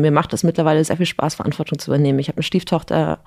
Mir 0.00 0.10
macht 0.10 0.32
es 0.32 0.42
mittlerweile 0.42 0.84
sehr 0.84 0.96
viel 0.96 1.06
Spaß, 1.06 1.36
Verantwortung 1.36 1.78
zu 1.78 1.90
übernehmen. 1.90 2.18
Ich 2.18 2.28
habe 2.28 2.38
eine 2.38 2.42
Stieftochter 2.42 3.18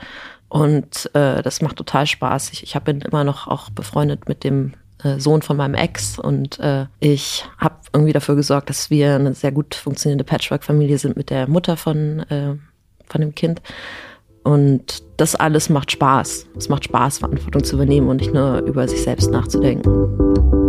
und 0.50 1.10
äh, 1.14 1.42
das 1.42 1.62
macht 1.62 1.78
total 1.78 2.06
Spaß. 2.08 2.52
Ich, 2.54 2.64
ich 2.64 2.80
bin 2.82 3.02
immer 3.02 3.24
noch 3.24 3.48
auch 3.48 3.70
befreundet 3.70 4.28
mit 4.28 4.44
dem 4.44 4.74
äh, 5.04 5.20
Sohn 5.20 5.42
von 5.42 5.58
meinem 5.58 5.76
Ex 5.76 6.20
und 6.20 6.60
äh, 6.60 6.86
ich 7.00 7.46
habe 7.58 7.76
irgendwie 7.94 8.14
dafür 8.14 8.36
gesorgt, 8.36 8.70
dass 8.70 8.90
wir 8.90 9.16
eine 9.16 9.34
sehr 9.34 9.52
gut 9.52 9.76
funktionierende 9.76 10.24
Patchwork-Familie 10.24 10.98
sind 10.98 11.18
mit 11.18 11.30
der 11.30 11.48
Mutter 11.48 11.78
von, 11.78 12.20
äh, 12.30 12.56
von 13.08 13.22
dem 13.22 13.36
Kind. 13.36 13.62
Und 14.44 15.04
das 15.18 15.36
alles 15.36 15.70
macht 15.70 15.92
Spaß. 15.92 16.48
Es 16.58 16.70
macht 16.70 16.86
Spaß, 16.86 17.20
Verantwortung 17.20 17.64
zu 17.64 17.76
übernehmen 17.76 18.10
und 18.10 18.18
nicht 18.18 18.34
nur 18.34 18.60
über 18.64 18.88
sich 18.88 19.02
selbst 19.02 19.32
nachzudenken. 19.32 20.63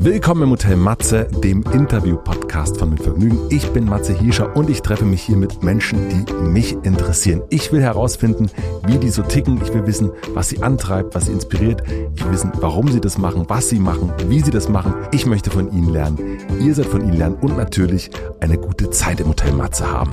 Willkommen 0.00 0.44
im 0.44 0.50
Hotel 0.50 0.76
Matze, 0.76 1.24
dem 1.42 1.64
Interview-Podcast 1.72 2.78
von 2.78 2.90
Mit 2.90 3.02
Vergnügen. 3.02 3.40
Ich 3.50 3.68
bin 3.72 3.84
Matze 3.84 4.16
Hiescher 4.16 4.54
und 4.54 4.70
ich 4.70 4.80
treffe 4.80 5.04
mich 5.04 5.22
hier 5.22 5.36
mit 5.36 5.64
Menschen, 5.64 6.08
die 6.08 6.32
mich 6.34 6.76
interessieren. 6.84 7.42
Ich 7.50 7.72
will 7.72 7.82
herausfinden, 7.82 8.48
wie 8.86 8.98
die 8.98 9.08
so 9.08 9.22
ticken. 9.22 9.60
Ich 9.60 9.74
will 9.74 9.84
wissen, 9.88 10.12
was 10.34 10.50
sie 10.50 10.62
antreibt, 10.62 11.16
was 11.16 11.26
sie 11.26 11.32
inspiriert. 11.32 11.82
Ich 12.14 12.24
will 12.24 12.30
wissen, 12.30 12.52
warum 12.60 12.86
sie 12.86 13.00
das 13.00 13.18
machen, 13.18 13.46
was 13.48 13.70
sie 13.70 13.80
machen, 13.80 14.12
wie 14.28 14.40
sie 14.40 14.52
das 14.52 14.68
machen. 14.68 14.94
Ich 15.10 15.26
möchte 15.26 15.50
von 15.50 15.72
ihnen 15.72 15.92
lernen. 15.92 16.38
Ihr 16.60 16.76
sollt 16.76 16.88
von 16.88 17.02
ihnen 17.02 17.16
lernen 17.16 17.36
und 17.40 17.56
natürlich 17.56 18.08
eine 18.38 18.56
gute 18.56 18.90
Zeit 18.90 19.18
im 19.18 19.26
Hotel 19.26 19.52
Matze 19.52 19.90
haben. 19.90 20.12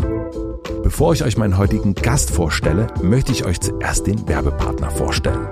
Bevor 0.81 1.14
ich 1.14 1.23
euch 1.23 1.38
meinen 1.38 1.59
heutigen 1.59 1.94
Gast 1.94 2.31
vorstelle, 2.31 2.88
möchte 3.04 3.31
ich 3.31 3.45
euch 3.45 3.62
zuerst 3.62 4.08
den 4.08 4.28
Werbepartner 4.28 4.90
vorstellen. 4.90 5.48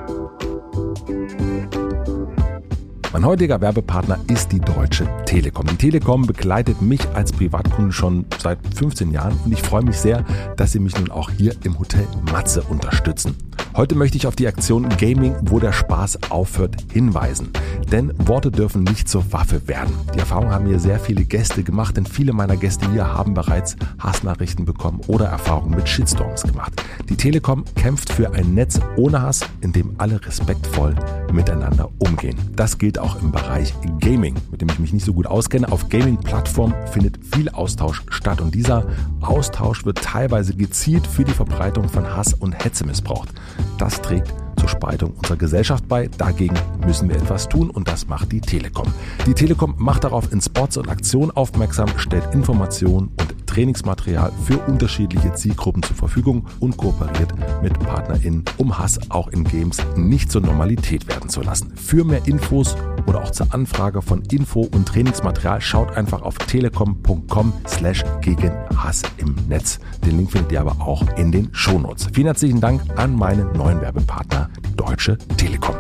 Mein 3.14 3.28
heutiger 3.28 3.62
Werbepartner 3.62 4.20
ist 4.28 4.52
die 4.52 4.60
Deutsche 4.60 5.08
Telekom. 5.28 5.68
Die 5.68 5.76
Telekom 5.76 6.26
begleitet 6.26 6.82
mich 6.82 7.08
als 7.14 7.32
Privatkunde 7.32 7.92
schon 7.92 8.26
seit 8.42 8.58
15 8.76 9.12
Jahren 9.12 9.40
und 9.46 9.52
ich 9.52 9.62
freue 9.62 9.84
mich 9.84 9.98
sehr, 9.98 10.26
dass 10.58 10.72
sie 10.72 10.80
mich 10.80 10.98
nun 10.98 11.12
auch 11.12 11.30
hier 11.30 11.54
im 11.64 11.78
Hotel 11.78 12.08
Matze 12.32 12.64
unterstützen. 12.64 13.36
Heute 13.76 13.96
möchte 13.96 14.18
ich 14.18 14.28
auf 14.28 14.36
die 14.36 14.46
Aktion 14.46 14.88
Gaming, 15.00 15.36
wo 15.42 15.60
der 15.60 15.74
Spaß 15.74 16.30
aufhört, 16.30 16.76
hinweisen. 16.94 17.50
Denn 17.92 18.14
Worte 18.18 18.52
dürfen 18.52 18.84
nicht 18.84 19.10
zur 19.10 19.34
Waffe 19.34 19.68
werden. 19.68 19.96
Die 20.14 20.20
Erfahrung 20.20 20.52
haben 20.52 20.68
mir 20.68 20.80
sehr 20.80 21.00
viele 21.00 21.26
Gäste 21.26 21.64
gemacht, 21.64 21.98
denn 21.98 22.06
viele 22.06 22.34
meiner 22.34 22.56
Gäste 22.56 22.90
hier 22.92 23.12
haben 23.12 23.34
bereits 23.34 23.76
Hassnachrichten 23.98 24.66
bekommen 24.66 25.02
oder 25.08 25.26
Erfahrungen 25.26 25.76
mit 25.76 25.90
Shitstorms 25.90 26.44
gemacht. 26.44 26.72
Die 27.10 27.16
Telekom 27.16 27.66
kämpft 27.76 28.12
für 28.12 28.32
ein 28.34 28.54
Netz 28.54 28.80
ohne 28.96 29.24
Hass, 29.24 29.42
in 29.62 29.74
dem 29.74 29.96
alle 29.98 30.24
respektvoll 30.24 30.96
miteinander 31.32 31.90
umgehen. 31.98 32.38
Das 32.56 32.78
gilt 32.78 33.00
auch 33.00 33.20
im 33.24 33.32
Bereich 33.32 33.74
Gaming, 34.00 34.36
mit 34.52 34.62
dem 34.62 34.70
ich 34.70 34.78
mich 34.78 34.94
nicht 34.94 35.06
so 35.06 35.14
gut 35.14 35.26
auskenne. 35.26 35.72
Auf 35.72 35.90
Gaming-Plattformen 35.90 36.76
findet 36.92 37.18
viel 37.34 37.50
Austausch 37.50 38.04
statt 38.10 38.40
und 38.40 38.54
dieser 38.54 38.86
Austausch 39.22 39.84
wird 39.84 39.98
teilweise 39.98 40.54
gezielt 40.56 41.08
für 41.08 41.24
die 41.24 41.34
Verbreitung 41.34 41.90
von 41.90 42.06
Hass 42.16 42.36
und 42.36 42.54
Hetze 42.64 42.86
missbraucht. 42.86 43.30
Das 43.78 44.02
trägt 44.02 44.43
zur 44.64 44.70
Spaltung 44.70 45.12
unserer 45.12 45.36
Gesellschaft 45.36 45.90
bei. 45.90 46.10
Dagegen 46.18 46.56
müssen 46.86 47.10
wir 47.10 47.18
etwas 47.18 47.50
tun 47.50 47.70
und 47.70 47.90
das 47.90 48.08
macht 48.08 48.32
die 48.32 48.40
Telekom. 48.40 48.88
Die 49.26 49.34
Telekom 49.34 49.76
macht 49.78 50.06
darauf 50.06 50.32
in 50.32 50.40
Spots 50.40 50.78
und 50.78 50.88
Aktionen 50.88 51.32
aufmerksam, 51.32 51.90
stellt 51.98 52.34
Informationen 52.34 53.10
und 53.20 53.46
Trainingsmaterial 53.46 54.32
für 54.46 54.58
unterschiedliche 54.60 55.34
Zielgruppen 55.34 55.84
zur 55.84 55.96
Verfügung 55.96 56.46
und 56.60 56.78
kooperiert 56.78 57.34
mit 57.62 57.78
PartnerInnen, 57.78 58.46
um 58.58 58.80
Hass 58.80 59.00
auch 59.10 59.28
in 59.28 59.44
Games 59.44 59.78
nicht 59.96 60.32
zur 60.32 60.42
Normalität 60.42 61.08
werden 61.08 61.30
zu 61.30 61.42
lassen. 61.42 61.76
Für 61.76 62.04
mehr 62.06 62.26
Infos 62.26 62.76
oder 63.06 63.22
auch 63.22 63.32
zur 63.32 63.54
Anfrage 63.54 64.02
von 64.02 64.24
Info- 64.32 64.68
und 64.74 64.88
Trainingsmaterial 64.88 65.62
schaut 65.62 65.96
einfach 65.98 66.22
auf 66.22 66.38
telekom.com 66.38 67.54
slash 67.68 68.04
gegen 68.22 68.54
Hass 68.76 69.04
im 69.18 69.36
Netz. 69.48 69.80
Den 70.06 70.18
Link 70.18 70.32
findet 70.32 70.52
ihr 70.52 70.62
aber 70.62 70.82
auch 70.82 71.06
in 71.18 71.32
den 71.32 71.50
Shownotes. 71.52 72.08
Vielen 72.14 72.28
herzlichen 72.28 72.62
Dank 72.62 72.82
an 72.96 73.16
meinen 73.16 73.52
neuen 73.54 73.82
Werbepartner 73.82 74.50
Deutsche 74.76 75.18
Telekom. 75.38 75.76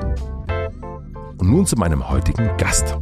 Und 1.37 1.49
nun 1.49 1.65
zu 1.65 1.75
meinem 1.75 2.09
heutigen 2.09 2.55
Gast. 2.57 2.97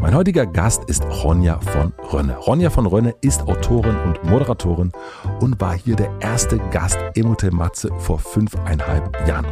Mein 0.00 0.14
heutiger 0.14 0.46
Gast 0.46 0.84
ist 0.84 1.04
Ronja 1.04 1.60
von 1.60 1.92
Rönne. 2.10 2.34
Ronja 2.38 2.70
von 2.70 2.86
Rönne 2.86 3.14
ist 3.20 3.42
Autorin 3.42 3.96
und 4.06 4.24
Moderatorin 4.24 4.92
und 5.40 5.60
war 5.60 5.74
hier 5.74 5.94
der 5.94 6.10
erste 6.20 6.58
Gast 6.70 6.98
im 7.14 7.28
Hotel 7.28 7.50
Matze 7.50 7.90
vor 7.98 8.18
fünfeinhalb 8.18 9.28
Jahren. 9.28 9.44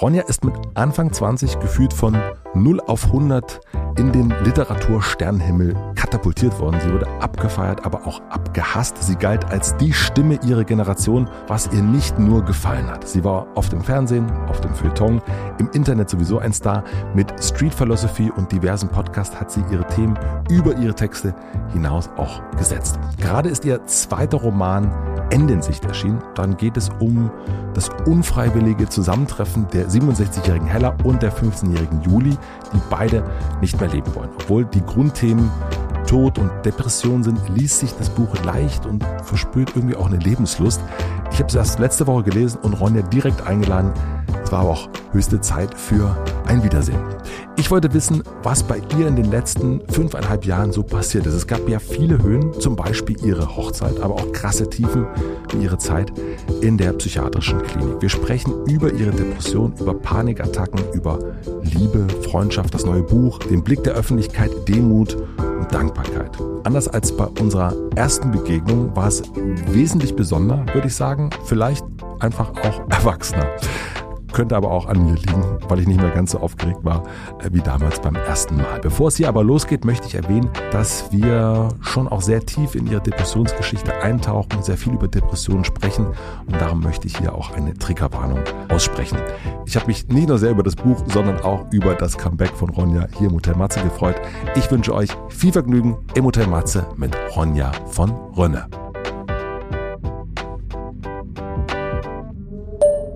Ronja 0.00 0.22
ist 0.22 0.44
mit 0.44 0.54
Anfang 0.72 1.12
20 1.12 1.60
gefühlt 1.60 1.92
von 1.92 2.16
0 2.54 2.80
auf 2.86 3.04
100 3.04 3.60
in 3.98 4.12
den 4.12 4.34
Literatursternhimmel 4.44 5.76
katapultiert 5.94 6.58
worden. 6.58 6.80
Sie 6.80 6.92
wurde 6.92 7.08
abgefeiert, 7.20 7.84
aber 7.84 8.06
auch 8.06 8.20
abgehasst. 8.30 9.02
Sie 9.02 9.16
galt 9.16 9.44
als 9.46 9.76
die 9.76 9.92
Stimme 9.92 10.38
ihrer 10.44 10.64
Generation, 10.64 11.28
was 11.48 11.68
ihr 11.72 11.82
nicht 11.82 12.18
nur 12.18 12.42
gefallen 12.44 12.90
hat. 12.90 13.06
Sie 13.06 13.24
war 13.24 13.46
auf 13.54 13.68
dem 13.68 13.82
Fernsehen, 13.82 14.30
auf 14.48 14.60
dem 14.60 14.74
Feuilleton, 14.74 15.20
im 15.58 15.70
Internet 15.72 16.10
sowieso 16.10 16.38
ein 16.38 16.52
Star. 16.52 16.84
Mit 17.14 17.32
Street 17.42 17.74
Philosophy 17.74 18.30
und 18.30 18.50
diversen 18.52 18.88
Podcasts 18.88 19.38
hat 19.38 19.50
sie 19.50 19.62
ihre 19.70 19.86
Themen 19.86 20.18
über 20.50 20.76
ihre 20.76 20.94
Texte 20.94 21.34
hinaus 21.72 22.10
auch 22.16 22.40
gesetzt. 22.56 22.98
Gerade 23.18 23.48
ist 23.48 23.64
ihr 23.64 23.84
zweiter 23.86 24.38
Roman 24.38 24.90
Endensicht 25.30 25.84
erschienen. 25.84 26.22
Dann 26.34 26.56
geht 26.56 26.76
es 26.76 26.90
um 27.00 27.30
das 27.74 27.90
unfreiwillige 28.06 28.88
Zusammentreffen 28.88 29.66
der 29.72 29.88
67-jährigen 29.88 30.66
Hella 30.66 30.94
und 31.04 31.22
der 31.22 31.32
15-jährigen 31.32 32.02
Juli, 32.02 32.36
die 32.72 32.80
beide 32.90 33.24
nicht 33.60 33.80
mehr 33.80 33.88
leben 33.90 34.14
wollen. 34.14 34.30
Obwohl 34.36 34.64
die 34.66 34.84
Grundthemen 34.84 35.50
Tod 36.06 36.38
und 36.38 36.50
Depression 36.64 37.22
sind, 37.22 37.40
liest 37.48 37.78
sich 37.78 37.94
das 37.96 38.10
Buch 38.10 38.36
leicht 38.44 38.84
und 38.84 39.04
verspürt 39.24 39.72
irgendwie 39.74 39.96
auch 39.96 40.06
eine 40.06 40.18
Lebenslust. 40.18 40.80
Ich 41.30 41.38
habe 41.38 41.48
es 41.48 41.54
erst 41.54 41.78
letzte 41.78 42.06
Woche 42.06 42.24
gelesen 42.24 42.58
und 42.62 42.74
Ronja 42.74 43.00
direkt 43.02 43.46
eingeladen. 43.46 43.92
Es 44.44 44.52
war 44.52 44.60
aber 44.60 44.70
auch 44.70 44.88
höchste 45.12 45.40
Zeit 45.40 45.78
für 45.78 46.16
ein 46.46 46.62
Wiedersehen. 46.62 46.98
Ich 47.56 47.70
wollte 47.70 47.92
wissen, 47.92 48.22
was 48.42 48.62
bei 48.62 48.80
ihr 48.98 49.06
in 49.06 49.16
den 49.16 49.30
letzten 49.30 49.80
fünfeinhalb 49.88 50.44
Jahren 50.44 50.72
so 50.72 50.82
passiert 50.82 51.26
ist. 51.26 51.34
Es 51.34 51.46
gab 51.46 51.68
ja 51.68 51.78
viele 51.78 52.22
Höhen, 52.22 52.52
zum 52.58 52.76
Beispiel 52.76 53.16
ihre 53.24 53.56
Hochzeit, 53.56 54.00
aber 54.00 54.14
auch 54.14 54.32
krasse 54.32 54.68
Tiefen 54.68 55.06
wie 55.52 55.64
ihre 55.64 55.78
Zeit 55.78 56.12
in 56.60 56.78
der 56.78 56.92
psychiatrischen 56.94 57.62
Klinik. 57.62 58.00
Wir 58.00 58.08
sprechen 58.08 58.54
über 58.66 58.92
ihre 58.92 59.10
Depression, 59.10 59.74
über 59.78 59.94
Panikattacken, 59.94 60.80
über 60.92 61.18
Liebe, 61.62 62.06
Freundschaft, 62.22 62.74
das 62.74 62.84
neue 62.86 63.02
Buch, 63.02 63.38
den 63.38 63.62
Blick 63.62 63.84
der 63.84 63.94
Öffentlichkeit, 63.94 64.50
Demut 64.66 65.16
und 65.38 65.72
Dankbarkeit. 65.72 66.36
Anders 66.64 66.88
als 66.88 67.16
bei 67.16 67.26
unserer 67.40 67.74
ersten 67.96 68.30
Begegnung 68.30 68.94
war 68.96 69.08
es 69.08 69.22
wesentlich 69.66 70.16
besonder, 70.16 70.64
würde 70.72 70.88
ich 70.88 70.94
sagen, 70.94 71.30
vielleicht 71.44 71.84
einfach 72.20 72.50
auch 72.50 72.88
erwachsener. 72.90 73.46
Könnte 74.32 74.56
aber 74.56 74.70
auch 74.70 74.86
an 74.86 75.04
mir 75.04 75.14
liegen, 75.14 75.44
weil 75.68 75.80
ich 75.80 75.86
nicht 75.86 76.00
mehr 76.00 76.10
ganz 76.10 76.32
so 76.32 76.38
aufgeregt 76.38 76.80
war 76.82 77.02
äh, 77.40 77.50
wie 77.52 77.60
damals 77.60 78.00
beim 78.00 78.16
ersten 78.16 78.56
Mal. 78.56 78.80
Bevor 78.80 79.08
es 79.08 79.16
hier 79.16 79.28
aber 79.28 79.44
losgeht, 79.44 79.84
möchte 79.84 80.06
ich 80.06 80.14
erwähnen, 80.14 80.50
dass 80.70 81.12
wir 81.12 81.68
schon 81.80 82.08
auch 82.08 82.22
sehr 82.22 82.44
tief 82.44 82.74
in 82.74 82.86
ihre 82.86 83.00
Depressionsgeschichte 83.00 83.94
eintauchen, 84.02 84.62
sehr 84.62 84.76
viel 84.76 84.94
über 84.94 85.08
Depressionen 85.08 85.64
sprechen 85.64 86.06
und 86.46 86.60
darum 86.60 86.80
möchte 86.80 87.06
ich 87.06 87.16
hier 87.18 87.34
auch 87.34 87.54
eine 87.54 87.74
Triggerwarnung 87.74 88.40
aussprechen. 88.68 89.18
Ich 89.66 89.76
habe 89.76 89.86
mich 89.86 90.08
nicht 90.08 90.28
nur 90.28 90.38
sehr 90.38 90.50
über 90.50 90.62
das 90.62 90.76
Buch, 90.76 91.02
sondern 91.06 91.40
auch 91.40 91.70
über 91.72 91.94
das 91.94 92.16
Comeback 92.16 92.50
von 92.50 92.70
Ronja 92.70 93.06
hier 93.18 93.28
im 93.28 93.34
Hotel 93.34 93.56
Matze 93.56 93.80
gefreut. 93.80 94.16
Ich 94.54 94.70
wünsche 94.70 94.94
euch 94.94 95.10
viel 95.28 95.52
Vergnügen 95.52 95.98
im 96.14 96.24
Hotel 96.24 96.46
Matze 96.46 96.86
mit 96.96 97.16
Ronja 97.36 97.72
von 97.86 98.10
Rönne. 98.36 98.66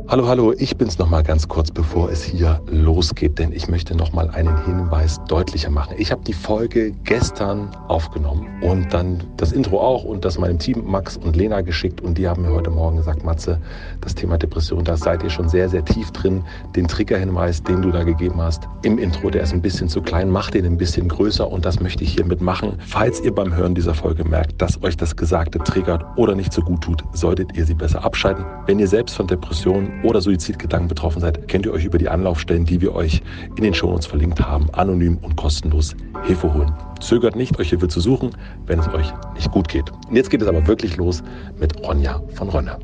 Hallo, 0.08 0.28
hallo, 0.28 0.54
ich 0.56 0.76
bin's 0.76 1.00
noch 1.00 1.10
mal 1.10 1.24
ganz 1.24 1.48
kurz, 1.48 1.72
bevor 1.72 2.12
es 2.12 2.22
hier 2.22 2.60
losgeht, 2.68 3.40
denn 3.40 3.50
ich 3.50 3.66
möchte 3.66 3.96
noch 3.96 4.12
mal 4.12 4.30
einen 4.30 4.56
Hinweis 4.64 5.18
deutlicher 5.26 5.68
machen. 5.68 5.96
Ich 5.98 6.12
habe 6.12 6.22
die 6.22 6.32
Folge 6.32 6.92
gestern 7.02 7.70
aufgenommen 7.88 8.46
und 8.62 8.94
dann 8.94 9.24
das 9.36 9.50
Intro 9.50 9.80
auch 9.80 10.04
und 10.04 10.24
das 10.24 10.38
meinem 10.38 10.60
Team 10.60 10.84
Max 10.86 11.16
und 11.16 11.34
Lena 11.34 11.60
geschickt 11.60 12.00
und 12.00 12.18
die 12.18 12.28
haben 12.28 12.42
mir 12.42 12.52
heute 12.52 12.70
Morgen 12.70 12.98
gesagt, 12.98 13.24
Matze, 13.24 13.60
das 14.00 14.14
Thema 14.14 14.38
Depression, 14.38 14.84
da 14.84 14.96
seid 14.96 15.24
ihr 15.24 15.30
schon 15.30 15.48
sehr, 15.48 15.68
sehr 15.68 15.84
tief 15.84 16.12
drin. 16.12 16.44
Den 16.76 16.86
Triggerhinweis, 16.86 17.64
den 17.64 17.82
du 17.82 17.90
da 17.90 18.04
gegeben 18.04 18.40
hast 18.40 18.68
im 18.84 18.98
Intro, 18.98 19.30
der 19.30 19.42
ist 19.42 19.54
ein 19.54 19.62
bisschen 19.62 19.88
zu 19.88 20.00
klein, 20.02 20.30
mach 20.30 20.52
den 20.52 20.66
ein 20.66 20.76
bisschen 20.76 21.08
größer 21.08 21.50
und 21.50 21.64
das 21.64 21.80
möchte 21.80 22.04
ich 22.04 22.14
hiermit 22.14 22.40
machen. 22.40 22.78
Falls 22.86 23.20
ihr 23.22 23.34
beim 23.34 23.52
Hören 23.52 23.74
dieser 23.74 23.94
Folge 23.94 24.22
merkt, 24.22 24.62
dass 24.62 24.80
euch 24.84 24.96
das 24.96 25.16
Gesagte 25.16 25.58
triggert 25.58 26.04
oder 26.14 26.36
nicht 26.36 26.52
so 26.52 26.62
gut 26.62 26.82
tut, 26.82 27.02
solltet 27.12 27.56
ihr 27.56 27.66
sie 27.66 27.74
besser 27.74 28.04
abschalten. 28.04 28.44
Wenn 28.66 28.78
ihr 28.78 28.86
selbst 28.86 29.16
von 29.16 29.26
Depressionen 29.26 29.95
oder 30.02 30.20
Suizidgedanken 30.20 30.88
betroffen 30.88 31.20
seid, 31.20 31.48
kennt 31.48 31.66
ihr 31.66 31.72
euch 31.72 31.84
über 31.84 31.98
die 31.98 32.08
Anlaufstellen, 32.08 32.64
die 32.64 32.80
wir 32.80 32.94
euch 32.94 33.22
in 33.56 33.64
den 33.64 33.74
Shownotes 33.74 34.06
verlinkt 34.06 34.40
haben, 34.40 34.68
anonym 34.72 35.18
und 35.18 35.36
kostenlos 35.36 35.96
Hilfe 36.24 36.52
holen. 36.52 36.72
Zögert 37.00 37.36
nicht, 37.36 37.58
euch 37.58 37.70
Hilfe 37.70 37.88
zu 37.88 38.00
suchen, 38.00 38.30
wenn 38.66 38.78
es 38.78 38.88
euch 38.88 39.12
nicht 39.34 39.50
gut 39.50 39.68
geht. 39.68 39.90
Und 40.08 40.16
jetzt 40.16 40.30
geht 40.30 40.42
es 40.42 40.48
aber 40.48 40.66
wirklich 40.66 40.96
los 40.96 41.22
mit 41.58 41.76
Ronja 41.82 42.22
von 42.34 42.48
Rönne. 42.48 42.78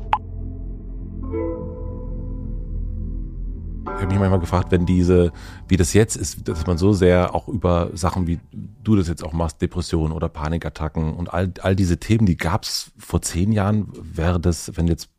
habe 4.03 4.13
mich 4.13 4.19
manchmal 4.19 4.39
gefragt, 4.39 4.71
wenn 4.71 4.85
diese, 4.85 5.31
wie 5.67 5.77
das 5.77 5.93
jetzt 5.93 6.15
ist, 6.15 6.47
dass 6.47 6.67
man 6.67 6.77
so 6.77 6.93
sehr 6.93 7.33
auch 7.33 7.47
über 7.47 7.89
Sachen, 7.93 8.27
wie 8.27 8.39
du 8.83 8.95
das 8.95 9.07
jetzt 9.07 9.23
auch 9.23 9.33
machst, 9.33 9.61
Depressionen 9.61 10.13
oder 10.13 10.29
Panikattacken 10.29 11.13
und 11.13 11.33
all, 11.33 11.51
all 11.61 11.75
diese 11.75 11.97
Themen, 11.97 12.25
die 12.25 12.37
gab 12.37 12.63
es 12.63 12.91
vor 12.97 13.21
zehn 13.21 13.51
Jahren, 13.51 13.87
wäre 13.93 14.39
das, 14.39 14.71
wenn 14.75 14.87
jetzt 14.87 15.09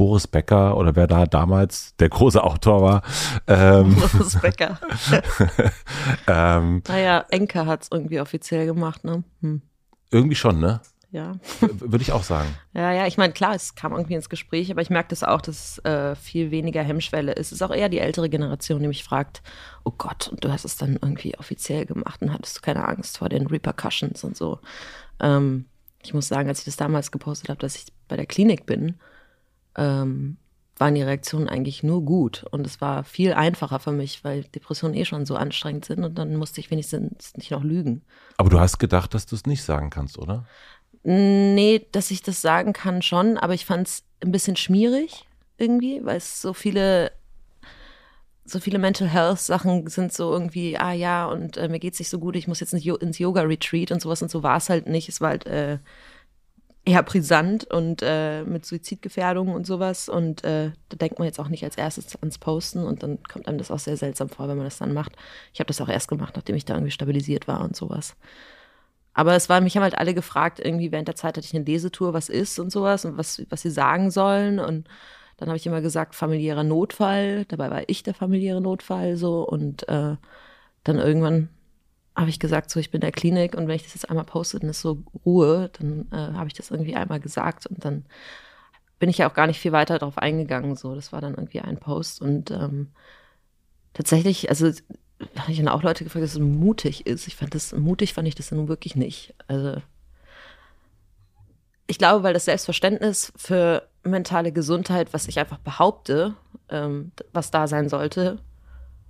Boris 0.00 0.26
Becker 0.26 0.78
oder 0.78 0.96
wer 0.96 1.06
da 1.06 1.26
damals 1.26 1.94
der 1.96 2.08
große 2.08 2.42
Autor 2.42 2.80
war. 2.80 3.02
Ähm, 3.46 3.94
Boris 4.12 4.40
Becker. 4.40 4.80
ähm, 6.26 6.82
naja, 6.88 7.26
Enke 7.28 7.66
hat 7.66 7.82
es 7.82 7.88
irgendwie 7.92 8.18
offiziell 8.18 8.64
gemacht, 8.64 9.04
ne? 9.04 9.24
Hm. 9.42 9.60
Irgendwie 10.10 10.36
schon, 10.36 10.58
ne? 10.58 10.80
ja. 11.10 11.34
Würde 11.60 12.00
ich 12.00 12.12
auch 12.12 12.22
sagen. 12.22 12.48
Ja, 12.72 12.92
ja, 12.92 13.06
ich 13.06 13.18
meine, 13.18 13.34
klar, 13.34 13.54
es 13.54 13.74
kam 13.74 13.92
irgendwie 13.92 14.14
ins 14.14 14.30
Gespräch, 14.30 14.70
aber 14.70 14.80
ich 14.80 14.88
merke 14.88 15.10
das 15.10 15.22
auch, 15.22 15.42
dass 15.42 15.76
es 15.76 15.84
äh, 15.84 16.16
viel 16.16 16.50
weniger 16.50 16.82
Hemmschwelle 16.82 17.32
ist. 17.32 17.48
Es 17.48 17.52
ist 17.52 17.62
auch 17.62 17.74
eher 17.74 17.90
die 17.90 17.98
ältere 17.98 18.30
Generation, 18.30 18.80
die 18.80 18.88
mich 18.88 19.04
fragt, 19.04 19.42
oh 19.84 19.92
Gott, 19.98 20.28
und 20.28 20.42
du 20.42 20.50
hast 20.50 20.64
es 20.64 20.78
dann 20.78 20.98
irgendwie 21.02 21.36
offiziell 21.36 21.84
gemacht 21.84 22.22
und 22.22 22.32
hattest 22.32 22.56
du 22.56 22.60
keine 22.62 22.88
Angst 22.88 23.18
vor 23.18 23.28
den 23.28 23.48
Repercussions 23.48 24.24
und 24.24 24.34
so. 24.34 24.60
Ähm, 25.20 25.66
ich 26.02 26.14
muss 26.14 26.26
sagen, 26.26 26.48
als 26.48 26.60
ich 26.60 26.64
das 26.64 26.76
damals 26.76 27.10
gepostet 27.10 27.50
habe, 27.50 27.60
dass 27.60 27.76
ich 27.76 27.84
bei 28.08 28.16
der 28.16 28.24
Klinik 28.24 28.64
bin, 28.64 28.98
ähm, 29.80 30.36
waren 30.76 30.94
die 30.94 31.02
Reaktionen 31.02 31.48
eigentlich 31.48 31.82
nur 31.82 32.04
gut. 32.04 32.44
Und 32.50 32.66
es 32.66 32.80
war 32.80 33.04
viel 33.04 33.32
einfacher 33.32 33.80
für 33.80 33.92
mich, 33.92 34.24
weil 34.24 34.44
Depressionen 34.44 34.96
eh 34.96 35.04
schon 35.04 35.26
so 35.26 35.36
anstrengend 35.36 35.84
sind 35.84 36.04
und 36.04 36.16
dann 36.16 36.36
musste 36.36 36.60
ich 36.60 36.70
wenigstens 36.70 37.36
nicht 37.36 37.50
noch 37.50 37.64
lügen. 37.64 38.02
Aber 38.38 38.50
du 38.50 38.58
hast 38.58 38.78
gedacht, 38.78 39.14
dass 39.14 39.26
du 39.26 39.34
es 39.34 39.46
nicht 39.46 39.62
sagen 39.62 39.90
kannst, 39.90 40.18
oder? 40.18 40.46
Nee, 41.02 41.86
dass 41.92 42.10
ich 42.10 42.22
das 42.22 42.40
sagen 42.40 42.72
kann 42.72 43.02
schon, 43.02 43.38
aber 43.38 43.54
ich 43.54 43.66
fand 43.66 43.88
es 43.88 44.04
ein 44.22 44.32
bisschen 44.32 44.56
schmierig 44.56 45.26
irgendwie, 45.56 46.04
weil 46.04 46.16
es 46.16 46.40
so 46.40 46.52
viele 46.52 47.12
so 48.44 48.58
viele 48.58 48.78
Mental 48.78 49.08
Health 49.08 49.38
Sachen 49.38 49.86
sind 49.86 50.12
so 50.12 50.32
irgendwie, 50.32 50.76
ah 50.76 50.92
ja, 50.92 51.26
und 51.26 51.56
äh, 51.56 51.68
mir 51.68 51.78
geht's 51.78 52.00
nicht 52.00 52.08
so 52.08 52.18
gut, 52.18 52.34
ich 52.34 52.48
muss 52.48 52.58
jetzt 52.58 52.74
nicht 52.74 52.86
ins 52.86 53.18
Yoga 53.18 53.42
Retreat 53.42 53.92
und 53.92 54.02
sowas 54.02 54.22
und 54.22 54.30
so 54.30 54.42
war 54.42 54.56
es 54.56 54.68
halt 54.68 54.88
nicht. 54.88 55.08
Es 55.08 55.20
war 55.20 55.30
halt 55.30 55.46
äh, 55.46 55.78
eher 56.90 57.02
brisant 57.02 57.64
und 57.64 58.02
äh, 58.02 58.42
mit 58.44 58.66
Suizidgefährdung 58.66 59.54
und 59.54 59.66
sowas. 59.66 60.08
Und 60.08 60.44
äh, 60.44 60.72
da 60.88 60.96
denkt 60.96 61.18
man 61.18 61.26
jetzt 61.26 61.38
auch 61.38 61.48
nicht 61.48 61.64
als 61.64 61.76
erstes 61.76 62.16
ans 62.16 62.38
Posten 62.38 62.84
und 62.84 63.02
dann 63.02 63.22
kommt 63.22 63.46
einem 63.46 63.58
das 63.58 63.70
auch 63.70 63.78
sehr 63.78 63.96
seltsam 63.96 64.28
vor, 64.28 64.48
wenn 64.48 64.56
man 64.56 64.66
das 64.66 64.78
dann 64.78 64.92
macht. 64.92 65.12
Ich 65.52 65.60
habe 65.60 65.68
das 65.68 65.80
auch 65.80 65.88
erst 65.88 66.08
gemacht, 66.08 66.34
nachdem 66.36 66.56
ich 66.56 66.64
da 66.64 66.74
irgendwie 66.74 66.90
stabilisiert 66.90 67.48
war 67.48 67.60
und 67.62 67.76
sowas. 67.76 68.16
Aber 69.12 69.34
es 69.34 69.48
war, 69.48 69.60
mich 69.60 69.76
haben 69.76 69.82
halt 69.82 69.98
alle 69.98 70.14
gefragt, 70.14 70.60
irgendwie 70.60 70.92
während 70.92 71.08
der 71.08 71.16
Zeit 71.16 71.36
hatte 71.36 71.46
ich 71.46 71.54
eine 71.54 71.64
Lesetour, 71.64 72.12
was 72.12 72.28
ist 72.28 72.58
und 72.58 72.70
sowas 72.70 73.04
und 73.04 73.16
was, 73.18 73.42
was 73.50 73.62
sie 73.62 73.70
sagen 73.70 74.10
sollen. 74.10 74.58
Und 74.58 74.88
dann 75.36 75.48
habe 75.48 75.56
ich 75.56 75.66
immer 75.66 75.80
gesagt, 75.80 76.14
familiärer 76.14 76.64
Notfall. 76.64 77.44
Dabei 77.46 77.70
war 77.70 77.88
ich 77.88 78.02
der 78.02 78.14
familiäre 78.14 78.60
Notfall 78.60 79.16
so. 79.16 79.46
Und 79.46 79.88
äh, 79.88 80.16
dann 80.84 80.98
irgendwann 80.98 81.48
habe 82.16 82.30
ich 82.30 82.38
gesagt, 82.38 82.70
so 82.70 82.80
ich 82.80 82.90
bin 82.90 82.98
in 82.98 83.02
der 83.02 83.12
Klinik 83.12 83.54
und 83.54 83.68
wenn 83.68 83.76
ich 83.76 83.84
das 83.84 83.94
jetzt 83.94 84.10
einmal 84.10 84.24
poste, 84.24 84.58
dann 84.58 84.70
ist 84.70 84.80
so 84.80 85.02
Ruhe. 85.24 85.70
Dann 85.78 86.08
äh, 86.12 86.34
habe 86.34 86.48
ich 86.48 86.54
das 86.54 86.70
irgendwie 86.70 86.96
einmal 86.96 87.20
gesagt 87.20 87.66
und 87.66 87.84
dann 87.84 88.04
bin 88.98 89.08
ich 89.08 89.18
ja 89.18 89.28
auch 89.28 89.34
gar 89.34 89.46
nicht 89.46 89.60
viel 89.60 89.72
weiter 89.72 89.98
darauf 89.98 90.18
eingegangen. 90.18 90.76
So, 90.76 90.94
das 90.94 91.12
war 91.12 91.20
dann 91.20 91.34
irgendwie 91.34 91.60
ein 91.60 91.78
Post 91.78 92.20
und 92.20 92.50
ähm, 92.50 92.88
tatsächlich, 93.94 94.50
also 94.50 94.70
habe 95.36 95.52
ich 95.52 95.58
dann 95.58 95.68
auch 95.68 95.82
Leute 95.82 96.04
gefragt, 96.04 96.24
dass 96.24 96.32
es 96.32 96.38
mutig 96.38 97.06
ist. 97.06 97.26
Ich 97.26 97.36
fand 97.36 97.54
das 97.54 97.72
mutig, 97.72 98.14
fand 98.14 98.28
ich 98.28 98.34
das 98.34 98.52
nun 98.52 98.68
wirklich 98.68 98.96
nicht. 98.96 99.34
Also 99.48 99.80
ich 101.86 101.98
glaube, 101.98 102.22
weil 102.22 102.34
das 102.34 102.44
Selbstverständnis 102.44 103.32
für 103.36 103.88
mentale 104.04 104.52
Gesundheit, 104.52 105.12
was 105.12 105.28
ich 105.28 105.38
einfach 105.38 105.58
behaupte, 105.58 106.34
ähm, 106.68 107.12
was 107.32 107.50
da 107.50 107.66
sein 107.66 107.88
sollte, 107.88 108.38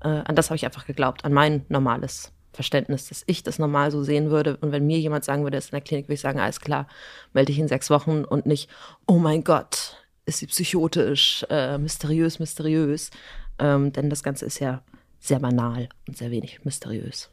äh, 0.02 0.08
an 0.08 0.34
das 0.34 0.50
habe 0.50 0.56
ich 0.56 0.64
einfach 0.64 0.86
geglaubt, 0.86 1.24
an 1.24 1.32
mein 1.32 1.64
normales 1.68 2.32
Verständnis, 2.52 3.08
dass 3.08 3.22
ich 3.26 3.42
das 3.42 3.58
normal 3.58 3.90
so 3.90 4.02
sehen 4.02 4.30
würde. 4.30 4.56
Und 4.56 4.72
wenn 4.72 4.86
mir 4.86 4.98
jemand 4.98 5.24
sagen 5.24 5.44
würde, 5.44 5.56
er 5.56 5.60
ist 5.60 5.68
in 5.68 5.76
der 5.76 5.80
Klinik, 5.80 6.06
würde 6.06 6.14
ich 6.14 6.20
sagen, 6.20 6.40
alles 6.40 6.60
klar, 6.60 6.86
melde 7.32 7.52
dich 7.52 7.58
in 7.58 7.68
sechs 7.68 7.90
Wochen 7.90 8.24
und 8.24 8.46
nicht, 8.46 8.68
oh 9.06 9.18
mein 9.18 9.44
Gott, 9.44 9.96
ist 10.26 10.38
sie 10.38 10.46
psychotisch, 10.46 11.44
äh, 11.50 11.78
mysteriös, 11.78 12.38
mysteriös. 12.38 13.10
Ähm, 13.58 13.92
denn 13.92 14.10
das 14.10 14.22
Ganze 14.22 14.46
ist 14.46 14.58
ja 14.58 14.82
sehr 15.18 15.38
banal 15.38 15.88
und 16.08 16.16
sehr 16.16 16.30
wenig 16.30 16.64
mysteriös. 16.64 17.30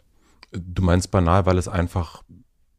Du 0.51 0.81
meinst 0.81 1.11
banal, 1.11 1.45
weil 1.45 1.57
es 1.57 1.67
einfach 1.67 2.23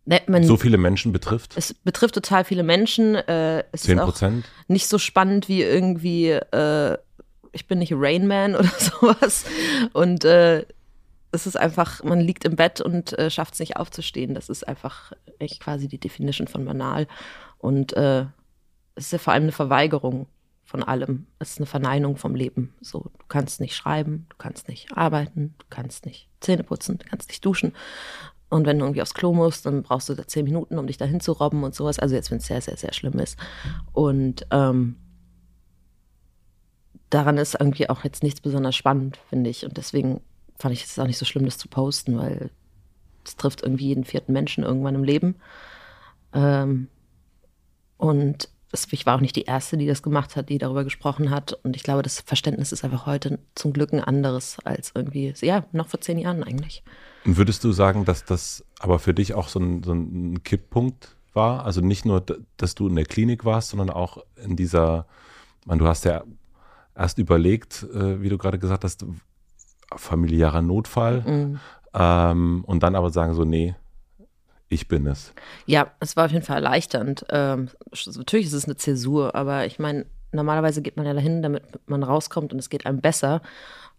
ne, 0.05 0.21
man, 0.27 0.45
so 0.45 0.57
viele 0.57 0.79
Menschen 0.79 1.13
betrifft? 1.13 1.55
Es 1.57 1.75
betrifft 1.75 2.15
total 2.15 2.45
viele 2.45 2.63
Menschen. 2.63 3.15
Äh, 3.15 3.65
es 3.73 3.83
10 3.83 3.99
Prozent? 3.99 4.45
nicht 4.69 4.89
so 4.89 4.99
spannend 4.99 5.49
wie 5.49 5.63
irgendwie, 5.63 6.31
äh, 6.31 6.99
ich 7.53 7.67
bin 7.67 7.79
nicht 7.79 7.93
Rain 7.95 8.27
Man 8.27 8.55
oder 8.57 8.71
sowas. 8.79 9.45
Und 9.93 10.25
äh, 10.25 10.65
es 11.31 11.47
ist 11.47 11.57
einfach, 11.57 12.03
man 12.03 12.21
liegt 12.21 12.45
im 12.45 12.57
Bett 12.57 12.81
und 12.81 13.19
äh, 13.19 13.31
schafft 13.31 13.55
es 13.55 13.61
nicht 13.61 13.77
aufzustehen. 13.77 14.35
Das 14.35 14.49
ist 14.49 14.67
einfach 14.67 15.13
echt 15.39 15.61
quasi 15.61 15.89
die 15.89 15.99
Definition 15.99 16.49
von 16.49 16.65
banal. 16.65 17.07
Und 17.59 17.93
äh, 17.95 18.27
es 18.95 19.07
ist 19.07 19.13
ja 19.13 19.19
vor 19.19 19.33
allem 19.33 19.45
eine 19.45 19.53
Verweigerung 19.53 20.27
von 20.65 20.83
allem. 20.83 21.27
Es 21.39 21.53
ist 21.53 21.59
eine 21.59 21.67
Verneinung 21.67 22.17
vom 22.17 22.35
Leben. 22.35 22.75
So, 22.81 23.01
du 23.01 23.25
kannst 23.29 23.61
nicht 23.61 23.75
schreiben, 23.75 24.27
du 24.31 24.37
kannst 24.37 24.69
nicht 24.69 24.97
arbeiten, 24.97 25.55
du 25.59 25.67
kannst 25.71 26.07
nicht 26.07 26.29
Zähne 26.41 26.65
putzen, 26.65 26.99
du 26.99 27.07
kannst 27.07 27.29
nicht 27.29 27.45
duschen. 27.45 27.73
Und 28.51 28.67
wenn 28.67 28.79
du 28.79 28.85
irgendwie 28.85 29.03
aufs 29.03 29.15
Klo 29.15 29.35
musst, 29.35 29.67
dann 29.67 29.83
brauchst 29.83 30.09
du 30.09 30.15
da 30.15 30.27
zehn 30.27 30.45
Minuten, 30.45 30.79
um 30.79 30.87
dich 30.87 30.97
dahin 30.97 31.21
zu 31.21 31.33
robben 31.33 31.65
und 31.65 31.75
sowas. 31.75 31.99
Also 31.99 32.15
jetzt, 32.15 32.31
wenn 32.31 32.39
es 32.39 32.47
sehr, 32.47 32.63
sehr, 32.63 32.79
sehr 32.79 32.95
schlimm 32.95 33.19
ist. 33.19 33.39
Und 33.93 34.47
ähm, 34.51 34.97
daran 37.11 37.37
ist 37.37 37.57
irgendwie 37.59 37.91
auch 37.91 38.05
jetzt 38.05 38.23
nichts 38.23 38.41
besonders 38.41 38.75
spannend, 38.77 39.19
finde 39.29 39.51
ich. 39.51 39.65
Und 39.67 39.77
deswegen 39.77 40.23
fand 40.59 40.75
ich 40.75 40.85
es 40.85 40.99
auch 40.99 41.07
nicht 41.07 41.19
so 41.19 41.25
schlimm, 41.25 41.45
das 41.45 41.59
zu 41.59 41.69
posten, 41.69 42.19
weil 42.19 42.51
es 43.25 43.37
trifft 43.37 43.63
irgendwie 43.63 43.89
jeden 43.89 44.05
vierten 44.05 44.33
Menschen 44.33 44.65
irgendwann 44.65 44.95
im 44.95 45.05
Leben. 45.05 45.37
Ähm, 46.33 46.89
und 47.97 48.49
ich 48.91 49.07
war 49.07 49.17
auch 49.17 49.21
nicht 49.21 49.37
die 49.37 49.45
Erste, 49.45 49.77
die 49.77 49.87
das 49.87 50.03
gemacht 50.03 50.37
hat, 50.37 50.51
die 50.51 50.59
darüber 50.59 50.85
gesprochen 50.85 51.31
hat. 51.31 51.53
Und 51.65 51.75
ich 51.75 51.83
glaube, 51.83 52.03
das 52.03 52.21
Verständnis 52.21 52.73
ist 52.73 52.85
einfach 52.85 53.07
heute 53.07 53.39
zum 53.55 53.73
Glück 53.73 53.93
ein 53.93 54.05
anderes 54.05 54.59
als 54.65 54.93
irgendwie, 54.95 55.33
ja, 55.41 55.65
noch 55.73 55.89
vor 55.89 56.01
zehn 56.01 56.19
Jahren 56.19 56.45
eigentlich. 56.45 56.83
Und 57.25 57.37
würdest 57.37 57.65
du 57.65 57.73
sagen, 57.73 58.05
dass 58.05 58.25
das 58.25 58.65
aber 58.79 58.99
für 58.99 59.15
dich 59.15 59.35
auch 59.35 59.49
so 59.49 59.59
ein, 59.59 59.83
so 59.83 59.93
ein 59.93 60.43
Kipppunkt 60.43 61.17
war? 61.33 61.65
Also 61.65 61.81
nicht 61.81 62.05
nur, 62.05 62.25
dass 62.57 62.75
du 62.75 62.89
in 62.89 62.97
der 62.97 63.07
Klinik 63.07 63.45
warst, 63.45 63.71
sondern 63.71 63.91
auch 63.91 64.19
in 64.37 64.57
dieser, 64.57 65.07
man, 65.65 65.79
du 65.79 65.87
hast 65.87 66.05
ja 66.05 66.25
erst 66.95 67.19
überlegt, 67.19 67.85
äh, 67.95 68.21
wie 68.21 68.29
du 68.29 68.37
gerade 68.37 68.59
gesagt 68.59 68.85
hast, 68.85 69.05
familiärer 69.97 70.63
Notfall. 70.63 71.23
Mhm. 71.23 71.61
Ähm, 71.95 72.65
und 72.67 72.83
dann 72.83 72.95
aber 72.95 73.11
sagen 73.11 73.35
so, 73.35 73.45
nee, 73.45 73.75
ich 74.69 74.89
bin 74.89 75.07
es. 75.07 75.33
Ja, 75.67 75.91
es 76.01 76.17
war 76.17 76.27
auf 76.27 76.33
jeden 76.33 76.45
Fall 76.45 76.57
erleichternd. 76.57 77.25
Ähm, 77.31 77.71
natürlich 78.17 78.47
ist 78.47 78.53
es 78.53 78.67
eine 78.67 78.77
Zäsur, 78.77 79.35
aber 79.35 79.67
ich 79.67 79.79
meine, 79.79 80.07
normalerweise 80.33 80.83
geht 80.83 80.97
man 80.97 81.07
ja 81.07 81.15
dahin, 81.15 81.43
damit 81.43 81.63
man 81.89 82.03
rauskommt 82.03 82.53
und 82.53 82.59
es 82.59 82.69
geht 82.69 82.85
einem 82.85 83.01
besser. 83.01 83.41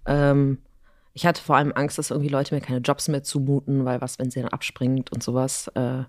Ähm, 0.06 0.60
ich 1.14 1.26
hatte 1.26 1.42
vor 1.42 1.56
allem 1.56 1.74
Angst, 1.74 1.98
dass 1.98 2.12
irgendwie 2.12 2.30
Leute 2.30 2.54
mir 2.54 2.62
keine 2.62 2.80
Jobs 2.80 3.08
mehr 3.08 3.24
zumuten, 3.24 3.84
weil 3.86 4.00
was, 4.00 4.20
wenn 4.20 4.30
sie 4.30 4.42
dann 4.42 4.52
abspringt 4.52 5.12
und 5.12 5.24
sowas. 5.24 5.68
Äh, 5.70 6.04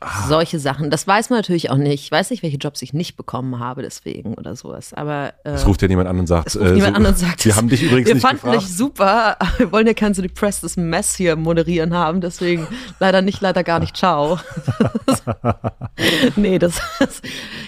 Ah. 0.00 0.28
Solche 0.28 0.60
Sachen. 0.60 0.90
Das 0.90 1.08
weiß 1.08 1.28
man 1.30 1.40
natürlich 1.40 1.70
auch 1.70 1.76
nicht. 1.76 2.04
Ich 2.04 2.10
weiß 2.10 2.30
nicht, 2.30 2.44
welche 2.44 2.56
Jobs 2.56 2.82
ich 2.82 2.92
nicht 2.92 3.16
bekommen 3.16 3.58
habe, 3.58 3.82
deswegen 3.82 4.34
oder 4.34 4.54
sowas. 4.54 4.94
Aber 4.94 5.32
äh, 5.42 5.50
es 5.50 5.66
ruft 5.66 5.82
ja 5.82 5.88
niemand 5.88 6.08
an 6.08 6.20
und 6.20 6.28
sagt, 6.28 6.54
äh, 6.54 6.72
niemand 6.72 6.96
so, 6.96 7.02
an 7.02 7.06
und 7.06 7.18
sagt, 7.18 7.44
wir 7.44 7.56
haben 7.56 7.68
dich 7.68 7.82
übrigens 7.82 8.06
wir 8.06 8.14
nicht 8.14 8.22
fanden 8.22 8.52
dich 8.52 8.68
super. 8.68 9.36
Wir 9.58 9.72
wollen 9.72 9.88
ja 9.88 9.94
kein 9.94 10.14
so 10.14 10.22
depressed 10.22 10.76
Mess 10.76 11.16
hier 11.16 11.34
moderieren 11.34 11.94
haben, 11.94 12.20
deswegen 12.20 12.68
leider 13.00 13.22
nicht, 13.22 13.40
leider 13.40 13.64
gar 13.64 13.80
nicht. 13.80 13.96
Ciao. 13.96 14.38
nee, 16.36 16.58
das, 16.60 16.80
das, 17.00 17.22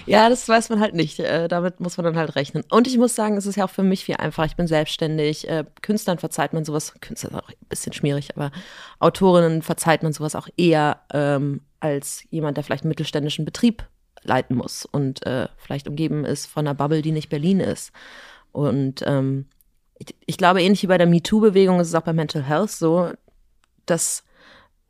ja, 0.07 0.29
das 0.29 0.49
weiß 0.49 0.69
man 0.69 0.79
halt 0.79 0.95
nicht. 0.95 1.19
Äh, 1.19 1.49
damit 1.49 1.81
muss 1.81 1.97
man 1.97 2.05
dann 2.05 2.17
halt 2.17 2.37
rechnen. 2.37 2.63
Und 2.71 2.87
ich 2.87 2.97
muss 2.97 3.17
sagen, 3.17 3.37
es 3.37 3.47
ist 3.47 3.57
ja 3.57 3.65
auch 3.65 3.71
für 3.71 3.83
mich 3.83 4.05
viel 4.05 4.17
einfacher. 4.17 4.47
Ich 4.47 4.57
bin 4.57 4.69
selbstständig. 4.69 5.49
Äh, 5.49 5.65
Künstlern 5.83 6.19
verzeiht 6.19 6.53
man 6.53 6.65
sowas. 6.65 6.95
Künstler 7.01 7.31
ist 7.31 7.37
auch 7.37 7.49
ein 7.49 7.55
bisschen 7.69 7.93
schwierig, 7.93 8.37
aber 8.37 8.53
Autorinnen 9.01 9.63
verzeiht 9.63 10.05
man 10.05 10.13
sowas 10.13 10.37
auch 10.37 10.49
eher. 10.57 11.01
Ähm, 11.13 11.63
als 11.81 12.25
jemand, 12.31 12.57
der 12.57 12.65
vielleicht 12.65 12.85
einen 12.85 12.91
mittelständischen 12.91 13.45
Betrieb 13.45 13.87
leiten 14.23 14.57
muss 14.57 14.85
und 14.85 15.25
äh, 15.27 15.49
vielleicht 15.57 15.89
umgeben 15.89 16.25
ist 16.25 16.47
von 16.47 16.67
einer 16.67 16.75
Bubble, 16.75 17.03
die 17.03 17.13
nicht 17.13 17.31
Berlin 17.31 17.61
ist. 17.61 17.93
Und 18.53 19.03
ähm, 19.07 19.47
ich, 19.99 20.15
ich, 20.27 20.37
glaube, 20.37 20.63
ähnlich 20.63 20.83
wie 20.83 20.89
bei 20.89 20.99
der 20.99 21.07
MeToo-Bewegung 21.07 21.81
ist 21.81 21.89
es 21.89 21.95
auch 21.95 22.03
bei 22.03 22.13
Mental 22.13 22.43
Health 22.43 22.71
so, 22.71 23.11
dass 23.87 24.25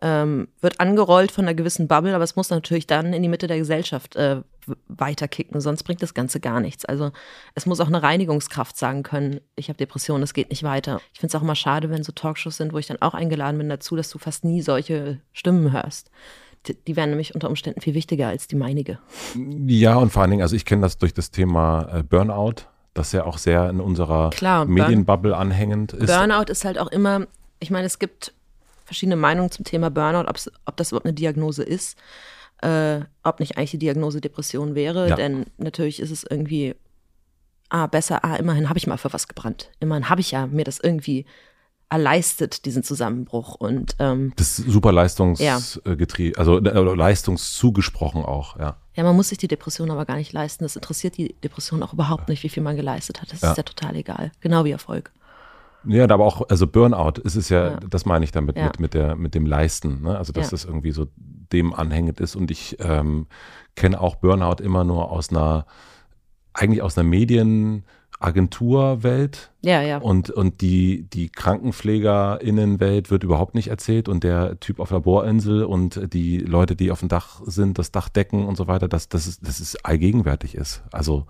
ähm, 0.02 0.48
wird 0.60 0.80
angerollt 0.80 1.30
von 1.30 1.44
einer 1.44 1.54
gewissen 1.54 1.86
Bubble, 1.86 2.14
aber 2.14 2.24
es 2.24 2.34
muss 2.34 2.48
natürlich 2.48 2.86
dann 2.86 3.12
in 3.12 3.22
die 3.22 3.28
Mitte 3.28 3.46
der 3.46 3.58
Gesellschaft 3.58 4.16
äh, 4.16 4.40
weiterkicken, 4.88 5.60
sonst 5.60 5.82
bringt 5.82 6.02
das 6.02 6.14
Ganze 6.14 6.40
gar 6.40 6.60
nichts. 6.60 6.86
Also 6.86 7.12
es 7.54 7.66
muss 7.66 7.80
auch 7.80 7.88
eine 7.88 8.02
Reinigungskraft 8.02 8.78
sagen 8.78 9.02
können, 9.02 9.40
ich 9.56 9.68
habe 9.68 9.76
Depressionen, 9.76 10.22
es 10.22 10.32
geht 10.32 10.48
nicht 10.48 10.62
weiter. 10.62 11.00
Ich 11.12 11.20
finde 11.20 11.32
es 11.32 11.34
auch 11.34 11.42
immer 11.42 11.54
schade, 11.54 11.90
wenn 11.90 12.02
so 12.02 12.12
Talkshows 12.12 12.56
sind, 12.56 12.72
wo 12.72 12.78
ich 12.78 12.86
dann 12.86 13.02
auch 13.02 13.12
eingeladen 13.12 13.58
bin 13.58 13.68
dazu, 13.68 13.94
dass 13.94 14.08
du 14.08 14.18
fast 14.18 14.44
nie 14.44 14.62
solche 14.62 15.20
Stimmen 15.32 15.70
hörst 15.70 16.10
die 16.68 16.96
wären 16.96 17.10
nämlich 17.10 17.34
unter 17.34 17.48
Umständen 17.48 17.80
viel 17.80 17.94
wichtiger 17.94 18.28
als 18.28 18.46
die 18.46 18.56
meinige. 18.56 18.98
Ja, 19.66 19.96
und 19.96 20.10
vor 20.10 20.22
allen 20.22 20.30
Dingen, 20.30 20.42
also 20.42 20.56
ich 20.56 20.64
kenne 20.64 20.82
das 20.82 20.98
durch 20.98 21.14
das 21.14 21.30
Thema 21.30 21.88
äh, 21.92 22.02
Burnout, 22.02 22.66
das 22.94 23.12
ja 23.12 23.24
auch 23.24 23.38
sehr 23.38 23.70
in 23.70 23.80
unserer 23.80 24.30
Klar, 24.30 24.66
Medienbubble 24.66 25.36
anhängend 25.36 25.92
ist. 25.92 26.06
Burnout 26.06 26.50
ist 26.50 26.64
halt 26.64 26.78
auch 26.78 26.88
immer, 26.88 27.26
ich 27.60 27.70
meine, 27.70 27.86
es 27.86 27.98
gibt 27.98 28.34
verschiedene 28.84 29.16
Meinungen 29.16 29.50
zum 29.50 29.64
Thema 29.64 29.90
Burnout, 29.90 30.28
ob 30.64 30.76
das 30.76 30.90
überhaupt 30.90 31.06
eine 31.06 31.14
Diagnose 31.14 31.62
ist, 31.62 31.96
äh, 32.62 33.00
ob 33.22 33.40
nicht 33.40 33.56
eigentlich 33.56 33.70
die 33.70 33.78
Diagnose 33.78 34.20
Depression 34.20 34.74
wäre, 34.74 35.08
Ja. 35.08 35.16
denn 35.16 35.46
natürlich 35.56 36.00
ist 36.00 36.10
es 36.10 36.24
irgendwie, 36.28 36.74
ah, 37.68 37.86
besser, 37.86 38.24
ah, 38.24 38.36
immerhin 38.36 38.68
habe 38.68 38.78
ich 38.78 38.86
mal 38.86 38.98
für 38.98 39.12
was 39.12 39.28
gebrannt. 39.28 39.70
Immerhin 39.80 40.08
habe 40.10 40.20
ich 40.20 40.32
ja 40.32 40.46
mir 40.46 40.64
das 40.64 40.78
irgendwie 40.78 41.24
erleistet, 41.90 42.64
diesen 42.64 42.82
Zusammenbruch. 42.82 43.54
Und 43.56 43.96
ähm, 43.98 44.32
Das 44.36 44.58
ist 44.58 44.70
super 44.70 44.92
leistungsgetrieben, 44.92 46.38
also 46.38 46.58
äh, 46.58 46.94
leistungszugesprochen 46.94 48.24
auch, 48.24 48.58
ja. 48.58 48.76
ja, 48.94 49.02
man 49.02 49.16
muss 49.16 49.28
sich 49.30 49.38
die 49.38 49.48
Depression 49.48 49.90
aber 49.90 50.04
gar 50.06 50.16
nicht 50.16 50.32
leisten. 50.32 50.64
Das 50.64 50.76
interessiert 50.76 51.16
die 51.16 51.34
Depression 51.42 51.82
auch 51.82 51.92
überhaupt 51.92 52.28
nicht, 52.28 52.42
wie 52.42 52.48
viel 52.48 52.62
man 52.62 52.76
geleistet 52.76 53.20
hat. 53.20 53.32
Das 53.32 53.40
Ja. 53.42 53.50
ist 53.50 53.56
ja 53.56 53.62
total 53.64 53.96
egal. 53.96 54.32
Genau 54.40 54.64
wie 54.64 54.70
Erfolg. 54.70 55.10
Ja, 55.84 56.04
aber 56.04 56.24
auch, 56.26 56.48
also 56.48 56.66
Burnout 56.66 57.20
ist 57.22 57.36
es 57.36 57.48
ja, 57.48 57.70
Ja. 57.72 57.80
das 57.88 58.04
meine 58.04 58.24
ich 58.24 58.32
damit, 58.32 58.56
Ja. 58.56 58.64
mit, 58.66 58.80
mit, 58.80 58.94
der, 58.94 59.16
mit 59.16 59.34
dem 59.34 59.46
Leisten, 59.46 60.02
ne? 60.02 60.16
also 60.16 60.32
dass 60.32 60.46
Ja. 60.46 60.50
das 60.52 60.64
irgendwie 60.64 60.92
so 60.92 61.06
dem 61.16 61.74
anhängend 61.74 62.20
ist 62.20 62.36
und 62.36 62.50
ich 62.50 62.76
ähm, 62.80 63.26
kenne 63.74 64.00
auch 64.00 64.16
Burnout 64.16 64.62
immer 64.62 64.84
nur 64.84 65.10
aus 65.10 65.30
einer, 65.30 65.66
eigentlich 66.52 66.82
aus 66.82 66.96
einer 66.98 67.08
Medienagenturwelt 68.20 69.50
Ja, 69.62 69.82
ja. 69.82 69.98
und, 69.98 70.30
und 70.30 70.60
die, 70.60 71.02
die 71.10 71.28
KrankenpflegerInnenwelt 71.28 73.10
wird 73.10 73.24
überhaupt 73.24 73.54
nicht 73.54 73.68
erzählt 73.68 74.08
und 74.08 74.24
der 74.24 74.60
Typ 74.60 74.78
auf 74.78 74.90
der 74.90 75.00
Bohrinsel 75.00 75.64
und 75.64 76.12
die 76.12 76.38
Leute, 76.38 76.76
die 76.76 76.90
auf 76.90 77.00
dem 77.00 77.08
Dach 77.08 77.40
sind, 77.46 77.78
das 77.78 77.92
Dach 77.92 78.08
decken 78.08 78.46
und 78.46 78.56
so 78.56 78.66
weiter, 78.68 78.88
dass 78.88 79.08
das 79.08 79.26
ist, 79.26 79.46
das 79.46 79.60
ist 79.60 79.84
allgegenwärtig 79.84 80.54
ist. 80.54 80.82
Also 80.92 81.26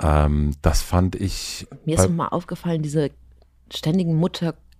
ähm, 0.00 0.52
das 0.62 0.82
fand 0.82 1.16
ich 1.16 1.66
Mir 1.84 1.96
ist 1.96 2.08
mal 2.10 2.28
aufgefallen, 2.28 2.82
diese 2.82 3.10
ständigen 3.72 4.14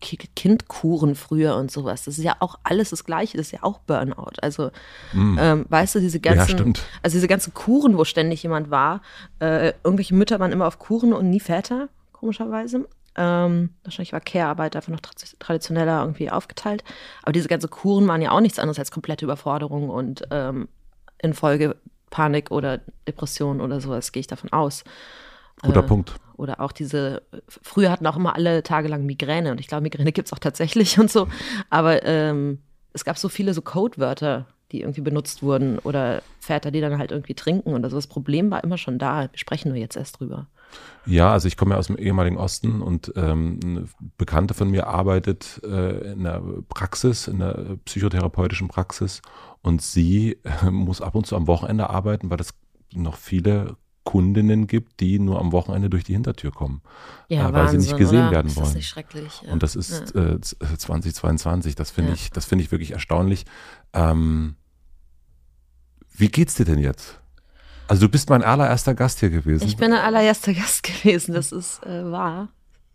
Mutter-Kind-Kuren 0.00 1.14
früher 1.14 1.56
und 1.56 1.70
sowas. 1.70 2.04
Das 2.04 2.18
ist 2.18 2.24
ja 2.24 2.36
auch 2.40 2.58
alles 2.62 2.90
das 2.90 3.04
Gleiche. 3.04 3.36
Das 3.36 3.46
ist 3.46 3.52
ja 3.52 3.62
auch 3.62 3.78
Burnout. 3.80 4.32
Also, 4.40 4.70
ähm, 5.14 5.66
weißt 5.68 5.96
du, 5.96 6.00
diese 6.00 6.20
ganzen, 6.20 6.50
stimmt. 6.50 6.82
also 7.02 7.16
diese 7.16 7.28
ganzen 7.28 7.54
Kuren, 7.54 7.96
wo 7.96 8.04
ständig 8.04 8.42
jemand 8.42 8.70
war. 8.70 9.02
Äh, 9.40 9.72
irgendwelche 9.84 10.14
Mütter 10.14 10.38
waren 10.40 10.52
immer 10.52 10.66
auf 10.66 10.78
Kuren 10.78 11.12
und 11.12 11.30
nie 11.30 11.40
Väter, 11.40 11.88
komischerweise. 12.12 12.88
Ähm, 13.16 13.70
wahrscheinlich 13.82 14.12
war 14.12 14.20
Care-Arbeit 14.20 14.76
einfach 14.76 14.92
noch 14.92 15.00
tra- 15.00 15.34
traditioneller 15.40 16.00
irgendwie 16.02 16.30
aufgeteilt. 16.30 16.84
Aber 17.22 17.32
diese 17.32 17.48
ganzen 17.48 17.70
Kuren 17.70 18.06
waren 18.06 18.22
ja 18.22 18.30
auch 18.30 18.40
nichts 18.40 18.58
anderes 18.58 18.78
als 18.78 18.90
komplette 18.90 19.24
Überforderung 19.24 19.90
und 19.90 20.22
ähm, 20.30 20.68
in 21.20 21.34
Folge 21.34 21.76
Panik 22.10 22.50
oder 22.52 22.78
Depression 23.08 23.60
oder 23.60 23.80
sowas, 23.80 24.12
gehe 24.12 24.20
ich 24.20 24.28
davon 24.28 24.52
aus. 24.52 24.84
Guter 25.62 25.80
äh, 25.80 25.86
Punkt. 25.86 26.14
Oder 26.36 26.60
auch 26.60 26.72
diese, 26.72 27.22
früher 27.48 27.90
hatten 27.90 28.06
auch 28.06 28.16
immer 28.16 28.34
alle 28.34 28.62
tagelang 28.62 29.04
Migräne 29.04 29.50
und 29.50 29.60
ich 29.60 29.66
glaube, 29.66 29.82
Migräne 29.82 30.12
gibt 30.12 30.28
es 30.28 30.32
auch 30.32 30.38
tatsächlich 30.38 30.98
und 30.98 31.10
so. 31.10 31.28
Aber 31.68 32.04
ähm, 32.04 32.58
es 32.92 33.04
gab 33.04 33.18
so 33.18 33.28
viele 33.28 33.54
so 33.54 33.62
Codewörter, 33.62 34.46
die 34.70 34.82
irgendwie 34.82 35.00
benutzt 35.00 35.42
wurden 35.42 35.78
oder 35.78 36.22
Väter, 36.40 36.70
die 36.70 36.80
dann 36.80 36.98
halt 36.98 37.10
irgendwie 37.10 37.34
trinken 37.34 37.74
oder 37.74 37.90
so. 37.90 37.96
Das 37.96 38.06
Problem 38.06 38.50
war 38.50 38.62
immer 38.62 38.78
schon 38.78 38.98
da. 38.98 39.22
Wir 39.22 39.38
sprechen 39.38 39.68
nur 39.68 39.78
jetzt 39.78 39.96
erst 39.96 40.20
drüber. 40.20 40.46
Ja, 41.06 41.32
also 41.32 41.48
ich 41.48 41.56
komme 41.56 41.72
ja 41.72 41.78
aus 41.78 41.86
dem 41.86 41.96
ehemaligen 41.96 42.36
Osten 42.36 42.82
und 42.82 43.12
ähm, 43.16 43.58
eine 43.64 43.84
Bekannte 44.18 44.52
von 44.52 44.70
mir 44.70 44.86
arbeitet 44.86 45.60
äh, 45.64 46.12
in 46.12 46.24
der 46.24 46.42
Praxis, 46.68 47.28
in 47.28 47.38
der 47.38 47.78
psychotherapeutischen 47.86 48.68
Praxis 48.68 49.22
und 49.62 49.80
sie 49.80 50.38
äh, 50.44 50.70
muss 50.70 51.00
ab 51.00 51.14
und 51.14 51.26
zu 51.26 51.34
am 51.36 51.46
Wochenende 51.46 51.88
arbeiten, 51.88 52.30
weil 52.30 52.40
es 52.40 52.52
noch 52.92 53.16
viele 53.16 53.76
Kundinnen 54.08 54.66
gibt, 54.66 55.00
die 55.00 55.18
nur 55.18 55.38
am 55.38 55.52
Wochenende 55.52 55.90
durch 55.90 56.04
die 56.04 56.14
Hintertür 56.14 56.50
kommen, 56.50 56.80
Ja, 57.28 57.48
äh, 57.48 57.52
weil 57.52 57.68
sie 57.68 57.76
nicht 57.76 57.90
Wahnsinn, 57.92 57.98
gesehen 58.06 58.22
oder? 58.22 58.30
werden 58.30 58.46
ist 58.46 58.56
wollen. 58.56 58.64
Das 58.66 58.74
nicht 58.74 58.88
schrecklich. 58.88 59.42
Ja. 59.44 59.52
Und 59.52 59.62
das 59.62 59.76
ist 59.76 60.14
äh, 60.14 60.40
z- 60.40 60.56
2022. 60.78 61.74
Das 61.74 61.90
finde 61.90 62.10
Ja. 62.12 62.14
ich, 62.14 62.30
das 62.30 62.46
finde 62.46 62.64
ich 62.64 62.70
wirklich 62.72 62.92
erstaunlich. 62.92 63.44
Ähm, 63.92 64.56
wie 66.16 66.28
geht's 66.28 66.54
dir 66.54 66.64
denn 66.64 66.78
jetzt? 66.78 67.20
Also 67.86 68.06
du 68.06 68.10
bist 68.10 68.28
mein 68.30 68.42
allererster 68.42 68.94
Gast 68.94 69.20
hier 69.20 69.30
gewesen. 69.30 69.66
ich 69.66 69.76
bin 69.76 69.90
der 69.90 70.04
allererste 70.04 70.54
Gast 70.54 70.82
gewesen, 70.84 71.34
das 71.34 71.52
ist 71.52 71.84
äh, 71.84 72.10
wahr. 72.10 72.48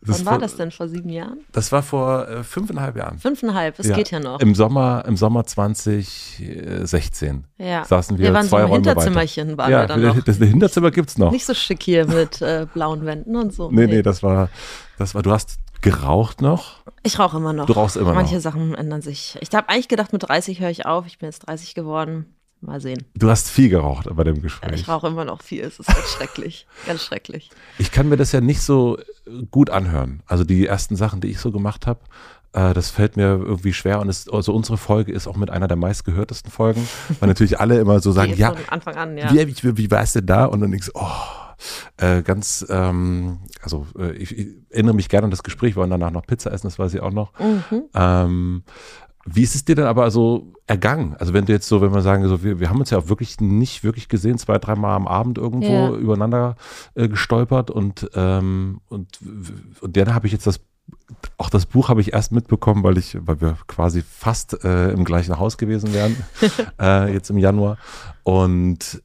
Das 0.05 0.19
Wann 0.19 0.25
war 0.25 0.33
war- 0.33 0.39
das 0.39 0.55
denn? 0.55 0.71
Vor 0.71 0.87
sieben 0.87 1.09
Jahren? 1.09 1.39
Das 1.51 1.71
war 1.71 1.81
vor 1.81 2.27
äh, 2.27 2.43
fünfeinhalb 2.43 2.97
Jahren. 2.97 3.19
Fünfeinhalb, 3.19 3.79
es 3.79 3.91
geht 3.91 4.11
ja 4.11 4.19
noch. 4.19 4.39
Im 4.39 4.55
Sommer, 4.55 5.03
im 5.07 5.15
Sommer 5.15 5.45
2016 5.45 7.45
ja. 7.57 7.85
saßen 7.85 8.17
wir, 8.17 8.27
wir 8.27 8.33
waren 8.33 8.47
zwei 8.47 8.59
so 8.59 8.65
im 8.65 8.71
Räume 8.71 8.85
Hinterzimmerchen, 8.85 9.57
waren 9.57 9.71
ja, 9.71 9.81
wir 9.81 9.87
dann 9.87 10.01
noch. 10.01 10.15
Das, 10.15 10.37
das 10.37 10.49
Hinterzimmer 10.49 10.91
gibt's 10.91 11.17
noch. 11.17 11.31
Nicht 11.31 11.45
so 11.45 11.53
schick 11.53 11.83
hier 11.83 12.05
mit 12.05 12.41
äh, 12.41 12.67
blauen 12.73 13.05
Wänden 13.05 13.35
und 13.35 13.53
so. 13.53 13.71
nee, 13.71 13.87
nee, 13.87 14.01
das 14.01 14.23
war, 14.23 14.49
das 14.97 15.15
war, 15.15 15.21
du 15.21 15.31
hast 15.31 15.57
geraucht 15.81 16.41
noch. 16.41 16.77
Ich 17.03 17.19
rauche 17.19 17.37
immer 17.37 17.53
noch. 17.53 17.65
Du 17.65 17.73
rauchst 17.73 17.97
immer 17.97 18.13
Manche 18.13 18.35
noch. 18.35 18.41
Sachen 18.41 18.73
ändern 18.73 19.01
sich. 19.01 19.37
Ich 19.41 19.49
habe 19.53 19.69
eigentlich 19.69 19.89
gedacht, 19.89 20.13
mit 20.13 20.27
30 20.27 20.61
höre 20.61 20.69
ich 20.69 20.85
auf. 20.85 21.05
Ich 21.05 21.19
bin 21.19 21.27
jetzt 21.27 21.47
30 21.47 21.75
geworden. 21.75 22.35
Mal 22.63 22.81
sehen. 22.81 23.03
Du 23.15 23.29
hast 23.29 23.49
viel 23.49 23.69
geraucht 23.69 24.07
bei 24.11 24.23
dem 24.23 24.41
Gespräch. 24.41 24.81
Ich 24.81 24.87
rauche 24.87 25.07
immer 25.07 25.25
noch 25.25 25.41
viel. 25.41 25.63
Es 25.63 25.79
ist 25.79 25.87
ganz 25.87 26.09
schrecklich. 26.17 26.65
Ganz 26.87 27.03
schrecklich. 27.03 27.49
Ich 27.77 27.91
kann 27.91 28.09
mir 28.09 28.17
das 28.17 28.31
ja 28.31 28.41
nicht 28.41 28.61
so 28.61 28.97
äh, 28.97 29.43
gut 29.51 29.69
anhören. 29.69 30.23
Also 30.25 30.43
die 30.43 30.65
ersten 30.65 30.95
Sachen, 30.95 31.21
die 31.21 31.27
ich 31.27 31.39
so 31.39 31.51
gemacht 31.51 31.87
habe, 31.87 31.99
äh, 32.53 32.73
das 32.73 32.89
fällt 32.89 33.17
mir 33.17 33.25
irgendwie 33.25 33.73
schwer. 33.73 33.99
Und 33.99 34.09
es, 34.09 34.29
also 34.29 34.53
unsere 34.53 34.77
Folge 34.77 35.11
ist 35.11 35.27
auch 35.27 35.35
mit 35.35 35.49
einer 35.49 35.67
der 35.67 35.77
meistgehörtesten 35.77 36.51
Folgen, 36.51 36.87
weil 37.19 37.27
natürlich 37.27 37.59
alle 37.59 37.79
immer 37.79 37.99
so 37.99 38.11
sagen, 38.11 38.33
ja, 38.35 38.53
Anfang 38.67 38.95
an, 38.95 39.17
ja. 39.17 39.31
wie, 39.31 39.47
wie, 39.63 39.77
wie 39.77 39.91
war 39.91 40.01
es 40.01 40.13
denn 40.13 40.25
da? 40.25 40.45
Und 40.45 40.61
dann 40.61 40.71
denkst 40.71 40.87
du, 40.87 40.91
oh, 40.95 41.07
äh, 41.97 42.21
ganz, 42.21 42.65
ähm, 42.69 43.39
also 43.61 43.87
äh, 43.97 44.13
ich, 44.13 44.37
ich 44.37 44.47
erinnere 44.69 44.95
mich 44.95 45.09
gerne 45.09 45.25
an 45.25 45.31
das 45.31 45.43
Gespräch, 45.43 45.75
wir 45.75 45.81
wollen 45.81 45.89
danach 45.89 46.11
noch 46.11 46.25
Pizza 46.25 46.51
essen, 46.51 46.67
das 46.67 46.79
weiß 46.79 46.93
ich 46.93 47.01
auch 47.01 47.11
noch. 47.11 47.37
Mhm. 47.39 47.83
Ähm, 47.93 48.63
wie 49.25 49.41
ist 49.43 49.55
es 49.55 49.63
dir 49.65 49.75
denn 49.75 49.85
aber 49.85 50.11
so 50.11 50.53
ergangen? 50.67 51.15
Also 51.17 51.33
wenn 51.33 51.45
du 51.45 51.53
jetzt 51.53 51.67
so, 51.67 51.81
wenn 51.81 51.93
wir 51.93 52.01
sagen, 52.01 52.27
so, 52.27 52.43
wir, 52.43 52.59
wir 52.59 52.69
haben 52.69 52.79
uns 52.79 52.89
ja 52.89 52.97
auch 52.97 53.07
wirklich 53.07 53.39
nicht 53.39 53.83
wirklich 53.83 54.09
gesehen, 54.09 54.37
zwei, 54.37 54.57
dreimal 54.57 54.95
am 54.95 55.07
Abend 55.07 55.37
irgendwo 55.37 55.71
Ja. 55.71 55.89
übereinander 55.95 56.55
äh, 56.95 57.07
gestolpert 57.07 57.71
und, 57.71 58.09
ähm, 58.15 58.81
und, 58.89 59.19
und 59.81 59.95
dann 59.97 60.13
habe 60.13 60.27
ich 60.27 60.33
jetzt 60.33 60.45
das, 60.45 60.59
auch 61.37 61.49
das 61.49 61.65
Buch 61.65 61.87
habe 61.89 62.01
ich 62.01 62.11
erst 62.13 62.33
mitbekommen, 62.33 62.83
weil 62.83 62.97
ich, 62.97 63.17
weil 63.21 63.39
wir 63.39 63.57
quasi 63.67 64.01
fast 64.01 64.63
äh, 64.65 64.91
im 64.91 65.05
gleichen 65.05 65.39
Haus 65.39 65.57
gewesen 65.57 65.93
wären, 65.93 66.17
äh, 66.81 67.13
jetzt 67.13 67.29
im 67.29 67.37
Januar. 67.37 67.77
Und 68.23 69.01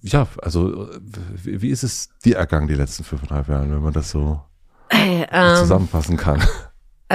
ja, 0.00 0.26
also 0.40 0.88
wie, 1.34 1.62
wie 1.62 1.68
ist 1.68 1.84
es 1.84 2.08
dir 2.24 2.36
ergangen 2.36 2.66
die 2.66 2.74
letzten 2.74 3.04
fünfeinhalb 3.04 3.46
Jahre, 3.48 3.70
wenn 3.70 3.82
man 3.82 3.92
das 3.92 4.10
so 4.10 4.40
Hey, 4.88 5.24
ähm, 5.30 5.56
zusammenfassen 5.56 6.16
kann? 6.16 6.42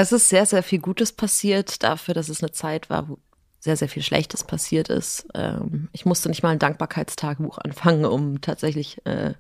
Es 0.02 0.12
ist 0.12 0.30
sehr, 0.30 0.46
sehr 0.46 0.64
viel 0.64 0.80
Gutes 0.80 1.12
passiert 1.12 1.84
dafür, 1.84 2.14
dass 2.14 2.30
es 2.30 2.44
eine 2.44 2.52
Zeit 2.52 2.90
war, 2.90 3.10
wo 3.10 3.18
sehr, 3.60 3.76
sehr 3.76 3.90
viel 3.90 4.04
Schlechtes 4.04 4.44
passiert 4.44 4.90
ist. 4.90 5.28
Ähm, 5.34 5.90
ich 5.92 6.06
musste 6.06 6.30
nicht 6.30 6.44
mal 6.44 6.50
ein 6.50 6.60
Dankbarkeitstagebuch 6.60 7.58
anfangen, 7.64 8.06
um 8.06 8.42
tatsächlich 8.42 9.06
äh, 9.06 9.34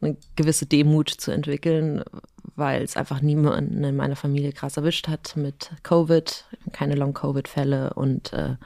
eine 0.00 0.16
gewisse 0.34 0.66
Demut 0.66 1.08
zu 1.08 1.30
entwickeln, 1.30 2.02
weil 2.54 2.82
es 2.82 2.96
einfach 2.96 3.20
niemanden 3.22 3.82
in 3.84 3.96
meiner 3.96 4.16
Familie 4.16 4.52
krass 4.52 4.76
erwischt 4.76 5.08
hat 5.08 5.36
mit 5.36 5.70
Covid, 5.82 6.44
keine 6.72 6.96
Long-Covid-Fälle 6.96 7.94
und 7.94 8.32
äh, 8.32 8.56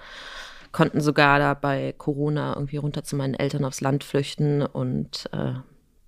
konnten 0.72 1.00
sogar 1.00 1.38
da 1.38 1.54
bei 1.54 1.94
Corona 1.96 2.54
irgendwie 2.54 2.78
runter 2.78 3.04
zu 3.04 3.16
meinen 3.16 3.34
Eltern 3.34 3.64
aufs 3.64 3.80
Land 3.80 4.04
flüchten 4.04 4.62
und 4.62 5.28
äh, 5.32 5.52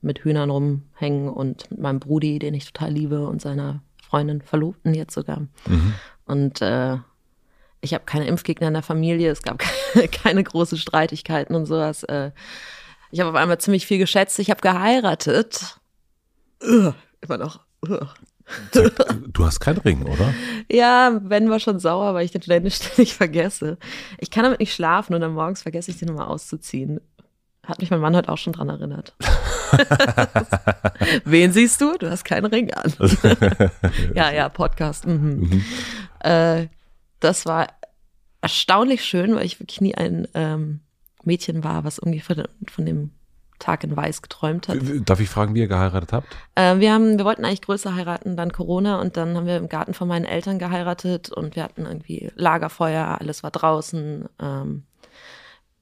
mit 0.00 0.21
Hühnern 0.21 0.50
rumhängen 0.50 1.28
und 1.28 1.71
mit 1.71 1.81
meinem 1.81 2.00
Brudi, 2.00 2.38
den 2.38 2.54
ich 2.54 2.73
total 2.73 2.92
liebe, 2.92 3.26
und 3.26 3.40
seiner 3.40 3.83
Freundin, 4.12 4.42
Verlobten 4.42 4.92
jetzt 4.92 5.14
sogar. 5.14 5.47
Und 6.26 6.61
äh, 6.61 6.99
ich 7.81 7.95
habe 7.95 8.04
keine 8.04 8.26
Impfgegner 8.26 8.69
in 8.69 8.75
der 8.75 8.83
Familie, 8.83 9.31
es 9.31 9.42
gab 9.42 9.59
keine, 9.59 10.09
keine 10.09 10.45
großen 10.45 10.76
Streitigkeiten 10.76 11.57
und 11.57 11.64
sowas. 11.64 12.02
Äh, 12.02 12.31
ich 13.11 13.21
habe 13.21 13.31
auf 13.31 13.37
einmal 13.37 13.57
ziemlich 13.57 13.87
viel 13.87 13.97
geschätzt, 13.97 14.38
ich 14.38 14.50
habe 14.50 14.61
geheiratet. 14.61 15.78
Ugh, 16.62 16.95
immer 17.23 17.38
noch. 17.38 17.61
Ugh. 17.88 18.07
Du 19.33 19.47
hast 19.47 19.61
keinen 19.61 19.78
Ring, 19.78 20.02
oder? 20.02 20.35
Ja, 20.71 21.19
Ben 21.23 21.49
war 21.49 21.59
schon 21.61 21.78
sauer, 21.78 22.12
weil 22.12 22.26
ich 22.26 22.33
den 22.33 22.42
ständig, 22.71 23.14
vergesse. 23.14 23.78
Ich 24.19 24.31
kann 24.31 24.45
damit 24.45 24.61
nicht 24.61 24.75
schlafen 24.75 25.14
und 25.14 25.23
dann 25.23 25.33
morgens 25.33 25.62
vergesse 25.62 25.90
ich 25.90 25.97
den 25.97 26.09
immer 26.09 26.28
auszuziehen. 26.28 27.00
Hat 27.66 27.81
mich 27.81 27.90
mein 27.90 28.00
Mann 28.00 28.16
heute 28.16 28.28
auch 28.28 28.38
schon 28.38 28.52
dran 28.52 28.69
erinnert. 28.69 29.14
Wen 31.25 31.52
siehst 31.52 31.81
du? 31.81 31.97
Du 31.97 32.11
hast 32.11 32.25
keinen 32.25 32.47
Ring 32.47 32.73
an. 32.75 32.92
ja, 34.14 34.33
ja, 34.33 34.49
Podcast. 34.49 35.07
Mhm. 35.07 35.62
Äh, 36.21 36.66
das 37.21 37.47
war 37.47 37.69
erstaunlich 38.40 39.04
schön, 39.04 39.37
weil 39.37 39.47
ich 39.47 39.61
wirklich 39.61 39.81
nie 39.81 39.95
ein 39.95 40.26
ähm, 40.35 40.81
Mädchen 41.23 41.62
war, 41.62 41.85
was 41.85 41.99
irgendwie 41.99 42.21
von, 42.21 42.42
von 42.69 42.85
dem 42.85 43.11
Tag 43.61 43.85
in 43.85 43.97
Weiß 43.97 44.23
geträumt 44.23 44.66
hat. 44.66 44.78
Darf 45.04 45.21
ich 45.21 45.28
fragen, 45.28 45.54
wie 45.54 45.61
ihr 45.61 45.69
geheiratet 45.69 46.12
habt? 46.12 46.26
Äh, 46.57 46.81
wir 46.81 46.92
haben, 46.92 47.16
wir 47.16 47.25
wollten 47.25 47.45
eigentlich 47.45 47.62
größer 47.62 47.95
heiraten, 47.95 48.37
dann 48.37 48.52
Corona 48.52 49.00
und 49.00 49.16
dann 49.16 49.37
haben 49.37 49.47
wir 49.47 49.57
im 49.57 49.69
Garten 49.69 49.95
von 49.95 50.09
meinen 50.09 50.25
Eltern 50.25 50.59
geheiratet 50.59 51.31
und 51.31 51.54
wir 51.54 51.62
hatten 51.62 51.87
irgendwie 51.87 52.33
Lagerfeuer, 52.35 53.19
alles 53.21 53.45
war 53.45 53.52
draußen. 53.52 54.28
Ähm, 54.40 54.83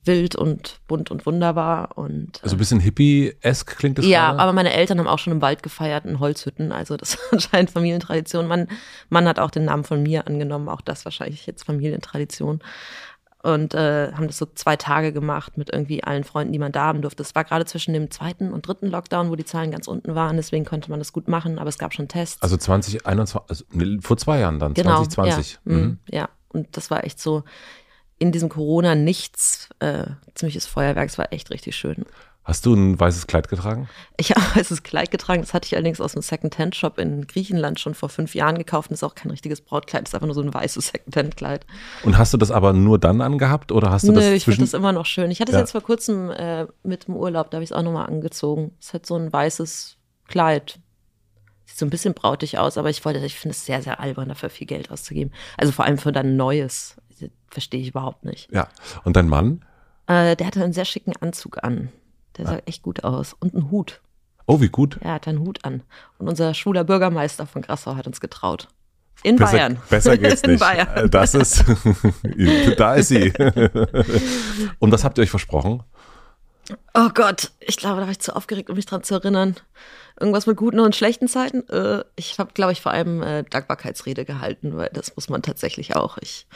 wild 0.05 0.35
und 0.35 0.81
bunt 0.87 1.11
und 1.11 1.27
wunderbar. 1.27 1.97
Und, 1.97 2.41
also 2.43 2.57
ein 2.57 2.59
bisschen 2.59 2.81
hippie-esk 2.81 3.77
klingt 3.77 3.99
das 3.99 4.07
Ja, 4.07 4.29
gerade? 4.29 4.41
aber 4.41 4.53
meine 4.53 4.73
Eltern 4.73 4.99
haben 4.99 5.07
auch 5.07 5.19
schon 5.19 5.33
im 5.33 5.43
Wald 5.43 5.63
gefeiert, 5.63 6.05
in 6.05 6.21
Holzhütten. 6.21 6.73
Also 6.73 6.97
das 6.97 7.15
ist 7.15 7.21
anscheinend 7.33 7.71
Familientradition. 7.71 8.47
Mein 8.47 8.69
Mann 9.09 9.29
hat 9.29 9.39
auch 9.39 9.51
den 9.51 9.65
Namen 9.65 9.85
von 9.85 10.03
mir 10.03 10.27
angenommen, 10.27 10.69
auch 10.69 10.81
das 10.81 11.05
wahrscheinlich 11.05 11.47
jetzt 11.47 11.65
Familientradition. 11.65 12.61
Und 13.43 13.73
äh, 13.73 14.13
haben 14.13 14.27
das 14.27 14.37
so 14.37 14.47
zwei 14.55 14.77
Tage 14.77 15.15
gemacht 15.15 15.57
mit 15.57 15.71
irgendwie 15.73 16.05
allen 16.05 16.25
Freunden, 16.25 16.53
die 16.53 16.59
man 16.59 16.73
da 16.73 16.85
haben 16.85 17.01
durfte. 17.01 17.23
Das 17.23 17.35
war 17.35 17.45
gerade 17.45 17.65
zwischen 17.65 17.95
dem 17.95 18.11
zweiten 18.11 18.53
und 18.53 18.69
dritten 18.69 18.89
Lockdown, 18.89 19.31
wo 19.31 19.37
die 19.37 19.47
Zahlen 19.47 19.71
ganz 19.71 19.89
unten 19.89 20.15
waren. 20.15 20.37
Deswegen 20.37 20.67
konnte 20.67 20.91
man 20.91 20.99
das 20.99 21.15
gut 21.15 21.27
machen, 21.27 21.59
aber 21.59 21.71
es 21.71 21.79
gab 21.79 21.95
schon 21.95 22.07
Tests. 22.07 22.43
Also 22.43 22.59
2021, 22.59 23.41
also 23.49 23.65
vor 24.03 24.19
zwei 24.19 24.41
Jahren 24.41 24.59
dann, 24.59 24.75
genau, 24.75 25.05
2020. 25.05 25.53
Ja, 25.53 25.73
mhm. 25.73 25.99
ja, 26.11 26.29
und 26.49 26.77
das 26.77 26.91
war 26.91 27.05
echt 27.05 27.19
so 27.19 27.45
in 28.21 28.31
diesem 28.31 28.49
Corona 28.49 28.95
nichts, 28.95 29.69
äh, 29.81 30.05
ziemliches 30.35 30.67
Feuerwerk. 30.67 31.09
Es 31.09 31.19
war 31.19 31.33
echt 31.33 31.51
richtig 31.51 31.75
schön. 31.75 32.05
Hast 32.45 32.65
du 32.67 32.75
ein 32.75 32.99
weißes 32.99 33.27
Kleid 33.27 33.49
getragen? 33.49 33.89
Ich 34.17 34.31
habe 34.31 34.41
ein 34.41 34.57
weißes 34.57 34.83
Kleid 34.83 35.11
getragen. 35.11 35.41
Das 35.43 35.53
hatte 35.55 35.67
ich 35.67 35.75
allerdings 35.75 36.01
aus 36.01 36.15
einem 36.15 36.23
Second-Hand-Shop 36.23 36.99
in 36.99 37.27
Griechenland 37.27 37.81
schon 37.81 37.95
vor 37.95 38.09
fünf 38.09 38.35
Jahren 38.35 38.57
gekauft. 38.59 38.91
Das 38.91 38.99
ist 39.01 39.05
auch 39.05 39.15
kein 39.15 39.31
richtiges 39.31 39.61
Brautkleid. 39.61 40.03
Das 40.05 40.11
ist 40.11 40.15
einfach 40.15 40.27
nur 40.27 40.35
so 40.35 40.43
ein 40.43 40.53
weißes 40.53 40.87
Second-Hand-Kleid. 40.89 41.67
Und 42.05 42.19
hast 42.19 42.33
du 42.33 42.39
das 42.39 42.51
aber 42.51 42.73
nur 42.73 42.99
dann 42.99 43.21
angehabt 43.21 43.73
oder 43.73 43.91
hast 43.91 44.07
du 44.09 44.13
Nö, 44.13 44.21
das 44.21 44.27
ich 44.31 44.45
finde 44.45 44.61
das 44.61 44.75
immer 44.75 44.93
noch 44.93 45.07
schön. 45.07 45.31
Ich 45.31 45.41
hatte 45.41 45.53
es 45.53 45.57
Ja. 45.57 45.61
jetzt 45.61 45.73
vor 45.73 45.83
kurzem 45.83 46.31
äh, 46.31 46.67
mit 46.83 47.07
dem 47.09 47.17
Urlaub. 47.17 47.51
Da 47.51 47.57
habe 47.57 47.65
ich 47.65 47.71
es 47.71 47.77
auch 47.77 47.83
nochmal 47.83 48.07
angezogen. 48.07 48.73
Es 48.81 48.93
hat 48.95 49.07
so 49.07 49.17
ein 49.17 49.33
weißes 49.33 49.97
Kleid. 50.29 50.79
Sieht 51.67 51.79
so 51.79 51.87
ein 51.87 51.91
bisschen 51.91 52.15
brautig 52.15 52.59
aus, 52.59 52.77
aber 52.79 52.91
ich 52.91 53.05
wollte, 53.05 53.21
ich 53.25 53.39
finde 53.39 53.55
es 53.55 53.65
sehr, 53.65 53.81
sehr 53.83 54.01
albern, 54.01 54.29
dafür 54.29 54.51
viel 54.51 54.67
Geld 54.67 54.91
auszugeben. 54.91 55.33
Also 55.57 55.73
vor 55.73 55.85
allem 55.85 55.99
für 55.99 56.11
dann 56.13 56.37
Neues. 56.37 56.97
Verstehe 57.51 57.81
ich 57.81 57.89
überhaupt 57.89 58.25
nicht. 58.25 58.51
Ja. 58.53 58.69
Und 59.05 59.17
dein 59.17 59.29
Mann? 59.29 59.65
Äh, 60.07 60.37
der 60.37 60.47
hatte 60.47 60.63
einen 60.63 60.73
sehr 60.73 60.85
schicken 60.85 61.13
Anzug 61.21 61.63
an. 61.63 61.91
Der 62.37 62.47
sah 62.47 62.59
echt 62.67 62.83
gut 62.83 63.05
aus. 63.05 63.35
Und 63.39 63.55
einen 63.55 63.71
Hut. 63.71 64.01
Oh, 64.47 64.61
wie 64.61 64.69
gut. 64.69 64.99
Er 65.01 65.15
hatte 65.15 65.31
einen 65.31 65.41
Hut 65.41 65.65
an. 65.65 65.83
Und 66.19 66.29
unser 66.29 66.55
schwuler 66.55 66.85
Bürgermeister 66.85 67.47
von 67.47 67.63
Grassau 67.63 67.97
hat 67.97 68.07
uns 68.07 68.21
getraut. 68.21 68.69
In 69.23 69.37
Besser, 69.37 69.53
Bayern. 69.53 69.79
besser 69.91 70.17
geht's 70.17 70.41
In 70.45 70.53
nicht. 70.53 70.61
Bayern. 70.61 70.89
Äh, 70.95 71.09
Das 71.11 71.35
ist, 71.35 71.65
da 72.79 72.95
ist 72.95 73.09
sie. 73.09 73.33
Und 74.79 74.93
was 74.93 75.05
habt 75.05 75.19
ihr 75.19 75.23
euch 75.23 75.31
versprochen? 75.31 75.83
Oh 76.95 77.09
Gott, 77.13 77.51
ich 77.61 77.77
glaube, 77.77 77.97
da 78.01 78.07
war 78.07 78.13
ich 78.13 78.21
zu 78.21 78.35
aufgeregt, 78.35 78.71
um 78.71 78.77
mich 78.77 78.87
dran 78.87 79.03
zu 79.03 79.15
erinnern. 79.15 79.57
Irgendwas 80.19 80.47
mit 80.47 80.57
guten 80.57 80.79
und 80.81 80.95
schlechten 80.95 81.27
Zeiten. 81.29 81.69
Äh, 81.69 82.05
ich 82.17 82.39
habe, 82.39 82.53
glaube 82.55 82.73
ich, 82.73 82.81
vor 82.81 82.93
allem 82.93 83.23
äh, 83.23 83.43
Dankbarkeitsrede 83.43 84.25
gehalten, 84.25 84.77
weil 84.77 84.91
das 84.93 85.17
muss 85.17 85.29
man 85.29 85.43
tatsächlich 85.43 85.97
auch. 85.97 86.17
Ich 86.21 86.47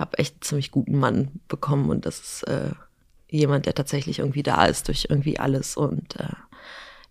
habe 0.00 0.18
echt 0.18 0.34
einen 0.34 0.42
ziemlich 0.42 0.70
guten 0.70 0.98
Mann 0.98 1.40
bekommen 1.46 1.90
und 1.90 2.06
das 2.06 2.18
ist 2.18 2.42
äh, 2.44 2.70
jemand, 3.28 3.66
der 3.66 3.74
tatsächlich 3.74 4.18
irgendwie 4.18 4.42
da 4.42 4.64
ist 4.64 4.88
durch 4.88 5.06
irgendwie 5.08 5.38
alles. 5.38 5.76
Und 5.76 6.18
äh, 6.18 6.34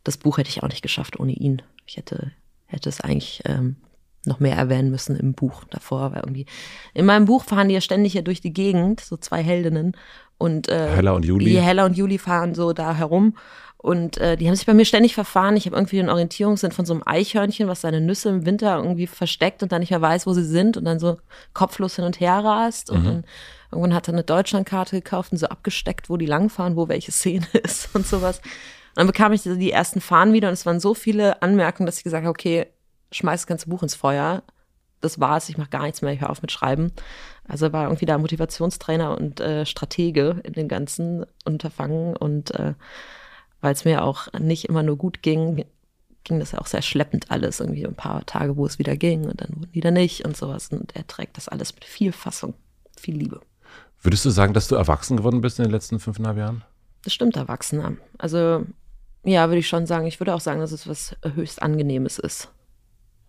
das 0.03 0.17
Buch 0.17 0.37
hätte 0.37 0.49
ich 0.49 0.63
auch 0.63 0.67
nicht 0.67 0.81
geschafft 0.81 1.19
ohne 1.19 1.33
ihn. 1.33 1.61
Ich 1.85 1.97
hätte, 1.97 2.31
hätte 2.65 2.89
es 2.89 2.99
eigentlich 2.99 3.43
ähm, 3.45 3.77
noch 4.25 4.39
mehr 4.39 4.55
erwähnen 4.55 4.91
müssen 4.91 5.15
im 5.15 5.33
Buch 5.33 5.63
davor, 5.69 6.11
weil 6.11 6.21
irgendwie 6.21 6.45
in 6.93 7.05
meinem 7.05 7.25
Buch 7.25 7.43
fahren 7.43 7.69
die 7.69 7.75
ja 7.75 7.81
ständig 7.81 8.13
hier 8.13 8.23
durch 8.23 8.41
die 8.41 8.53
Gegend, 8.53 8.99
so 8.99 9.17
zwei 9.17 9.41
Heldinnen. 9.41 9.95
Und 10.37 10.67
äh, 10.69 10.89
Hella 10.89 11.11
und 11.11 11.25
Juli. 11.25 11.45
Die 11.45 11.59
Hella 11.59 11.85
und 11.85 11.97
Juli 11.97 12.17
fahren 12.17 12.55
so 12.55 12.73
da 12.73 12.95
herum. 12.95 13.35
Und 13.81 14.17
äh, 14.17 14.35
die 14.35 14.45
haben 14.47 14.55
sich 14.55 14.65
bei 14.65 14.73
mir 14.73 14.83
ständig 14.83 15.15
verfahren. 15.15 15.55
Ich 15.55 15.65
habe 15.65 15.77
irgendwie 15.77 15.95
den 15.95 16.09
Orientierungssinn 16.09 16.73
von 16.73 16.85
so 16.85 16.93
einem 16.93 17.03
Eichhörnchen, 17.05 17.69
was 17.69 17.79
seine 17.79 18.01
Nüsse 18.01 18.27
im 18.27 18.45
Winter 18.45 18.75
irgendwie 18.75 19.07
versteckt 19.07 19.63
und 19.63 19.71
dann 19.71 19.79
nicht 19.79 19.91
mehr 19.91 20.01
weiß, 20.01 20.27
wo 20.27 20.33
sie 20.33 20.43
sind 20.43 20.75
und 20.75 20.83
dann 20.83 20.99
so 20.99 21.17
kopflos 21.53 21.95
hin 21.95 22.03
und 22.03 22.19
her 22.19 22.43
rast. 22.43 22.89
Und 22.89 23.05
dann 23.05 23.23
irgendwann 23.71 23.93
hat 23.93 24.09
er 24.09 24.15
eine 24.15 24.25
Deutschlandkarte 24.25 24.97
gekauft 24.97 25.31
und 25.31 25.37
so 25.37 25.47
abgesteckt, 25.47 26.09
wo 26.09 26.17
die 26.17 26.25
langfahren, 26.25 26.75
wo 26.75 26.89
welche 26.89 27.13
Szene 27.13 27.47
ist 27.63 27.95
und 27.95 28.05
sowas. 28.05 28.39
Und 28.39 28.97
dann 28.97 29.07
bekam 29.07 29.31
ich 29.31 29.43
die 29.43 29.71
ersten 29.71 30.01
Fahnen 30.01 30.33
wieder 30.33 30.49
und 30.49 30.55
es 30.55 30.65
waren 30.65 30.81
so 30.81 30.93
viele 30.93 31.41
Anmerkungen, 31.41 31.85
dass 31.85 31.99
ich 31.99 32.03
gesagt 32.03 32.25
habe, 32.25 32.31
okay, 32.31 32.67
schmeiß 33.13 33.41
das 33.41 33.47
ganze 33.47 33.69
Buch 33.69 33.81
ins 33.81 33.95
Feuer. 33.95 34.43
Das 34.99 35.21
war's, 35.21 35.47
ich 35.47 35.57
mache 35.57 35.69
gar 35.69 35.83
nichts 35.83 36.01
mehr, 36.01 36.11
ich 36.11 36.19
höre 36.19 36.31
auf 36.31 36.41
mit 36.41 36.51
Schreiben. 36.51 36.91
Also 37.47 37.71
war 37.71 37.85
irgendwie 37.85 38.05
da 38.05 38.17
Motivationstrainer 38.17 39.17
und 39.17 39.39
äh, 39.39 39.65
Stratege 39.65 40.41
in 40.43 40.51
dem 40.51 40.67
ganzen 40.67 41.25
Unterfangen 41.45 42.17
und 42.17 42.51
äh, 42.55 42.73
weil 43.61 43.73
es 43.73 43.85
mir 43.85 44.03
auch 44.03 44.31
nicht 44.39 44.65
immer 44.65 44.83
nur 44.83 44.97
gut 44.97 45.21
ging, 45.21 45.65
ging 46.23 46.39
das 46.39 46.51
ja 46.51 46.59
auch 46.59 46.67
sehr 46.67 46.81
schleppend 46.81 47.31
alles. 47.31 47.59
Irgendwie 47.59 47.85
ein 47.85 47.95
paar 47.95 48.25
Tage, 48.25 48.57
wo 48.57 48.65
es 48.65 48.79
wieder 48.79 48.95
ging 48.95 49.25
und 49.25 49.41
dann 49.41 49.67
wieder 49.71 49.91
nicht 49.91 50.25
und 50.25 50.37
sowas. 50.37 50.69
Und 50.71 50.95
er 50.95 51.07
trägt 51.07 51.37
das 51.37 51.47
alles 51.47 51.73
mit 51.73 51.85
viel 51.85 52.11
Fassung, 52.11 52.53
viel 52.97 53.15
Liebe. 53.15 53.41
Würdest 54.01 54.25
du 54.25 54.29
sagen, 54.29 54.53
dass 54.53 54.67
du 54.67 54.75
erwachsen 54.75 55.17
geworden 55.17 55.41
bist 55.41 55.59
in 55.59 55.65
den 55.65 55.71
letzten 55.71 55.99
fünfeinhalb 55.99 56.37
Jahren? 56.37 56.63
Das 57.03 57.13
stimmt, 57.13 57.35
Erwachsener. 57.35 57.97
Also 58.17 58.65
ja, 59.23 59.47
würde 59.47 59.59
ich 59.59 59.67
schon 59.67 59.85
sagen. 59.85 60.07
Ich 60.07 60.19
würde 60.19 60.33
auch 60.33 60.39
sagen, 60.39 60.59
dass 60.59 60.71
es 60.71 60.87
was 60.87 61.15
höchst 61.35 61.61
Angenehmes 61.61 62.19
ist. 62.19 62.49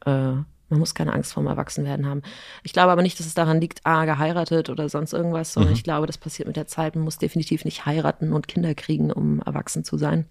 Äh, 0.04 0.34
man 0.70 0.78
muss 0.78 0.94
keine 0.94 1.12
Angst 1.12 1.33
vorm 1.33 1.46
Erwachsenwerden 1.46 2.06
haben. 2.06 2.22
Ich 2.62 2.72
glaube 2.72 2.90
aber 2.92 3.02
nicht, 3.02 3.18
dass 3.18 3.26
es 3.26 3.35
daran 3.35 3.61
liegt, 3.61 3.80
ah, 3.85 4.04
geheiratet 4.04 4.70
oder 4.70 4.88
sonst 4.88 5.12
irgendwas, 5.12 5.52
sondern 5.52 5.72
Mhm. 5.72 5.76
ich 5.76 5.85
glaube, 5.85 6.06
das 6.06 6.18
passiert 6.18 6.46
mit 6.48 6.56
der 6.56 6.66
Zeit. 6.66 6.94
Man 6.94 7.04
muss 7.04 7.18
definitiv 7.18 7.64
nicht 7.64 7.87
heiraten 7.87 8.33
und 8.33 8.48
Kinder 8.48 8.74
kriegen, 8.74 9.12
um 9.12 9.40
erwachsen 9.40 9.85
zu 9.85 9.98
sein. 9.98 10.26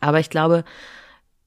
Aber 0.00 0.20
ich 0.20 0.30
glaube, 0.30 0.64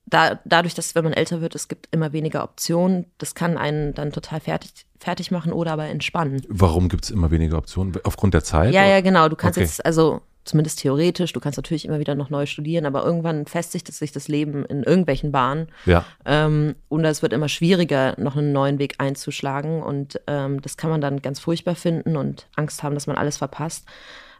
da, 0.07 0.39
dadurch, 0.45 0.75
dass 0.75 0.93
wenn 0.93 1.03
man 1.03 1.13
älter 1.13 1.41
wird, 1.41 1.55
es 1.55 1.67
gibt 1.67 1.87
immer 1.91 2.13
weniger 2.13 2.43
Optionen, 2.43 3.05
das 3.17 3.33
kann 3.33 3.57
einen 3.57 3.93
dann 3.95 4.11
total 4.11 4.39
fertig, 4.39 4.85
fertig 4.99 5.31
machen 5.31 5.51
oder 5.51 5.71
aber 5.73 5.85
entspannen. 5.85 6.41
Warum 6.47 6.89
gibt 6.89 7.05
es 7.05 7.09
immer 7.11 7.31
weniger 7.31 7.57
Optionen? 7.57 7.95
Aufgrund 8.03 8.35
der 8.35 8.43
Zeit? 8.43 8.73
Ja, 8.73 8.85
ja, 8.85 9.01
genau. 9.01 9.29
Du 9.29 9.35
kannst 9.35 9.57
Okay. 9.57 9.65
jetzt, 9.65 9.83
also 9.83 10.21
zumindest 10.45 10.79
theoretisch, 10.79 11.33
du 11.33 11.39
kannst 11.39 11.57
natürlich 11.57 11.85
immer 11.85 11.99
wieder 11.99 12.15
noch 12.15 12.29
neu 12.29 12.45
studieren, 12.45 12.85
aber 12.85 13.03
irgendwann 13.03 13.45
festigt 13.45 13.91
sich 13.91 14.11
das 14.11 14.27
Leben 14.27 14.63
in 14.65 14.83
irgendwelchen 14.83 15.31
Bahnen. 15.31 15.67
Ja. 15.85 16.05
Ähm, 16.23 16.75
und 16.87 17.03
es 17.03 17.21
wird 17.21 17.33
immer 17.33 17.49
schwieriger, 17.49 18.15
noch 18.17 18.37
einen 18.37 18.53
neuen 18.53 18.79
Weg 18.79 18.95
einzuschlagen. 18.99 19.81
Und 19.81 20.21
ähm, 20.27 20.61
das 20.61 20.77
kann 20.77 20.89
man 20.89 21.01
dann 21.01 21.21
ganz 21.21 21.39
furchtbar 21.39 21.75
finden 21.75 22.15
und 22.15 22.47
Angst 22.55 22.83
haben, 22.83 22.93
dass 22.93 23.07
man 23.07 23.17
alles 23.17 23.37
verpasst. 23.37 23.85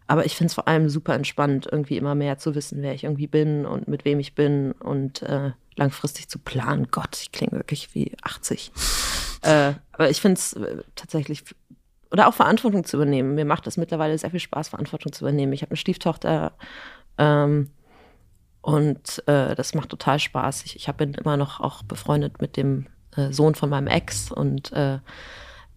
Aber 0.07 0.25
ich 0.25 0.35
finde 0.35 0.49
es 0.49 0.53
vor 0.53 0.67
allem 0.67 0.87
super 0.87 1.15
entspannt, 1.15 1.67
irgendwie 1.71 1.97
immer 1.97 2.13
mehr 2.13 2.37
zu 2.37 2.53
wissen, 2.53 2.81
wer 2.81 2.93
ich 2.93 3.03
irgendwie 3.03 3.27
bin 3.27 3.65
und 3.65 3.87
mit 3.87 4.05
wem 4.05 4.19
ich 4.19 4.35
bin 4.35 4.71
und 4.73 5.23
äh, 5.23 5.51
langfristig 5.75 6.29
zu 6.29 6.37
planen. 6.37 6.89
Gott, 6.91 7.17
ich 7.19 7.31
klinge 7.31 7.53
wirklich 7.53 7.95
wie 7.95 8.11
80. 8.21 8.71
äh, 9.41 9.73
aber 9.91 10.09
ich 10.09 10.21
finde 10.21 10.37
es 10.37 10.53
äh, 10.53 10.83
tatsächlich 10.95 11.43
oder 12.15 12.29
auch 12.29 12.33
Verantwortung 12.33 12.85
zu 12.85 12.95
übernehmen. 12.95 13.35
Mir 13.35 13.43
macht 13.43 13.67
das 13.67 13.75
mittlerweile 13.75 14.17
sehr 14.17 14.31
viel 14.31 14.39
Spaß, 14.39 14.69
Verantwortung 14.69 15.11
zu 15.11 15.25
übernehmen. 15.25 15.51
Ich 15.51 15.63
habe 15.63 15.71
eine 15.71 15.77
Stieftochter 15.77 16.53
ähm, 17.17 17.71
und 18.61 19.21
äh, 19.27 19.53
das 19.53 19.73
macht 19.73 19.89
total 19.89 20.17
Spaß. 20.17 20.63
Ich, 20.63 20.77
ich 20.77 20.93
bin 20.93 21.13
immer 21.15 21.35
noch 21.35 21.59
auch 21.59 21.83
befreundet 21.83 22.39
mit 22.39 22.55
dem 22.55 22.87
äh, 23.17 23.33
Sohn 23.33 23.53
von 23.53 23.69
meinem 23.69 23.87
Ex 23.87 24.31
und 24.31 24.71
äh, 24.71 24.99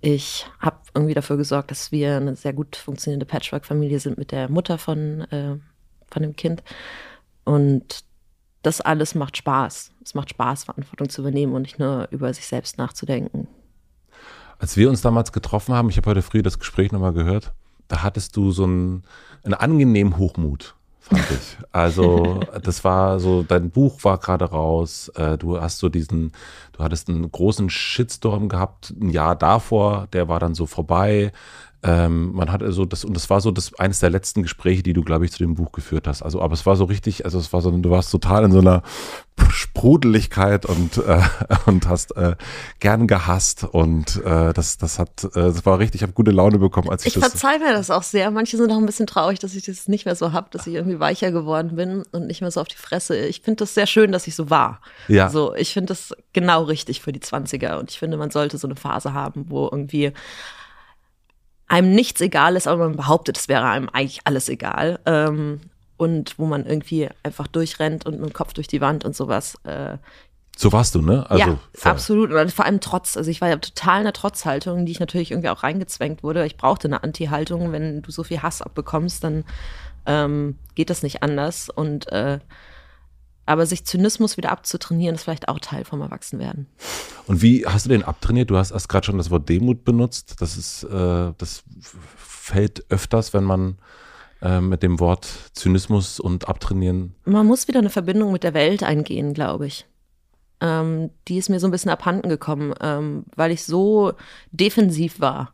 ich 0.00 0.46
habe 0.60 0.78
irgendwie 0.94 1.14
dafür 1.14 1.38
gesorgt, 1.38 1.72
dass 1.72 1.90
wir 1.90 2.18
eine 2.18 2.36
sehr 2.36 2.52
gut 2.52 2.76
funktionierende 2.76 3.26
Patchwork-Familie 3.26 3.98
sind 3.98 4.16
mit 4.16 4.30
der 4.30 4.48
Mutter 4.48 4.78
von, 4.78 5.22
äh, 5.32 5.56
von 6.08 6.22
dem 6.22 6.36
Kind. 6.36 6.62
Und 7.42 8.04
das 8.62 8.80
alles 8.80 9.16
macht 9.16 9.36
Spaß. 9.36 9.92
Es 10.04 10.14
macht 10.14 10.30
Spaß, 10.30 10.62
Verantwortung 10.62 11.08
zu 11.08 11.22
übernehmen 11.22 11.54
und 11.54 11.62
nicht 11.62 11.80
nur 11.80 12.06
über 12.12 12.32
sich 12.32 12.46
selbst 12.46 12.78
nachzudenken. 12.78 13.48
Als 14.58 14.76
wir 14.76 14.88
uns 14.90 15.00
damals 15.00 15.32
getroffen 15.32 15.74
haben, 15.74 15.88
ich 15.88 15.96
habe 15.96 16.10
heute 16.10 16.22
früh 16.22 16.42
das 16.42 16.58
Gespräch 16.58 16.90
nochmal 16.90 17.12
gehört, 17.12 17.52
da 17.86 18.02
hattest 18.02 18.36
du 18.36 18.50
so 18.50 18.64
einen, 18.64 19.04
einen 19.44 19.54
angenehmen 19.54 20.18
Hochmut, 20.18 20.74
fand 21.00 21.24
ich. 21.30 21.56
Also 21.70 22.40
das 22.62 22.82
war 22.82 23.20
so, 23.20 23.44
dein 23.44 23.70
Buch 23.70 24.02
war 24.02 24.18
gerade 24.18 24.46
raus, 24.46 25.10
äh, 25.14 25.38
du 25.38 25.60
hast 25.60 25.78
so 25.78 25.88
diesen, 25.88 26.32
du 26.72 26.82
hattest 26.82 27.08
einen 27.08 27.30
großen 27.30 27.70
Shitstorm 27.70 28.48
gehabt, 28.48 28.92
ein 29.00 29.10
Jahr 29.10 29.36
davor, 29.36 30.08
der 30.12 30.28
war 30.28 30.40
dann 30.40 30.54
so 30.54 30.66
vorbei. 30.66 31.32
Ähm, 31.82 32.32
man 32.32 32.50
hat 32.50 32.62
also 32.62 32.84
das, 32.84 33.04
und 33.04 33.14
das 33.14 33.30
war 33.30 33.40
so 33.40 33.50
das 33.52 33.72
eines 33.78 34.00
der 34.00 34.10
letzten 34.10 34.42
Gespräche, 34.42 34.82
die 34.82 34.92
du, 34.92 35.02
glaube 35.02 35.24
ich, 35.24 35.32
zu 35.32 35.38
dem 35.38 35.54
Buch 35.54 35.70
geführt 35.70 36.08
hast. 36.08 36.22
Also, 36.22 36.42
aber 36.42 36.54
es 36.54 36.66
war 36.66 36.74
so 36.74 36.84
richtig, 36.84 37.24
also 37.24 37.38
es 37.38 37.52
war 37.52 37.60
so, 37.60 37.70
du 37.70 37.90
warst 37.90 38.10
total 38.10 38.44
in 38.44 38.52
so 38.52 38.58
einer 38.58 38.82
Sprudeligkeit 39.50 40.66
und, 40.66 40.98
äh, 40.98 41.20
und 41.66 41.88
hast 41.88 42.16
äh, 42.16 42.34
gern 42.80 43.06
gehasst 43.06 43.64
und 43.64 44.16
äh, 44.24 44.52
das, 44.52 44.78
das 44.78 44.98
hat, 44.98 45.22
äh, 45.22 45.28
das 45.34 45.64
war 45.66 45.78
richtig, 45.78 46.00
ich 46.00 46.02
habe 46.02 46.12
gute 46.12 46.32
Laune 46.32 46.58
bekommen, 46.58 46.90
als 46.90 47.02
ich, 47.06 47.14
Ich 47.14 47.20
das. 47.20 47.30
verzeih 47.30 47.58
mir 47.58 47.72
das 47.72 47.90
auch 47.90 48.02
sehr. 48.02 48.30
Manche 48.32 48.56
sind 48.56 48.72
auch 48.72 48.76
ein 48.76 48.86
bisschen 48.86 49.06
traurig, 49.06 49.38
dass 49.38 49.54
ich 49.54 49.64
das 49.64 49.86
nicht 49.86 50.04
mehr 50.04 50.16
so 50.16 50.32
hab, 50.32 50.50
dass 50.50 50.66
ich 50.66 50.74
irgendwie 50.74 50.98
weicher 50.98 51.30
geworden 51.30 51.76
bin 51.76 52.02
und 52.10 52.26
nicht 52.26 52.40
mehr 52.40 52.50
so 52.50 52.60
auf 52.60 52.68
die 52.68 52.76
Fresse. 52.76 53.16
Ich 53.26 53.42
finde 53.42 53.58
das 53.58 53.74
sehr 53.74 53.86
schön, 53.86 54.10
dass 54.10 54.26
ich 54.26 54.34
so 54.34 54.50
war. 54.50 54.80
Ja. 55.06 55.30
So, 55.30 55.54
ich 55.54 55.72
finde 55.72 55.88
das 55.88 56.12
genau 56.32 56.64
richtig 56.64 57.02
für 57.02 57.12
die 57.12 57.20
20er 57.20 57.78
und 57.78 57.90
ich 57.90 57.98
finde, 57.98 58.16
man 58.16 58.30
sollte 58.30 58.58
so 58.58 58.66
eine 58.66 58.76
Phase 58.76 59.12
haben, 59.12 59.46
wo 59.48 59.68
irgendwie 59.70 60.12
einem 61.68 61.94
nichts 61.94 62.20
egal 62.20 62.56
ist, 62.56 62.66
aber 62.66 62.88
man 62.88 62.96
behauptet, 62.96 63.38
es 63.38 63.48
wäre 63.48 63.64
einem 63.68 63.88
eigentlich 63.90 64.20
alles 64.24 64.48
egal. 64.48 64.98
Ähm, 65.06 65.60
und 65.96 66.38
wo 66.38 66.46
man 66.46 66.64
irgendwie 66.64 67.08
einfach 67.22 67.46
durchrennt 67.48 68.06
und 68.06 68.20
mit 68.20 68.30
dem 68.30 68.32
Kopf 68.32 68.52
durch 68.52 68.68
die 68.68 68.80
Wand 68.80 69.04
und 69.04 69.16
sowas. 69.16 69.56
Äh, 69.64 69.98
So 70.56 70.72
warst 70.72 70.94
du, 70.94 71.02
ne? 71.02 71.28
Also 71.28 71.40
ja, 71.40 71.58
voll. 71.74 71.92
absolut. 71.92 72.32
Und 72.32 72.52
vor 72.52 72.64
allem 72.64 72.80
Trotz. 72.80 73.16
Also 73.16 73.30
ich 73.30 73.40
war 73.40 73.48
ja 73.48 73.56
total 73.56 73.98
in 73.98 74.04
der 74.04 74.12
Trotzhaltung, 74.12 74.86
die 74.86 74.92
ich 74.92 75.00
natürlich 75.00 75.32
irgendwie 75.32 75.48
auch 75.48 75.62
reingezwängt 75.64 76.22
wurde. 76.22 76.46
Ich 76.46 76.56
brauchte 76.56 76.86
eine 76.88 77.02
Anti-Haltung. 77.02 77.72
Wenn 77.72 78.02
du 78.02 78.10
so 78.12 78.22
viel 78.22 78.42
Hass 78.42 78.62
abbekommst, 78.62 79.24
dann 79.24 79.44
ähm, 80.06 80.56
geht 80.76 80.90
das 80.90 81.02
nicht 81.02 81.22
anders. 81.24 81.68
Und 81.68 82.10
äh, 82.12 82.38
aber 83.48 83.66
sich 83.66 83.84
Zynismus 83.84 84.36
wieder 84.36 84.50
abzutrainieren, 84.50 85.14
ist 85.14 85.24
vielleicht 85.24 85.48
auch 85.48 85.58
Teil 85.58 85.84
vom 85.84 86.00
Erwachsenwerden. 86.00 86.66
Und 87.26 87.42
wie 87.42 87.66
hast 87.66 87.86
du 87.86 87.90
den 87.90 88.04
abtrainiert? 88.04 88.50
Du 88.50 88.56
hast 88.56 88.70
erst 88.70 88.88
gerade 88.88 89.06
schon 89.06 89.18
das 89.18 89.30
Wort 89.30 89.48
Demut 89.48 89.84
benutzt. 89.84 90.36
Das 90.40 90.56
ist, 90.56 90.84
äh, 90.84 91.32
das 91.36 91.64
fällt 92.16 92.84
öfters, 92.90 93.34
wenn 93.34 93.44
man 93.44 93.78
äh, 94.42 94.60
mit 94.60 94.82
dem 94.82 95.00
Wort 95.00 95.26
Zynismus 95.52 96.20
und 96.20 96.48
Abtrainieren. 96.48 97.14
Man 97.24 97.46
muss 97.46 97.68
wieder 97.68 97.80
eine 97.80 97.90
Verbindung 97.90 98.32
mit 98.32 98.44
der 98.44 98.54
Welt 98.54 98.82
eingehen, 98.82 99.34
glaube 99.34 99.66
ich 99.66 99.86
ähm, 100.60 101.10
die 101.28 101.38
ist 101.38 101.48
mir 101.48 101.60
so 101.60 101.68
ein 101.68 101.70
bisschen 101.70 101.90
abhanden 101.90 102.28
gekommen, 102.28 102.74
ähm, 102.80 103.24
weil 103.36 103.50
ich 103.50 103.64
so 103.64 104.12
defensiv 104.50 105.20
war. 105.20 105.52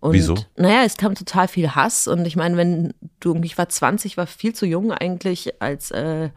Und, 0.00 0.12
Wieso? 0.12 0.36
Naja, 0.56 0.84
es 0.84 0.96
kam 0.96 1.14
total 1.14 1.48
viel 1.48 1.74
Hass 1.74 2.06
und 2.06 2.26
ich 2.26 2.36
meine, 2.36 2.56
wenn 2.56 2.94
du, 3.20 3.34
ich 3.42 3.58
war 3.58 3.68
20, 3.68 4.16
war 4.16 4.26
viel 4.26 4.54
zu 4.54 4.66
jung 4.66 4.92
eigentlich, 4.92 5.60
als, 5.60 5.90
äh, 5.90 6.30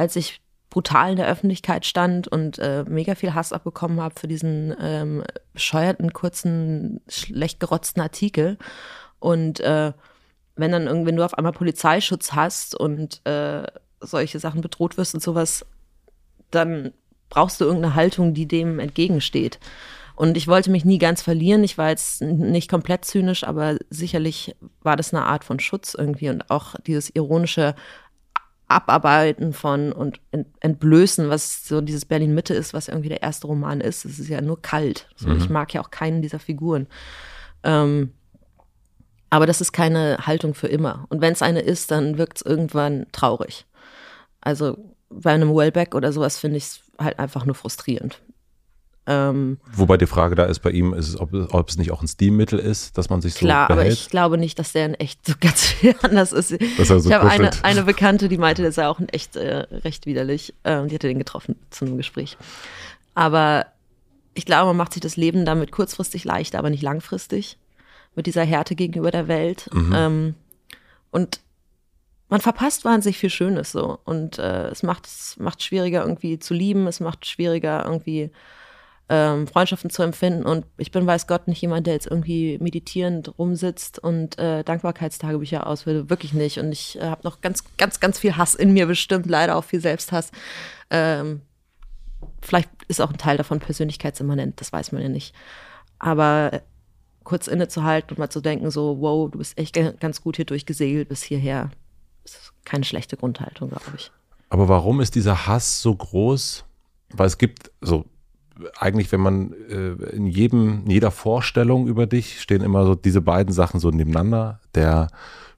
als 0.00 0.16
ich 0.16 0.40
brutal 0.70 1.10
in 1.10 1.16
der 1.16 1.28
Öffentlichkeit 1.28 1.84
stand 1.84 2.26
und 2.26 2.58
äh, 2.58 2.84
mega 2.88 3.14
viel 3.14 3.34
Hass 3.34 3.52
abbekommen 3.52 4.00
habe 4.00 4.18
für 4.18 4.28
diesen 4.28 4.74
ähm, 4.80 5.22
bescheuerten, 5.52 6.14
kurzen, 6.14 7.00
schlecht 7.06 7.60
gerotzten 7.60 8.00
Artikel. 8.00 8.56
Und 9.18 9.60
äh, 9.60 9.92
wenn 10.56 10.72
dann 10.72 10.86
irgendwie, 10.86 11.12
du 11.12 11.24
auf 11.24 11.34
einmal 11.34 11.52
Polizeischutz 11.52 12.32
hast 12.32 12.74
und 12.74 13.20
äh, 13.26 13.64
solche 14.00 14.38
Sachen 14.38 14.62
bedroht 14.62 14.96
wirst 14.96 15.12
und 15.12 15.22
sowas, 15.22 15.66
dann 16.50 16.92
brauchst 17.28 17.60
du 17.60 17.66
irgendeine 17.66 17.94
Haltung, 17.94 18.32
die 18.32 18.46
dem 18.46 18.78
entgegensteht. 18.78 19.58
Und 20.16 20.36
ich 20.36 20.48
wollte 20.48 20.70
mich 20.70 20.84
nie 20.86 20.98
ganz 20.98 21.20
verlieren. 21.20 21.62
Ich 21.62 21.78
war 21.78 21.90
jetzt 21.90 22.22
nicht 22.22 22.70
komplett 22.70 23.04
zynisch, 23.04 23.44
aber 23.44 23.76
sicherlich 23.90 24.54
war 24.82 24.96
das 24.96 25.12
eine 25.12 25.26
Art 25.26 25.44
von 25.44 25.60
Schutz 25.60 25.94
irgendwie 25.94 26.30
und 26.30 26.50
auch 26.50 26.76
dieses 26.86 27.10
ironische 27.10 27.74
Abarbeiten 28.70 29.52
von 29.52 29.92
und 29.92 30.20
Entblößen, 30.60 31.28
was 31.28 31.66
so 31.66 31.80
dieses 31.80 32.04
Berlin 32.04 32.34
Mitte 32.34 32.54
ist, 32.54 32.72
was 32.72 32.88
irgendwie 32.88 33.08
der 33.08 33.22
erste 33.22 33.48
Roman 33.48 33.80
ist. 33.80 34.04
Es 34.04 34.18
ist 34.18 34.28
ja 34.28 34.40
nur 34.40 34.62
kalt. 34.62 35.08
So, 35.16 35.28
mhm. 35.28 35.38
Ich 35.38 35.50
mag 35.50 35.74
ja 35.74 35.80
auch 35.80 35.90
keinen 35.90 36.22
dieser 36.22 36.38
Figuren. 36.38 36.86
Ähm, 37.64 38.12
aber 39.28 39.46
das 39.46 39.60
ist 39.60 39.72
keine 39.72 40.18
Haltung 40.26 40.54
für 40.54 40.68
immer. 40.68 41.06
Und 41.08 41.20
wenn 41.20 41.32
es 41.32 41.42
eine 41.42 41.60
ist, 41.60 41.90
dann 41.90 42.18
wirkt 42.18 42.38
es 42.38 42.42
irgendwann 42.42 43.06
traurig. 43.12 43.66
Also 44.40 44.76
bei 45.08 45.32
einem 45.32 45.54
Wellback 45.54 45.94
oder 45.94 46.12
sowas 46.12 46.38
finde 46.38 46.56
ich 46.56 46.64
es 46.64 46.80
halt 46.98 47.18
einfach 47.18 47.44
nur 47.44 47.54
frustrierend. 47.54 48.20
Ähm, 49.10 49.58
Wobei 49.72 49.96
die 49.96 50.06
Frage 50.06 50.36
da 50.36 50.44
ist 50.44 50.60
bei 50.60 50.70
ihm, 50.70 50.94
ist 50.94 51.16
ob, 51.16 51.32
ob, 51.32 51.68
es 51.68 51.76
nicht 51.76 51.90
auch 51.90 52.00
ein 52.00 52.06
Stilmittel 52.06 52.60
ist, 52.60 52.96
dass 52.96 53.10
man 53.10 53.20
sich 53.20 53.34
so 53.34 53.40
Klar, 53.40 53.66
behält. 53.66 53.86
aber 53.86 53.92
ich 53.92 54.08
glaube 54.08 54.38
nicht, 54.38 54.56
dass 54.60 54.70
der 54.70 54.86
in 54.86 54.94
echt 54.94 55.26
so 55.26 55.32
ganz 55.40 55.66
viel 55.66 55.96
anders 56.02 56.32
ist. 56.32 56.52
Dass 56.78 56.90
er 56.90 57.00
so 57.00 57.08
ich 57.08 57.14
habe 57.14 57.28
eine, 57.28 57.50
eine 57.64 57.82
Bekannte, 57.82 58.28
die 58.28 58.38
meinte, 58.38 58.62
der 58.62 58.70
sei 58.70 58.86
auch 58.86 59.00
in 59.00 59.08
echt 59.08 59.34
äh, 59.34 59.66
recht 59.72 60.06
widerlich. 60.06 60.54
Äh, 60.62 60.86
die 60.86 60.94
hatte 60.94 61.08
den 61.08 61.18
getroffen 61.18 61.56
zu 61.70 61.84
einem 61.84 61.96
Gespräch. 61.96 62.36
Aber 63.16 63.66
ich 64.34 64.44
glaube, 64.44 64.66
man 64.68 64.76
macht 64.76 64.92
sich 64.92 65.02
das 65.02 65.16
Leben 65.16 65.44
damit 65.44 65.72
kurzfristig 65.72 66.22
leichter, 66.22 66.60
aber 66.60 66.70
nicht 66.70 66.82
langfristig. 66.84 67.58
Mit 68.14 68.26
dieser 68.26 68.44
Härte 68.44 68.76
gegenüber 68.76 69.10
der 69.10 69.26
Welt. 69.26 69.68
Mhm. 69.72 69.92
Ähm, 69.92 70.34
und 71.10 71.40
man 72.28 72.40
verpasst 72.40 72.84
wahnsinnig 72.84 73.18
viel 73.18 73.30
Schönes 73.30 73.72
so. 73.72 73.98
Und 74.04 74.38
äh, 74.38 74.68
es 74.68 74.84
macht 74.84 75.06
es 75.06 75.36
macht 75.40 75.64
schwieriger 75.64 76.02
irgendwie 76.02 76.38
zu 76.38 76.54
lieben, 76.54 76.86
es 76.86 77.00
macht 77.00 77.26
schwieriger 77.26 77.84
irgendwie 77.84 78.30
ähm, 79.10 79.46
Freundschaften 79.46 79.90
zu 79.90 80.02
empfinden. 80.02 80.44
Und 80.44 80.64
ich 80.78 80.90
bin, 80.90 81.06
weiß 81.06 81.26
Gott, 81.26 81.48
nicht 81.48 81.60
jemand, 81.60 81.86
der 81.86 81.94
jetzt 81.94 82.06
irgendwie 82.06 82.56
meditierend 82.60 83.38
rumsitzt 83.38 83.98
und 83.98 84.38
äh, 84.38 84.62
Dankbarkeitstagebücher 84.62 85.66
auswählt. 85.66 86.08
Wirklich 86.08 86.32
nicht. 86.32 86.58
Und 86.58 86.72
ich 86.72 86.96
äh, 86.98 87.02
habe 87.02 87.22
noch 87.24 87.40
ganz, 87.40 87.64
ganz, 87.76 88.00
ganz 88.00 88.18
viel 88.18 88.36
Hass 88.36 88.54
in 88.54 88.72
mir 88.72 88.86
bestimmt, 88.86 89.26
leider 89.26 89.56
auch 89.56 89.64
viel 89.64 89.80
Selbsthass. 89.80 90.30
Ähm, 90.88 91.42
vielleicht 92.40 92.70
ist 92.88 93.00
auch 93.00 93.10
ein 93.10 93.18
Teil 93.18 93.36
davon 93.36 93.58
persönlichkeitsimmanent, 93.60 94.60
das 94.60 94.72
weiß 94.72 94.92
man 94.92 95.02
ja 95.02 95.08
nicht. 95.08 95.34
Aber 95.98 96.62
kurz 97.24 97.48
innezuhalten 97.48 98.12
und 98.12 98.18
mal 98.18 98.30
zu 98.30 98.40
denken, 98.40 98.70
so, 98.70 99.00
wow, 99.00 99.30
du 99.30 99.38
bist 99.38 99.58
echt 99.58 99.78
ganz 100.00 100.22
gut 100.22 100.36
hier 100.36 100.46
durchgesegelt 100.46 101.08
bis 101.08 101.22
hierher 101.22 101.70
ist 102.24 102.52
keine 102.64 102.84
schlechte 102.84 103.16
Grundhaltung, 103.16 103.70
glaube 103.70 103.84
ich. 103.96 104.10
Aber 104.48 104.68
warum 104.68 105.00
ist 105.00 105.14
dieser 105.14 105.46
Hass 105.46 105.80
so 105.80 105.94
groß? 105.94 106.64
Weil 107.12 107.26
es 107.26 107.38
gibt 107.38 107.70
so 107.80 108.04
eigentlich, 108.78 109.10
wenn 109.12 109.20
man 109.20 109.52
äh, 109.68 109.92
in 110.14 110.26
jedem, 110.26 110.82
in 110.84 110.90
jeder 110.90 111.10
Vorstellung 111.10 111.86
über 111.86 112.06
dich 112.06 112.40
stehen 112.40 112.62
immer 112.62 112.84
so 112.84 112.94
diese 112.94 113.20
beiden 113.20 113.52
Sachen 113.52 113.80
so 113.80 113.90
nebeneinander. 113.90 114.60
Der 114.74 115.08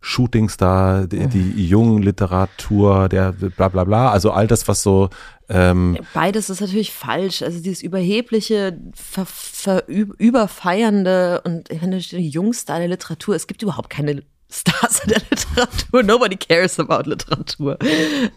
Shootingstar, 0.00 1.06
die, 1.06 1.28
die 1.28 1.66
jungen 1.66 2.02
Literatur, 2.02 3.08
der 3.08 3.32
bla 3.32 3.68
bla 3.68 3.84
bla. 3.84 4.10
Also 4.10 4.32
all 4.32 4.48
das, 4.48 4.66
was 4.66 4.82
so. 4.82 5.10
Ähm 5.48 5.96
Beides 6.12 6.50
ist 6.50 6.60
natürlich 6.60 6.92
falsch. 6.92 7.42
Also 7.42 7.62
dieses 7.62 7.82
überhebliche, 7.82 8.76
ver, 8.94 9.26
ver, 9.26 9.84
überfeiernde 9.88 11.42
und 11.44 11.70
ich 11.70 11.78
finde, 11.78 11.98
Jungstar 11.98 12.80
der 12.80 12.88
Literatur, 12.88 13.36
es 13.36 13.46
gibt 13.46 13.62
überhaupt 13.62 13.90
keine 13.90 14.24
Stars 14.52 15.00
in 15.04 15.10
der 15.10 15.22
Literatur. 15.30 16.02
Nobody 16.02 16.36
cares 16.36 16.78
about 16.78 17.08
Literatur. 17.08 17.78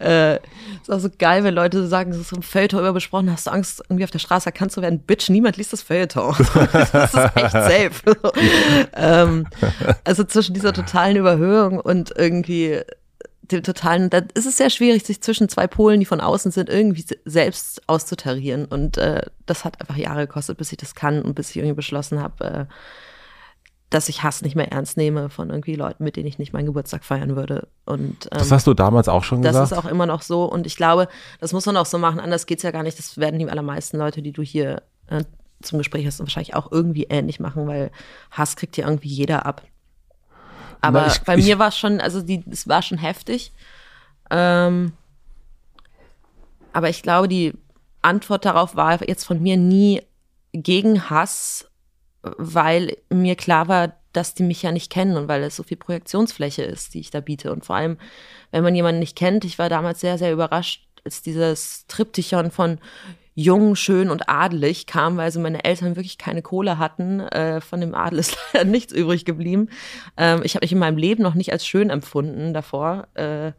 Äh, 0.00 0.36
ist 0.36 0.90
auch 0.90 0.98
so 0.98 1.08
geil, 1.18 1.44
wenn 1.44 1.54
Leute 1.54 1.86
sagen, 1.86 2.12
es 2.12 2.18
ist 2.18 2.30
so 2.30 2.36
ein 2.36 2.42
Feuilleton 2.42 2.80
überbesprochen, 2.80 3.30
hast 3.30 3.46
du 3.46 3.50
Angst, 3.50 3.82
irgendwie 3.88 4.04
auf 4.04 4.10
der 4.10 4.18
Straße 4.18 4.46
erkannt 4.46 4.72
zu 4.72 4.82
werden? 4.82 5.00
Bitch, 5.00 5.28
niemand 5.28 5.56
liest 5.56 5.72
das 5.72 5.82
Feuilleton. 5.82 6.34
das 6.72 6.94
ist 6.94 7.36
echt 7.36 7.52
safe. 7.52 7.90
ähm, 8.94 9.46
also 10.04 10.24
zwischen 10.24 10.54
dieser 10.54 10.72
totalen 10.72 11.16
Überhöhung 11.16 11.80
und 11.80 12.12
irgendwie 12.16 12.80
dem 13.52 13.62
totalen, 13.62 14.10
da 14.10 14.22
ist 14.34 14.46
es 14.46 14.56
sehr 14.56 14.70
schwierig, 14.70 15.04
sich 15.04 15.20
zwischen 15.20 15.48
zwei 15.48 15.66
Polen, 15.66 16.00
die 16.00 16.06
von 16.06 16.20
außen 16.20 16.50
sind, 16.50 16.68
irgendwie 16.68 17.04
selbst 17.24 17.80
auszutarieren. 17.86 18.64
Und 18.64 18.98
äh, 18.98 19.22
das 19.46 19.64
hat 19.64 19.80
einfach 19.80 19.96
Jahre 19.96 20.26
gekostet, 20.26 20.58
bis 20.58 20.72
ich 20.72 20.78
das 20.78 20.94
kann 20.94 21.22
und 21.22 21.34
bis 21.34 21.50
ich 21.50 21.56
irgendwie 21.56 21.74
beschlossen 21.74 22.20
habe, 22.20 22.44
äh, 22.44 22.64
dass 23.90 24.08
ich 24.08 24.22
Hass 24.22 24.42
nicht 24.42 24.56
mehr 24.56 24.72
ernst 24.72 24.96
nehme 24.96 25.30
von 25.30 25.50
irgendwie 25.50 25.76
Leuten, 25.76 26.02
mit 26.02 26.16
denen 26.16 26.26
ich 26.26 26.38
nicht 26.38 26.52
meinen 26.52 26.66
Geburtstag 26.66 27.04
feiern 27.04 27.36
würde. 27.36 27.68
Und, 27.84 28.26
ähm, 28.32 28.38
das 28.38 28.50
hast 28.50 28.66
du 28.66 28.74
damals 28.74 29.08
auch 29.08 29.22
schon 29.22 29.42
gesagt? 29.42 29.56
Das 29.56 29.72
ist 29.72 29.78
auch 29.78 29.88
immer 29.88 30.06
noch 30.06 30.22
so. 30.22 30.44
Und 30.44 30.66
ich 30.66 30.76
glaube, 30.76 31.08
das 31.40 31.52
muss 31.52 31.66
man 31.66 31.76
auch 31.76 31.86
so 31.86 31.98
machen. 31.98 32.18
Anders 32.18 32.46
geht 32.46 32.58
es 32.58 32.64
ja 32.64 32.72
gar 32.72 32.82
nicht. 32.82 32.98
Das 32.98 33.18
werden 33.18 33.38
die 33.38 33.48
allermeisten 33.48 33.98
Leute, 33.98 34.22
die 34.22 34.32
du 34.32 34.42
hier 34.42 34.82
äh, 35.08 35.24
zum 35.62 35.78
Gespräch 35.78 36.04
hast, 36.06 36.18
wahrscheinlich 36.18 36.54
auch 36.54 36.72
irgendwie 36.72 37.04
ähnlich 37.04 37.38
machen, 37.38 37.66
weil 37.68 37.90
Hass 38.32 38.56
kriegt 38.56 38.76
ja 38.76 38.86
irgendwie 38.86 39.08
jeder 39.08 39.46
ab. 39.46 39.62
Aber 40.80 41.02
Na, 41.02 41.06
ich, 41.06 41.20
bei 41.20 41.36
mir 41.36 41.58
war 41.58 41.68
es 41.68 41.78
schon, 41.78 42.00
also 42.00 42.22
die, 42.22 42.44
es 42.50 42.68
war 42.68 42.82
schon 42.82 42.98
heftig. 42.98 43.52
Ähm, 44.30 44.92
aber 46.72 46.90
ich 46.90 47.02
glaube, 47.02 47.28
die 47.28 47.54
Antwort 48.02 48.44
darauf 48.44 48.76
war 48.76 49.06
jetzt 49.08 49.24
von 49.24 49.40
mir 49.40 49.56
nie 49.56 50.02
gegen 50.52 51.08
Hass 51.08 51.70
weil 52.38 52.96
mir 53.10 53.36
klar 53.36 53.68
war, 53.68 53.94
dass 54.12 54.34
die 54.34 54.42
mich 54.42 54.62
ja 54.62 54.72
nicht 54.72 54.90
kennen 54.90 55.16
und 55.16 55.28
weil 55.28 55.42
es 55.42 55.56
so 55.56 55.62
viel 55.62 55.76
Projektionsfläche 55.76 56.62
ist, 56.62 56.94
die 56.94 57.00
ich 57.00 57.10
da 57.10 57.20
biete. 57.20 57.52
Und 57.52 57.64
vor 57.64 57.76
allem, 57.76 57.98
wenn 58.50 58.62
man 58.62 58.74
jemanden 58.74 59.00
nicht 59.00 59.16
kennt, 59.16 59.44
ich 59.44 59.58
war 59.58 59.68
damals 59.68 60.00
sehr, 60.00 60.16
sehr 60.18 60.32
überrascht, 60.32 60.86
als 61.04 61.22
dieses 61.22 61.86
Triptychon 61.86 62.50
von 62.50 62.78
jung, 63.34 63.76
schön 63.76 64.08
und 64.08 64.30
adelig 64.30 64.86
kam, 64.86 65.18
weil 65.18 65.26
also 65.26 65.38
meine 65.40 65.62
Eltern 65.62 65.94
wirklich 65.94 66.16
keine 66.16 66.40
Kohle 66.40 66.78
hatten. 66.78 67.20
Äh, 67.20 67.60
von 67.60 67.80
dem 67.80 67.94
Adel 67.94 68.18
ist 68.18 68.36
leider 68.52 68.64
nichts 68.64 68.92
übrig 68.92 69.26
geblieben. 69.26 69.68
Ähm, 70.16 70.40
ich 70.42 70.54
habe 70.54 70.64
mich 70.64 70.72
in 70.72 70.78
meinem 70.78 70.96
Leben 70.96 71.22
noch 71.22 71.34
nicht 71.34 71.52
als 71.52 71.66
schön 71.66 71.90
empfunden 71.90 72.54
davor, 72.54 73.08
äh, 73.14 73.52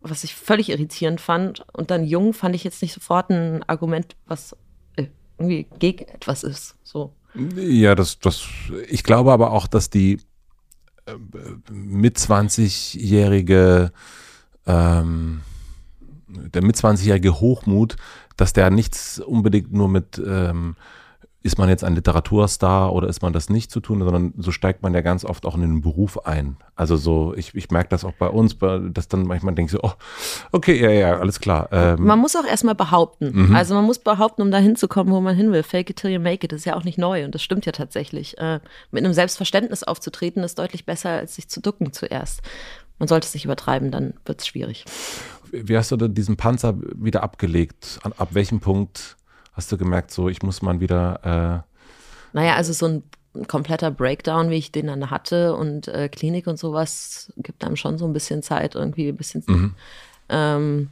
was 0.00 0.24
ich 0.24 0.34
völlig 0.34 0.70
irritierend 0.70 1.20
fand. 1.20 1.64
Und 1.72 1.92
dann 1.92 2.04
jung 2.04 2.34
fand 2.34 2.56
ich 2.56 2.64
jetzt 2.64 2.82
nicht 2.82 2.92
sofort 2.92 3.30
ein 3.30 3.62
Argument, 3.68 4.16
was 4.26 4.56
äh, 4.96 5.06
irgendwie 5.38 5.68
gegen 5.78 6.04
etwas 6.08 6.42
ist. 6.42 6.76
So. 6.82 7.14
Ja, 7.56 7.94
das, 7.94 8.18
das, 8.18 8.46
ich 8.88 9.04
glaube 9.04 9.32
aber 9.32 9.52
auch, 9.52 9.66
dass 9.66 9.90
die 9.90 10.20
äh, 11.06 11.14
mit 11.70 12.18
20-jährige, 12.18 13.92
ähm, 14.66 15.42
der 16.28 16.62
mit 16.62 16.76
20-jährige 16.76 17.40
Hochmut, 17.40 17.96
dass 18.36 18.52
der 18.52 18.70
nichts 18.70 19.18
unbedingt 19.20 19.72
nur 19.72 19.88
mit 19.88 20.20
ähm, 20.24 20.76
ist 21.40 21.56
man 21.56 21.68
jetzt 21.68 21.84
ein 21.84 21.94
Literaturstar 21.94 22.92
oder 22.92 23.06
ist 23.06 23.22
man 23.22 23.32
das 23.32 23.48
nicht 23.48 23.70
zu 23.70 23.78
tun, 23.78 24.00
sondern 24.00 24.34
so 24.38 24.50
steigt 24.50 24.82
man 24.82 24.92
ja 24.92 25.02
ganz 25.02 25.24
oft 25.24 25.46
auch 25.46 25.54
in 25.54 25.60
den 25.60 25.80
Beruf 25.80 26.26
ein. 26.26 26.56
Also 26.74 26.96
so, 26.96 27.32
ich, 27.36 27.54
ich 27.54 27.70
merke 27.70 27.90
das 27.90 28.04
auch 28.04 28.12
bei 28.12 28.28
uns, 28.28 28.56
dass 28.58 29.06
dann 29.06 29.22
manchmal 29.22 29.54
denke 29.54 29.72
ich 29.72 29.80
so, 29.80 29.88
oh, 29.88 29.92
okay, 30.50 30.80
ja, 30.80 30.90
ja, 30.90 31.18
alles 31.18 31.38
klar. 31.38 31.68
Ähm, 31.70 32.04
man 32.04 32.18
muss 32.18 32.34
auch 32.34 32.44
erstmal 32.44 32.74
behaupten. 32.74 33.50
Mhm. 33.50 33.54
Also 33.54 33.74
man 33.74 33.84
muss 33.84 34.00
behaupten, 34.00 34.42
um 34.42 34.50
da 34.50 34.58
hinzukommen, 34.58 35.12
wo 35.12 35.20
man 35.20 35.36
hin 35.36 35.52
will. 35.52 35.62
Fake 35.62 35.90
it 35.90 35.96
till 35.96 36.10
you 36.10 36.18
make 36.18 36.44
it, 36.44 36.50
das 36.50 36.60
ist 36.60 36.64
ja 36.64 36.74
auch 36.74 36.84
nicht 36.84 36.98
neu 36.98 37.24
und 37.24 37.32
das 37.34 37.42
stimmt 37.42 37.66
ja 37.66 37.72
tatsächlich. 37.72 38.36
Äh, 38.38 38.58
mit 38.90 39.04
einem 39.04 39.14
Selbstverständnis 39.14 39.84
aufzutreten, 39.84 40.42
ist 40.42 40.58
deutlich 40.58 40.86
besser, 40.86 41.10
als 41.10 41.36
sich 41.36 41.48
zu 41.48 41.60
ducken 41.60 41.92
zuerst. 41.92 42.42
Man 42.98 43.06
sollte 43.06 43.28
es 43.28 43.34
nicht 43.34 43.44
übertreiben, 43.44 43.92
dann 43.92 44.14
wird 44.24 44.40
es 44.40 44.48
schwierig. 44.48 44.84
wie 45.52 45.76
hast 45.76 45.92
du 45.92 45.96
denn 45.96 46.14
diesen 46.14 46.36
Panzer 46.36 46.74
wieder 46.96 47.22
abgelegt? 47.22 48.00
An, 48.02 48.12
ab 48.16 48.30
welchem 48.32 48.58
Punkt 48.58 49.17
hast 49.58 49.70
du 49.70 49.76
gemerkt, 49.76 50.10
so 50.10 50.28
ich 50.28 50.42
muss 50.42 50.62
mal 50.62 50.80
wieder. 50.80 51.64
Äh 51.64 52.36
naja, 52.36 52.54
also 52.54 52.72
so 52.72 52.86
ein 52.86 53.02
kompletter 53.46 53.90
Breakdown, 53.90 54.50
wie 54.50 54.56
ich 54.56 54.72
den 54.72 54.86
dann 54.86 55.10
hatte 55.10 55.54
und 55.54 55.88
äh, 55.88 56.08
Klinik 56.08 56.46
und 56.46 56.58
sowas, 56.58 57.32
gibt 57.36 57.64
einem 57.64 57.76
schon 57.76 57.98
so 57.98 58.06
ein 58.06 58.12
bisschen 58.12 58.42
Zeit, 58.42 58.74
irgendwie 58.74 59.08
ein 59.08 59.16
bisschen. 59.16 59.42
Mhm. 59.46 59.74
Ähm, 60.28 60.90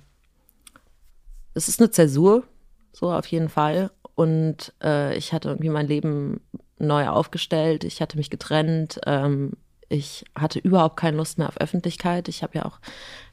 es 1.55 1.69
ist 1.69 1.81
eine 1.81 1.91
Zäsur, 1.91 2.45
so 2.93 3.11
auf 3.11 3.27
jeden 3.27 3.49
Fall. 3.49 3.91
Und 4.15 4.75
äh, 4.83 5.17
ich 5.17 5.33
hatte 5.33 5.49
irgendwie 5.49 5.71
mein 5.71 5.87
Leben 5.87 6.41
neu 6.79 7.09
aufgestellt. 7.09 7.85
Ich 7.85 8.03
hatte 8.03 8.17
mich 8.17 8.31
getrennt. 8.31 9.01
Ähm, 9.07 9.53
ich 9.89 10.25
hatte 10.35 10.59
überhaupt 10.59 10.97
keine 10.97 11.17
Lust 11.17 11.39
mehr 11.39 11.49
auf 11.49 11.61
Öffentlichkeit. 11.61 12.29
Ich 12.29 12.43
habe 12.43 12.59
ja 12.59 12.65
auch 12.65 12.79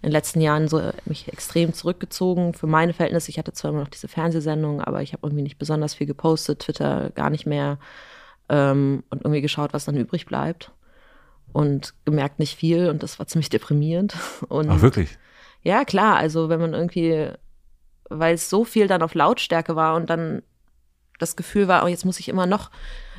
in 0.02 0.10
den 0.10 0.12
letzten 0.12 0.40
Jahren 0.40 0.68
so 0.68 0.92
mich 1.06 1.28
extrem 1.28 1.74
zurückgezogen 1.74 2.54
für 2.54 2.68
meine 2.68 2.94
Verhältnisse. 2.94 3.30
Ich 3.30 3.40
hatte 3.40 3.54
zwar 3.54 3.72
immer 3.72 3.82
noch 3.82 3.88
diese 3.88 4.08
Fernsehsendung, 4.08 4.82
aber 4.82 5.02
ich 5.02 5.14
habe 5.14 5.26
irgendwie 5.26 5.44
nicht 5.44 5.58
besonders 5.58 5.96
viel 5.96 6.06
gepostet, 6.08 6.60
Twitter 6.60 7.10
gar 7.16 7.32
nicht 7.32 7.48
mehr 7.48 7.80
ähm, 8.50 9.04
und 9.10 9.22
irgendwie 9.22 9.42
geschaut, 9.42 9.74
was 9.74 9.86
dann 9.86 9.98
übrig 9.98 10.26
bleibt 10.28 10.72
und 11.54 11.94
gemerkt 12.06 12.40
nicht 12.40 12.58
viel 12.58 12.90
und 12.90 13.02
das 13.02 13.18
war 13.20 13.28
ziemlich 13.28 13.50
deprimierend. 13.50 14.16
Und 14.50 14.70
Ach 14.70 14.82
wirklich? 14.82 15.18
Ja 15.62 15.86
klar, 15.86 16.18
also 16.18 16.50
wenn 16.50 16.60
man 16.60 16.74
irgendwie, 16.74 17.30
weil 18.10 18.36
es 18.36 18.50
so 18.50 18.66
viel 18.66 18.88
dann 18.88 19.02
auf 19.02 19.14
Lautstärke 19.14 19.76
war 19.76 19.96
und 19.96 20.10
dann 20.10 20.42
das 21.20 21.38
Gefühl 21.38 21.70
war, 21.70 21.86
oh 21.86 21.88
jetzt 21.88 22.04
muss 22.06 22.20
ich 22.20 22.28
immer 22.28 22.46
noch 22.46 22.70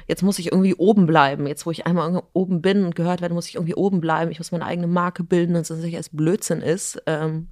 jetzt 0.07 0.23
muss 0.23 0.39
ich 0.39 0.53
irgendwie 0.53 0.75
oben 0.75 1.07
bleiben. 1.07 1.47
Jetzt, 1.47 1.67
wo 1.67 1.71
ich 1.71 1.87
einmal 1.87 2.23
oben 2.33 2.63
bin 2.63 2.85
und 2.85 2.95
gehört 2.95 3.21
werde, 3.21 3.35
muss 3.35 3.49
ich 3.49 3.55
irgendwie 3.55 3.75
oben 3.75 4.01
bleiben. 4.01 4.31
Ich 4.31 4.39
muss 4.39 4.53
meine 4.53 4.67
eigene 4.67 4.87
Marke 4.87 5.25
bilden 5.25 5.57
und 5.57 5.63
es 5.63 5.71
nicht 5.71 5.95
erst 5.95 6.17
Blödsinn 6.17 6.61
ist. 6.61 7.03
Ähm, 7.07 7.49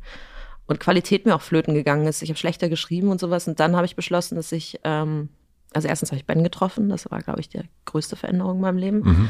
und 0.67 0.81
Qualität 0.81 1.27
mir 1.27 1.35
auch 1.35 1.43
flöten 1.43 1.75
gegangen 1.75 2.07
ist. 2.07 2.23
Ich 2.23 2.31
habe 2.31 2.39
schlechter 2.39 2.69
geschrieben 2.69 3.09
und 3.09 3.21
sowas. 3.21 3.49
Und 3.49 3.61
dann 3.61 3.77
habe 3.77 3.87
ich 3.87 3.97
beschlossen, 3.97 4.37
dass 4.37 4.53
ich, 4.53 4.81
ähm, 4.85 5.29
also 5.75 5.89
erstens 5.89 6.11
habe 6.11 6.19
ich 6.19 6.27
Ben 6.27 6.43
getroffen. 6.43 6.89
Das 6.89 7.11
war, 7.11 7.21
glaube 7.21 7.41
ich, 7.41 7.49
die 7.49 7.61
größte 7.85 8.17
Veränderung 8.17 8.57
in 8.57 8.63
meinem 8.63 8.79
Leben. 8.79 8.99
Mhm. 8.99 9.29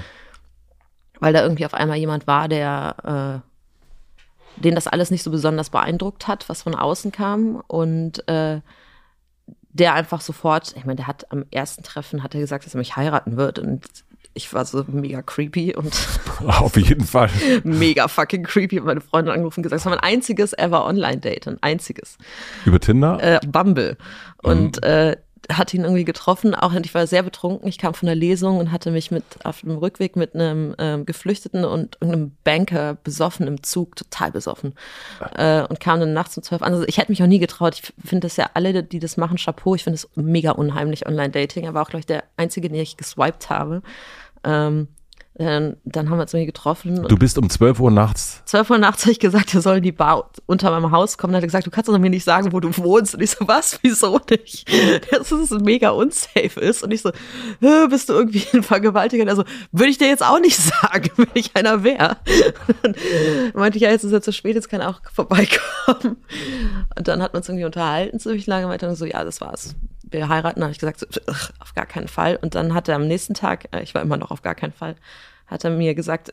Weil 1.20 1.32
da 1.32 1.42
irgendwie 1.42 1.66
auf 1.66 1.74
einmal 1.74 1.96
jemand 1.96 2.26
war, 2.26 2.48
der, 2.48 3.42
äh, 4.58 4.61
den 4.62 4.74
das 4.74 4.87
alles 4.87 5.11
nicht 5.11 5.22
so 5.22 5.30
besonders 5.30 5.70
beeindruckt 5.70 6.28
hat, 6.28 6.48
was 6.48 6.62
von 6.62 6.74
außen 6.74 7.12
kam. 7.12 7.62
Und 7.66 8.28
äh, 8.28 8.61
der 9.72 9.94
einfach 9.94 10.20
sofort, 10.20 10.74
ich 10.76 10.85
meine, 10.85 10.96
der 10.96 11.06
hat 11.06 11.30
am 11.30 11.44
ersten 11.50 11.82
Treffen 11.82 12.22
hat 12.22 12.35
er 12.35 12.40
gesagt, 12.40 12.66
dass 12.66 12.74
er 12.74 12.78
mich 12.78 12.96
heiraten 12.96 13.37
wird 13.37 13.58
und 13.58 13.87
ich 14.35 14.52
war 14.54 14.64
so 14.64 14.85
mega 14.88 15.22
creepy 15.22 15.74
und 15.74 15.94
auf 16.46 16.76
jeden 16.76 17.04
Fall 17.04 17.30
mega 17.64 18.08
fucking 18.08 18.44
creepy. 18.44 18.80
Und 18.80 18.87
meine 18.87 19.00
Freundin 19.00 19.35
angerufen 19.35 19.61
und 19.61 19.64
gesagt, 19.64 19.80
es 19.80 19.85
war 19.87 19.92
mein 19.92 20.00
einziges 20.00 20.52
ever 20.54 20.87
Online-Date, 20.87 21.48
ein 21.48 21.58
einziges. 21.61 22.16
Über 22.64 22.80
Tinder? 22.80 23.18
Äh, 23.22 23.40
Bumble. 23.46 23.96
Und 24.42 24.80
mhm. 24.82 24.88
äh, 24.88 25.16
hatte 25.50 25.76
ihn 25.76 25.85
irgendwie 25.85 26.05
getroffen, 26.05 26.55
auch 26.55 26.72
ich 26.72 26.94
war 26.94 27.07
sehr 27.07 27.22
betrunken. 27.22 27.68
Ich 27.68 27.78
kam 27.78 27.94
von 27.94 28.07
der 28.07 28.14
Lesung 28.14 28.59
und 28.59 28.70
hatte 28.70 28.90
mich 28.90 29.11
mit 29.11 29.24
auf 29.44 29.61
dem 29.61 29.76
Rückweg 29.76 30.16
mit 30.16 30.35
einem 30.35 30.74
ähm, 30.78 31.05
Geflüchteten 31.05 31.64
und 31.64 31.96
irgendeinem 32.00 32.33
Banker 32.44 32.96
besoffen 33.02 33.46
im 33.46 33.62
Zug, 33.62 33.96
total 33.96 34.31
besoffen. 34.31 34.74
Äh, 35.35 35.62
und 35.62 35.81
kam 35.81 36.00
dann 36.00 36.12
nachts 36.12 36.37
um 36.37 36.42
zwölf 36.42 36.62
an. 36.62 36.72
Also 36.72 36.87
ich 36.87 36.98
hätte 36.98 37.11
mich 37.11 37.22
auch 37.22 37.26
nie 37.26 37.38
getraut. 37.38 37.74
Ich 37.74 37.92
finde 38.05 38.26
das 38.26 38.37
ja 38.37 38.50
alle, 38.55 38.83
die 38.83 38.98
das 38.98 39.16
machen, 39.16 39.37
Chapeau. 39.37 39.74
Ich 39.74 39.85
finde 39.85 39.96
es 39.96 40.09
mega 40.14 40.52
unheimlich, 40.52 41.07
Online-Dating. 41.07 41.64
Er 41.64 41.74
war 41.74 41.83
auch, 41.83 41.90
glaube 41.90 42.00
ich, 42.00 42.07
der 42.07 42.24
Einzige, 42.37 42.68
den 42.68 42.81
ich 42.81 42.96
geswiped 42.96 43.50
habe. 43.50 43.83
Ähm, 44.44 44.88
dann, 45.35 45.77
dann 45.85 46.11
haben 46.11 46.18
wir 46.18 46.23
uns 46.23 46.35
irgendwie 46.35 46.47
getroffen. 46.47 47.07
Du 47.09 47.16
bist 47.16 47.38
um 47.38 47.49
12 47.49 47.81
Uhr 47.81 47.90
nachts. 47.90 48.42
12 48.45 48.71
Uhr 48.71 48.79
nachts 48.79 49.03
habe 49.05 49.12
ich 49.12 49.18
gesagt, 49.18 49.55
er 49.55 49.62
soll 49.62 49.79
in 49.79 49.83
die 49.83 49.92
Bar 49.92 50.31
unter 50.47 50.71
meinem 50.71 50.90
Haus 50.90 51.16
kommen. 51.16 51.33
Dann 51.33 51.38
hat 51.38 51.45
er 51.45 51.47
gesagt, 51.47 51.66
du 51.66 51.71
kannst 51.71 51.88
doch 51.88 51.99
mir 51.99 52.11
nicht 52.11 52.25
sagen, 52.25 52.53
wo 52.53 52.61
du 52.61 52.77
wohnst. 52.77 53.14
Und 53.14 53.23
ich 53.23 53.31
so, 53.31 53.49
was? 53.49 53.79
Wieso 53.83 54.21
nicht? 54.29 54.71
Dass 55.11 55.33
es 55.33 55.51
mega 55.51 55.90
unsafe 55.90 56.61
ist. 56.61 56.83
Und 56.83 56.92
ich 56.92 57.01
so, 57.01 57.12
bist 57.88 58.11
du 58.11 58.12
irgendwie 58.12 58.45
ein 58.53 58.62
Vergewaltiger? 58.62 59.27
Also, 59.29 59.45
würde 59.73 59.90
ich 59.90 59.99
dir 59.99 60.09
jetzt 60.09 60.23
auch 60.23 60.40
nicht 60.40 60.57
sagen, 60.83 61.11
wenn 61.16 61.29
ich 61.35 61.57
einer 61.57 61.83
wäre. 61.83 62.18
Dann 62.83 62.95
meinte 63.55 63.79
ich, 63.79 63.83
ja, 63.83 63.90
jetzt 63.90 64.05
ist 64.05 64.12
er 64.12 64.21
zu 64.21 64.33
spät, 64.33 64.55
jetzt 64.55 64.68
kann 64.68 64.83
er 64.83 64.90
auch 64.90 65.01
vorbeikommen. 65.12 66.18
Und 66.97 67.09
dann 67.09 67.23
hat 67.23 67.33
man 67.33 67.40
uns 67.40 67.49
irgendwie 67.49 67.64
unterhalten 67.64 68.18
ziemlich 68.21 68.47
lange. 68.47 68.71
Und 68.71 68.83
dann 68.83 68.95
so, 68.97 69.07
ja, 69.07 69.25
das 69.25 69.40
war's. 69.40 69.75
Wir 70.12 70.29
heiraten, 70.29 70.62
habe 70.62 70.72
ich 70.72 70.79
gesagt, 70.79 71.01
so, 71.01 71.07
auf 71.61 71.75
gar 71.75 71.87
keinen 71.87 72.09
Fall. 72.09 72.37
Und 72.37 72.55
dann 72.55 72.75
hat 72.75 72.88
er 72.88 72.96
am 72.96 73.07
nächsten 73.07 73.35
Tag, 73.35 73.68
äh, 73.72 73.83
ich 73.83 73.94
war 73.94 74.03
immer 74.03 74.16
noch 74.16 74.31
auf 74.31 74.42
gar 74.42 74.55
keinen 74.55 74.72
Fall, 74.72 74.96
hat 75.46 75.64
er 75.64 75.70
mir 75.70 75.94
gesagt, 75.94 76.33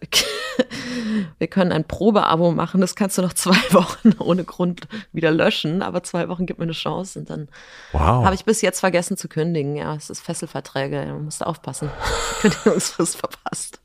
wir 1.38 1.48
können 1.48 1.72
ein 1.72 1.84
Probeabo 1.84 2.52
machen, 2.52 2.82
das 2.82 2.96
kannst 2.96 3.18
du 3.18 3.22
noch 3.22 3.34
zwei 3.34 3.58
Wochen 3.72 4.14
ohne 4.20 4.44
Grund 4.44 4.88
wieder 5.12 5.32
löschen, 5.32 5.82
aber 5.82 6.04
zwei 6.04 6.30
Wochen 6.30 6.46
gibt 6.46 6.60
mir 6.60 6.64
eine 6.64 6.74
Chance 6.74 7.20
und 7.20 7.30
dann 7.30 7.50
wow. 7.92 8.26
habe 8.26 8.36
ich 8.36 8.46
bis 8.46 8.62
jetzt 8.62 8.80
vergessen 8.80 9.18
zu 9.18 9.28
kündigen. 9.28 9.76
Ja, 9.76 9.96
es 9.96 10.10
ist 10.10 10.22
Fesselverträge, 10.22 11.06
man 11.08 11.26
muss 11.26 11.42
aufpassen. 11.42 11.90
Kündigungsfrist 12.42 13.18
verpasst. 13.18 13.80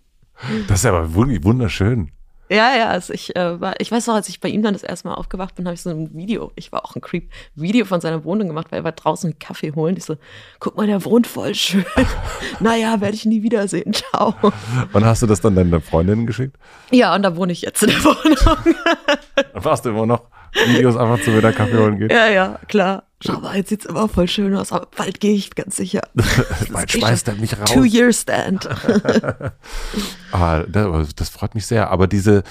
Das 0.68 0.80
ist 0.80 0.86
aber 0.86 1.14
wunderschön. 1.14 2.10
Ja, 2.50 2.76
ja, 2.76 2.88
also 2.88 3.12
ich 3.12 3.34
äh, 3.36 3.60
war, 3.60 3.80
ich 3.80 3.90
weiß 3.90 4.06
noch, 4.06 4.14
als 4.14 4.28
ich 4.28 4.40
bei 4.40 4.48
ihm 4.48 4.62
dann 4.62 4.74
das 4.74 4.82
erste 4.82 5.08
Mal 5.08 5.14
aufgewacht 5.14 5.54
bin, 5.54 5.64
habe 5.64 5.74
ich 5.74 5.80
so 5.80 5.90
ein 5.90 6.14
Video, 6.14 6.52
ich 6.56 6.72
war 6.72 6.84
auch 6.84 6.94
ein 6.94 7.00
Creep, 7.00 7.30
Video 7.54 7.86
von 7.86 8.00
seiner 8.00 8.24
Wohnung 8.24 8.48
gemacht, 8.48 8.66
weil 8.70 8.80
er 8.80 8.84
war 8.84 8.92
draußen 8.92 9.30
einen 9.30 9.38
Kaffee 9.38 9.72
holen. 9.72 9.96
Ich 9.96 10.04
so, 10.04 10.16
guck 10.60 10.76
mal, 10.76 10.86
der 10.86 11.04
wohnt 11.04 11.26
voll 11.26 11.54
schön. 11.54 11.86
naja, 12.60 13.00
werde 13.00 13.14
ich 13.14 13.24
nie 13.24 13.42
wiedersehen. 13.42 13.92
Ciao. 13.94 14.34
Wann 14.92 15.04
hast 15.04 15.22
du 15.22 15.26
das 15.26 15.40
dann 15.40 15.54
deiner 15.54 15.80
Freundin 15.80 16.26
geschickt? 16.26 16.56
Ja, 16.90 17.14
und 17.14 17.22
da 17.22 17.34
wohne 17.36 17.52
ich 17.52 17.62
jetzt 17.62 17.82
in 17.82 17.90
der 17.90 18.04
Wohnung. 18.04 18.74
da 19.34 19.64
warst 19.64 19.86
du 19.86 19.90
immer 19.90 20.06
noch 20.06 20.28
Videos 20.54 20.96
einfach 20.96 21.20
zu 21.20 21.36
wieder 21.36 21.52
Kaffee 21.52 21.78
holen 21.78 21.98
geht. 21.98 22.12
Ja, 22.12 22.28
ja, 22.28 22.58
klar. 22.68 23.04
Schau 23.20 23.40
mal, 23.40 23.56
jetzt 23.56 23.70
sieht's 23.70 23.86
immer 23.86 24.08
voll 24.08 24.28
schön 24.28 24.54
aus, 24.54 24.70
aber 24.70 24.86
bald 24.96 25.18
gehe 25.18 25.34
ich 25.34 25.54
ganz 25.54 25.76
sicher. 25.76 26.02
bald 26.72 26.90
schmeißt 26.90 27.28
er 27.28 27.34
mich 27.34 27.58
raus. 27.58 27.70
Two-Year-Stand. 27.70 28.68
ah, 30.32 30.62
das, 30.68 31.14
das, 31.14 31.28
freut 31.30 31.54
mich 31.54 31.66
sehr. 31.66 31.90
Aber 31.90 32.06
diese, 32.06 32.42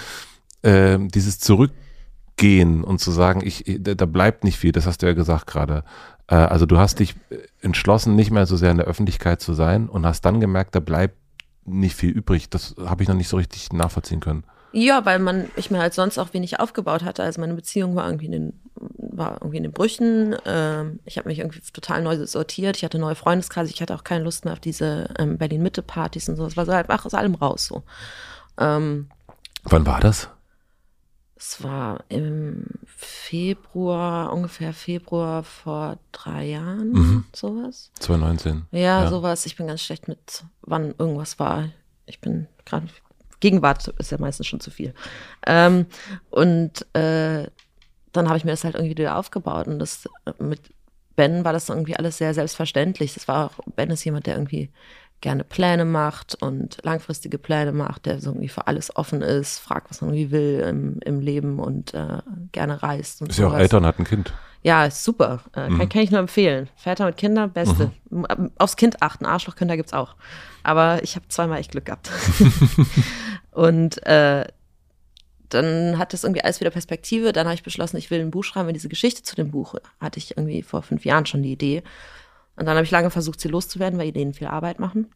äh, 0.63 0.97
dieses 0.99 1.39
Zurückgehen 1.39 2.83
und 2.83 2.99
zu 2.99 3.11
sagen, 3.11 3.41
ich, 3.45 3.63
da 3.67 4.05
bleibt 4.05 4.43
nicht 4.43 4.57
viel, 4.57 4.71
das 4.71 4.87
hast 4.87 5.03
du 5.03 5.05
ja 5.05 5.13
gesagt 5.13 5.45
gerade. 5.45 5.83
Äh, 6.27 6.35
also 6.35 6.65
du 6.65 6.79
hast 6.79 6.99
dich 6.99 7.15
entschlossen, 7.61 8.15
nicht 8.15 8.31
mehr 8.31 8.47
so 8.47 8.57
sehr 8.57 8.71
in 8.71 8.77
der 8.77 8.87
Öffentlichkeit 8.87 9.41
zu 9.41 9.53
sein 9.53 9.87
und 9.87 10.05
hast 10.05 10.21
dann 10.21 10.39
gemerkt, 10.39 10.73
da 10.73 10.79
bleibt 10.79 11.17
nicht 11.65 11.95
viel 11.95 12.09
übrig. 12.09 12.49
Das 12.49 12.75
habe 12.83 13.03
ich 13.03 13.09
noch 13.09 13.15
nicht 13.15 13.29
so 13.29 13.37
richtig 13.37 13.71
nachvollziehen 13.73 14.19
können. 14.19 14.43
Ja, 14.73 15.05
weil 15.05 15.19
man, 15.19 15.49
ich 15.55 15.69
mir 15.69 15.79
halt 15.79 15.93
sonst 15.93 16.17
auch 16.17 16.33
wenig 16.33 16.59
aufgebaut 16.59 17.03
hatte. 17.03 17.23
Also 17.23 17.39
meine 17.39 17.53
Beziehung 17.53 17.95
war 17.95 18.05
irgendwie 18.07 18.25
in 18.25 18.31
den, 18.31 18.59
war 18.75 19.33
irgendwie 19.33 19.57
in 19.57 19.63
den 19.63 19.71
Brüchen. 19.71 20.35
Ähm, 20.45 20.99
ich 21.05 21.17
habe 21.19 21.29
mich 21.29 21.39
irgendwie 21.39 21.61
total 21.61 22.01
neu 22.01 22.25
sortiert. 22.25 22.77
Ich 22.77 22.83
hatte 22.83 22.97
neue 22.97 23.13
Freundeskreise. 23.13 23.71
Ich 23.71 23.81
hatte 23.81 23.93
auch 23.93 24.03
keine 24.03 24.23
Lust 24.23 24.45
mehr 24.45 24.53
auf 24.53 24.59
diese 24.59 25.09
ähm, 25.19 25.37
Berlin-Mitte-Partys 25.37 26.27
und 26.27 26.37
so. 26.37 26.45
Es 26.45 26.57
war 26.57 26.65
so 26.65 26.73
halt 26.73 26.89
einfach 26.89 27.05
aus 27.05 27.13
allem 27.13 27.35
raus 27.35 27.67
so. 27.67 27.83
Ähm, 28.57 29.09
Wann 29.63 29.85
war 29.85 29.99
das? 29.99 30.29
Es 31.35 31.61
war 31.61 32.03
im 32.09 32.65
Februar, 32.85 34.33
ungefähr 34.33 34.73
Februar 34.73 35.43
vor 35.43 35.99
drei 36.11 36.45
Jahren, 36.45 36.91
mhm. 36.93 37.25
sowas. 37.33 37.91
2019. 37.99 38.65
Ja, 38.71 38.79
ja, 38.79 39.09
sowas. 39.09 39.45
Ich 39.45 39.55
bin 39.55 39.67
ganz 39.67 39.81
schlecht 39.81 40.07
mit, 40.07 40.45
wann 40.61 40.95
irgendwas 40.97 41.39
war. 41.39 41.69
Ich 42.05 42.21
bin 42.21 42.47
gerade 42.65 42.87
Gegenwart 43.43 43.89
ist 43.99 44.09
ja 44.09 44.17
meistens 44.17 44.47
schon 44.47 44.61
zu 44.61 44.71
viel. 44.71 44.93
Ähm, 45.45 45.85
und 46.29 46.85
äh, 46.95 47.47
dann 48.13 48.27
habe 48.29 48.37
ich 48.37 48.45
mir 48.45 48.51
das 48.51 48.63
halt 48.63 48.75
irgendwie 48.75 48.91
wieder 48.91 49.17
aufgebaut 49.17 49.67
und 49.67 49.79
das 49.79 50.07
mit 50.39 50.61
Ben 51.17 51.43
war 51.43 51.51
das 51.51 51.67
irgendwie 51.67 51.97
alles 51.97 52.19
sehr 52.19 52.33
selbstverständlich. 52.33 53.15
Das 53.15 53.27
war 53.27 53.47
auch, 53.47 53.59
Ben 53.75 53.89
ist 53.89 54.05
jemand, 54.05 54.27
der 54.27 54.35
irgendwie 54.35 54.69
gerne 55.19 55.43
Pläne 55.43 55.83
macht 55.83 56.41
und 56.41 56.77
langfristige 56.83 57.37
Pläne 57.37 57.73
macht, 57.73 58.05
der 58.05 58.21
so 58.21 58.29
irgendwie 58.29 58.47
für 58.47 58.67
alles 58.67 58.95
offen 58.95 59.21
ist, 59.21 59.59
fragt, 59.59 59.89
was 59.89 59.99
man 59.99 60.11
irgendwie 60.11 60.31
will 60.31 60.65
im, 60.65 60.99
im 61.03 61.19
Leben 61.19 61.59
und 61.59 61.93
äh, 61.93 62.19
gerne 62.53 62.81
reist. 62.81 63.21
Und 63.21 63.29
ist 63.29 63.39
ja 63.39 63.47
auch 63.47 63.57
älter 63.57 63.77
und 63.77 63.85
hat 63.85 63.99
ein 63.99 64.05
Kind. 64.05 64.33
Ja, 64.61 64.85
ist 64.85 65.03
super. 65.03 65.41
Äh, 65.53 65.69
mhm. 65.69 65.79
kann, 65.79 65.89
kann, 65.89 66.01
ich 66.01 66.11
nur 66.11 66.21
empfehlen. 66.21 66.69
Väter 66.77 67.05
mit 67.05 67.17
Kindern, 67.17 67.51
beste. 67.51 67.91
Mhm. 68.09 68.51
Aufs 68.57 68.77
Kind 68.77 69.01
achten, 69.01 69.25
Arschlochkinder 69.25 69.75
gibt's 69.75 69.91
auch. 69.91 70.15
Aber 70.63 71.03
ich 71.03 71.17
habe 71.17 71.27
zweimal 71.27 71.59
echt 71.59 71.71
Glück 71.71 71.85
gehabt. 71.85 72.09
und 73.53 74.05
äh, 74.05 74.45
dann 75.49 75.97
hat 75.97 76.13
das 76.13 76.23
irgendwie 76.23 76.43
alles 76.43 76.59
wieder 76.59 76.71
Perspektive. 76.71 77.31
Dann 77.31 77.45
habe 77.45 77.55
ich 77.55 77.63
beschlossen, 77.63 77.97
ich 77.97 78.09
will 78.09 78.19
ein 78.19 78.31
Buch 78.31 78.43
schreiben. 78.43 78.67
Und 78.67 78.73
diese 78.73 78.89
Geschichte 78.89 79.23
zu 79.23 79.35
dem 79.35 79.51
Buch 79.51 79.75
hatte 79.99 80.17
ich 80.17 80.35
irgendwie 80.37 80.63
vor 80.63 80.81
fünf 80.81 81.05
Jahren 81.05 81.25
schon 81.25 81.43
die 81.43 81.51
Idee. 81.51 81.83
Und 82.55 82.65
dann 82.65 82.75
habe 82.75 82.85
ich 82.85 82.91
lange 82.91 83.11
versucht, 83.11 83.39
sie 83.39 83.49
loszuwerden, 83.49 83.99
weil 83.99 84.07
Ideen 84.07 84.33
viel 84.33 84.47
Arbeit 84.47 84.79
machen. 84.79 85.11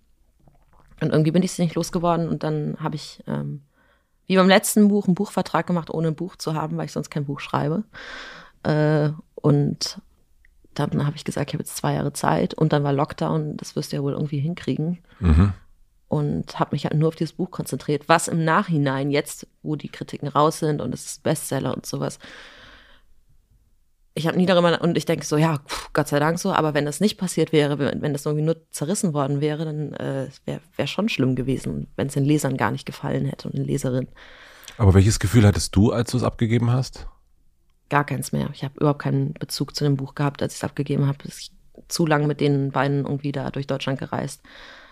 Und 1.02 1.12
irgendwie 1.12 1.32
bin 1.32 1.44
ich 1.44 1.52
sie 1.52 1.64
nicht 1.64 1.76
losgeworden. 1.76 2.30
Und 2.30 2.44
dann 2.44 2.78
habe 2.80 2.96
ich, 2.96 3.24
ähm, 3.28 3.62
wie 4.28 4.36
beim 4.36 4.48
letzten 4.48 4.88
Buch, 4.88 5.08
einen 5.08 5.16
Buchvertrag 5.16 5.66
gemacht, 5.66 5.90
ohne 5.90 6.10
ein 6.10 6.16
Buch 6.16 6.36
zu 6.36 6.54
haben, 6.54 6.78
weil 6.78 6.86
ich 6.86 6.92
sonst 6.92 7.10
kein 7.10 7.26
Buch 7.26 7.40
schreibe. 7.40 7.84
Äh, 8.64 9.10
und 9.36 10.02
dann 10.76 11.06
habe 11.06 11.16
ich 11.16 11.26
gesagt, 11.26 11.50
ich 11.50 11.54
habe 11.56 11.64
jetzt 11.64 11.78
zwei 11.78 11.96
Jahre 11.96 12.14
Zeit 12.14 12.54
und 12.54 12.74
dann 12.74 12.84
war 12.84 12.94
Lockdown, 12.94 13.58
das 13.58 13.76
wirst 13.76 13.92
du 13.92 13.96
ja 13.96 14.04
wohl 14.04 14.14
irgendwie 14.14 14.40
hinkriegen. 14.40 15.00
Mhm. 15.20 15.54
Und 16.10 16.58
habe 16.58 16.74
mich 16.74 16.86
halt 16.86 16.96
nur 16.96 17.10
auf 17.10 17.16
dieses 17.16 17.34
Buch 17.34 17.52
konzentriert, 17.52 18.08
was 18.08 18.30
im 18.30 18.46
Nachhinein, 18.46 19.12
jetzt, 19.12 19.46
wo 19.62 19.76
die 19.76 19.90
Kritiken 19.90 20.30
raus 20.30 20.60
sind 20.60 20.82
und 20.82 20.94
es 20.94 21.06
ist 21.06 21.24
Bestseller 21.24 21.76
und 21.76 21.86
sowas, 21.86 22.18
ich 24.18 24.26
habe 24.26 24.38
nie 24.38 24.48
darüber 24.48 24.82
und 24.82 24.98
ich 24.98 25.06
denke 25.06 25.26
so, 25.26 25.38
ja, 25.38 25.60
pff, 25.60 25.94
Gott 25.94 26.08
sei 26.08 26.20
Dank 26.20 26.40
so, 26.40 26.52
aber 26.52 26.74
wenn 26.74 26.86
das 26.86 27.00
nicht 27.00 27.18
passiert 27.18 27.52
wäre, 27.52 27.78
wenn, 27.78 28.02
wenn 28.02 28.14
das 28.14 28.26
irgendwie 28.26 28.46
nur 28.46 28.58
zerrissen 28.72 29.14
worden 29.14 29.42
wäre, 29.42 29.66
dann 29.66 29.94
äh, 29.94 30.30
wäre 30.46 30.62
wär 30.76 30.88
schon 30.88 31.08
schlimm 31.08 31.36
gewesen, 31.36 31.88
wenn 31.96 32.08
es 32.08 32.14
den 32.14 32.26
Lesern 32.26 32.58
gar 32.58 32.72
nicht 32.72 32.86
gefallen 32.86 33.26
hätte 33.26 33.48
und 33.48 33.58
den 33.58 33.66
Leserinnen. 33.66 34.10
Aber 34.78 34.94
welches 34.96 35.20
Gefühl 35.20 35.46
hattest 35.46 35.76
du, 35.76 35.92
als 35.92 36.12
du 36.12 36.18
es 36.18 36.24
abgegeben 36.24 36.72
hast? 36.72 37.08
Gar 37.90 38.06
keins 38.06 38.32
mehr. 38.32 38.50
Ich 38.54 38.64
habe 38.64 38.74
überhaupt 38.80 39.02
keinen 39.04 39.34
Bezug 39.34 39.76
zu 39.76 39.84
dem 39.84 39.98
Buch 39.98 40.16
gehabt, 40.16 40.42
als 40.42 40.54
ich 40.54 40.60
es 40.60 40.64
abgegeben 40.64 41.08
habe. 41.08 41.20
Ich 41.26 41.52
zu 41.88 42.08
lang 42.08 42.26
mit 42.26 42.42
den 42.42 42.72
beiden 42.72 43.06
irgendwie 43.06 43.32
da 43.32 43.52
durch 43.52 43.68
Deutschland 43.68 44.00
gereist. 44.00 44.42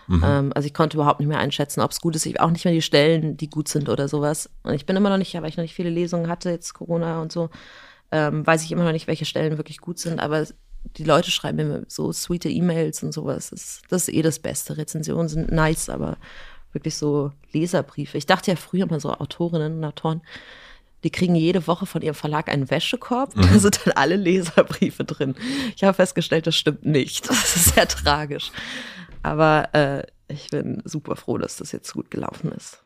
Mhm. 0.06 0.22
Ähm, 0.24 0.52
also 0.54 0.66
ich 0.66 0.74
konnte 0.74 0.96
überhaupt 0.96 1.20
nicht 1.20 1.28
mehr 1.28 1.38
einschätzen, 1.38 1.80
ob 1.80 1.90
es 1.90 2.00
gut 2.00 2.16
ist. 2.16 2.26
Ich 2.26 2.40
auch 2.40 2.50
nicht 2.50 2.64
mehr 2.64 2.74
die 2.74 2.82
Stellen, 2.82 3.36
die 3.36 3.50
gut 3.50 3.68
sind 3.68 3.88
oder 3.88 4.08
sowas. 4.08 4.50
Und 4.62 4.74
ich 4.74 4.86
bin 4.86 4.96
immer 4.96 5.10
noch 5.10 5.18
nicht, 5.18 5.34
weil 5.34 5.48
ich 5.48 5.56
noch 5.56 5.62
nicht 5.62 5.74
viele 5.74 5.90
Lesungen 5.90 6.28
hatte, 6.28 6.50
jetzt 6.50 6.74
Corona 6.74 7.20
und 7.20 7.32
so, 7.32 7.50
ähm, 8.12 8.46
weiß 8.46 8.64
ich 8.64 8.72
immer 8.72 8.84
noch 8.84 8.92
nicht, 8.92 9.06
welche 9.06 9.24
Stellen 9.24 9.58
wirklich 9.58 9.78
gut 9.78 9.98
sind, 9.98 10.20
aber 10.20 10.46
die 10.96 11.04
Leute 11.04 11.30
schreiben 11.30 11.56
mir 11.56 11.84
so 11.88 12.12
sweete 12.12 12.48
E-Mails 12.48 13.02
und 13.02 13.12
sowas. 13.12 13.50
Das 13.50 13.60
ist, 13.60 13.82
das 13.88 14.08
ist 14.08 14.14
eh 14.14 14.22
das 14.22 14.38
Beste. 14.38 14.76
Rezensionen 14.76 15.28
sind 15.28 15.50
nice, 15.50 15.88
aber 15.88 16.16
wirklich 16.72 16.96
so 16.96 17.32
Leserbriefe. 17.52 18.18
Ich 18.18 18.26
dachte 18.26 18.50
ja 18.50 18.56
früher 18.56 18.86
mal 18.86 19.00
so 19.00 19.12
Autorinnen 19.12 19.78
und 19.78 19.84
Autoren, 19.84 20.22
die 21.04 21.10
kriegen 21.10 21.34
jede 21.34 21.66
Woche 21.66 21.86
von 21.86 22.02
ihrem 22.02 22.14
Verlag 22.14 22.48
einen 22.48 22.70
Wäschekorb. 22.70 23.34
Mhm. 23.36 23.42
Da 23.52 23.58
sind 23.58 23.80
dann 23.84 23.94
alle 23.94 24.16
Leserbriefe 24.16 25.04
drin. 25.04 25.34
Ich 25.74 25.84
habe 25.84 25.94
festgestellt, 25.94 26.46
das 26.46 26.56
stimmt 26.56 26.84
nicht. 26.84 27.28
Das 27.28 27.56
ist 27.56 27.74
sehr 27.74 27.88
tragisch. 27.88 28.50
Aber 29.26 29.74
äh, 29.74 30.04
ich 30.28 30.50
bin 30.50 30.82
super 30.84 31.16
froh, 31.16 31.36
dass 31.36 31.56
das 31.56 31.72
jetzt 31.72 31.92
gut 31.92 32.12
gelaufen 32.12 32.52
ist. 32.52 32.84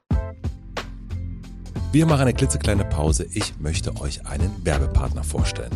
Wir 1.92 2.06
machen 2.06 2.22
eine 2.22 2.32
klitzekleine 2.32 2.86
Pause. 2.86 3.26
Ich 3.30 3.60
möchte 3.60 3.94
euch 4.00 4.26
einen 4.26 4.50
Werbepartner 4.64 5.22
vorstellen. 5.22 5.72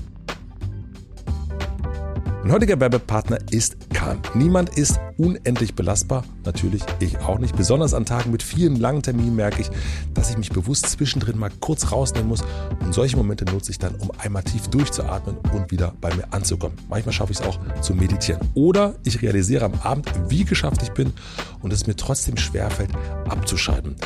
Mein 2.44 2.52
heutiger 2.52 2.78
Werbepartner 2.78 3.38
ist 3.52 3.88
Kahn. 3.94 4.20
Niemand 4.34 4.76
ist 4.76 5.00
unendlich 5.16 5.74
belastbar, 5.74 6.24
natürlich 6.44 6.82
ich 7.00 7.16
auch 7.20 7.38
nicht. 7.38 7.56
Besonders 7.56 7.94
an 7.94 8.04
Tagen 8.04 8.32
mit 8.32 8.42
vielen 8.42 8.76
langen 8.76 9.02
Terminen 9.02 9.34
merke 9.34 9.62
ich, 9.62 9.70
dass 10.12 10.28
ich 10.28 10.36
mich 10.36 10.50
bewusst 10.50 10.84
zwischendrin 10.90 11.38
mal 11.38 11.50
kurz 11.60 11.90
rausnehmen 11.90 12.28
muss. 12.28 12.44
Und 12.80 12.92
solche 12.92 13.16
Momente 13.16 13.46
nutze 13.46 13.70
ich 13.70 13.78
dann, 13.78 13.94
um 13.94 14.10
einmal 14.18 14.42
tief 14.42 14.68
durchzuatmen 14.68 15.38
und 15.54 15.70
wieder 15.70 15.94
bei 16.02 16.14
mir 16.14 16.34
anzukommen. 16.34 16.76
Manchmal 16.90 17.14
schaffe 17.14 17.32
ich 17.32 17.40
es 17.40 17.46
auch 17.46 17.58
zu 17.80 17.94
meditieren. 17.94 18.46
Oder 18.52 18.94
ich 19.04 19.22
realisiere 19.22 19.64
am 19.64 19.80
Abend, 19.82 20.12
wie 20.28 20.44
geschafft 20.44 20.82
ich 20.82 20.92
bin 20.92 21.14
und 21.62 21.72
es 21.72 21.86
mir 21.86 21.96
trotzdem 21.96 22.36
schwerfällt, 22.36 22.90
abzuschalten. 23.26 23.96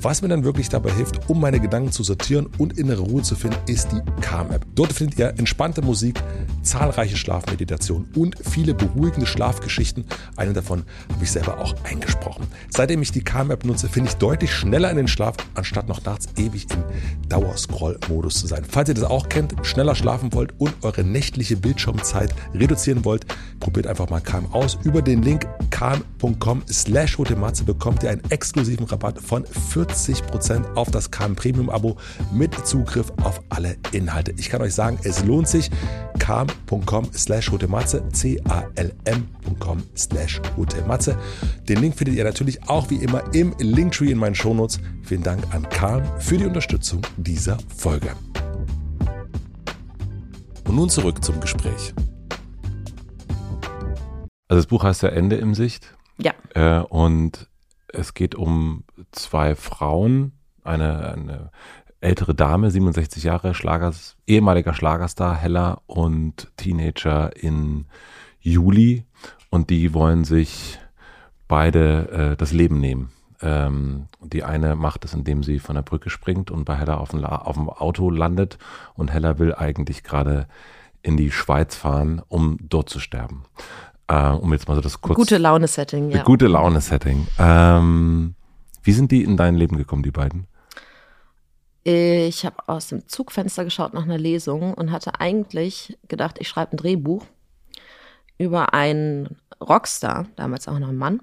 Was 0.00 0.22
mir 0.22 0.28
dann 0.28 0.44
wirklich 0.44 0.68
dabei 0.68 0.92
hilft, 0.92 1.28
um 1.28 1.40
meine 1.40 1.58
Gedanken 1.58 1.90
zu 1.90 2.04
sortieren 2.04 2.46
und 2.56 2.78
innere 2.78 3.02
Ruhe 3.02 3.22
zu 3.22 3.34
finden, 3.34 3.56
ist 3.66 3.88
die 3.90 4.00
Calm-App. 4.20 4.64
Dort 4.76 4.92
findet 4.92 5.18
ihr 5.18 5.34
entspannte 5.38 5.82
Musik, 5.82 6.22
zahlreiche 6.62 7.16
Schlafmeditationen 7.16 8.08
und 8.14 8.36
viele 8.48 8.74
beruhigende 8.74 9.26
Schlafgeschichten. 9.26 10.04
Eine 10.36 10.52
davon 10.52 10.84
habe 11.12 11.24
ich 11.24 11.32
selber 11.32 11.58
auch 11.58 11.74
eingesprochen. 11.82 12.46
Seitdem 12.70 13.02
ich 13.02 13.10
die 13.10 13.24
Calm-App 13.24 13.64
nutze, 13.64 13.88
finde 13.88 14.10
ich 14.10 14.16
deutlich 14.16 14.52
schneller 14.52 14.88
in 14.88 14.98
den 14.98 15.08
Schlaf, 15.08 15.34
anstatt 15.54 15.88
noch 15.88 16.04
nachts 16.04 16.28
ewig 16.36 16.68
im 16.70 16.84
Dauerscroll-Modus 17.28 18.38
zu 18.38 18.46
sein. 18.46 18.64
Falls 18.68 18.90
ihr 18.90 18.94
das 18.94 19.04
auch 19.04 19.28
kennt, 19.28 19.54
schneller 19.62 19.96
schlafen 19.96 20.32
wollt 20.32 20.54
und 20.58 20.74
eure 20.82 21.02
nächtliche 21.02 21.56
Bildschirmzeit 21.56 22.32
reduzieren 22.54 23.04
wollt, 23.04 23.26
probiert 23.58 23.88
einfach 23.88 24.08
mal 24.10 24.20
Calm 24.20 24.46
aus. 24.52 24.78
Über 24.84 25.02
den 25.02 25.22
Link 25.22 25.48
calm.com 25.70 26.62
slash 26.70 27.16
bekommt 27.66 28.04
ihr 28.04 28.10
einen 28.10 28.22
exklusiven 28.30 28.86
Rabatt 28.86 29.20
von 29.20 29.44
40 29.44 29.87
40% 29.88 30.74
auf 30.74 30.90
das 30.90 31.10
KM 31.10 31.34
Premium 31.34 31.70
Abo 31.70 31.96
mit 32.32 32.54
Zugriff 32.66 33.12
auf 33.22 33.40
alle 33.48 33.76
Inhalte. 33.92 34.32
Ich 34.36 34.48
kann 34.48 34.62
euch 34.62 34.74
sagen, 34.74 34.98
es 35.02 35.24
lohnt 35.24 35.48
sich. 35.48 35.70
kam.com 36.18 37.12
slash 37.12 37.50
hotematze, 37.50 38.02
c-a-l-m.com 38.12 39.82
slash 39.96 40.40
hotematze. 40.56 41.16
Den 41.68 41.80
Link 41.80 41.96
findet 41.96 42.16
ihr 42.16 42.24
natürlich 42.24 42.68
auch 42.68 42.90
wie 42.90 42.96
immer 42.96 43.22
im 43.34 43.54
Linktree 43.58 44.10
in 44.10 44.18
meinen 44.18 44.34
Shownotes. 44.34 44.80
Vielen 45.02 45.22
Dank 45.22 45.54
an 45.54 45.68
Karl 45.68 46.02
für 46.18 46.36
die 46.36 46.46
Unterstützung 46.46 47.02
dieser 47.16 47.58
Folge. 47.76 48.10
Und 50.66 50.76
nun 50.76 50.90
zurück 50.90 51.24
zum 51.24 51.40
Gespräch. 51.40 51.94
Also 54.48 54.60
das 54.60 54.66
Buch 54.66 54.82
heißt 54.82 55.02
ja 55.02 55.10
Ende 55.10 55.36
im 55.36 55.54
Sicht. 55.54 55.94
Ja. 56.18 56.32
Äh, 56.54 56.82
und 56.84 57.47
es 57.92 58.14
geht 58.14 58.34
um 58.34 58.84
zwei 59.12 59.54
Frauen, 59.54 60.32
eine, 60.64 61.12
eine 61.12 61.50
ältere 62.00 62.34
Dame, 62.34 62.70
67 62.70 63.24
Jahre, 63.24 63.54
Schlagers, 63.54 64.16
ehemaliger 64.26 64.74
Schlagerstar, 64.74 65.36
Hella 65.36 65.80
und 65.86 66.50
Teenager 66.56 67.36
in 67.36 67.86
Juli. 68.40 69.04
Und 69.50 69.70
die 69.70 69.94
wollen 69.94 70.24
sich 70.24 70.78
beide 71.48 72.08
äh, 72.32 72.36
das 72.36 72.52
Leben 72.52 72.80
nehmen. 72.80 73.10
Ähm, 73.40 74.08
die 74.20 74.44
eine 74.44 74.76
macht 74.76 75.04
es, 75.04 75.14
indem 75.14 75.42
sie 75.42 75.58
von 75.58 75.74
der 75.74 75.82
Brücke 75.82 76.10
springt 76.10 76.50
und 76.50 76.64
bei 76.64 76.76
Hella 76.76 76.96
auf 76.96 77.10
dem, 77.10 77.24
auf 77.24 77.56
dem 77.56 77.68
Auto 77.68 78.10
landet. 78.10 78.58
Und 78.94 79.12
Hella 79.12 79.38
will 79.38 79.54
eigentlich 79.54 80.04
gerade 80.04 80.46
in 81.02 81.16
die 81.16 81.30
Schweiz 81.30 81.74
fahren, 81.74 82.20
um 82.28 82.58
dort 82.60 82.90
zu 82.90 83.00
sterben. 83.00 83.44
Äh, 84.08 84.30
um 84.30 84.52
jetzt 84.52 84.68
mal 84.68 84.74
so 84.74 84.80
das 84.80 85.00
kurz. 85.00 85.16
Gute 85.16 85.38
Laune-Setting, 85.38 86.10
ja. 86.10 86.22
Gute 86.22 86.46
Laune-Setting. 86.46 87.26
Ähm, 87.38 88.34
wie 88.82 88.92
sind 88.92 89.12
die 89.12 89.22
in 89.22 89.36
dein 89.36 89.54
Leben 89.54 89.76
gekommen, 89.76 90.02
die 90.02 90.10
beiden? 90.10 90.46
Ich 91.84 92.44
habe 92.44 92.56
aus 92.66 92.88
dem 92.88 93.06
Zugfenster 93.08 93.64
geschaut 93.64 93.94
nach 93.94 94.02
einer 94.02 94.18
Lesung 94.18 94.74
und 94.74 94.92
hatte 94.92 95.20
eigentlich 95.20 95.96
gedacht, 96.08 96.36
ich 96.38 96.48
schreibe 96.48 96.72
ein 96.72 96.76
Drehbuch 96.76 97.24
über 98.36 98.74
einen 98.74 99.36
Rockstar, 99.60 100.26
damals 100.36 100.68
auch 100.68 100.78
noch 100.78 100.88
ein 100.88 100.96
Mann, 100.96 101.20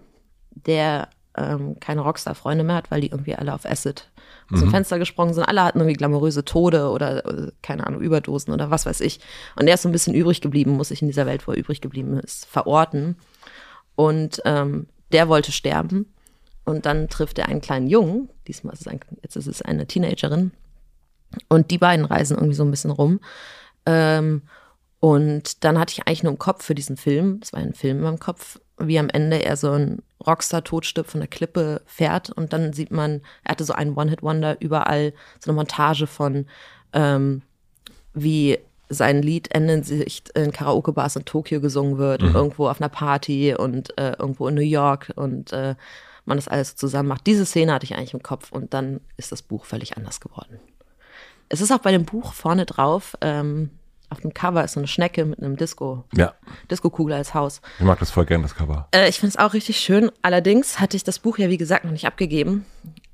der 0.51 1.09
ähm, 1.37 1.79
keine 1.79 2.01
Rockstar-Freunde 2.01 2.63
mehr 2.63 2.75
hat, 2.75 2.91
weil 2.91 3.01
die 3.01 3.09
irgendwie 3.09 3.35
alle 3.35 3.53
auf 3.53 3.65
Acid 3.65 4.09
aus 4.51 4.59
dem 4.59 4.67
mhm. 4.67 4.73
Fenster 4.73 4.99
gesprungen 4.99 5.33
sind. 5.33 5.43
Alle 5.43 5.63
hatten 5.63 5.79
irgendwie 5.79 5.95
glamouröse 5.95 6.45
Tode 6.45 6.89
oder, 6.89 7.23
oder, 7.25 7.51
keine 7.61 7.87
Ahnung, 7.87 8.01
Überdosen 8.01 8.53
oder 8.53 8.69
was 8.69 8.85
weiß 8.85 9.01
ich. 9.01 9.19
Und 9.55 9.67
er 9.67 9.75
ist 9.75 9.81
so 9.81 9.89
ein 9.89 9.91
bisschen 9.93 10.13
übrig 10.13 10.41
geblieben, 10.41 10.71
muss 10.71 10.89
sich 10.89 11.01
in 11.01 11.07
dieser 11.07 11.25
Welt, 11.25 11.47
wo 11.47 11.51
er 11.51 11.57
übrig 11.57 11.81
geblieben 11.81 12.19
ist, 12.19 12.45
verorten. 12.45 13.15
Und 13.95 14.41
ähm, 14.45 14.87
der 15.11 15.29
wollte 15.29 15.51
sterben. 15.51 16.13
Und 16.63 16.85
dann 16.85 17.09
trifft 17.09 17.39
er 17.39 17.47
einen 17.47 17.61
kleinen 17.61 17.87
Jungen. 17.87 18.29
Diesmal 18.47 18.73
ist 18.73 18.81
es 18.81 18.87
ein, 18.87 18.99
jetzt 19.21 19.35
ist 19.35 19.47
es 19.47 19.61
eine 19.61 19.87
Teenagerin. 19.87 20.51
Und 21.49 21.71
die 21.71 21.77
beiden 21.77 22.05
reisen 22.05 22.37
irgendwie 22.37 22.55
so 22.55 22.63
ein 22.63 22.71
bisschen 22.71 22.91
rum. 22.91 23.19
Ähm, 23.85 24.43
und 24.99 25.63
dann 25.63 25.77
hatte 25.77 25.93
ich 25.93 26.07
eigentlich 26.07 26.23
nur 26.23 26.31
im 26.31 26.39
Kopf 26.39 26.63
für 26.63 26.73
diesen 26.73 26.97
Film, 26.97 27.39
das 27.39 27.53
war 27.53 27.59
ein 27.59 27.73
Film 27.73 27.97
in 27.97 28.03
meinem 28.03 28.19
Kopf, 28.19 28.59
wie 28.77 28.99
am 28.99 29.09
Ende 29.09 29.43
er 29.43 29.57
so 29.57 29.71
ein 29.71 30.01
Rockstar 30.25 30.63
totstirbt 30.63 31.09
von 31.09 31.21
der 31.21 31.29
Klippe 31.29 31.81
fährt 31.85 32.29
und 32.29 32.53
dann 32.53 32.73
sieht 32.73 32.91
man, 32.91 33.21
er 33.43 33.51
hatte 33.51 33.63
so 33.63 33.73
einen 33.73 33.95
One-Hit-Wonder 33.95 34.57
überall, 34.59 35.13
so 35.39 35.51
eine 35.51 35.55
Montage 35.55 36.07
von, 36.07 36.47
ähm, 36.93 37.41
wie 38.13 38.59
sein 38.89 39.21
Lied 39.21 39.51
Ende 39.51 39.75
in 39.75 39.83
Sicht 39.83 40.29
in 40.29 40.51
Karaoke-Bars 40.51 41.15
in 41.15 41.25
Tokio 41.25 41.59
gesungen 41.59 41.97
wird 41.97 42.21
mhm. 42.21 42.27
und 42.27 42.35
irgendwo 42.35 42.67
auf 42.67 42.79
einer 42.81 42.89
Party 42.89 43.55
und 43.55 43.97
äh, 43.97 44.13
irgendwo 44.17 44.47
in 44.47 44.55
New 44.55 44.61
York 44.61 45.11
und 45.15 45.51
äh, 45.53 45.75
man 46.25 46.37
das 46.37 46.47
alles 46.47 46.75
zusammen 46.75 47.09
macht. 47.09 47.27
Diese 47.27 47.45
Szene 47.45 47.73
hatte 47.73 47.85
ich 47.85 47.95
eigentlich 47.95 48.13
im 48.13 48.23
Kopf 48.23 48.51
und 48.51 48.73
dann 48.73 49.01
ist 49.17 49.31
das 49.31 49.41
Buch 49.41 49.65
völlig 49.65 49.97
anders 49.97 50.19
geworden. 50.19 50.59
Es 51.49 51.61
ist 51.61 51.71
auch 51.71 51.79
bei 51.79 51.91
dem 51.91 52.05
Buch 52.05 52.33
vorne 52.33 52.65
drauf, 52.65 53.15
ähm, 53.21 53.69
auf 54.09 54.21
dem 54.21 54.33
Cover 54.33 54.63
ist 54.63 54.73
so 54.73 54.79
eine 54.79 54.87
Schnecke 54.87 55.25
mit 55.25 55.39
einem 55.39 55.57
Disco, 55.57 56.03
ja. 56.13 56.33
Disco-Kugel 56.69 57.15
als 57.15 57.33
Haus. 57.33 57.61
Ich 57.79 57.85
mag 57.85 57.99
das 57.99 58.11
voll 58.11 58.25
gern, 58.25 58.41
das 58.41 58.55
Cover. 58.55 58.87
Äh, 58.91 59.09
ich 59.09 59.19
finde 59.19 59.29
es 59.29 59.37
auch 59.37 59.53
richtig 59.53 59.77
schön. 59.77 60.11
Allerdings 60.21 60.79
hatte 60.79 60.97
ich 60.97 61.03
das 61.03 61.19
Buch 61.19 61.37
ja, 61.37 61.49
wie 61.49 61.57
gesagt, 61.57 61.85
noch 61.85 61.91
nicht 61.91 62.05
abgegeben. 62.05 62.65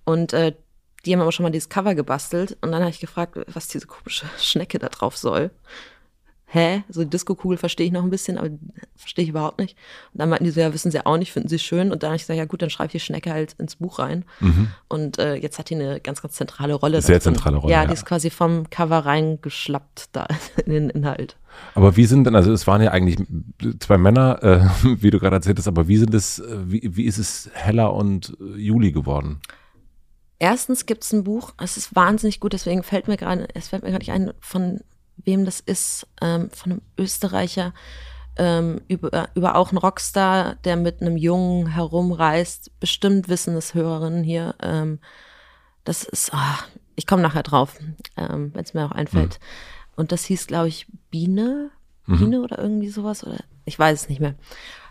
Und 0.04 0.34
äh, 0.34 0.54
die 1.06 1.14
haben 1.14 1.22
aber 1.22 1.32
schon 1.32 1.44
mal 1.44 1.52
dieses 1.52 1.70
Cover 1.70 1.96
gebastelt. 1.96 2.58
Und 2.62 2.72
dann 2.72 2.82
habe 2.82 2.92
ich 2.92 3.00
gefragt, 3.00 3.38
was 3.48 3.68
diese 3.68 3.88
komische 3.88 4.26
Schnecke 4.38 4.80
da 4.80 4.90
drauf 4.90 5.18
soll 5.18 5.52
hä? 6.52 6.84
So 6.90 7.02
die 7.04 7.10
Disco-Kugel 7.10 7.58
verstehe 7.58 7.88
ich 7.88 7.94
noch 7.94 8.04
ein 8.04 8.10
bisschen, 8.10 8.38
aber 8.38 8.50
verstehe 8.96 9.24
ich 9.24 9.30
überhaupt 9.30 9.60
nicht. 9.60 9.78
Und 10.14 10.20
dann 10.20 10.30
meinten 10.30 10.44
die 10.44 10.52
so, 10.52 10.60
ja, 10.60 10.74
wissen 10.74 10.92
sie 10.92 11.06
auch 11.06 11.18
nicht, 11.18 11.32
finden 11.32 11.48
sie 11.48 11.60
schön. 11.60 11.92
Und 11.92 12.04
dann 12.04 12.10
habe 12.10 12.18
ich 12.18 12.24
gesagt, 12.24 12.38
ja 12.38 12.46
gut, 12.46 12.62
dann 12.62 12.70
schreibe 12.70 12.88
ich 12.88 12.92
die 12.92 13.00
Schnecke 13.00 13.32
halt 13.32 13.54
ins 13.54 13.78
Buch 13.78 14.00
rein. 14.00 14.26
Mhm. 14.42 14.68
Und 14.90 15.18
äh, 15.18 15.36
jetzt 15.36 15.60
hat 15.60 15.70
die 15.70 15.76
eine 15.76 16.02
ganz, 16.02 16.22
ganz 16.22 16.36
zentrale 16.36 16.74
Rolle. 16.74 17.02
Sehr 17.02 17.22
zentrale 17.22 17.58
Rolle. 17.58 17.72
Ja, 17.72 17.82
ja, 17.82 17.88
die 17.88 17.94
ist 17.94 18.06
quasi 18.06 18.30
vom 18.30 18.70
Cover 18.70 19.00
reingeschlappt 19.00 20.10
da 20.12 20.28
in 20.66 20.74
den 20.74 20.90
Inhalt. 20.90 21.38
Aber 21.74 21.96
wie 21.96 22.06
sind 22.06 22.26
denn, 22.26 22.36
also 22.36 22.52
es 22.52 22.68
waren 22.68 22.82
ja 22.82 22.92
eigentlich 22.92 23.18
zwei 23.80 23.98
Männer, 23.98 24.44
äh, 24.44 24.60
wie 25.02 25.10
du 25.10 25.20
gerade 25.20 25.38
erzählt 25.38 25.58
hast, 25.58 25.68
aber 25.68 25.88
wie 25.88 25.98
sind 25.98 26.14
es, 26.14 26.44
wie, 26.48 26.82
wie 26.96 27.06
ist 27.06 27.18
es 27.18 27.50
Hella 27.54 27.88
und 27.88 28.38
äh, 28.42 28.58
Juli 28.58 28.92
geworden? 28.92 29.40
Erstens 30.40 30.86
gibt 30.88 31.04
es 31.04 31.14
ein 31.14 31.24
Buch, 31.24 31.54
es 31.62 31.78
ist 31.78 31.96
wahnsinnig 31.96 32.40
gut, 32.40 32.54
deswegen 32.54 32.82
fällt 32.82 33.08
mir 33.08 33.16
gerade, 33.16 33.48
es 33.54 33.68
fällt 33.68 33.84
mir 33.84 33.90
gerade 33.90 34.02
nicht 34.02 34.12
ein, 34.12 34.34
von 34.40 34.80
wem 35.26 35.46
das 35.46 35.60
ist, 35.60 36.08
ähm, 36.22 36.50
von 36.52 36.74
einem 36.74 36.82
Österreicher, 36.98 37.74
ähm, 38.38 38.82
über, 38.88 39.30
über 39.36 39.56
auch 39.56 39.70
einen 39.70 39.78
Rockstar, 39.78 40.56
der 40.64 40.76
mit 40.76 41.02
einem 41.02 41.18
Jungen 41.18 41.68
herumreist. 41.68 42.72
Bestimmt 42.80 43.30
wissen 43.30 43.56
es 43.56 43.74
Hörerinnen 43.74 44.24
hier. 44.24 44.56
Ähm, 44.62 45.00
das 45.84 46.04
ist, 46.04 46.32
oh, 46.34 46.64
ich 46.96 47.08
komme 47.08 47.22
nachher 47.22 47.44
drauf, 47.44 47.78
ähm, 48.18 48.52
wenn 48.54 48.64
es 48.64 48.74
mir 48.74 48.86
auch 48.86 48.92
einfällt. 48.92 49.40
Mhm. 49.40 49.94
Und 49.96 50.12
das 50.12 50.26
hieß, 50.26 50.48
glaube 50.48 50.70
ich, 50.70 50.88
Biene, 51.10 51.72
Biene 52.08 52.38
mhm. 52.38 52.44
oder 52.44 52.60
irgendwie 52.60 52.90
sowas. 52.90 53.26
Oder 53.26 53.38
ich 53.66 53.78
weiß 53.78 54.04
es 54.04 54.10
nicht 54.10 54.22
mehr. 54.22 54.36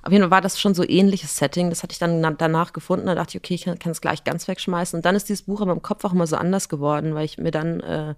Auf 0.03 0.13
jeden 0.13 0.23
Fall 0.23 0.31
war 0.31 0.41
das 0.41 0.61
schon 0.61 0.75
so 0.75 0.87
ähnliches 0.87 1.37
Setting. 1.37 1.71
Das 1.71 1.83
hatte 1.83 1.93
ich 1.93 1.99
dann 1.99 2.37
danach 2.39 2.73
gefunden. 2.73 3.07
Da 3.07 3.15
dachte 3.15 3.37
ich, 3.37 3.43
okay, 3.43 3.55
ich 3.55 3.65
kann 3.65 3.93
es 3.93 4.01
gleich 4.01 4.25
ganz 4.25 4.49
wegschmeißen. 4.49 4.99
Und 4.99 5.05
dann 5.05 5.15
ist 5.15 5.29
dieses 5.29 5.43
Buch 5.43 5.61
in 5.61 5.69
meinem 5.69 5.83
Kopf 5.83 6.05
auch 6.05 6.13
immer 6.13 6.27
so 6.27 6.37
anders 6.37 6.69
geworden, 6.69 7.15
weil 7.15 7.25
ich 7.25 7.39
mir 7.39 7.51
dann 7.51 7.81
äh, 7.81 8.15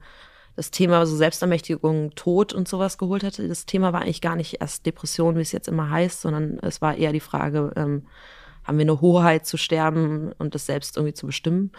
das 0.57 0.71
Thema 0.71 1.05
so 1.07 1.17
Selbstermächtigung, 1.17 2.15
Tod 2.15 2.53
und 2.53 2.69
sowas 2.69 2.99
geholt 2.99 3.25
hatte. 3.25 3.49
Das 3.49 3.67
Thema 3.67 3.93
war 3.93 4.03
eigentlich 4.03 4.21
gar 4.21 4.37
nicht 4.37 4.61
erst 4.61 4.85
Depression, 4.87 5.37
wie 5.37 5.43
es 5.43 5.53
jetzt 5.53 5.69
immer 5.69 5.91
heißt, 5.91 6.21
sondern 6.21 6.59
es 6.61 6.83
war 6.83 6.97
eher 6.97 7.13
die 7.13 7.21
Frage, 7.21 7.73
ähm, 7.77 8.07
haben 8.65 8.79
wir 8.79 8.85
eine 8.85 9.01
Hoheit 9.01 9.47
zu 9.47 9.57
sterben 9.57 10.33
und 10.39 10.55
das 10.55 10.67
selbst 10.67 10.97
irgendwie 10.97 11.15
zu 11.15 11.27
bestimmen. 11.27 11.73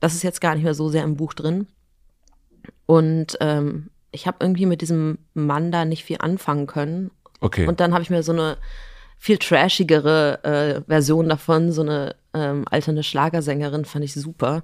Das 0.00 0.14
ist 0.14 0.22
jetzt 0.22 0.40
gar 0.40 0.54
nicht 0.54 0.64
mehr 0.64 0.74
so 0.74 0.88
sehr 0.88 1.02
im 1.02 1.16
Buch 1.16 1.34
drin. 1.34 1.66
Und 2.86 3.36
ähm, 3.40 3.90
ich 4.12 4.26
habe 4.26 4.38
irgendwie 4.40 4.66
mit 4.66 4.80
diesem 4.80 5.18
Mann 5.34 5.72
da 5.72 5.84
nicht 5.84 6.04
viel 6.04 6.18
anfangen 6.20 6.66
können. 6.66 7.10
Okay. 7.40 7.66
Und 7.66 7.80
dann 7.80 7.92
habe 7.92 8.02
ich 8.02 8.10
mir 8.10 8.22
so 8.22 8.32
eine 8.32 8.56
viel 9.18 9.38
trashigere 9.38 10.44
äh, 10.44 10.80
Version 10.88 11.28
davon, 11.28 11.72
so 11.72 11.82
eine 11.82 12.14
ähm, 12.32 12.64
alternde 12.70 13.02
Schlagersängerin, 13.02 13.84
fand 13.84 14.04
ich 14.04 14.14
super, 14.14 14.62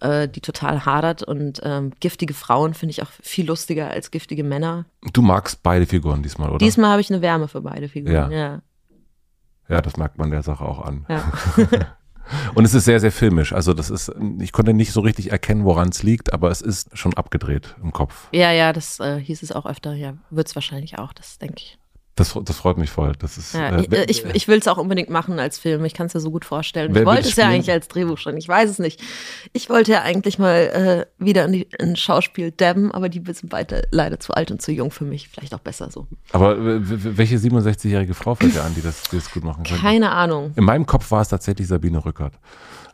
äh, 0.00 0.28
die 0.28 0.40
total 0.40 0.84
hadert 0.84 1.22
und 1.22 1.60
ähm, 1.62 1.92
giftige 2.00 2.34
Frauen 2.34 2.74
finde 2.74 2.92
ich 2.92 3.02
auch 3.02 3.10
viel 3.22 3.46
lustiger 3.46 3.90
als 3.90 4.10
giftige 4.10 4.44
Männer. 4.44 4.86
Du 5.12 5.22
magst 5.22 5.62
beide 5.62 5.86
Figuren 5.86 6.22
diesmal, 6.22 6.50
oder? 6.50 6.58
Diesmal 6.58 6.90
habe 6.90 7.00
ich 7.00 7.10
eine 7.10 7.22
Wärme 7.22 7.48
für 7.48 7.60
beide 7.60 7.88
Figuren, 7.88 8.12
ja. 8.12 8.30
ja. 8.30 8.62
Ja, 9.68 9.82
das 9.82 9.96
merkt 9.96 10.16
man 10.18 10.30
der 10.30 10.42
Sache 10.42 10.64
auch 10.64 10.80
an. 10.80 11.04
Ja. 11.08 11.30
Und 12.54 12.64
es 12.64 12.74
ist 12.74 12.84
sehr, 12.84 13.00
sehr 13.00 13.12
filmisch. 13.12 13.52
Also 13.52 13.74
das 13.74 13.90
ist, 13.90 14.12
ich 14.38 14.52
konnte 14.52 14.74
nicht 14.74 14.92
so 14.92 15.00
richtig 15.00 15.30
erkennen, 15.30 15.64
woran 15.64 15.88
es 15.88 16.02
liegt, 16.02 16.32
aber 16.32 16.50
es 16.50 16.60
ist 16.60 16.96
schon 16.96 17.14
abgedreht 17.14 17.76
im 17.82 17.92
Kopf. 17.92 18.28
Ja, 18.32 18.52
ja, 18.52 18.72
das 18.72 19.00
äh, 19.00 19.18
hieß 19.18 19.42
es 19.42 19.52
auch 19.52 19.66
öfter. 19.66 19.94
Ja, 19.94 20.14
wird 20.30 20.48
es 20.48 20.54
wahrscheinlich 20.54 20.98
auch, 20.98 21.12
das 21.12 21.38
denke 21.38 21.56
ich. 21.58 21.78
Das, 22.18 22.36
das 22.44 22.56
freut 22.56 22.78
mich 22.78 22.90
voll. 22.90 23.12
Das 23.18 23.38
ist, 23.38 23.54
ja, 23.54 23.78
äh, 23.78 24.04
ich 24.08 24.24
ich 24.24 24.48
will 24.48 24.58
es 24.58 24.66
auch 24.66 24.78
unbedingt 24.78 25.08
machen 25.08 25.38
als 25.38 25.58
Film. 25.58 25.84
Ich 25.84 25.94
kann 25.94 26.06
es 26.06 26.14
ja 26.14 26.20
so 26.20 26.30
gut 26.30 26.44
vorstellen. 26.44 26.94
Ich 26.94 27.04
wollte 27.04 27.28
es 27.28 27.36
ja 27.36 27.46
eigentlich 27.46 27.70
als 27.70 27.86
Drehbuch 27.86 28.18
schon. 28.18 28.36
Ich 28.36 28.48
weiß 28.48 28.68
es 28.68 28.78
nicht. 28.80 29.00
Ich 29.52 29.70
wollte 29.70 29.92
ja 29.92 30.02
eigentlich 30.02 30.38
mal 30.38 31.06
äh, 31.18 31.24
wieder 31.24 31.44
in, 31.44 31.52
die, 31.52 31.68
in 31.78 31.94
Schauspiel 31.94 32.50
dabben, 32.50 32.90
aber 32.90 33.08
die 33.08 33.22
sind 33.32 33.50
beide 33.50 33.86
leider 33.92 34.18
zu 34.18 34.34
alt 34.34 34.50
und 34.50 34.60
zu 34.60 34.72
jung 34.72 34.90
für 34.90 35.04
mich. 35.04 35.28
Vielleicht 35.28 35.54
auch 35.54 35.60
besser 35.60 35.90
so. 35.90 36.08
Aber 36.32 36.56
welche 36.58 37.36
67-jährige 37.36 38.14
Frau 38.14 38.34
fällt 38.34 38.56
dir 38.56 38.64
an, 38.64 38.74
die 38.74 38.82
das, 38.82 39.04
die 39.04 39.16
das 39.16 39.30
gut 39.30 39.44
machen 39.44 39.62
kann? 39.62 39.78
Keine 39.78 40.10
Ahnung. 40.10 40.52
In 40.56 40.64
meinem 40.64 40.86
Kopf 40.86 41.10
war 41.12 41.22
es 41.22 41.28
tatsächlich 41.28 41.68
Sabine 41.68 42.04
Rückert. 42.04 42.34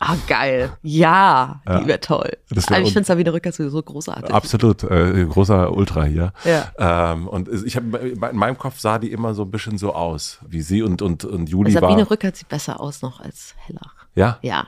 Ah, 0.07 0.17
geil. 0.27 0.77
Ja, 0.83 1.63
ja. 1.67 1.81
die 1.81 1.87
wäre 1.87 2.01
toll. 2.01 2.31
Wär 2.49 2.63
also 2.71 2.87
ich 2.87 2.93
finde 2.93 3.07
Sabine 3.07 3.33
Rücker 3.33 3.53
sowieso 3.53 3.83
großartig. 3.83 4.35
Absolut, 4.35 4.85
äh, 4.85 5.25
großer 5.25 5.73
Ultra 5.73 6.05
hier. 6.05 6.33
Ja. 6.45 7.13
Ähm, 7.13 7.27
und 7.27 7.49
ich 7.49 7.77
habe 7.77 7.99
in 7.99 8.37
meinem 8.37 8.59
Kopf 8.59 8.79
sah 8.79 8.99
die 8.99 9.11
immer 9.13 9.35
so 9.35 9.43
ein 9.43 9.51
bisschen 9.51 9.79
so 9.79 9.95
aus, 9.95 10.41
wie 10.47 10.61
sie 10.61 10.83
und, 10.83 11.01
und, 11.01 11.25
und 11.25 11.49
Juli 11.49 11.71
Sabine 11.71 11.83
war. 11.83 11.91
Sabine 11.91 12.11
Rückert 12.11 12.37
sieht 12.37 12.49
besser 12.49 12.81
aus 12.81 13.03
noch 13.03 13.21
als 13.21 13.55
Heller. 13.67 13.91
Ja? 14.15 14.39
Ja. 14.43 14.67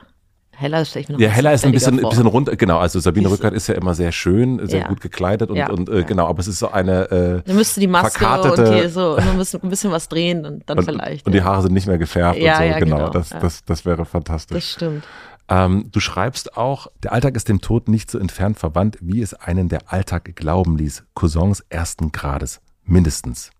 Heller 0.59 0.85
stelle 0.85 1.03
ich 1.03 1.09
mir 1.09 1.13
noch 1.13 1.21
Ja, 1.21 1.29
Heller 1.29 1.53
ist 1.53 1.65
ein 1.65 1.71
bisschen, 1.71 2.03
ein 2.03 2.09
bisschen 2.09 2.25
runter, 2.25 2.55
genau. 2.55 2.79
Also 2.79 2.99
Sabine 2.99 3.29
Rückert 3.29 3.53
ist 3.53 3.67
ja 3.67 3.75
immer 3.75 3.93
sehr 3.93 4.11
schön, 4.11 4.65
sehr 4.67 4.81
ja. 4.81 4.87
gut 4.87 5.01
gekleidet 5.01 5.51
und, 5.51 5.55
ja. 5.55 5.69
und 5.69 5.87
äh, 5.87 6.03
genau, 6.03 6.27
aber 6.27 6.39
es 6.39 6.47
ist 6.47 6.57
so 6.57 6.71
eine. 6.71 7.11
Äh, 7.11 7.41
Dann 7.45 7.55
müsste 7.55 7.79
die 7.79 7.85
Maske 7.85 8.25
und 8.25 8.57
die 8.57 8.89
so 8.89 9.17
und 9.17 9.63
ein 9.63 9.69
bisschen 9.69 9.91
was 9.91 10.09
drehen 10.09 10.47
und 10.47 10.67
dann 10.67 10.79
und, 10.79 10.85
vielleicht. 10.85 11.27
Und 11.27 11.33
die 11.33 11.43
Haare 11.43 11.61
sind 11.61 11.73
nicht 11.73 11.85
mehr 11.85 11.99
gefärbt 11.99 12.39
ja, 12.39 12.53
und 12.53 12.57
so, 12.57 12.63
ja, 12.63 12.79
genau. 12.79 12.97
genau. 12.97 13.09
Das, 13.09 13.29
das, 13.29 13.65
das 13.65 13.85
wäre 13.85 14.05
fantastisch. 14.05 14.55
Das 14.55 14.71
stimmt. 14.71 15.03
Ähm, 15.47 15.89
du 15.91 15.99
schreibst 15.99 16.57
auch, 16.57 16.87
der 17.03 17.13
Alltag 17.13 17.35
ist 17.35 17.49
dem 17.49 17.61
Tod 17.61 17.87
nicht 17.87 18.09
so 18.09 18.17
entfernt 18.17 18.57
verwandt, 18.57 18.97
wie 18.99 19.21
es 19.21 19.35
einen 19.35 19.69
der 19.69 19.93
Alltag 19.93 20.35
glauben 20.35 20.75
ließ. 20.75 21.03
Cousins 21.13 21.63
ersten 21.69 22.11
Grades, 22.11 22.61
mindestens. 22.83 23.51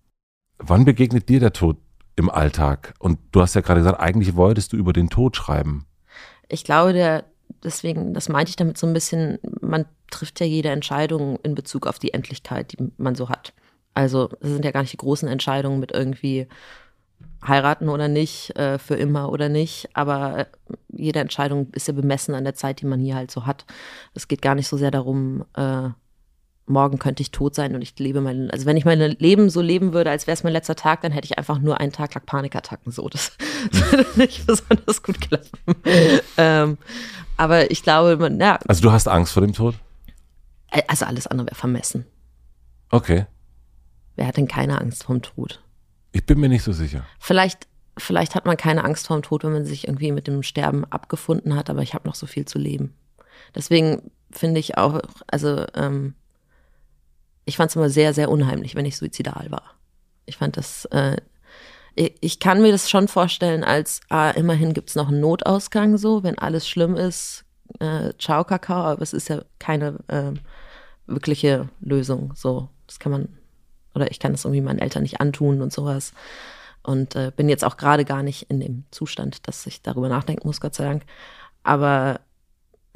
Wann 0.58 0.84
begegnet 0.84 1.28
dir 1.28 1.38
der 1.38 1.52
Tod 1.52 1.78
im 2.16 2.28
Alltag? 2.28 2.94
Und 2.98 3.20
du 3.30 3.40
hast 3.40 3.54
ja 3.54 3.60
gerade 3.60 3.80
gesagt, 3.80 4.00
eigentlich 4.00 4.34
wolltest 4.34 4.72
du 4.72 4.76
über 4.76 4.92
den 4.92 5.08
Tod 5.08 5.36
schreiben. 5.36 5.86
Ich 6.48 6.64
glaube, 6.64 6.92
der, 6.92 7.24
deswegen, 7.62 8.14
das 8.14 8.28
meinte 8.28 8.50
ich 8.50 8.56
damit 8.56 8.78
so 8.78 8.86
ein 8.86 8.94
bisschen, 8.94 9.38
man 9.60 9.86
trifft 10.10 10.40
ja 10.40 10.46
jede 10.46 10.70
Entscheidung 10.70 11.38
in 11.42 11.54
Bezug 11.54 11.86
auf 11.86 11.98
die 11.98 12.14
Endlichkeit, 12.14 12.72
die 12.72 12.92
man 12.96 13.14
so 13.14 13.28
hat. 13.28 13.52
Also, 13.94 14.30
es 14.40 14.50
sind 14.50 14.64
ja 14.64 14.70
gar 14.70 14.82
nicht 14.82 14.92
die 14.92 14.98
großen 14.98 15.28
Entscheidungen 15.28 15.80
mit 15.80 15.92
irgendwie 15.92 16.46
heiraten 17.46 17.88
oder 17.88 18.08
nicht, 18.08 18.56
äh, 18.56 18.78
für 18.78 18.94
immer 18.96 19.30
oder 19.30 19.48
nicht. 19.48 19.88
Aber 19.94 20.46
jede 20.88 21.20
Entscheidung 21.20 21.68
ist 21.72 21.88
ja 21.88 21.94
bemessen 21.94 22.34
an 22.34 22.44
der 22.44 22.54
Zeit, 22.54 22.80
die 22.80 22.86
man 22.86 23.00
hier 23.00 23.16
halt 23.16 23.30
so 23.30 23.46
hat. 23.46 23.64
Es 24.14 24.28
geht 24.28 24.42
gar 24.42 24.54
nicht 24.54 24.68
so 24.68 24.76
sehr 24.76 24.90
darum, 24.90 25.44
äh, 25.54 25.90
morgen 26.68 26.98
könnte 26.98 27.22
ich 27.22 27.30
tot 27.30 27.54
sein 27.54 27.74
und 27.74 27.82
ich 27.82 27.98
lebe 27.98 28.20
mein, 28.20 28.50
also 28.50 28.66
wenn 28.66 28.76
ich 28.76 28.84
mein 28.84 28.98
Leben 28.98 29.50
so 29.50 29.60
leben 29.60 29.92
würde, 29.92 30.10
als 30.10 30.26
wäre 30.26 30.34
es 30.34 30.44
mein 30.44 30.52
letzter 30.52 30.76
Tag, 30.76 31.02
dann 31.02 31.12
hätte 31.12 31.26
ich 31.26 31.38
einfach 31.38 31.58
nur 31.58 31.80
einen 31.80 31.92
Tag 31.92 32.14
lang 32.14 32.24
Panikattacken. 32.24 32.92
So, 32.92 33.08
das, 33.08 33.32
das 33.70 33.92
würde 33.92 34.06
nicht 34.16 34.46
besonders 34.46 35.02
gut 35.02 35.20
klappen. 35.20 35.48
ähm, 36.36 36.78
aber 37.36 37.70
ich 37.70 37.82
glaube, 37.82 38.16
man, 38.16 38.40
ja. 38.40 38.58
Also 38.66 38.82
du 38.82 38.92
hast 38.92 39.08
Angst 39.08 39.32
vor 39.32 39.42
dem 39.42 39.52
Tod? 39.52 39.74
Also 40.86 41.06
alles 41.06 41.26
andere 41.26 41.46
wäre 41.46 41.56
vermessen. 41.56 42.04
Okay. 42.90 43.26
Wer 44.16 44.26
hat 44.26 44.36
denn 44.36 44.48
keine 44.48 44.80
Angst 44.80 45.04
vom 45.04 45.22
Tod? 45.22 45.62
Ich 46.12 46.26
bin 46.26 46.40
mir 46.40 46.48
nicht 46.48 46.62
so 46.62 46.72
sicher. 46.72 47.04
Vielleicht, 47.18 47.68
vielleicht 47.96 48.34
hat 48.34 48.46
man 48.46 48.56
keine 48.56 48.84
Angst 48.84 49.06
vor 49.06 49.16
dem 49.16 49.22
Tod, 49.22 49.44
wenn 49.44 49.52
man 49.52 49.64
sich 49.64 49.86
irgendwie 49.86 50.12
mit 50.12 50.26
dem 50.26 50.42
Sterben 50.42 50.84
abgefunden 50.84 51.54
hat, 51.54 51.70
aber 51.70 51.82
ich 51.82 51.94
habe 51.94 52.08
noch 52.08 52.14
so 52.14 52.26
viel 52.26 52.44
zu 52.44 52.58
leben. 52.58 52.94
Deswegen 53.54 54.10
finde 54.30 54.60
ich 54.60 54.76
auch, 54.76 55.00
also 55.26 55.64
ähm, 55.74 56.14
ich 57.48 57.56
fand 57.56 57.70
es 57.70 57.76
immer 57.76 57.90
sehr, 57.90 58.14
sehr 58.14 58.30
unheimlich, 58.30 58.74
wenn 58.74 58.86
ich 58.86 58.96
suizidal 58.96 59.46
war. 59.50 59.74
Ich 60.26 60.36
fand 60.36 60.56
das, 60.56 60.84
äh, 60.86 61.16
ich, 61.94 62.38
kann 62.38 62.62
mir 62.62 62.70
das 62.70 62.90
schon 62.90 63.08
vorstellen, 63.08 63.64
als 63.64 64.00
ah, 64.08 64.30
immerhin 64.30 64.74
gibt 64.74 64.90
es 64.90 64.94
noch 64.94 65.08
einen 65.08 65.20
Notausgang 65.20 65.96
so, 65.96 66.22
wenn 66.22 66.38
alles 66.38 66.68
schlimm 66.68 66.94
ist, 66.94 67.44
äh, 67.80 68.12
ciao 68.18 68.44
Kakao, 68.44 68.84
aber 68.84 69.02
es 69.02 69.12
ist 69.12 69.28
ja 69.28 69.42
keine 69.58 69.98
äh, 70.08 70.32
wirkliche 71.06 71.68
Lösung. 71.80 72.32
So, 72.36 72.68
das 72.86 72.98
kann 72.98 73.12
man 73.12 73.28
oder 73.94 74.10
ich 74.10 74.20
kann 74.20 74.32
das 74.32 74.44
irgendwie 74.44 74.60
meinen 74.60 74.78
Eltern 74.78 75.02
nicht 75.02 75.20
antun 75.20 75.60
und 75.62 75.72
sowas. 75.72 76.12
Und 76.82 77.16
äh, 77.16 77.32
bin 77.34 77.48
jetzt 77.48 77.64
auch 77.64 77.76
gerade 77.76 78.04
gar 78.04 78.22
nicht 78.22 78.42
in 78.50 78.60
dem 78.60 78.84
Zustand, 78.90 79.48
dass 79.48 79.66
ich 79.66 79.82
darüber 79.82 80.08
nachdenken 80.08 80.46
muss, 80.46 80.60
Gott 80.60 80.74
sei 80.74 80.84
Dank. 80.84 81.02
Aber 81.64 82.20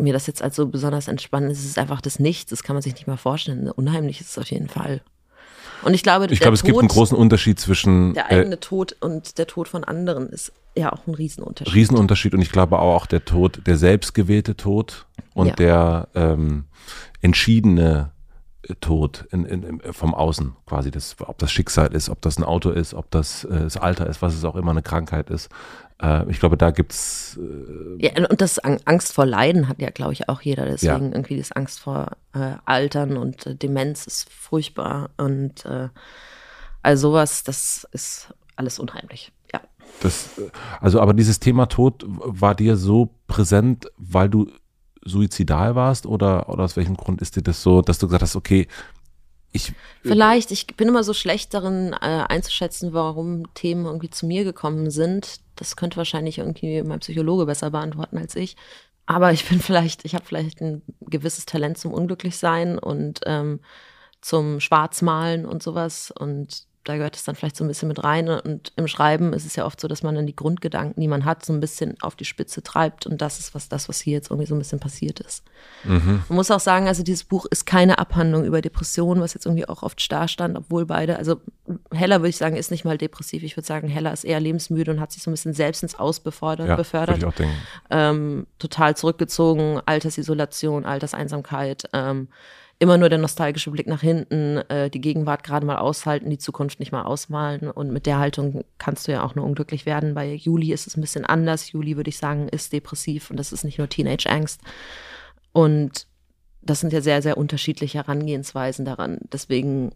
mir 0.03 0.13
das 0.13 0.27
jetzt 0.27 0.43
als 0.43 0.57
so 0.57 0.67
besonders 0.67 1.09
entspannend 1.09 1.53
ist, 1.53 1.61
es 1.61 1.67
ist 1.67 1.79
einfach 1.79 2.01
das 2.01 2.19
Nichts, 2.19 2.51
das 2.51 2.63
kann 2.63 2.75
man 2.75 2.83
sich 2.83 2.95
nicht 2.95 3.07
mal 3.07 3.17
vorstellen. 3.17 3.71
Unheimlich 3.71 4.21
ist 4.21 4.31
es 4.31 4.39
auf 4.39 4.51
jeden 4.51 4.69
Fall. 4.69 5.01
Und 5.83 5.95
ich 5.95 6.03
glaube, 6.03 6.27
ich 6.27 6.41
glaube, 6.41 6.55
es 6.55 6.63
gibt 6.63 6.79
einen 6.79 6.89
großen 6.89 7.17
Unterschied 7.17 7.59
zwischen 7.59 8.15
der 8.15 8.31
eigene 8.31 8.55
äh, 8.55 8.59
Tod 8.59 8.97
und 9.01 9.39
der 9.39 9.47
Tod 9.47 9.69
von 9.69 9.83
anderen 9.85 10.29
ist 10.29 10.53
ja 10.77 10.93
auch 10.93 11.07
ein 11.07 11.15
Riesenunterschied. 11.15 11.75
Riesenunterschied 11.75 12.35
und 12.35 12.41
ich 12.41 12.53
glaube 12.53 12.79
auch 12.79 13.07
der 13.07 13.25
Tod, 13.25 13.67
der 13.67 13.77
selbstgewählte 13.77 14.57
Tod 14.57 15.07
und 15.35 15.49
ja. 15.49 15.55
der 15.55 16.09
ähm, 16.15 16.67
entschiedene 17.21 18.13
Tod 18.81 19.27
in, 19.33 19.45
in, 19.45 19.81
vom 19.93 20.15
Außen 20.15 20.55
quasi, 20.67 20.93
das, 20.93 21.17
ob 21.19 21.39
das 21.39 21.51
Schicksal 21.51 21.93
ist, 21.93 22.09
ob 22.09 22.21
das 22.23 22.39
ein 22.39 22.45
Auto 22.45 22.71
ist, 22.71 22.95
ob 22.95 23.11
das 23.11 23.45
äh, 23.45 23.61
das 23.61 23.77
Alter 23.77 24.07
ist, 24.07 24.23
was 24.23 24.35
es 24.35 24.45
auch 24.45 24.55
immer 24.55 24.71
eine 24.71 24.83
Krankheit 24.83 25.31
ist. 25.31 25.49
Äh, 26.01 26.31
ich 26.31 26.41
glaube, 26.41 26.57
da 26.57 26.71
gibt's 26.71 27.39
äh, 27.41 28.05
ja 28.05 28.29
und 28.29 28.41
das 28.41 28.59
Angst 28.59 29.13
vor 29.13 29.27
Leiden 29.27 29.69
hat 29.69 29.81
ja, 29.81 29.91
glaube 29.91 30.13
ich, 30.13 30.29
auch 30.29 30.41
jeder. 30.41 30.67
Deswegen 30.67 31.07
ja. 31.07 31.13
irgendwie 31.13 31.37
das 31.37 31.53
Angst 31.53 31.81
vor 31.81 32.13
äh, 32.35 32.55
Altern 32.65 33.17
und 33.17 33.47
äh, 33.47 33.55
Demenz 33.55 34.07
ist 34.07 34.31
furchtbar 34.31 35.11
und 35.17 35.65
äh, 35.65 35.89
all 36.83 36.97
sowas, 36.97 37.45
das 37.45 37.87
ist 37.93 38.35
alles 38.57 38.79
unheimlich. 38.79 39.33
Ja. 39.53 39.61
Das, 40.01 40.31
also, 40.81 41.01
aber 41.01 41.15
dieses 41.15 41.41
Thema 41.41 41.67
Tod 41.67 42.05
war 42.07 42.55
dir 42.55 42.77
so 42.77 43.11
präsent, 43.27 43.87
weil 43.97 44.29
du 44.29 44.51
suizidal 45.05 45.75
warst 45.75 46.07
oder, 46.07 46.49
oder 46.49 46.65
aus 46.65 46.77
welchem 46.77 46.97
Grund 46.97 47.21
ist 47.21 47.37
dir 47.37 47.43
das 47.43 47.63
so, 47.63 47.83
dass 47.83 47.99
du 47.99 48.07
gesagt 48.07 48.23
hast, 48.23 48.37
okay, 48.37 48.69
ich. 49.53 49.73
Vielleicht, 50.03 50.51
ich 50.51 50.67
bin 50.67 50.89
immer 50.89 51.05
so 51.05 51.13
schlecht 51.13 51.55
darin 51.55 51.93
äh, 51.93 52.25
einzuschätzen, 52.29 52.93
warum 52.93 53.53
Themen 53.55 53.85
irgendwie 53.87 54.11
zu 54.11 54.27
mir 54.27 54.45
gekommen 54.45 54.91
sind. 54.91 55.41
Das 55.57 55.77
könnte 55.77 55.99
wahrscheinlich 55.99 56.39
irgendwie 56.39 56.83
mein 56.83 57.01
Psychologe 57.01 57.47
besser 57.47 57.71
beantworten 57.71 58.19
als 58.19 58.35
ich. 58.35 58.57
Aber 59.07 59.33
ich 59.33 59.49
bin 59.49 59.61
vielleicht, 59.61 60.05
ich 60.05 60.15
habe 60.15 60.25
vielleicht 60.25 60.61
ein 60.61 60.83
gewisses 61.01 61.47
Talent 61.47 61.79
zum 61.79 61.93
Unglücklichsein 61.93 62.79
und 62.79 63.21
ähm, 63.27 63.61
zum 64.21 64.61
Schwarzmalen 64.61 65.45
und 65.45 65.63
sowas. 65.63 66.11
Und 66.11 66.67
da 66.85 66.97
gehört 66.97 67.15
es 67.17 67.25
dann 67.25 67.37
vielleicht 67.37 67.57
so 67.57 67.65
ein 67.65 67.69
bisschen 67.69 67.89
mit 67.89 68.03
rein. 68.03 68.29
Und 68.29 68.73
im 68.77 68.89
Schreiben 68.89 69.33
ist 69.33 69.47
es 69.47 69.55
ja 69.55 69.65
oft 69.65 69.81
so, 69.81 69.87
dass 69.87 70.03
man 70.03 70.15
dann 70.15 70.27
die 70.27 70.35
Grundgedanken, 70.35 71.01
die 71.01 71.09
man 71.09 71.25
hat, 71.25 71.45
so 71.45 71.53
ein 71.53 71.61
bisschen 71.61 72.01
auf 72.01 72.17
die 72.17 72.25
Spitze 72.25 72.63
treibt. 72.63 73.07
Und 73.07 73.23
das 73.23 73.39
ist 73.39 73.55
was, 73.55 73.69
das, 73.69 73.89
was 73.89 74.01
hier 74.01 74.15
jetzt 74.15 74.31
irgendwie 74.31 74.47
so 74.47 74.55
ein 74.55 74.59
bisschen 74.59 74.81
passiert 74.81 75.21
ist. 75.21 75.45
Mhm. 75.85 76.25
Man 76.29 76.37
muss 76.37 76.51
auch 76.51 76.61
sagen, 76.61 76.89
also 76.89 77.03
dieses 77.03 77.25
Buch 77.25 77.47
ist 77.47 77.67
keine 77.67 77.99
Abhandlung 77.99 78.45
über 78.45 78.61
Depressionen, 78.61 79.23
was 79.23 79.35
jetzt 79.35 79.47
irgendwie 79.47 79.69
auch 79.69 79.83
oft 79.83 80.01
starr 80.01 80.27
stand, 80.27 80.57
obwohl 80.57 80.87
beide, 80.87 81.17
also 81.17 81.41
Heller 81.93 82.21
würde 82.21 82.31
ich 82.31 82.37
sagen, 82.37 82.57
ist 82.57 82.73
nicht 82.73 82.85
mal 82.85 82.99
depressiv. 82.99 83.45
Ich 83.45 83.57
würde 83.57 83.67
sagen, 83.67 83.89
Heller 83.89 84.13
ist 84.13 84.25
eher 84.25 84.41
lebensmüde 84.41 84.91
und 84.91 85.01
hat 85.01 85.13
sich 85.13 85.23
so 85.23 85.31
ein 85.31 85.35
bisschen 85.35 85.55
selbst 85.55 85.83
ins 85.85 85.99
Aus 85.99 86.21
befördert. 86.21 86.69
Ja, 86.69 86.77
befördert. 86.77 87.19
Ich 87.19 87.25
auch 87.25 87.33
denken. 87.33 87.55
Ähm, 87.91 88.47
total 88.59 88.97
zurückgezogen, 88.97 89.81
Altersisolation, 89.87 90.85
Alterseinsamkeit. 90.85 91.89
Ähm, 91.93 92.29
immer 92.83 92.99
nur 92.99 93.09
der 93.09 93.19
nostalgische 93.19 93.71
Blick 93.71 93.87
nach 93.87 94.01
hinten, 94.01 94.57
äh, 94.69 94.91
die 94.91 95.01
Gegenwart 95.01 95.45
gerade 95.45 95.65
mal 95.65 95.79
aushalten, 95.79 96.31
die 96.31 96.39
Zukunft 96.39 96.81
nicht 96.81 96.91
mal 96.91 97.05
ausmalen. 97.05 97.71
Und 97.71 97.93
mit 97.93 98.07
der 98.07 98.19
Haltung 98.19 98.65
kannst 98.79 99.07
du 99.07 99.13
ja 99.13 99.23
auch 99.23 99.37
nur 99.37 99.45
unglücklich 99.45 99.87
werden. 99.87 100.15
Bei 100.15 100.35
Juli 100.35 100.73
ist 100.73 100.89
es 100.89 100.97
ein 100.97 101.01
bisschen 101.01 101.25
anders. 101.25 101.71
Juli, 101.71 101.97
würde 101.97 102.11
ich 102.11 102.19
sagen, 102.19 102.49
ist 102.49 102.73
depressiv 102.73 103.31
und 103.31 103.37
das 103.37 103.53
ist 103.53 103.63
nicht 103.63 103.79
nur 103.79 103.89
Teenage-Angst. 103.89 104.61
Und 105.53 106.09
das 106.61 106.81
sind 106.81 106.93
ja 106.93 107.01
sehr, 107.01 107.23
sehr 107.23 107.39
unterschiedliche 107.39 107.99
Herangehensweisen 107.99 108.85
daran. 108.85 109.19
Deswegen 109.33 109.93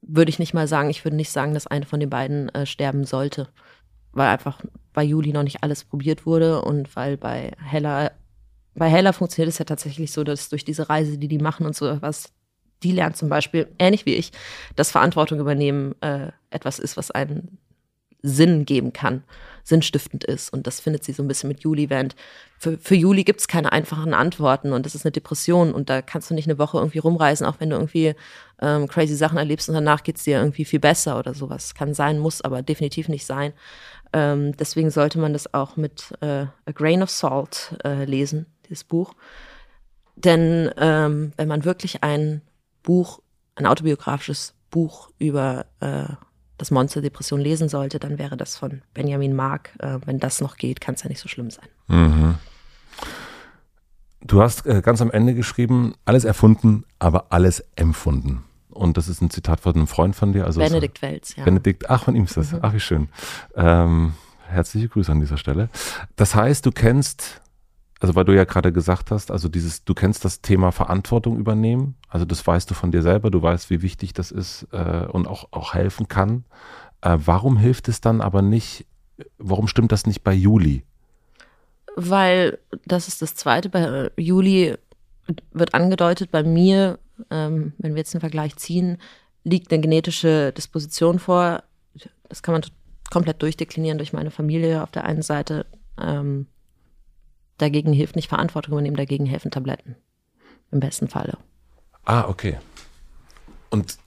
würde 0.00 0.30
ich 0.30 0.38
nicht 0.38 0.54
mal 0.54 0.68
sagen, 0.68 0.88
ich 0.88 1.04
würde 1.04 1.18
nicht 1.18 1.30
sagen, 1.30 1.52
dass 1.52 1.66
eine 1.66 1.84
von 1.84 2.00
den 2.00 2.08
beiden 2.08 2.48
äh, 2.54 2.64
sterben 2.64 3.04
sollte. 3.04 3.50
Weil 4.12 4.28
einfach 4.28 4.62
bei 4.94 5.02
Juli 5.04 5.34
noch 5.34 5.42
nicht 5.42 5.62
alles 5.62 5.84
probiert 5.84 6.24
wurde 6.24 6.62
und 6.62 6.96
weil 6.96 7.18
bei 7.18 7.52
Hella 7.62 8.10
bei 8.74 8.88
Hella 8.88 9.12
funktioniert 9.12 9.52
es 9.52 9.58
ja 9.58 9.64
tatsächlich 9.64 10.12
so, 10.12 10.24
dass 10.24 10.48
durch 10.48 10.64
diese 10.64 10.88
Reise, 10.88 11.18
die 11.18 11.28
die 11.28 11.38
machen 11.38 11.66
und 11.66 11.76
so 11.76 12.00
was, 12.00 12.32
die 12.82 12.92
lernt 12.92 13.16
zum 13.16 13.28
Beispiel, 13.28 13.68
ähnlich 13.78 14.06
wie 14.06 14.14
ich, 14.14 14.32
dass 14.76 14.90
Verantwortung 14.90 15.38
übernehmen 15.38 15.94
äh, 16.00 16.32
etwas 16.50 16.78
ist, 16.78 16.96
was 16.96 17.10
einen 17.10 17.58
Sinn 18.22 18.64
geben 18.64 18.92
kann, 18.92 19.24
sinnstiftend 19.64 20.24
ist. 20.24 20.52
Und 20.52 20.66
das 20.66 20.80
findet 20.80 21.04
sie 21.04 21.12
so 21.12 21.22
ein 21.22 21.28
bisschen 21.28 21.48
mit 21.48 21.60
Juli, 21.60 21.90
während 21.90 22.16
für, 22.58 22.78
für 22.78 22.94
Juli 22.94 23.24
gibt 23.24 23.40
es 23.40 23.48
keine 23.48 23.72
einfachen 23.72 24.14
Antworten 24.14 24.72
und 24.72 24.84
das 24.84 24.94
ist 24.94 25.06
eine 25.06 25.12
Depression 25.12 25.72
und 25.72 25.88
da 25.88 26.02
kannst 26.02 26.30
du 26.30 26.34
nicht 26.34 26.48
eine 26.48 26.58
Woche 26.58 26.78
irgendwie 26.78 26.98
rumreisen, 26.98 27.46
auch 27.46 27.60
wenn 27.60 27.70
du 27.70 27.76
irgendwie 27.76 28.14
ähm, 28.60 28.88
crazy 28.88 29.14
Sachen 29.14 29.38
erlebst 29.38 29.68
und 29.68 29.74
danach 29.74 30.02
geht 30.02 30.16
es 30.16 30.24
dir 30.24 30.38
irgendwie 30.38 30.64
viel 30.64 30.80
besser 30.80 31.18
oder 31.18 31.34
sowas. 31.34 31.74
Kann 31.74 31.94
sein, 31.94 32.18
muss 32.18 32.42
aber 32.42 32.62
definitiv 32.62 33.08
nicht 33.08 33.24
sein. 33.24 33.52
Ähm, 34.12 34.56
deswegen 34.56 34.90
sollte 34.90 35.18
man 35.18 35.32
das 35.32 35.54
auch 35.54 35.76
mit 35.76 36.12
äh, 36.20 36.46
a 36.66 36.72
grain 36.74 37.02
of 37.02 37.10
salt 37.10 37.76
äh, 37.84 38.04
lesen, 38.04 38.46
dieses 38.70 38.84
Buch. 38.84 39.14
Denn 40.16 40.70
ähm, 40.76 41.32
wenn 41.36 41.48
man 41.48 41.64
wirklich 41.64 42.02
ein 42.02 42.42
Buch, 42.82 43.20
ein 43.56 43.66
autobiografisches 43.66 44.54
Buch 44.70 45.10
über 45.18 45.66
äh, 45.80 46.04
das 46.56 46.70
Monster 46.70 47.00
Depression 47.00 47.40
lesen 47.40 47.68
sollte, 47.68 47.98
dann 47.98 48.18
wäre 48.18 48.36
das 48.36 48.56
von 48.56 48.82
Benjamin 48.94 49.34
Mark. 49.34 49.70
Äh, 49.78 49.98
wenn 50.04 50.18
das 50.18 50.40
noch 50.40 50.56
geht, 50.56 50.80
kann 50.80 50.94
es 50.94 51.02
ja 51.02 51.08
nicht 51.08 51.20
so 51.20 51.28
schlimm 51.28 51.50
sein. 51.50 51.68
Mhm. 51.88 52.34
Du 54.22 54.42
hast 54.42 54.66
äh, 54.66 54.82
ganz 54.82 55.00
am 55.00 55.10
Ende 55.10 55.34
geschrieben, 55.34 55.94
alles 56.04 56.24
erfunden, 56.24 56.84
aber 56.98 57.32
alles 57.32 57.64
empfunden. 57.76 58.44
Und 58.68 58.96
das 58.96 59.08
ist 59.08 59.22
ein 59.22 59.30
Zitat 59.30 59.60
von 59.60 59.74
einem 59.74 59.86
Freund 59.86 60.14
von 60.14 60.32
dir. 60.32 60.44
Also 60.44 60.60
Benedikt 60.60 60.98
so, 60.98 61.02
Welz, 61.02 61.36
ja. 61.36 61.44
Benedikt, 61.44 61.88
ach, 61.88 62.04
von 62.04 62.14
ihm 62.14 62.24
ist 62.24 62.36
das. 62.36 62.52
Mhm. 62.52 62.58
Ach, 62.62 62.74
wie 62.74 62.80
schön. 62.80 63.08
Ähm, 63.56 64.12
herzliche 64.46 64.88
Grüße 64.88 65.10
an 65.10 65.20
dieser 65.20 65.38
Stelle. 65.38 65.70
Das 66.16 66.34
heißt, 66.34 66.66
du 66.66 66.70
kennst 66.70 67.40
also 68.00 68.14
weil 68.14 68.24
du 68.24 68.34
ja 68.34 68.44
gerade 68.44 68.72
gesagt 68.72 69.10
hast, 69.10 69.30
also 69.30 69.48
dieses, 69.48 69.84
du 69.84 69.92
kennst 69.92 70.24
das 70.24 70.40
Thema 70.40 70.72
Verantwortung 70.72 71.38
übernehmen, 71.38 71.96
also 72.08 72.24
das 72.24 72.44
weißt 72.46 72.70
du 72.70 72.74
von 72.74 72.90
dir 72.90 73.02
selber, 73.02 73.30
du 73.30 73.42
weißt, 73.42 73.68
wie 73.68 73.82
wichtig 73.82 74.14
das 74.14 74.30
ist 74.30 74.66
äh, 74.72 75.06
und 75.06 75.28
auch, 75.28 75.48
auch 75.52 75.74
helfen 75.74 76.08
kann. 76.08 76.44
Äh, 77.02 77.18
warum 77.24 77.58
hilft 77.58 77.88
es 77.88 78.00
dann 78.00 78.22
aber 78.22 78.40
nicht, 78.40 78.86
warum 79.38 79.68
stimmt 79.68 79.92
das 79.92 80.06
nicht 80.06 80.24
bei 80.24 80.32
Juli? 80.32 80.84
Weil, 81.94 82.58
das 82.86 83.06
ist 83.06 83.20
das 83.20 83.34
Zweite, 83.34 83.68
bei 83.68 83.80
äh, 83.80 84.10
Juli 84.16 84.76
wird 85.52 85.74
angedeutet, 85.74 86.30
bei 86.30 86.42
mir, 86.42 86.98
ähm, 87.30 87.74
wenn 87.78 87.94
wir 87.94 87.98
jetzt 87.98 88.14
einen 88.14 88.20
Vergleich 88.20 88.56
ziehen, 88.56 88.96
liegt 89.44 89.70
eine 89.72 89.82
genetische 89.82 90.52
Disposition 90.52 91.18
vor. 91.18 91.62
Das 92.28 92.42
kann 92.42 92.52
man 92.52 92.62
komplett 93.10 93.42
durchdeklinieren 93.42 93.98
durch 93.98 94.12
meine 94.14 94.30
Familie 94.30 94.82
auf 94.82 94.90
der 94.90 95.04
einen 95.04 95.22
Seite. 95.22 95.66
Ähm, 96.00 96.46
Dagegen 97.60 97.92
hilft 97.92 98.16
nicht 98.16 98.28
Verantwortung 98.28 98.72
übernehmen, 98.72 98.96
dagegen 98.96 99.26
helfen 99.26 99.50
Tabletten. 99.50 99.96
Im 100.70 100.80
besten 100.80 101.08
Falle. 101.08 101.38
Ah, 102.04 102.26
okay. 102.28 102.58
Und 103.70 103.98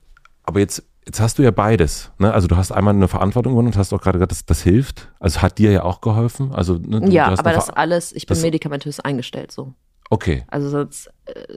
aber 0.43 0.60
jetzt, 0.60 0.84
jetzt 1.06 1.20
hast 1.20 1.38
du 1.38 1.43
ja 1.43 1.51
beides. 1.51 2.12
Ne? 2.18 2.34
Also 2.34 2.47
du 2.47 2.58
hast 2.58 2.72
einmal 2.72 2.93
eine 2.93 3.08
Verantwortung 3.08 3.56
und 3.56 3.78
hast 3.78 3.93
auch 3.93 4.01
gerade 4.01 4.18
gesagt, 4.18 4.32
das, 4.32 4.45
das 4.45 4.62
hilft. 4.62 5.10
Also 5.20 5.41
hat 5.41 5.58
dir 5.58 5.72
ja 5.72 5.84
auch 5.84 6.01
geholfen. 6.01 6.54
Also, 6.54 6.76
ne, 6.76 7.10
ja, 7.10 7.28
aber 7.28 7.54
das 7.54 7.70
alles, 7.70 8.12
ich 8.14 8.26
bin 8.26 8.39
medikamentös 8.41 8.99
eingestellt 8.99 9.51
so. 9.51 9.74
Okay. 10.10 10.43
Also 10.47 10.70
sonst, 10.70 11.10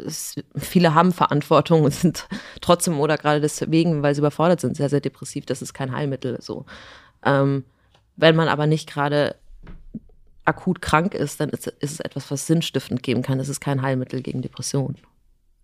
es, 0.07 0.37
viele 0.57 0.95
haben 0.95 1.13
Verantwortung 1.13 1.83
und 1.83 1.93
sind 1.93 2.27
trotzdem 2.61 3.01
oder 3.01 3.19
gerade 3.19 3.41
deswegen, 3.41 4.03
weil 4.03 4.15
sie 4.15 4.21
überfordert 4.21 4.61
sind, 4.61 4.77
sehr, 4.77 4.89
sehr 4.89 5.01
depressiv. 5.01 5.47
Das 5.47 5.63
ist 5.63 5.75
kein 5.75 5.93
Heilmittel 5.93 6.39
so. 6.41 6.65
Ähm, 7.25 7.65
wenn 8.17 8.37
man 8.37 8.49
aber 8.49 8.67
nicht 8.67 8.89
gerade 8.89 9.37
akut 10.47 10.81
krank 10.81 11.15
ist, 11.15 11.41
dann 11.41 11.51
ist, 11.51 11.67
ist 11.67 11.93
es 11.93 12.01
etwas, 12.01 12.31
was 12.31 12.47
sinnstiftend 12.47 13.03
geben 13.03 13.23
kann. 13.23 13.41
Es 13.41 13.49
ist 13.49 13.61
kein 13.61 13.83
Heilmittel 13.83 14.23
gegen 14.23 14.43
Depressionen. 14.43 14.97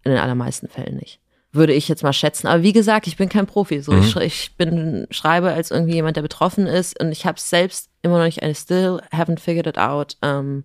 In 0.05 0.11
den 0.11 0.20
allermeisten 0.20 0.68
Fällen 0.68 0.97
nicht. 0.97 1.20
Würde 1.53 1.72
ich 1.72 1.87
jetzt 1.89 2.03
mal 2.03 2.12
schätzen. 2.12 2.47
Aber 2.47 2.62
wie 2.62 2.72
gesagt, 2.72 3.07
ich 3.07 3.16
bin 3.16 3.28
kein 3.28 3.47
Profi. 3.47 3.80
So, 3.80 3.93
mhm. 3.93 4.01
ich, 4.01 4.16
ich, 4.16 4.57
bin, 4.57 5.07
schreibe 5.11 5.53
als 5.53 5.70
irgendwie 5.70 5.95
jemand, 5.95 6.16
der 6.16 6.22
betroffen 6.22 6.66
ist 6.66 6.99
und 6.99 7.12
ich 7.12 7.26
habe 7.26 7.37
es 7.37 7.49
selbst 7.49 7.91
immer 8.03 8.18
noch 8.18 8.24
nicht, 8.24 8.43
I 8.43 8.55
still 8.55 9.01
haven't 9.12 9.39
figured 9.39 9.66
it 9.66 9.78
out. 9.78 10.16
Ähm, 10.22 10.64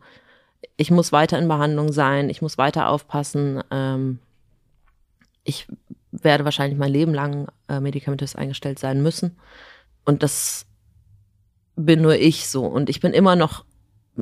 ich 0.78 0.90
muss 0.90 1.12
weiter 1.12 1.38
in 1.38 1.48
Behandlung 1.48 1.92
sein, 1.92 2.30
ich 2.30 2.42
muss 2.42 2.58
weiter 2.58 2.90
aufpassen. 2.90 3.62
Ähm, 3.70 4.20
ich 5.44 5.68
werde 6.12 6.46
wahrscheinlich 6.46 6.80
mein 6.80 6.92
Leben 6.92 7.14
lang 7.14 7.48
äh, 7.68 7.80
medikamentös 7.80 8.36
eingestellt 8.36 8.80
sein 8.80 9.04
müssen. 9.04 9.38
Und 10.06 10.24
das 10.24 10.66
bin 11.76 12.02
nur 12.02 12.16
ich 12.16 12.48
so. 12.48 12.66
Und 12.66 12.90
ich 12.90 13.02
bin 13.02 13.14
immer 13.14 13.36
noch 13.36 13.66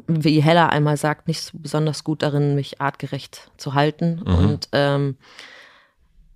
wie 0.07 0.41
Hella 0.41 0.67
einmal 0.67 0.97
sagt, 0.97 1.27
nicht 1.27 1.41
so 1.41 1.57
besonders 1.57 2.03
gut 2.03 2.21
darin, 2.21 2.55
mich 2.55 2.81
artgerecht 2.81 3.49
zu 3.57 3.73
halten 3.73 4.21
mhm. 4.25 4.35
und 4.35 4.69
ähm, 4.71 5.17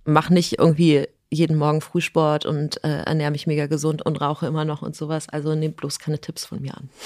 mach 0.04 0.30
nicht 0.30 0.58
irgendwie 0.58 1.06
jeden 1.30 1.56
Morgen 1.56 1.80
Frühsport 1.80 2.44
und 2.44 2.82
äh, 2.84 3.02
ernähre 3.02 3.30
mich 3.30 3.46
mega 3.46 3.66
gesund 3.66 4.02
und 4.02 4.20
rauche 4.20 4.46
immer 4.46 4.64
noch 4.64 4.82
und 4.82 4.96
sowas. 4.96 5.28
Also 5.28 5.54
nehmt 5.54 5.76
bloß 5.76 6.00
keine 6.00 6.20
Tipps 6.20 6.44
von 6.46 6.60
mir 6.60 6.76
an. 6.76 6.88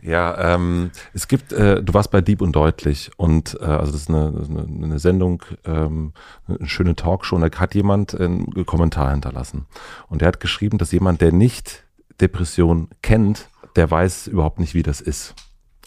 Ja, 0.00 0.54
ähm, 0.54 0.90
es 1.14 1.28
gibt, 1.28 1.52
äh, 1.52 1.82
du 1.82 1.94
warst 1.94 2.10
bei 2.10 2.20
Dieb 2.20 2.42
und 2.42 2.50
Deutlich 2.50 3.12
und 3.16 3.56
äh, 3.60 3.64
also 3.64 3.92
das 3.92 4.02
ist 4.02 4.08
eine, 4.08 4.26
eine, 4.26 4.84
eine 4.84 4.98
Sendung, 4.98 5.44
ähm, 5.64 6.12
eine 6.48 6.68
schöne 6.68 6.96
Talkshow 6.96 7.36
und 7.36 7.42
da 7.42 7.60
hat 7.60 7.74
jemand 7.76 8.12
einen 8.18 8.66
Kommentar 8.66 9.12
hinterlassen 9.12 9.66
und 10.08 10.20
der 10.20 10.26
hat 10.28 10.40
geschrieben, 10.40 10.78
dass 10.78 10.90
jemand, 10.90 11.20
der 11.20 11.30
nicht 11.30 11.84
Depression 12.20 12.88
kennt, 13.02 13.48
der 13.76 13.90
weiß 13.90 14.28
überhaupt 14.28 14.58
nicht, 14.58 14.74
wie 14.74 14.82
das 14.82 15.00
ist. 15.00 15.34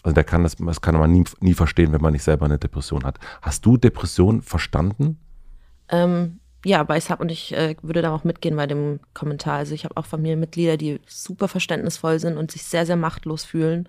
Also 0.02 0.14
der 0.14 0.24
kann 0.24 0.42
das, 0.42 0.56
das 0.56 0.80
kann 0.80 0.96
man 0.96 1.10
nie, 1.10 1.24
nie 1.40 1.54
verstehen, 1.54 1.92
wenn 1.92 2.00
man 2.00 2.12
nicht 2.12 2.22
selber 2.22 2.46
eine 2.46 2.58
Depression 2.58 3.04
hat. 3.04 3.18
Hast 3.42 3.66
du 3.66 3.76
Depression 3.76 4.42
verstanden? 4.42 5.18
Ähm, 5.88 6.38
ja, 6.64 6.80
aber 6.80 6.96
ich 6.96 7.10
habe 7.10 7.22
und 7.22 7.30
ich 7.30 7.52
äh, 7.54 7.76
würde 7.82 8.02
da 8.02 8.14
auch 8.14 8.24
mitgehen 8.24 8.56
bei 8.56 8.66
dem 8.66 9.00
Kommentar. 9.14 9.58
Also 9.58 9.74
ich 9.74 9.84
habe 9.84 9.96
auch 9.96 10.06
Familienmitglieder, 10.06 10.76
die 10.76 11.00
super 11.06 11.48
verständnisvoll 11.48 12.18
sind 12.18 12.36
und 12.36 12.50
sich 12.50 12.64
sehr, 12.64 12.86
sehr 12.86 12.96
machtlos 12.96 13.44
fühlen, 13.44 13.88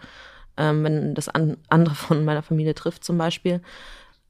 ähm, 0.57 0.83
wenn 0.83 1.15
das 1.15 1.29
an, 1.29 1.57
andere 1.69 1.95
von 1.95 2.25
meiner 2.25 2.43
Familie 2.43 2.75
trifft 2.75 3.03
zum 3.03 3.17
Beispiel. 3.17 3.61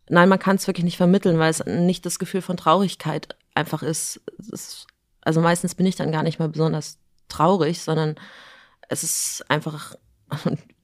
Nein, 0.09 0.30
man 0.30 0.39
kann 0.39 0.55
es 0.55 0.68
wirklich 0.68 0.86
nicht 0.86 0.97
vermitteln, 0.97 1.39
weil 1.39 1.49
es 1.49 1.65
nicht 1.65 2.05
das 2.05 2.20
Gefühl 2.20 2.41
von 2.41 2.57
Traurigkeit 2.57 3.36
einfach 3.53 3.84
ist. 3.84 4.22
ist. 4.51 4.88
Also 5.22 5.41
meistens 5.41 5.76
bin 5.76 5.86
ich 5.86 5.95
dann 5.95 6.11
gar 6.11 6.24
nicht 6.24 6.39
mal 6.39 6.49
besonders 6.49 6.99
traurig, 7.28 7.82
sondern 7.82 8.15
es 8.88 9.03
ist 9.03 9.45
einfach, 9.49 9.95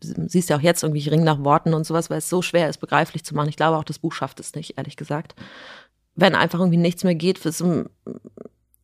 siehst 0.02 0.50
ja 0.50 0.58
auch 0.58 0.62
jetzt 0.62 0.84
irgendwie, 0.84 1.00
ich 1.00 1.12
ringe 1.12 1.26
nach 1.26 1.44
Worten 1.44 1.74
und 1.74 1.86
sowas, 1.86 2.10
weil 2.10 2.20
es 2.20 2.30
so 2.30 2.42
schwer 2.42 2.70
ist, 2.70 2.78
begreiflich 2.80 3.24
zu 3.24 3.36
machen. 3.36 3.50
Ich 3.50 3.58
glaube 3.58 3.78
auch, 3.78 3.84
das 3.84 4.00
Buch 4.00 4.14
schafft 4.14 4.40
es 4.40 4.56
nicht, 4.56 4.78
ehrlich 4.78 4.98
gesagt. 4.98 5.36
Wenn 6.16 6.36
einfach 6.36 6.60
irgendwie 6.60 6.78
nichts 6.78 7.04
mehr 7.04 7.16
geht, 7.16 7.44
es, 7.46 7.64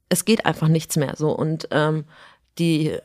es 0.10 0.26
geht 0.26 0.46
einfach 0.46 0.68
nichts 0.68 0.96
mehr 0.96 1.16
so. 1.16 1.32
Und 1.32 1.68
ähm, 1.72 2.06
die 2.58 2.98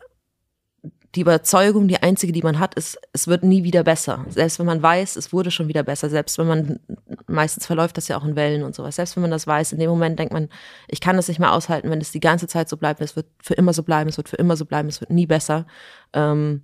die 1.14 1.20
Überzeugung, 1.20 1.86
die 1.86 2.02
einzige, 2.02 2.32
die 2.32 2.42
man 2.42 2.58
hat, 2.58 2.74
ist, 2.74 2.98
es 3.12 3.28
wird 3.28 3.44
nie 3.44 3.62
wieder 3.62 3.84
besser. 3.84 4.24
Selbst 4.28 4.58
wenn 4.58 4.66
man 4.66 4.82
weiß, 4.82 5.16
es 5.16 5.32
wurde 5.32 5.50
schon 5.50 5.68
wieder 5.68 5.84
besser, 5.84 6.10
selbst 6.10 6.38
wenn 6.38 6.46
man, 6.46 6.80
meistens 7.28 7.66
verläuft 7.66 7.96
das 7.96 8.08
ja 8.08 8.18
auch 8.18 8.24
in 8.24 8.34
Wellen 8.34 8.64
und 8.64 8.74
sowas, 8.74 8.96
selbst 8.96 9.14
wenn 9.16 9.22
man 9.22 9.30
das 9.30 9.46
weiß, 9.46 9.72
in 9.72 9.78
dem 9.78 9.90
Moment 9.90 10.18
denkt 10.18 10.32
man, 10.32 10.48
ich 10.88 11.00
kann 11.00 11.16
das 11.16 11.28
nicht 11.28 11.38
mehr 11.38 11.52
aushalten, 11.52 11.90
wenn 11.90 12.00
es 12.00 12.10
die 12.10 12.20
ganze 12.20 12.48
Zeit 12.48 12.68
so 12.68 12.76
bleibt, 12.76 13.00
es 13.00 13.14
wird 13.14 13.26
für 13.40 13.54
immer 13.54 13.72
so 13.72 13.84
bleiben, 13.84 14.10
es 14.10 14.16
wird 14.16 14.28
für 14.28 14.36
immer 14.36 14.56
so 14.56 14.64
bleiben, 14.64 14.88
es 14.88 15.00
wird 15.00 15.10
nie 15.10 15.26
besser. 15.26 15.66
Ähm, 16.12 16.62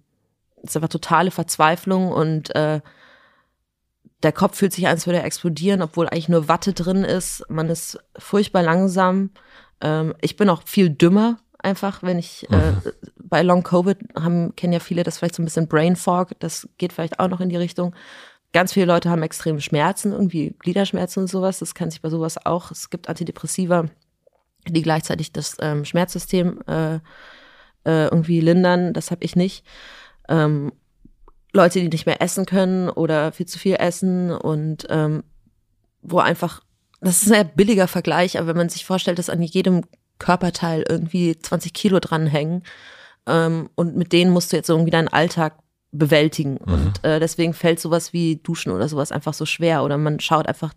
es 0.62 0.70
ist 0.70 0.76
einfach 0.76 0.88
totale 0.88 1.30
Verzweiflung 1.30 2.10
und 2.10 2.54
äh, 2.56 2.80
der 4.22 4.32
Kopf 4.32 4.56
fühlt 4.56 4.72
sich 4.72 4.86
an, 4.86 4.92
als 4.92 5.06
würde 5.06 5.20
er 5.20 5.24
explodieren, 5.24 5.80
obwohl 5.80 6.08
eigentlich 6.08 6.28
nur 6.28 6.48
Watte 6.48 6.72
drin 6.72 7.04
ist. 7.04 7.44
Man 7.48 7.70
ist 7.70 7.98
furchtbar 8.18 8.62
langsam. 8.62 9.30
Ähm, 9.80 10.14
ich 10.20 10.36
bin 10.36 10.50
auch 10.50 10.62
viel 10.66 10.90
dümmer 10.90 11.38
einfach, 11.62 12.02
wenn 12.02 12.18
ich 12.18 12.50
äh, 12.50 12.72
mhm. 12.72 12.82
bei 13.16 13.42
Long 13.42 13.62
Covid 13.62 13.98
haben, 14.18 14.54
kennen 14.56 14.72
ja 14.72 14.80
viele 14.80 15.02
das 15.02 15.18
vielleicht 15.18 15.34
so 15.34 15.42
ein 15.42 15.44
bisschen 15.44 15.68
Brain 15.68 15.96
Fog, 15.96 16.30
das 16.40 16.68
geht 16.78 16.92
vielleicht 16.92 17.20
auch 17.20 17.28
noch 17.28 17.40
in 17.40 17.48
die 17.48 17.56
Richtung. 17.56 17.94
Ganz 18.52 18.72
viele 18.72 18.86
Leute 18.86 19.10
haben 19.10 19.22
extreme 19.22 19.60
Schmerzen, 19.60 20.12
irgendwie 20.12 20.56
Gliederschmerzen 20.58 21.22
und 21.22 21.28
sowas. 21.28 21.60
Das 21.60 21.74
kann 21.74 21.90
sich 21.90 22.02
bei 22.02 22.10
sowas 22.10 22.44
auch. 22.44 22.72
Es 22.72 22.90
gibt 22.90 23.08
Antidepressiva, 23.08 23.86
die 24.66 24.82
gleichzeitig 24.82 25.32
das 25.32 25.56
ähm, 25.60 25.84
Schmerzsystem 25.84 26.60
äh, 26.66 26.96
äh, 27.84 28.06
irgendwie 28.06 28.40
lindern. 28.40 28.92
Das 28.92 29.12
habe 29.12 29.22
ich 29.22 29.36
nicht. 29.36 29.64
Ähm, 30.28 30.72
Leute, 31.52 31.80
die 31.80 31.88
nicht 31.88 32.06
mehr 32.06 32.20
essen 32.20 32.46
können 32.46 32.88
oder 32.88 33.32
viel 33.32 33.46
zu 33.46 33.58
viel 33.58 33.76
essen 33.76 34.32
und 34.32 34.86
ähm, 34.88 35.24
wo 36.02 36.18
einfach, 36.18 36.62
das 37.00 37.22
ist 37.22 37.32
ein 37.32 37.50
billiger 37.54 37.88
Vergleich, 37.88 38.38
aber 38.38 38.48
wenn 38.48 38.56
man 38.56 38.68
sich 38.68 38.84
vorstellt, 38.84 39.18
dass 39.18 39.30
an 39.30 39.42
jedem 39.42 39.82
Körperteil 40.20 40.84
irgendwie 40.88 41.36
20 41.36 41.72
Kilo 41.72 41.98
dranhängen 41.98 42.62
ähm, 43.26 43.70
und 43.74 43.96
mit 43.96 44.12
denen 44.12 44.30
musst 44.30 44.52
du 44.52 44.56
jetzt 44.56 44.68
irgendwie 44.68 44.92
deinen 44.92 45.08
Alltag 45.08 45.54
bewältigen. 45.92 46.58
Mhm. 46.64 46.72
Und 46.72 47.04
äh, 47.04 47.18
deswegen 47.20 47.54
fällt 47.54 47.80
sowas 47.80 48.12
wie 48.12 48.36
Duschen 48.36 48.72
oder 48.72 48.88
sowas 48.88 49.12
einfach 49.12 49.34
so 49.34 49.46
schwer. 49.46 49.82
Oder 49.82 49.98
man 49.98 50.20
schaut 50.20 50.46
einfach 50.46 50.72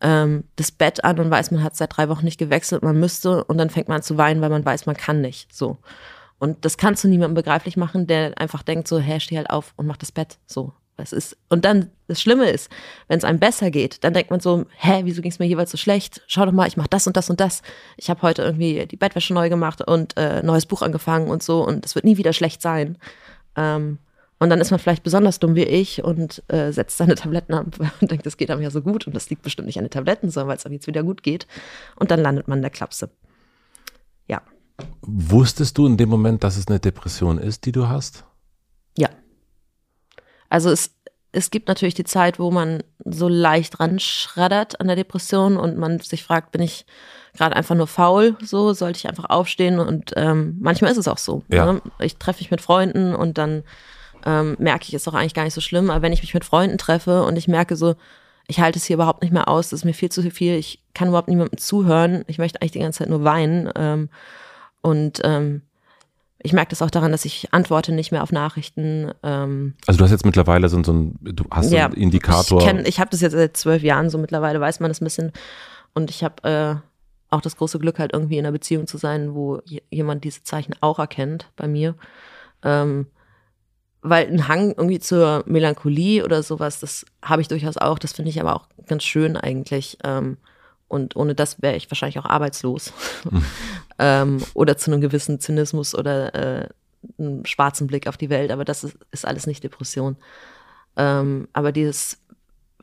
ähm, 0.00 0.44
das 0.56 0.70
Bett 0.70 1.04
an 1.04 1.18
und 1.18 1.30
weiß, 1.30 1.50
man 1.50 1.62
hat 1.62 1.76
seit 1.76 1.96
drei 1.96 2.08
Wochen 2.08 2.24
nicht 2.24 2.38
gewechselt, 2.38 2.82
man 2.82 2.98
müsste 2.98 3.44
und 3.44 3.58
dann 3.58 3.70
fängt 3.70 3.88
man 3.88 3.96
an 3.96 4.02
zu 4.02 4.16
weinen, 4.16 4.40
weil 4.40 4.50
man 4.50 4.64
weiß, 4.64 4.86
man 4.86 4.96
kann 4.96 5.20
nicht. 5.20 5.54
So. 5.54 5.78
Und 6.38 6.64
das 6.64 6.76
kannst 6.76 7.04
du 7.04 7.08
niemandem 7.08 7.34
begreiflich 7.34 7.76
machen, 7.76 8.06
der 8.06 8.38
einfach 8.38 8.62
denkt 8.62 8.88
so, 8.88 8.98
hä, 8.98 9.20
steh 9.20 9.36
halt 9.36 9.50
auf 9.50 9.72
und 9.76 9.86
mach 9.86 9.96
das 9.96 10.12
Bett. 10.12 10.38
So. 10.46 10.72
Es 11.00 11.12
ist, 11.12 11.36
und 11.48 11.64
dann, 11.64 11.90
das 12.08 12.20
Schlimme 12.20 12.50
ist, 12.50 12.70
wenn 13.06 13.18
es 13.18 13.24
einem 13.24 13.38
besser 13.38 13.70
geht, 13.70 14.02
dann 14.02 14.14
denkt 14.14 14.30
man 14.30 14.40
so, 14.40 14.66
hä, 14.76 15.02
wieso 15.04 15.22
ging 15.22 15.30
es 15.30 15.38
mir 15.38 15.46
jeweils 15.46 15.70
so 15.70 15.76
schlecht? 15.76 16.22
Schau 16.26 16.44
doch 16.44 16.52
mal, 16.52 16.66
ich 16.66 16.76
mache 16.76 16.88
das 16.90 17.06
und 17.06 17.16
das 17.16 17.30
und 17.30 17.38
das. 17.38 17.62
Ich 17.96 18.10
habe 18.10 18.22
heute 18.22 18.42
irgendwie 18.42 18.84
die 18.86 18.96
Bettwäsche 18.96 19.32
neu 19.32 19.48
gemacht 19.48 19.80
und 19.86 20.16
äh, 20.16 20.42
neues 20.42 20.66
Buch 20.66 20.82
angefangen 20.82 21.30
und 21.30 21.42
so 21.42 21.64
und 21.64 21.86
es 21.86 21.94
wird 21.94 22.04
nie 22.04 22.16
wieder 22.16 22.32
schlecht 22.32 22.60
sein. 22.60 22.98
Ähm, 23.56 23.98
und 24.40 24.50
dann 24.50 24.60
ist 24.60 24.70
man 24.70 24.80
vielleicht 24.80 25.02
besonders 25.02 25.38
dumm 25.38 25.54
wie 25.54 25.64
ich 25.64 26.02
und 26.02 26.42
äh, 26.48 26.72
setzt 26.72 26.96
seine 26.96 27.14
Tabletten 27.16 27.54
ab 27.54 27.66
und 28.00 28.10
denkt, 28.10 28.26
das 28.26 28.36
geht 28.36 28.50
einem 28.50 28.62
ja 28.62 28.70
so 28.70 28.82
gut 28.82 29.06
und 29.06 29.14
das 29.14 29.30
liegt 29.30 29.42
bestimmt 29.42 29.66
nicht 29.66 29.78
an 29.78 29.84
den 29.84 29.90
Tabletten, 29.90 30.30
sondern 30.30 30.48
weil 30.48 30.56
es 30.56 30.66
einem 30.66 30.74
jetzt 30.74 30.86
wieder 30.88 31.04
gut 31.04 31.22
geht. 31.22 31.46
Und 31.96 32.10
dann 32.10 32.20
landet 32.20 32.48
man 32.48 32.58
in 32.58 32.62
der 32.62 32.70
Klapse. 32.70 33.10
Ja. 34.26 34.42
Wusstest 35.02 35.78
du 35.78 35.86
in 35.86 35.96
dem 35.96 36.08
Moment, 36.08 36.44
dass 36.44 36.56
es 36.56 36.68
eine 36.68 36.80
Depression 36.80 37.38
ist, 37.38 37.66
die 37.66 37.72
du 37.72 37.88
hast? 37.88 38.24
Ja. 38.96 39.08
Also 40.48 40.70
es, 40.70 40.94
es 41.32 41.50
gibt 41.50 41.68
natürlich 41.68 41.94
die 41.94 42.04
Zeit, 42.04 42.38
wo 42.38 42.50
man 42.50 42.82
so 43.04 43.28
leicht 43.28 43.80
ranschreddert 43.80 44.80
an 44.80 44.86
der 44.86 44.96
Depression 44.96 45.56
und 45.56 45.76
man 45.76 46.00
sich 46.00 46.24
fragt, 46.24 46.52
bin 46.52 46.62
ich 46.62 46.86
gerade 47.36 47.54
einfach 47.54 47.74
nur 47.74 47.86
faul, 47.86 48.36
so 48.42 48.72
sollte 48.72 48.98
ich 48.98 49.08
einfach 49.08 49.28
aufstehen 49.28 49.78
und 49.78 50.12
ähm, 50.16 50.56
manchmal 50.60 50.90
ist 50.90 50.96
es 50.96 51.08
auch 51.08 51.18
so. 51.18 51.44
Ja. 51.48 51.72
Ne? 51.72 51.82
Ich 52.00 52.16
treffe 52.16 52.40
mich 52.40 52.50
mit 52.50 52.60
Freunden 52.60 53.14
und 53.14 53.38
dann 53.38 53.62
ähm, 54.26 54.56
merke 54.58 54.84
ich, 54.88 54.94
ist 54.94 55.06
doch 55.06 55.14
eigentlich 55.14 55.34
gar 55.34 55.44
nicht 55.44 55.54
so 55.54 55.60
schlimm. 55.60 55.90
Aber 55.90 56.02
wenn 56.02 56.12
ich 56.12 56.22
mich 56.22 56.34
mit 56.34 56.44
Freunden 56.44 56.78
treffe 56.78 57.24
und 57.24 57.36
ich 57.36 57.48
merke 57.48 57.76
so, 57.76 57.94
ich 58.46 58.60
halte 58.60 58.78
es 58.78 58.84
hier 58.84 58.94
überhaupt 58.94 59.22
nicht 59.22 59.32
mehr 59.32 59.48
aus, 59.48 59.68
das 59.68 59.80
ist 59.80 59.84
mir 59.84 59.94
viel 59.94 60.10
zu 60.10 60.22
viel, 60.30 60.54
ich 60.54 60.82
kann 60.94 61.08
überhaupt 61.08 61.28
niemandem 61.28 61.58
zuhören, 61.58 62.24
ich 62.26 62.38
möchte 62.38 62.60
eigentlich 62.60 62.72
die 62.72 62.80
ganze 62.80 63.00
Zeit 63.00 63.10
nur 63.10 63.24
weinen. 63.24 63.70
Ähm, 63.76 64.08
und 64.80 65.20
ähm, 65.22 65.62
ich 66.40 66.52
merke 66.52 66.70
das 66.70 66.82
auch 66.82 66.90
daran, 66.90 67.10
dass 67.10 67.24
ich 67.24 67.52
antworte 67.52 67.92
nicht 67.92 68.12
mehr 68.12 68.22
auf 68.22 68.30
Nachrichten. 68.30 69.12
Ähm, 69.22 69.74
also 69.86 69.98
du 69.98 70.04
hast 70.04 70.12
jetzt 70.12 70.24
mittlerweile 70.24 70.68
so, 70.68 70.82
so 70.84 70.92
ein, 70.92 71.18
du 71.20 71.44
hast 71.50 71.72
ja, 71.72 71.86
einen 71.86 71.94
Indikator. 71.94 72.60
Ich, 72.60 72.66
kenn, 72.66 72.86
ich 72.86 73.00
habe 73.00 73.10
das 73.10 73.20
jetzt 73.20 73.32
seit 73.32 73.56
zwölf 73.56 73.82
Jahren, 73.82 74.08
so 74.08 74.18
mittlerweile 74.18 74.60
weiß 74.60 74.80
man 74.80 74.90
das 74.90 75.00
ein 75.00 75.04
bisschen. 75.04 75.32
Und 75.94 76.10
ich 76.10 76.22
habe 76.22 76.48
äh, 76.48 77.34
auch 77.34 77.40
das 77.40 77.56
große 77.56 77.78
Glück, 77.80 77.98
halt 77.98 78.12
irgendwie 78.12 78.38
in 78.38 78.46
einer 78.46 78.52
Beziehung 78.52 78.86
zu 78.86 78.98
sein, 78.98 79.34
wo 79.34 79.60
jemand 79.90 80.22
diese 80.24 80.44
Zeichen 80.44 80.74
auch 80.80 81.00
erkennt 81.00 81.50
bei 81.56 81.66
mir. 81.66 81.96
Ähm, 82.62 83.06
weil 84.00 84.28
ein 84.28 84.46
Hang 84.46 84.70
irgendwie 84.70 85.00
zur 85.00 85.42
Melancholie 85.46 86.24
oder 86.24 86.44
sowas, 86.44 86.78
das 86.78 87.04
habe 87.20 87.42
ich 87.42 87.48
durchaus 87.48 87.76
auch. 87.76 87.98
Das 87.98 88.12
finde 88.12 88.30
ich 88.30 88.40
aber 88.40 88.54
auch 88.54 88.68
ganz 88.86 89.02
schön 89.02 89.36
eigentlich. 89.36 89.98
Ähm, 90.04 90.36
und 90.88 91.16
ohne 91.16 91.34
das 91.34 91.60
wäre 91.62 91.76
ich 91.76 91.90
wahrscheinlich 91.90 92.18
auch 92.18 92.24
arbeitslos. 92.24 92.92
Mhm. 93.30 93.44
ähm, 93.98 94.42
oder 94.54 94.76
zu 94.76 94.90
einem 94.90 95.00
gewissen 95.00 95.38
Zynismus 95.38 95.94
oder 95.94 96.34
äh, 96.34 96.68
einem 97.18 97.44
schwarzen 97.44 97.86
Blick 97.86 98.06
auf 98.06 98.16
die 98.16 98.30
Welt. 98.30 98.50
Aber 98.50 98.64
das 98.64 98.84
ist, 98.84 98.96
ist 99.10 99.26
alles 99.26 99.46
nicht 99.46 99.62
Depression. 99.62 100.16
Ähm, 100.96 101.48
aber 101.52 101.72
dieses, 101.72 102.18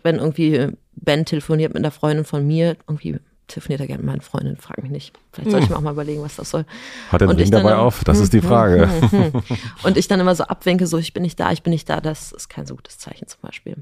wenn 0.04 0.18
irgendwie 0.18 0.70
Ben 0.94 1.26
telefoniert 1.26 1.74
mit 1.74 1.84
einer 1.84 1.92
Freundin 1.92 2.26
von 2.26 2.46
mir, 2.46 2.78
irgendwie 2.88 3.20
telefoniert 3.48 3.82
er 3.82 3.88
gerne 3.88 4.04
mit 4.04 4.12
meinen 4.12 4.22
Freundinnen, 4.22 4.58
frag 4.58 4.82
mich 4.82 4.92
nicht. 4.92 5.18
Vielleicht 5.32 5.52
sollte 5.52 5.66
ich 5.66 5.70
mir 5.70 5.78
auch 5.78 5.82
mal 5.82 5.94
überlegen, 5.94 6.22
was 6.22 6.36
das 6.36 6.50
soll. 6.50 6.66
Hat 7.12 7.22
er 7.22 7.28
den 7.28 7.38
Ring 7.38 7.52
dabei 7.52 7.76
auf? 7.76 8.04
Das 8.04 8.20
ist 8.20 8.34
die 8.34 8.38
hm, 8.38 8.44
hm, 8.44 8.50
Frage. 8.50 8.90
Hm, 9.12 9.32
und 9.84 9.98
ich 9.98 10.08
dann 10.08 10.20
immer 10.20 10.36
so 10.36 10.46
abwinke, 10.46 10.88
so 10.88 10.98
ich 10.98 11.14
bin 11.14 11.24
nicht 11.24 11.40
da, 11.40 11.52
ich 11.52 11.62
bin 11.62 11.72
nicht 11.72 11.90
da, 11.90 12.02
das 12.02 12.32
ist 12.32 12.50
kein 12.50 12.66
so 12.66 12.76
gutes 12.76 12.98
Zeichen 12.98 13.28
zum 13.28 13.42
Beispiel. 13.42 13.76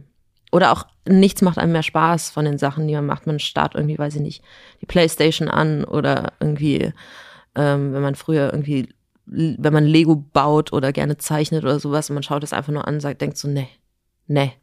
Oder 0.53 0.71
auch 0.71 0.85
nichts 1.09 1.41
macht 1.41 1.57
einem 1.57 1.71
mehr 1.71 1.81
Spaß 1.81 2.29
von 2.29 2.45
den 2.45 2.59
Sachen, 2.59 2.87
die 2.87 2.93
man 2.93 3.07
macht. 3.07 3.25
Man 3.25 3.39
startet 3.39 3.73
irgendwie, 3.73 3.97
weiß 3.97 4.13
ich 4.13 4.21
nicht, 4.21 4.43
die 4.81 4.85
Playstation 4.85 5.49
an 5.49 5.83
oder 5.83 6.33
irgendwie, 6.39 6.93
ähm, 7.55 7.91
wenn 7.91 8.03
man 8.03 8.13
früher 8.13 8.53
irgendwie, 8.53 8.87
wenn 9.25 9.73
man 9.73 9.85
Lego 9.85 10.15
baut 10.15 10.71
oder 10.71 10.93
gerne 10.93 11.17
zeichnet 11.17 11.63
oder 11.63 11.79
sowas 11.79 12.07
und 12.07 12.13
man 12.13 12.21
schaut 12.21 12.43
es 12.43 12.53
einfach 12.53 12.71
nur 12.71 12.87
an 12.87 12.93
und 12.93 12.99
sagt, 12.99 13.19
denkt 13.21 13.39
so, 13.39 13.47
nee, 13.47 13.67
nee. 14.27 14.53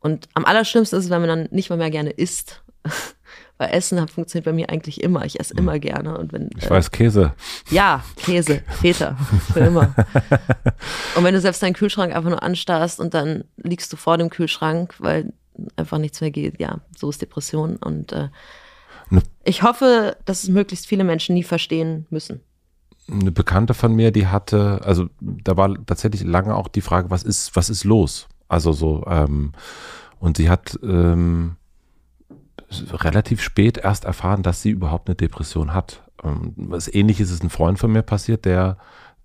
Und 0.00 0.28
am 0.34 0.44
allerschlimmsten 0.44 0.98
ist 0.98 1.06
es, 1.06 1.10
wenn 1.10 1.22
man 1.22 1.30
dann 1.30 1.48
nicht 1.50 1.70
mal 1.70 1.78
mehr 1.78 1.90
gerne 1.90 2.10
isst 2.10 2.62
weil 3.58 3.70
Essen 3.70 4.06
funktioniert 4.08 4.44
bei 4.44 4.52
mir 4.52 4.70
eigentlich 4.70 5.02
immer. 5.02 5.24
Ich 5.24 5.38
esse 5.38 5.52
immer 5.54 5.78
gerne. 5.78 6.16
Und 6.16 6.32
wenn, 6.32 6.48
ich 6.56 6.66
äh, 6.66 6.70
weiß, 6.70 6.90
Käse. 6.92 7.34
Ja, 7.70 8.04
Käse, 8.16 8.62
Feta, 8.80 9.16
für 9.52 9.60
immer. 9.60 9.94
und 11.16 11.24
wenn 11.24 11.34
du 11.34 11.40
selbst 11.40 11.62
deinen 11.62 11.74
Kühlschrank 11.74 12.14
einfach 12.14 12.30
nur 12.30 12.42
anstarrst 12.42 13.00
und 13.00 13.14
dann 13.14 13.44
liegst 13.56 13.92
du 13.92 13.96
vor 13.96 14.16
dem 14.16 14.30
Kühlschrank, 14.30 14.94
weil 14.98 15.32
einfach 15.76 15.98
nichts 15.98 16.20
mehr 16.20 16.30
geht, 16.30 16.60
ja, 16.60 16.78
so 16.96 17.10
ist 17.10 17.20
Depression. 17.20 17.76
Und 17.76 18.12
äh, 18.12 18.28
ne. 19.10 19.22
ich 19.42 19.64
hoffe, 19.64 20.16
dass 20.24 20.44
es 20.44 20.48
möglichst 20.48 20.86
viele 20.86 21.02
Menschen 21.02 21.34
nie 21.34 21.42
verstehen 21.42 22.06
müssen. 22.10 22.40
Eine 23.10 23.32
Bekannte 23.32 23.74
von 23.74 23.92
mir, 23.92 24.12
die 24.12 24.28
hatte, 24.28 24.82
also 24.84 25.08
da 25.20 25.56
war 25.56 25.74
tatsächlich 25.86 26.22
lange 26.22 26.54
auch 26.54 26.68
die 26.68 26.82
Frage, 26.82 27.10
was 27.10 27.24
ist, 27.24 27.56
was 27.56 27.70
ist 27.70 27.84
los? 27.84 28.28
Also 28.48 28.72
so, 28.72 29.04
ähm, 29.08 29.52
und 30.20 30.36
sie 30.36 30.48
hat 30.48 30.78
ähm, 30.82 31.56
relativ 32.92 33.42
spät 33.42 33.78
erst 33.78 34.04
erfahren, 34.04 34.42
dass 34.42 34.62
sie 34.62 34.70
überhaupt 34.70 35.08
eine 35.08 35.16
Depression 35.16 35.74
hat. 35.74 36.02
Ähm, 36.22 36.52
was 36.56 36.92
ähnliches 36.92 37.30
ist 37.30 37.42
ein 37.42 37.50
Freund 37.50 37.78
von 37.78 37.92
mir 37.92 38.02
passiert, 38.02 38.44
der 38.44 38.78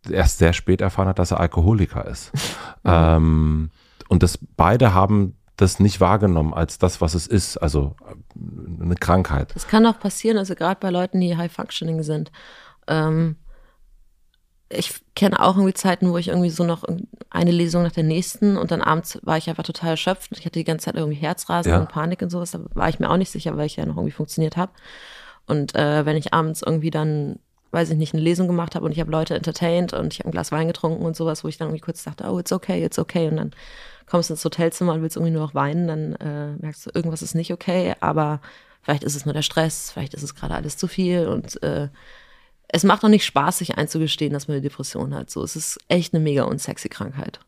erst 0.10 0.38
sehr 0.38 0.54
spät 0.54 0.82
erfahren 0.82 1.08
hat, 1.08 1.20
dass 1.20 1.32
er 1.32 1.40
Alkoholiker 1.40 2.06
ist. 2.08 2.32
ähm, 2.86 3.72
und 4.08 4.24
das 4.24 4.40
beide 4.58 4.94
haben 4.94 5.36
das 5.58 5.80
nicht 5.80 6.02
wahrgenommen 6.02 6.54
als 6.54 6.80
das, 6.80 7.00
was 7.00 7.14
es 7.14 7.28
ist, 7.28 7.58
also 7.58 7.96
äh, 8.08 8.84
eine 8.84 8.96
Krankheit. 8.96 9.54
Das 9.56 9.68
kann 9.68 9.86
auch 9.86 10.00
passieren, 10.00 10.38
also 10.38 10.56
gerade 10.56 10.80
bei 10.80 10.90
Leuten, 10.90 11.20
die 11.20 11.38
High 11.38 11.52
Functioning 11.52 12.04
sind. 12.04 12.32
Ähm, 12.88 13.38
ich 14.76 15.02
kenne 15.16 15.40
auch 15.42 15.56
irgendwie 15.56 15.74
Zeiten, 15.74 16.12
wo 16.12 16.18
ich 16.18 16.28
irgendwie 16.30 16.50
so 16.50 16.64
noch 16.64 16.84
eine 17.30 17.52
Lesung 17.52 17.84
nach 17.84 17.92
der 17.92 18.04
nächsten 18.04 18.58
und 18.58 18.72
dann 18.72 18.82
abends 18.82 19.20
war 19.24 19.38
ich 19.38 19.50
einfach 19.50 19.64
total 19.64 19.92
erschöpft. 19.92 20.32
Ich 20.34 20.46
hatte 20.46 20.60
die 20.60 20.64
ganze 20.64 20.86
Zeit 20.86 20.96
irgendwie 20.96 21.18
Herzrasen 21.18 21.72
ja. 21.72 21.80
und 21.80 21.90
Panik 21.90 22.22
und 22.22 22.30
sowas. 22.30 22.52
Da 22.52 22.60
war 22.74 22.90
ich 22.90 23.00
mir 23.00 23.10
auch 23.10 23.18
nicht 23.18 23.32
sicher, 23.32 23.56
weil 23.58 23.66
ich 23.66 23.76
ja 23.76 23.86
noch 23.86 23.98
irgendwie 23.98 24.12
funktioniert 24.12 24.58
habe. 24.58 24.72
Und 25.46 25.76
äh, 25.76 26.06
wenn 26.06 26.18
ich 26.18 26.34
abends 26.34 26.62
irgendwie 26.62 26.92
dann, 26.92 27.40
weiß 27.72 27.90
ich 27.90 27.98
nicht, 27.98 28.14
eine 28.14 28.24
Lesung 28.24 28.48
gemacht 28.48 28.76
habe 28.76 28.86
und 28.86 28.92
ich 28.92 29.00
habe 29.00 29.12
Leute 29.12 29.36
entertained 29.36 29.94
und 29.94 30.14
ich 30.14 30.20
habe 30.20 30.30
ein 30.30 30.32
Glas 30.32 30.52
Wein 30.52 30.68
getrunken 30.68 31.06
und 31.06 31.16
sowas, 31.16 31.44
wo 31.44 31.48
ich 31.48 31.58
dann 31.58 31.70
irgendwie 31.70 31.84
kurz 31.84 32.04
dachte, 32.04 32.26
oh, 32.30 32.40
it's 32.40 32.52
okay, 32.52 32.84
it's 32.84 33.00
okay. 33.00 33.28
Und 33.28 33.38
dann 33.38 33.52
kommst 34.06 34.30
du 34.30 34.34
ins 34.34 34.46
Hotelzimmer 34.46 34.94
und 34.94 35.02
willst 35.02 35.16
irgendwie 35.16 35.34
nur 35.34 35.42
noch 35.42 35.56
weinen, 35.56 35.88
dann 35.88 36.14
äh, 36.16 36.56
merkst 36.62 36.86
du, 36.86 36.92
irgendwas 36.94 37.22
ist 37.22 37.36
nicht 37.36 37.52
okay, 37.52 37.96
aber 38.00 38.42
vielleicht 38.82 39.04
ist 39.04 39.16
es 39.16 39.26
nur 39.26 39.34
der 39.34 39.42
Stress, 39.42 39.92
vielleicht 39.92 40.14
ist 40.14 40.24
es 40.24 40.36
gerade 40.36 40.54
alles 40.56 40.78
zu 40.78 40.88
viel 40.88 41.28
und 41.28 41.62
äh, 41.64 41.90
es 42.68 42.84
macht 42.84 43.04
auch 43.04 43.10
nicht 43.10 43.26
Spaß, 43.26 43.60
sich 43.60 43.78
einzugestehen, 43.78 44.34
dass 44.34 44.48
man 44.48 44.56
eine 44.56 44.62
Depression 44.62 45.14
hat. 45.14 45.30
So, 45.30 45.44
es 45.44 45.56
ist 45.56 45.80
echt 45.88 46.14
eine 46.14 46.24
mega 46.24 46.44
unsexy 46.44 46.90
Krankheit. 46.90 47.40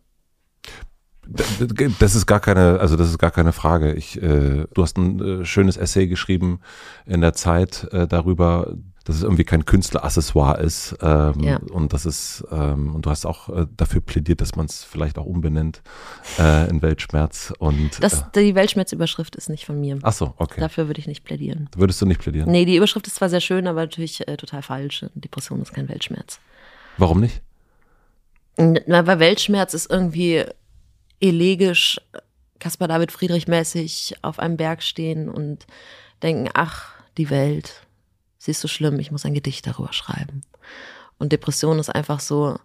Das 1.28 2.16
ist 2.16 2.28
gar 2.28 2.40
keine, 2.40 2.80
also 2.80 2.96
das 2.96 3.10
ist 3.10 3.18
gar 3.18 3.32
keine 3.32 3.52
Frage. 3.52 3.94
Ich, 3.94 4.22
äh, 4.22 4.66
du 4.72 4.82
hast 4.82 4.98
ein 4.98 5.42
äh, 5.42 5.46
schönes 5.46 5.78
Essay 5.78 6.08
geschrieben 6.08 6.60
in 7.06 7.22
der 7.22 7.34
Zeit 7.34 7.88
äh, 7.92 8.08
darüber, 8.08 8.76
dass 9.06 9.18
es 9.18 9.24
irgendwie 9.24 9.44
kein 9.44 9.66
Künstleraccessoire 9.66 10.60
ist. 10.60 10.98
Ähm, 11.02 11.40
ja. 11.40 11.58
Und 11.72 11.94
das 11.94 12.06
ist, 12.06 12.44
ähm, 12.52 12.94
und 12.96 13.06
du 13.06 13.12
hast 13.12 13.26
auch 13.26 13.50
äh, 13.50 13.68
dafür 13.78 14.02
plädiert, 14.02 14.42
dass 14.42 14.56
man 14.56 14.66
es 14.66 14.84
vielleicht 14.84 15.20
auch 15.20 15.26
umbenennt 15.26 15.84
äh, 16.40 16.68
in 16.70 16.82
Weltschmerz. 16.82 17.54
Und, 17.60 18.04
das, 18.04 18.22
äh, 18.34 18.44
die 18.44 18.56
Weltschmerzüberschrift 18.56 19.36
ist 19.36 19.48
nicht 19.48 19.66
von 19.66 19.80
mir. 19.80 20.00
Ach 20.02 20.12
so, 20.12 20.34
okay. 20.38 20.60
Dafür 20.60 20.88
würde 20.88 21.00
ich 21.00 21.08
nicht 21.08 21.24
plädieren. 21.24 21.70
Würdest 21.78 22.02
du 22.02 22.08
nicht 22.08 22.20
plädieren? 22.20 22.52
Nee, 22.52 22.66
die 22.66 22.76
Überschrift 22.76 23.06
ist 23.06 23.18
zwar 23.18 23.30
sehr 23.30 23.42
schön, 23.42 23.68
aber 23.68 23.82
natürlich 23.82 24.28
äh, 24.28 24.38
total 24.38 24.64
falsch. 24.64 25.06
Depression 25.14 25.62
ist 25.62 25.74
kein 25.74 25.88
Weltschmerz. 25.88 26.40
Warum 26.98 27.22
nicht? 27.22 27.42
Na, 28.58 29.06
weil 29.06 29.20
Weltschmerz 29.20 29.76
ist 29.76 29.92
irgendwie 29.92 30.46
elegisch, 31.20 32.02
Caspar 32.58 32.88
David 32.88 33.12
Friedrich 33.12 33.48
mäßig 33.48 34.16
auf 34.24 34.40
einem 34.40 34.58
Berg 34.58 34.82
stehen 34.82 35.30
und 35.30 35.68
denken, 36.24 36.50
ach, 36.54 36.94
die 37.18 37.30
Welt, 37.30 37.85
sie 38.46 38.52
ist 38.52 38.62
so 38.62 38.68
schlimm, 38.68 39.00
ich 39.00 39.12
muss 39.12 39.26
ein 39.26 39.34
Gedicht 39.34 39.66
darüber 39.66 39.92
schreiben. 39.92 40.42
Und 41.18 41.32
Depression 41.32 41.80
ist 41.80 41.90
einfach 41.90 42.20
so, 42.20 42.58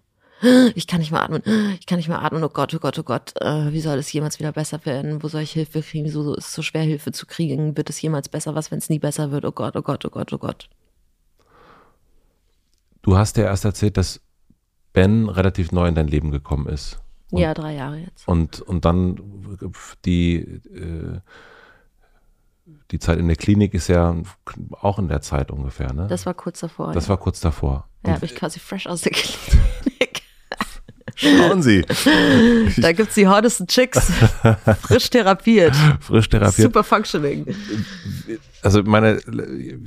ich 0.75 0.87
kann 0.87 1.01
nicht 1.01 1.11
mehr 1.11 1.23
atmen, 1.23 1.43
ich 1.79 1.87
kann 1.87 1.97
nicht 1.97 2.09
mehr 2.09 2.23
atmen, 2.23 2.45
oh 2.45 2.49
Gott, 2.49 2.75
oh 2.75 2.79
Gott, 2.79 2.99
oh 2.99 3.03
Gott, 3.03 3.33
äh, 3.41 3.73
wie 3.73 3.81
soll 3.81 3.99
es 3.99 4.13
jemals 4.13 4.39
wieder 4.39 4.53
besser 4.53 4.85
werden? 4.85 5.23
Wo 5.23 5.29
soll 5.29 5.43
ich 5.43 5.53
Hilfe 5.53 5.83
kriegen? 5.83 6.05
Wieso 6.05 6.35
ist 6.35 6.49
es 6.49 6.55
so 6.55 6.63
schwer, 6.63 6.83
Hilfe 6.83 7.13
zu 7.13 7.27
kriegen? 7.27 7.77
Wird 7.77 7.91
es 7.91 8.01
jemals 8.01 8.29
besser? 8.29 8.55
Was, 8.55 8.71
wenn 8.71 8.79
es 8.79 8.89
nie 8.91 8.99
besser 8.99 9.31
wird? 9.31 9.45
Oh 9.45 9.53
Gott, 9.53 9.77
oh 9.77 9.83
Gott, 9.83 10.05
oh 10.05 10.11
Gott, 10.11 10.33
oh 10.33 10.39
Gott. 10.39 10.69
Du 13.03 13.17
hast 13.17 13.39
ja 13.39 13.45
erst 13.45 13.65
erzählt, 13.65 13.97
dass 13.97 14.21
Ben 14.93 15.29
relativ 15.29 15.73
neu 15.73 15.89
in 15.89 15.95
dein 15.95 16.09
Leben 16.09 16.31
gekommen 16.31 16.67
ist. 16.67 16.99
Und, 17.31 17.41
ja, 17.41 17.55
drei 17.55 17.75
Jahre 17.75 17.99
jetzt. 17.99 18.27
Und, 18.29 18.61
und 18.61 18.85
dann 18.85 19.59
die, 20.05 20.37
äh, 20.37 21.21
die 22.91 22.99
Zeit 22.99 23.19
in 23.19 23.29
der 23.29 23.37
Klinik 23.37 23.75
ist 23.75 23.89
ja 23.89 24.15
auch 24.81 24.99
in 24.99 25.09
der 25.09 25.21
Zeit 25.21 25.51
ungefähr, 25.51 25.93
ne? 25.93 26.07
Das 26.09 26.27
war 26.27 26.35
kurz 26.35 26.61
davor. 26.61 26.93
Das 26.93 27.05
ja. 27.05 27.11
war 27.11 27.19
kurz 27.19 27.41
davor. 27.41 27.89
Ja, 28.05 28.15
habe 28.15 28.27
ich 28.27 28.35
quasi 28.35 28.59
fresh 28.59 28.87
aus 28.87 29.03
der 29.03 29.13
Klinik. 29.13 30.23
Schauen 31.21 31.63
Sie. 31.63 31.85
da 32.79 32.93
gibt 32.93 33.11
es 33.11 33.15
die 33.15 33.29
hottesten 33.29 33.67
Chicks. 33.67 34.11
Frisch 34.81 35.11
therapiert. 35.11 35.77
Frisch 36.01 36.29
therapiert. 36.31 36.69
Super 36.69 36.83
functioning. 36.83 37.47
Also 38.63 38.83
meine, 38.83 39.21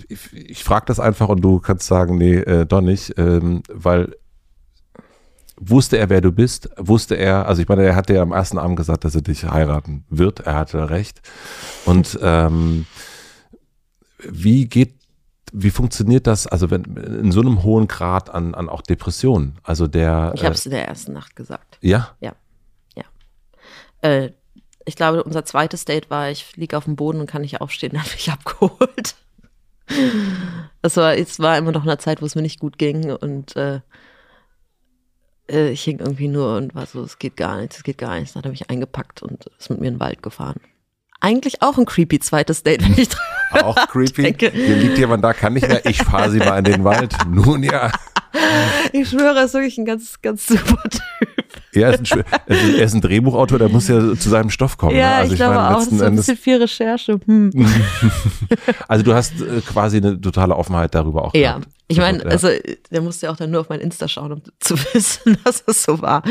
ich, 0.09 0.31
ich 0.31 0.63
frage 0.63 0.85
das 0.87 0.99
einfach 0.99 1.29
und 1.29 1.41
du 1.41 1.59
kannst 1.59 1.87
sagen, 1.87 2.17
nee, 2.17 2.35
äh, 2.35 2.65
doch 2.67 2.81
nicht, 2.81 3.15
ähm, 3.17 3.63
weil 3.67 4.15
wusste 5.57 5.97
er, 5.97 6.09
wer 6.09 6.21
du 6.21 6.31
bist? 6.31 6.69
Wusste 6.77 7.15
er, 7.15 7.47
also 7.47 7.61
ich 7.61 7.67
meine, 7.67 7.83
er 7.83 7.95
hatte 7.95 8.13
ja 8.13 8.21
am 8.21 8.31
ersten 8.31 8.57
Abend 8.57 8.77
gesagt, 8.77 9.05
dass 9.05 9.15
er 9.15 9.21
dich 9.21 9.43
heiraten 9.45 10.05
wird. 10.09 10.41
Er 10.41 10.55
hatte 10.55 10.89
recht. 10.89 11.21
Und 11.85 12.19
ähm, 12.21 12.85
wie 14.19 14.67
geht, 14.67 14.95
wie 15.51 15.69
funktioniert 15.69 16.27
das, 16.27 16.47
also 16.47 16.71
wenn 16.71 16.83
in 16.95 17.31
so 17.31 17.41
einem 17.41 17.63
hohen 17.63 17.87
Grad 17.87 18.33
an, 18.33 18.55
an 18.55 18.69
auch 18.69 18.81
Depressionen? 18.81 19.59
Also 19.63 19.87
der. 19.87 20.31
Ich 20.35 20.43
habe 20.43 20.55
es 20.55 20.65
in 20.65 20.71
der 20.71 20.87
ersten 20.87 21.13
Nacht 21.13 21.35
gesagt. 21.35 21.77
Ja? 21.81 22.15
Ja. 22.19 22.33
Ja. 22.95 23.03
Äh, 24.01 24.31
ich 24.85 24.95
glaube, 24.95 25.23
unser 25.23 25.45
zweites 25.45 25.85
Date 25.85 26.09
war, 26.09 26.29
ich 26.29 26.57
liege 26.57 26.77
auf 26.77 26.85
dem 26.85 26.95
Boden 26.95 27.19
und 27.19 27.27
kann 27.27 27.41
nicht 27.41 27.61
aufstehen, 27.61 27.91
dann 27.93 28.03
habe 28.03 28.15
ich 28.15 28.31
abgeholt. 28.31 29.15
Es 30.81 30.97
war, 30.97 31.15
es 31.15 31.39
war 31.39 31.57
immer 31.57 31.71
noch 31.71 31.83
eine 31.83 31.97
Zeit, 31.97 32.21
wo 32.21 32.25
es 32.25 32.35
mir 32.35 32.41
nicht 32.41 32.59
gut 32.59 32.77
ging 32.77 33.11
und 33.11 33.55
äh, 33.55 33.81
äh, 35.49 35.69
ich 35.69 35.83
hing 35.83 35.99
irgendwie 35.99 36.27
nur 36.27 36.57
und 36.57 36.73
war 36.75 36.85
so, 36.85 37.01
es 37.03 37.19
geht 37.19 37.37
gar 37.37 37.59
nichts, 37.59 37.77
es 37.77 37.83
geht 37.83 37.97
gar 37.97 38.19
nichts. 38.19 38.33
Dann 38.33 38.43
habe 38.43 38.53
ich 38.53 38.69
eingepackt 38.69 39.21
und 39.23 39.45
ist 39.59 39.69
mit 39.69 39.79
mir 39.81 39.87
in 39.87 39.95
den 39.95 39.99
Wald 39.99 40.21
gefahren. 40.23 40.57
Eigentlich 41.19 41.61
auch 41.61 41.77
ein 41.77 41.85
creepy 41.85 42.19
zweites 42.19 42.63
Date, 42.63 42.83
wenn 42.83 42.97
ich 43.01 43.07
Auch 43.63 43.75
creepy. 43.87 44.23
denke. 44.23 44.49
Hier 44.51 44.75
liegt 44.75 44.97
jemand 44.97 45.23
da, 45.23 45.31
kann 45.33 45.53
nicht 45.53 45.67
mehr. 45.67 45.85
Ich 45.85 45.97
fahre 46.03 46.29
sie 46.31 46.39
mal 46.39 46.57
in 46.57 46.65
den 46.65 46.83
Wald. 46.83 47.15
Nun 47.29 47.63
ja. 47.63 47.91
Ich 48.91 49.09
schwöre, 49.09 49.37
er 49.37 49.45
ist 49.45 49.53
wirklich 49.53 49.77
ein 49.77 49.85
ganz, 49.85 50.21
ganz 50.21 50.47
super 50.47 50.81
Typ. 50.89 51.01
Er 51.71 51.93
ist, 51.99 52.11
ein, 52.13 52.23
er 52.47 52.83
ist- 52.83 52.93
ein 52.93 53.01
Drehbuchautor, 53.01 53.57
der 53.59 53.69
muss 53.69 53.87
ja 53.87 53.99
zu 54.15 54.29
seinem 54.29 54.49
Stoff 54.49 54.77
kommen. 54.77 54.95
Ja, 54.97 55.09
ne? 55.09 55.15
Also 55.15 55.33
ich, 55.33 55.37
glaube 55.39 55.55
meine, 55.55 55.69
auch, 55.75 55.79
das 55.83 55.87
ist 55.93 55.99
so 55.99 56.05
ein 56.05 56.15
bisschen 56.15 56.37
viel 56.37 56.57
Recherche. 56.57 57.19
Hm. 57.25 57.51
also 58.87 59.03
du 59.03 59.13
hast 59.13 59.39
äh, 59.41 59.61
quasi 59.61 59.97
eine 59.97 60.19
totale 60.19 60.55
Offenheit 60.55 60.93
darüber 60.95 61.25
auch 61.25 61.33
Ja, 61.33 61.53
gehabt. 61.53 61.67
Ich 61.93 61.99
meine, 61.99 62.19
Ja. 62.23 62.29
also 62.29 62.49
der 62.91 63.01
musste 63.01 63.25
ja 63.27 63.31
auch 63.31 63.37
dann 63.37 63.51
nur 63.51 63.61
auf 63.61 63.69
mein 63.69 63.79
Insta 63.79 64.07
schauen, 64.07 64.31
um 64.33 64.41
zu 64.59 64.75
wissen, 64.93 65.37
dass 65.43 65.63
es 65.67 65.83
so 65.83 66.01
war. 66.01 66.23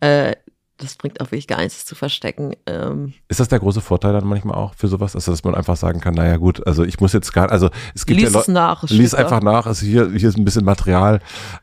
Äh, 0.00 0.34
das 0.78 0.96
bringt 0.96 1.20
auch 1.20 1.26
wirklich 1.26 1.46
gar 1.46 1.58
nichts 1.60 1.86
zu 1.86 1.94
verstecken. 1.94 2.54
Ähm, 2.66 3.14
Ist 3.28 3.38
das 3.38 3.48
der 3.48 3.60
große 3.60 3.80
Vorteil 3.80 4.12
dann 4.12 4.26
manchmal 4.26 4.56
auch 4.56 4.74
für 4.74 4.88
sowas? 4.88 5.14
Also, 5.14 5.30
dass 5.30 5.44
man 5.44 5.54
einfach 5.54 5.76
sagen 5.76 6.00
kann, 6.00 6.14
naja 6.14 6.36
gut, 6.36 6.66
also 6.66 6.82
ich 6.84 6.98
muss 7.00 7.12
jetzt 7.12 7.32
gar, 7.32 7.50
also 7.52 7.70
es 7.94 8.06
gibt 8.06 8.18
lies 8.20 8.32
ja 8.32 8.40
es 8.40 8.46
Leute, 8.48 8.52
nach. 8.52 8.82
es 8.82 8.90
lies 8.90 9.14
einfach 9.14 9.40
nach, 9.40 9.66
also 9.66 9.86
hier, 9.86 10.10
hier 10.10 10.28
ist 10.28 10.36
ein 10.36 10.44
bisschen 10.44 10.64
Material. 10.64 11.20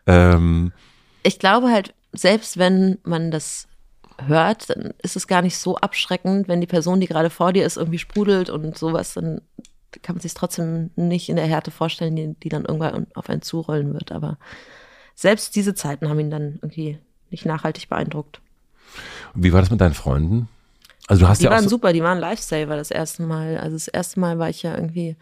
Ähm, 0.07 0.71
Ich 1.23 1.39
glaube 1.39 1.69
halt, 1.69 1.93
selbst 2.13 2.57
wenn 2.57 2.99
man 3.03 3.31
das 3.31 3.67
hört, 4.27 4.69
dann 4.69 4.93
ist 5.01 5.15
es 5.17 5.27
gar 5.27 5.41
nicht 5.41 5.57
so 5.57 5.75
abschreckend, 5.77 6.47
wenn 6.47 6.61
die 6.61 6.67
Person, 6.67 6.99
die 7.01 7.07
gerade 7.07 7.29
vor 7.29 7.51
dir 7.53 7.65
ist, 7.65 7.75
irgendwie 7.77 7.99
sprudelt 7.99 8.49
und 8.49 8.77
sowas, 8.77 9.13
dann 9.13 9.41
kann 10.03 10.15
man 10.15 10.21
sich 10.21 10.33
trotzdem 10.33 10.91
nicht 10.95 11.29
in 11.29 11.35
der 11.35 11.45
Härte 11.45 11.71
vorstellen, 11.71 12.15
die, 12.15 12.33
die 12.35 12.49
dann 12.49 12.65
irgendwann 12.65 13.07
auf 13.13 13.29
einen 13.29 13.41
zurollen 13.41 13.93
wird. 13.93 14.11
Aber 14.11 14.37
selbst 15.15 15.55
diese 15.55 15.73
Zeiten 15.73 16.09
haben 16.09 16.19
ihn 16.19 16.31
dann 16.31 16.59
irgendwie 16.61 16.97
nicht 17.29 17.45
nachhaltig 17.45 17.89
beeindruckt. 17.89 18.41
wie 19.33 19.53
war 19.53 19.61
das 19.61 19.71
mit 19.71 19.81
deinen 19.81 19.93
Freunden? 19.93 20.49
Also 21.07 21.21
du 21.23 21.29
hast 21.29 21.39
Die 21.39 21.45
ja 21.45 21.51
waren 21.51 21.63
so, 21.63 21.69
super, 21.69 21.93
die 21.93 22.03
waren 22.03 22.19
Lifesaver 22.19 22.75
das 22.75 22.91
erste 22.91 23.23
Mal. 23.23 23.57
Also 23.57 23.75
das 23.75 23.87
erste 23.87 24.19
Mal 24.19 24.39
war 24.39 24.49
ich 24.49 24.63
ja 24.63 24.75
irgendwie 24.75 25.15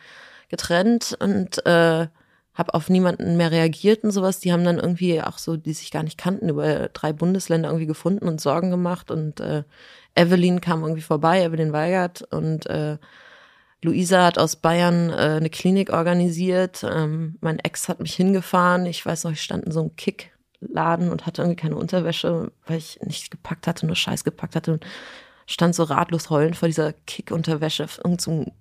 getrennt 0.49 1.17
und 1.19 1.65
äh, 1.65 2.07
habe 2.53 2.73
auf 2.73 2.89
niemanden 2.89 3.37
mehr 3.37 3.51
reagiert 3.51 4.03
und 4.03 4.11
sowas. 4.11 4.39
Die 4.39 4.51
haben 4.51 4.65
dann 4.65 4.79
irgendwie 4.79 5.21
auch 5.21 5.37
so, 5.37 5.55
die 5.55 5.73
sich 5.73 5.91
gar 5.91 6.03
nicht 6.03 6.17
kannten, 6.17 6.49
über 6.49 6.89
drei 6.89 7.13
Bundesländer 7.13 7.69
irgendwie 7.69 7.85
gefunden 7.85 8.27
und 8.27 8.41
Sorgen 8.41 8.69
gemacht. 8.69 9.11
Und 9.11 9.39
äh, 9.39 9.63
Evelyn 10.15 10.59
kam 10.59 10.81
irgendwie 10.81 11.01
vorbei, 11.01 11.43
Evelyn 11.43 11.71
Weigert 11.71 12.21
und 12.33 12.65
äh, 12.65 12.97
Luisa 13.81 14.25
hat 14.25 14.37
aus 14.37 14.57
Bayern 14.57 15.09
äh, 15.09 15.37
eine 15.37 15.49
Klinik 15.49 15.91
organisiert. 15.91 16.83
Ähm, 16.83 17.37
mein 17.41 17.59
Ex 17.59 17.87
hat 17.87 17.99
mich 18.01 18.15
hingefahren. 18.15 18.85
Ich 18.85 19.05
weiß 19.05 19.23
noch, 19.23 19.31
ich 19.31 19.41
stand 19.41 19.65
in 19.65 19.71
so 19.71 19.79
einem 19.79 19.95
Kickladen 19.95 21.09
und 21.09 21.25
hatte 21.25 21.41
irgendwie 21.41 21.61
keine 21.61 21.77
Unterwäsche, 21.77 22.51
weil 22.65 22.77
ich 22.77 22.99
nicht 23.01 23.31
gepackt 23.31 23.67
hatte, 23.67 23.85
nur 23.85 23.95
Scheiß 23.95 24.23
gepackt 24.23 24.55
hatte. 24.55 24.73
Und 24.73 24.85
stand 25.45 25.75
so 25.75 25.83
ratlos 25.83 26.29
heulend 26.29 26.57
vor 26.57 26.67
dieser 26.67 26.93
Kick-Unterwäsche 26.93 27.85
auf 27.85 27.97
irgendeinem 27.97 28.45
so 28.45 28.51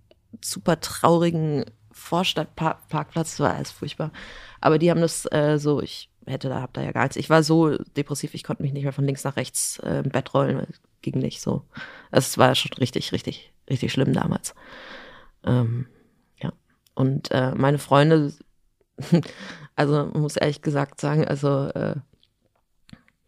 super 0.41 0.81
traurigen 0.81 1.65
Vorstadtparkplatz. 1.91 3.31
Das 3.31 3.41
war 3.41 3.55
alles 3.55 3.73
furchtbar. 3.73 4.13
Aber 4.61 4.79
die 4.79 4.91
haben 4.91 5.01
das 5.01 5.31
äh, 5.33 5.59
so, 5.59 5.83
ich 5.83 6.11
hätte 6.27 6.49
da, 6.49 6.63
hab 6.63 6.73
da 6.75 6.83
ja 6.83 6.93
gar 6.93 7.03
nichts. 7.03 7.17
Ich 7.17 7.31
war 7.31 7.43
so 7.43 7.77
depressiv, 7.97 8.35
ich 8.35 8.45
konnte 8.45 8.63
mich 8.63 8.73
nicht 8.73 8.85
mehr 8.85 8.93
von 8.93 9.05
links 9.05 9.25
nach 9.25 9.37
rechts 9.37 9.81
äh, 9.81 10.03
im 10.05 10.11
Bett 10.11 10.33
rollen. 10.33 10.67
Ging 11.03 11.19
nicht 11.19 11.41
so. 11.41 11.65
Es 12.11 12.39
war 12.39 12.55
schon 12.55 12.73
richtig, 12.75 13.13
richtig, 13.13 13.53
richtig 13.69 13.93
schlimm 13.93 14.13
damals. 14.13 14.55
Ähm, 15.45 15.87
ja. 16.43 16.53
Und 16.95 17.31
äh, 17.31 17.55
meine 17.55 17.79
Freunde, 17.79 18.33
also 19.77 20.07
muss 20.15 20.37
ehrlich 20.37 20.63
gesagt 20.63 21.01
sagen, 21.01 21.27
also 21.27 21.69
äh, 21.69 21.97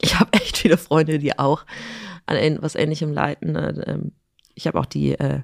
ich 0.00 0.18
habe 0.18 0.32
echt 0.32 0.58
viele 0.58 0.78
Freunde, 0.78 1.18
die 1.18 1.38
auch 1.38 1.64
an 2.26 2.58
was 2.60 2.74
Ähnlichem 2.74 3.12
leiden. 3.12 3.52
Ne? 3.52 3.82
Ähm, 3.86 4.12
Ich 4.54 4.66
habe 4.66 4.78
auch 4.78 4.86
die 4.86 5.12
äh, 5.12 5.40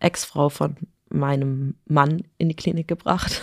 Ex-Frau 0.00 0.48
von 0.48 0.76
meinem 1.08 1.74
Mann 1.86 2.22
in 2.38 2.48
die 2.48 2.56
Klinik 2.56 2.88
gebracht, 2.88 3.42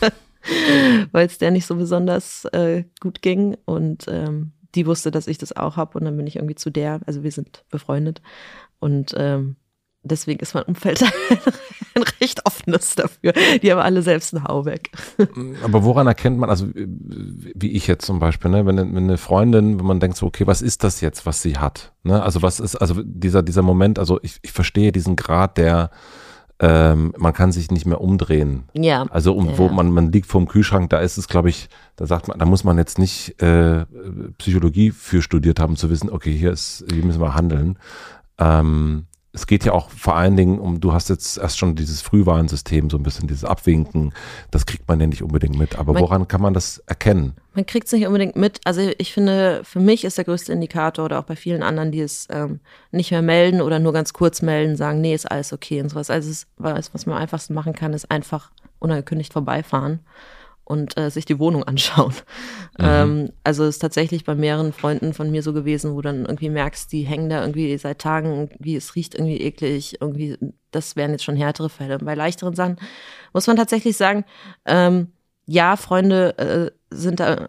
weil 1.12 1.26
es 1.26 1.38
der 1.38 1.50
nicht 1.50 1.66
so 1.66 1.76
besonders 1.76 2.44
äh, 2.46 2.84
gut 3.00 3.22
ging. 3.22 3.56
Und 3.64 4.06
ähm, 4.08 4.52
die 4.74 4.86
wusste, 4.86 5.10
dass 5.10 5.28
ich 5.28 5.38
das 5.38 5.56
auch 5.56 5.76
habe. 5.76 5.98
Und 5.98 6.04
dann 6.04 6.16
bin 6.16 6.26
ich 6.26 6.36
irgendwie 6.36 6.56
zu 6.56 6.70
der, 6.70 7.00
also 7.06 7.22
wir 7.22 7.32
sind 7.32 7.64
befreundet. 7.70 8.20
Und 8.80 9.14
ähm, 9.16 9.56
deswegen 10.04 10.40
ist 10.40 10.54
mein 10.54 10.64
Umfeld 10.64 11.02
ein 11.94 12.02
recht 12.20 12.46
offenes 12.46 12.94
dafür. 12.94 13.32
Die 13.62 13.72
haben 13.72 13.80
alle 13.80 14.02
selbst 14.02 14.34
ein 14.34 14.44
Hau 14.44 14.64
weg. 14.64 14.90
aber 15.62 15.84
woran 15.84 16.06
erkennt 16.06 16.38
man, 16.38 16.50
also 16.50 16.68
wie 16.74 17.72
ich 17.72 17.86
jetzt 17.86 18.06
zum 18.06 18.18
Beispiel, 18.18 18.50
ne, 18.50 18.66
wenn, 18.66 18.76
wenn 18.76 18.96
eine 18.96 19.18
Freundin, 19.18 19.78
wenn 19.78 19.86
man 19.86 20.00
denkt 20.00 20.16
so, 20.16 20.26
okay, 20.26 20.46
was 20.46 20.62
ist 20.62 20.84
das 20.84 21.00
jetzt, 21.00 21.26
was 21.26 21.42
sie 21.42 21.58
hat? 21.58 21.92
Ne? 22.02 22.22
Also 22.22 22.42
was 22.42 22.60
ist, 22.60 22.76
also 22.76 23.02
dieser, 23.02 23.42
dieser 23.42 23.62
Moment, 23.62 23.98
also 23.98 24.20
ich, 24.22 24.38
ich 24.42 24.52
verstehe 24.52 24.92
diesen 24.92 25.16
Grad 25.16 25.58
der, 25.58 25.90
ähm, 26.60 27.12
man 27.18 27.32
kann 27.32 27.50
sich 27.50 27.70
nicht 27.70 27.86
mehr 27.86 28.00
umdrehen. 28.00 28.64
Ja. 28.74 29.06
Also 29.10 29.34
um, 29.34 29.48
Ja, 29.48 29.58
wo 29.58 29.68
man, 29.68 29.90
man 29.90 30.12
liegt 30.12 30.26
vorm 30.26 30.46
Kühlschrank, 30.46 30.90
da 30.90 30.98
ist 31.00 31.18
es, 31.18 31.26
glaube 31.26 31.48
ich, 31.48 31.68
da 31.96 32.06
sagt 32.06 32.28
man, 32.28 32.38
da 32.38 32.46
muss 32.46 32.62
man 32.62 32.78
jetzt 32.78 32.98
nicht 32.98 33.40
äh, 33.42 33.86
Psychologie 34.38 34.90
für 34.90 35.20
studiert 35.20 35.58
haben, 35.58 35.76
zu 35.76 35.90
wissen, 35.90 36.10
okay, 36.10 36.32
hier 36.32 36.52
ist, 36.52 36.84
hier 36.92 37.04
müssen 37.04 37.20
wir 37.20 37.34
handeln. 37.34 37.78
Ähm, 38.38 39.06
es 39.34 39.48
geht 39.48 39.64
ja 39.64 39.72
auch 39.72 39.90
vor 39.90 40.14
allen 40.14 40.36
Dingen 40.36 40.60
um, 40.60 40.80
du 40.80 40.92
hast 40.92 41.08
jetzt 41.10 41.38
erst 41.38 41.58
schon 41.58 41.74
dieses 41.74 42.00
Frühwarnsystem, 42.02 42.88
so 42.88 42.96
ein 42.96 43.02
bisschen 43.02 43.26
dieses 43.26 43.44
Abwinken, 43.44 44.14
das 44.52 44.64
kriegt 44.64 44.86
man 44.86 45.00
ja 45.00 45.08
nicht 45.08 45.22
unbedingt 45.22 45.58
mit. 45.58 45.76
Aber 45.76 45.92
Man- 45.92 46.02
woran 46.02 46.28
kann 46.28 46.40
man 46.40 46.54
das 46.54 46.78
erkennen? 46.86 47.34
Man 47.52 47.66
kriegt 47.66 47.88
es 47.88 47.92
nicht 47.92 48.06
unbedingt 48.06 48.36
mit. 48.36 48.60
Also 48.64 48.80
ich 48.96 49.12
finde, 49.12 49.62
für 49.64 49.80
mich 49.80 50.04
ist 50.04 50.18
der 50.18 50.24
größte 50.24 50.52
Indikator 50.52 51.04
oder 51.04 51.18
auch 51.18 51.24
bei 51.24 51.34
vielen 51.36 51.64
anderen, 51.64 51.90
die 51.90 52.00
es 52.00 52.28
ähm, 52.30 52.60
nicht 52.92 53.10
mehr 53.10 53.22
melden 53.22 53.60
oder 53.60 53.80
nur 53.80 53.92
ganz 53.92 54.12
kurz 54.12 54.40
melden, 54.40 54.76
sagen, 54.76 55.00
nee, 55.00 55.14
ist 55.14 55.30
alles 55.30 55.52
okay 55.52 55.80
und 55.80 55.88
sowas. 55.88 56.10
Also 56.10 56.30
es 56.30 56.46
was 56.56 57.06
man 57.06 57.16
am 57.16 57.22
einfachsten 57.22 57.54
machen 57.54 57.72
kann, 57.74 57.92
ist 57.92 58.10
einfach 58.10 58.50
unangekündigt 58.78 59.32
vorbeifahren 59.32 60.00
und 60.64 60.96
äh, 60.96 61.10
sich 61.10 61.24
die 61.24 61.38
Wohnung 61.38 61.62
anschauen. 61.68 62.14
Ähm, 62.78 63.30
also 63.44 63.64
es 63.64 63.76
ist 63.76 63.80
tatsächlich 63.80 64.24
bei 64.24 64.34
mehreren 64.34 64.72
Freunden 64.72 65.14
von 65.14 65.30
mir 65.30 65.42
so 65.42 65.52
gewesen, 65.52 65.94
wo 65.94 66.00
dann 66.00 66.24
irgendwie 66.24 66.50
merkst, 66.50 66.90
die 66.92 67.02
hängen 67.02 67.28
da 67.28 67.40
irgendwie 67.42 67.76
seit 67.78 68.00
Tagen, 68.00 68.50
wie 68.58 68.76
es 68.76 68.94
riecht 68.94 69.14
irgendwie 69.14 69.40
eklig, 69.40 70.00
irgendwie, 70.00 70.38
das 70.70 70.96
wären 70.96 71.12
jetzt 71.12 71.24
schon 71.24 71.36
härtere 71.36 71.68
Fälle. 71.68 71.98
Und 71.98 72.04
bei 72.04 72.14
leichteren 72.14 72.54
Sachen 72.54 72.76
muss 73.32 73.46
man 73.46 73.56
tatsächlich 73.56 73.96
sagen, 73.96 74.24
ähm, 74.64 75.08
ja, 75.46 75.76
Freunde 75.76 76.38
äh, 76.38 76.70
sind 76.94 77.20
da 77.20 77.46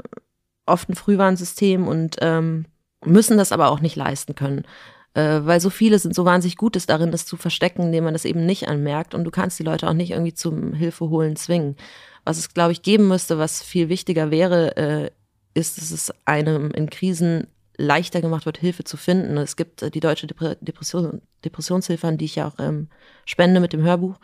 oft 0.65 0.89
ein 0.89 0.95
Frühwarnsystem 0.95 1.87
und 1.87 2.17
ähm, 2.21 2.65
müssen 3.05 3.37
das 3.37 3.51
aber 3.51 3.69
auch 3.69 3.79
nicht 3.79 3.95
leisten 3.95 4.35
können. 4.35 4.65
Äh, 5.13 5.45
weil 5.45 5.61
so 5.61 5.69
viele 5.69 5.97
sind 5.97 6.13
so 6.13 6.25
wahnsinnig 6.25 6.57
gut 6.57 6.75
ist 6.75 6.89
darin, 6.89 7.11
das 7.11 7.25
zu 7.25 7.37
verstecken, 7.37 7.83
indem 7.83 8.03
man 8.03 8.13
das 8.13 8.25
eben 8.25 8.45
nicht 8.45 8.67
anmerkt. 8.67 9.15
Und 9.15 9.23
du 9.23 9.31
kannst 9.31 9.57
die 9.57 9.63
Leute 9.63 9.87
auch 9.87 9.93
nicht 9.93 10.11
irgendwie 10.11 10.33
zum 10.33 10.73
Hilfe 10.73 11.09
holen 11.09 11.35
zwingen. 11.37 11.77
Was 12.25 12.37
es, 12.37 12.53
glaube 12.53 12.71
ich, 12.71 12.81
geben 12.81 13.07
müsste, 13.07 13.37
was 13.37 13.63
viel 13.63 13.87
wichtiger 13.87 14.31
wäre, 14.31 14.75
äh, 14.75 15.11
ist, 15.53 15.77
dass 15.77 15.91
es 15.91 16.13
einem 16.25 16.71
in 16.71 16.89
Krisen 16.89 17.47
leichter 17.77 18.21
gemacht 18.21 18.45
wird, 18.45 18.57
Hilfe 18.57 18.83
zu 18.83 18.97
finden. 18.97 19.37
Es 19.37 19.55
gibt 19.55 19.81
äh, 19.81 19.91
die 19.91 19.99
Deutsche 19.99 20.27
Depre 20.27 20.57
Depression, 20.61 21.21
Depressionshilfe, 21.43 22.07
an 22.07 22.17
die 22.17 22.25
ich 22.25 22.35
ja 22.35 22.47
auch 22.47 22.59
ähm, 22.59 22.89
spende 23.25 23.59
mit 23.59 23.73
dem 23.73 23.83
Hörbuch 23.83 24.19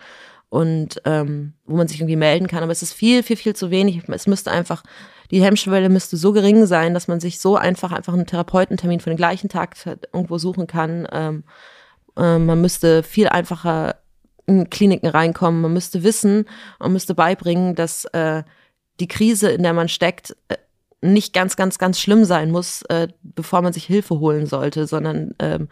und 0.50 1.02
ähm, 1.06 1.54
wo 1.66 1.78
man 1.78 1.88
sich 1.88 2.00
irgendwie 2.00 2.18
melden 2.18 2.48
kann. 2.48 2.64
Aber 2.64 2.72
es 2.72 2.82
ist 2.82 2.94
viel, 2.94 3.24
viel, 3.24 3.38
viel 3.38 3.56
zu 3.56 3.72
wenig. 3.72 4.04
Es 4.10 4.28
müsste 4.28 4.52
einfach, 4.52 4.84
die 5.32 5.42
Hemmschwelle 5.42 5.90
müsste 5.90 6.18
so 6.18 6.34
gering 6.34 6.66
sein, 6.66 6.94
dass 6.94 7.08
man 7.08 7.20
sich 7.20 7.40
so 7.40 7.56
einfach 7.56 7.92
einfach 7.92 8.14
einen 8.14 8.26
Therapeutentermin 8.26 9.00
für 9.00 9.10
den 9.10 9.18
gleichen 9.18 9.48
Tag 9.48 9.78
irgendwo 10.14 10.38
suchen 10.38 10.68
kann. 10.68 11.08
Ähm, 11.12 11.44
ähm, 12.18 12.46
man 12.46 12.60
müsste 12.60 13.04
viel 13.04 13.30
einfacher 13.30 13.96
in 14.46 14.70
Kliniken 14.70 15.08
reinkommen. 15.08 15.62
Man 15.62 15.74
müsste 15.74 16.04
wissen 16.04 16.46
und 16.80 16.94
müsste 16.94 17.16
beibringen, 17.16 17.76
dass 17.76 18.06
äh, 18.06 18.44
die 19.00 19.08
Krise, 19.08 19.50
in 19.52 19.64
der 19.64 19.74
man 19.74 19.90
steckt, 19.90 20.36
äh, 20.50 20.58
nicht 21.02 21.34
ganz, 21.34 21.56
ganz, 21.56 21.80
ganz 21.80 22.00
schlimm 22.00 22.26
sein 22.26 22.52
muss, 22.52 22.84
äh, 22.84 23.08
bevor 23.24 23.62
man 23.62 23.74
sich 23.74 23.86
Hilfe 23.86 24.20
holen 24.20 24.46
sollte, 24.46 24.86
sondern 24.86 25.34
ähm, 25.40 25.68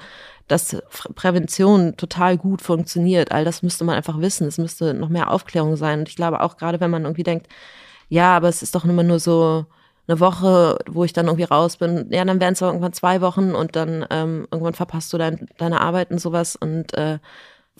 dass 0.47 0.75
Prävention 1.13 1.95
total 1.97 2.37
gut 2.37 2.63
funktioniert. 2.63 3.31
All 3.31 3.45
das 3.45 3.61
müsste 3.61 3.83
man 3.83 3.95
einfach 3.95 4.19
wissen. 4.19 4.47
Es 4.47 4.57
müsste 4.57 4.95
noch 4.95 5.09
mehr 5.09 5.29
Aufklärung 5.29 5.75
sein. 5.75 5.99
Und 5.99 6.09
ich 6.09 6.15
glaube 6.15 6.41
auch 6.41 6.57
gerade, 6.57 6.79
wenn 6.79 6.89
man 6.89 7.03
irgendwie 7.03 7.23
denkt, 7.23 7.47
ja, 8.09 8.35
aber 8.35 8.49
es 8.49 8.63
ist 8.63 8.73
doch 8.73 8.85
immer 8.85 9.03
nur 9.03 9.19
so 9.19 9.67
eine 10.07 10.19
Woche, 10.19 10.79
wo 10.87 11.03
ich 11.03 11.13
dann 11.13 11.27
irgendwie 11.27 11.43
raus 11.43 11.77
bin. 11.77 12.07
Ja, 12.09 12.25
dann 12.25 12.41
wären 12.41 12.53
es 12.53 12.61
irgendwann 12.61 12.93
zwei 12.93 13.21
Wochen 13.21 13.53
und 13.53 13.75
dann 13.75 14.05
ähm, 14.09 14.47
irgendwann 14.51 14.73
verpasst 14.73 15.13
du 15.13 15.19
dein, 15.19 15.47
deine 15.59 15.81
Arbeit 15.81 16.09
und 16.09 16.19
sowas 16.19 16.55
und 16.55 16.95
äh, 16.95 17.19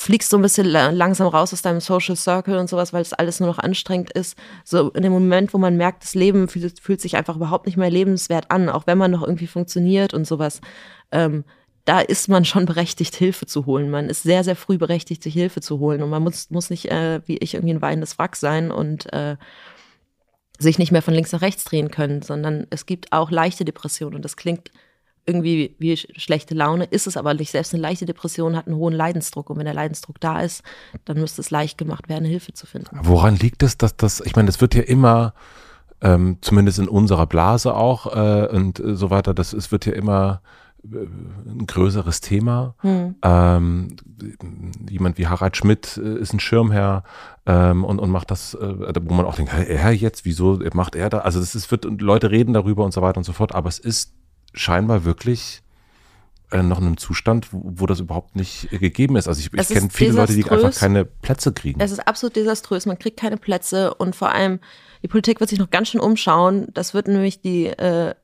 fliegst 0.01 0.29
so 0.29 0.37
ein 0.37 0.41
bisschen 0.41 0.65
langsam 0.65 1.27
raus 1.27 1.53
aus 1.53 1.61
deinem 1.61 1.81
Social 1.81 2.15
Circle 2.15 2.57
und 2.57 2.69
sowas, 2.69 2.93
weil 2.93 3.01
es 3.01 3.13
alles 3.13 3.39
nur 3.39 3.49
noch 3.49 3.59
anstrengend 3.59 4.11
ist. 4.11 4.37
So 4.63 4.89
in 4.91 5.03
dem 5.03 5.11
Moment, 5.11 5.53
wo 5.53 5.57
man 5.57 5.77
merkt, 5.77 6.03
das 6.03 6.15
Leben 6.15 6.47
fühlt, 6.47 6.79
fühlt 6.79 7.01
sich 7.01 7.17
einfach 7.17 7.35
überhaupt 7.35 7.65
nicht 7.65 7.77
mehr 7.77 7.89
lebenswert 7.89 8.49
an, 8.49 8.69
auch 8.69 8.87
wenn 8.87 8.97
man 8.97 9.11
noch 9.11 9.23
irgendwie 9.23 9.47
funktioniert 9.47 10.13
und 10.13 10.25
sowas. 10.25 10.61
Ähm, 11.11 11.43
da 11.85 11.99
ist 11.99 12.29
man 12.29 12.45
schon 12.45 12.65
berechtigt, 12.67 13.15
Hilfe 13.15 13.45
zu 13.45 13.65
holen. 13.65 13.89
Man 13.89 14.09
ist 14.09 14.23
sehr, 14.23 14.43
sehr 14.43 14.55
früh 14.55 14.77
berechtigt, 14.77 15.23
sich 15.23 15.33
Hilfe 15.33 15.61
zu 15.61 15.79
holen. 15.79 16.01
Und 16.03 16.09
man 16.09 16.23
muss, 16.23 16.49
muss 16.49 16.69
nicht, 16.69 16.85
äh, 16.91 17.21
wie 17.25 17.37
ich, 17.37 17.55
irgendwie 17.55 17.73
ein 17.73 17.81
weinendes 17.81 18.17
Wrack 18.19 18.35
sein 18.35 18.71
und 18.71 19.11
äh, 19.11 19.37
sich 20.59 20.77
nicht 20.77 20.91
mehr 20.91 21.01
von 21.01 21.13
links 21.13 21.31
nach 21.31 21.41
rechts 21.41 21.63
drehen 21.63 21.89
können, 21.89 22.21
sondern 22.21 22.67
es 22.69 22.85
gibt 22.85 23.11
auch 23.11 23.31
leichte 23.31 23.65
Depressionen. 23.65 24.15
Und 24.15 24.25
das 24.25 24.35
klingt 24.35 24.71
irgendwie 25.29 25.75
wie 25.77 25.95
schlechte 25.95 26.55
Laune, 26.55 26.85
ist 26.85 27.07
es 27.07 27.15
aber 27.15 27.33
nicht. 27.33 27.51
Selbst 27.51 27.73
eine 27.73 27.81
leichte 27.81 28.05
Depression 28.05 28.55
hat 28.55 28.67
einen 28.67 28.75
hohen 28.75 28.93
Leidensdruck. 28.93 29.49
Und 29.49 29.57
wenn 29.57 29.65
der 29.65 29.73
Leidensdruck 29.73 30.19
da 30.19 30.41
ist, 30.41 30.63
dann 31.05 31.19
müsste 31.19 31.41
es 31.41 31.51
leicht 31.51 31.77
gemacht 31.77 32.09
werden, 32.09 32.25
Hilfe 32.25 32.53
zu 32.53 32.65
finden. 32.65 32.99
Woran 33.03 33.35
liegt 33.35 33.61
es, 33.63 33.77
dass 33.77 33.95
das, 33.95 34.21
ich 34.21 34.35
meine, 34.35 34.47
das 34.47 34.59
wird 34.59 34.73
ja 34.73 34.81
immer, 34.81 35.33
ähm, 36.01 36.37
zumindest 36.41 36.79
in 36.79 36.87
unserer 36.87 37.27
Blase 37.27 37.75
auch 37.75 38.07
äh, 38.15 38.47
und 38.47 38.81
so 38.83 39.09
weiter, 39.09 39.33
das 39.33 39.53
es 39.53 39.71
wird 39.71 39.85
ja 39.85 39.93
immer 39.93 40.41
äh, 40.83 41.07
ein 41.45 41.67
größeres 41.67 42.21
Thema. 42.21 42.75
Hm. 42.79 43.15
Ähm, 43.21 43.95
jemand 44.89 45.17
wie 45.17 45.27
Harald 45.27 45.57
Schmidt 45.57 45.97
äh, 45.97 46.19
ist 46.19 46.33
ein 46.33 46.39
Schirmherr 46.39 47.03
ähm, 47.45 47.83
und, 47.83 47.99
und 47.99 48.09
macht 48.09 48.31
das, 48.31 48.53
äh, 48.53 48.93
wo 49.01 49.13
man 49.13 49.25
auch 49.25 49.35
denkt, 49.35 49.53
er 49.53 49.91
jetzt, 49.91 50.25
wieso 50.25 50.59
macht 50.73 50.95
er 50.95 51.09
da? 51.09 51.19
Also 51.19 51.39
das 51.39 51.53
ist, 51.55 51.69
wird, 51.71 51.85
Leute 52.01 52.31
reden 52.31 52.53
darüber 52.53 52.85
und 52.85 52.93
so 52.93 53.01
weiter 53.01 53.17
und 53.17 53.25
so 53.25 53.33
fort, 53.33 53.53
aber 53.53 53.69
es 53.69 53.79
ist 53.79 54.13
scheinbar 54.53 55.05
wirklich 55.05 55.61
äh, 56.51 56.63
noch 56.63 56.79
in 56.79 56.85
einem 56.85 56.97
Zustand, 56.97 57.53
wo, 57.53 57.61
wo, 57.63 57.85
das 57.85 57.99
überhaupt 57.99 58.35
nicht 58.35 58.69
gegeben 58.71 59.15
ist. 59.15 59.27
Also 59.27 59.39
ich, 59.39 59.53
ich 59.53 59.67
kenne 59.67 59.89
viele 59.91 60.13
Leute, 60.13 60.33
die 60.33 60.49
einfach 60.49 60.75
keine 60.75 61.05
Plätze 61.05 61.53
kriegen. 61.53 61.79
Es 61.79 61.91
ist 61.91 61.99
absolut 61.99 62.35
desaströs. 62.35 62.85
Man 62.85 62.97
kriegt 62.97 63.19
keine 63.19 63.37
Plätze 63.37 63.93
und 63.93 64.15
vor 64.15 64.31
allem 64.31 64.59
die 65.03 65.07
Politik 65.07 65.39
wird 65.39 65.49
sich 65.49 65.59
noch 65.59 65.69
ganz 65.69 65.89
schön 65.89 66.01
umschauen. 66.01 66.67
Das 66.73 66.93
wird 66.93 67.07
nämlich 67.07 67.41
die 67.41 67.67
äh, 67.67 68.15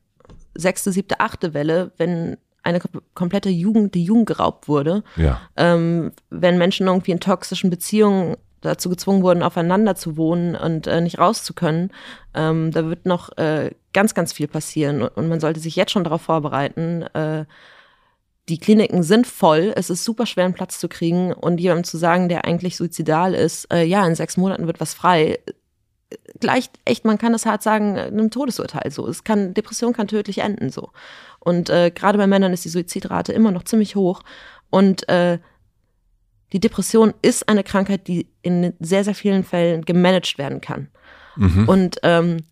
sechste, 0.54 0.92
siebte, 0.92 1.20
achte 1.20 1.54
Welle, 1.54 1.92
wenn 1.98 2.36
eine 2.62 2.80
komplette 3.14 3.48
Jugend, 3.48 3.94
die 3.94 4.04
Jugend 4.04 4.26
geraubt 4.26 4.66
wurde. 4.66 5.04
Ja. 5.14 5.40
Ähm, 5.56 6.10
wenn 6.30 6.58
Menschen 6.58 6.88
irgendwie 6.88 7.12
in 7.12 7.20
toxischen 7.20 7.70
Beziehungen 7.70 8.36
dazu 8.60 8.88
gezwungen 8.88 9.22
wurden, 9.22 9.42
aufeinander 9.42 9.94
zu 9.94 10.16
wohnen 10.16 10.56
und 10.56 10.86
äh, 10.86 11.00
nicht 11.00 11.18
raus 11.18 11.44
zu 11.44 11.54
können. 11.54 11.90
Ähm, 12.34 12.70
da 12.72 12.88
wird 12.88 13.06
noch 13.06 13.36
äh, 13.38 13.70
ganz, 13.92 14.14
ganz 14.14 14.32
viel 14.32 14.48
passieren 14.48 15.02
und 15.02 15.28
man 15.28 15.40
sollte 15.40 15.60
sich 15.60 15.76
jetzt 15.76 15.92
schon 15.92 16.04
darauf 16.04 16.22
vorbereiten. 16.22 17.02
Äh, 17.14 17.44
die 18.48 18.58
Kliniken 18.58 19.02
sind 19.02 19.26
voll, 19.26 19.72
es 19.74 19.90
ist 19.90 20.04
super 20.04 20.24
schwer, 20.24 20.44
einen 20.44 20.54
Platz 20.54 20.78
zu 20.78 20.88
kriegen 20.88 21.32
und 21.32 21.58
jemandem 21.58 21.84
zu 21.84 21.96
sagen, 21.96 22.28
der 22.28 22.44
eigentlich 22.44 22.76
suizidal 22.76 23.34
ist, 23.34 23.72
äh, 23.72 23.82
ja, 23.82 24.06
in 24.06 24.14
sechs 24.14 24.36
Monaten 24.36 24.66
wird 24.66 24.80
was 24.80 24.94
frei. 24.94 25.40
Gleich, 26.38 26.70
echt, 26.84 27.04
man 27.04 27.18
kann 27.18 27.32
das 27.32 27.46
hart 27.46 27.64
sagen, 27.64 27.98
einem 27.98 28.30
Todesurteil 28.30 28.92
so. 28.92 29.08
Es 29.08 29.24
kann, 29.24 29.54
Depression 29.54 29.92
kann 29.92 30.06
tödlich 30.06 30.38
enden 30.38 30.70
so. 30.70 30.90
Und 31.40 31.70
äh, 31.70 31.90
gerade 31.90 32.18
bei 32.18 32.28
Männern 32.28 32.52
ist 32.52 32.64
die 32.64 32.68
Suizidrate 32.68 33.32
immer 33.32 33.50
noch 33.50 33.64
ziemlich 33.64 33.96
hoch. 33.96 34.22
Und 34.70 35.08
äh, 35.08 35.38
die 36.52 36.60
Depression 36.60 37.12
ist 37.22 37.48
eine 37.48 37.64
Krankheit, 37.64 38.06
die 38.06 38.28
in 38.42 38.72
sehr, 38.80 39.04
sehr 39.04 39.14
vielen 39.14 39.44
Fällen 39.44 39.84
gemanagt 39.84 40.38
werden 40.38 40.60
kann. 40.60 40.88
Mhm. 41.36 41.68
Und 41.68 41.96
ähm, 42.02 42.44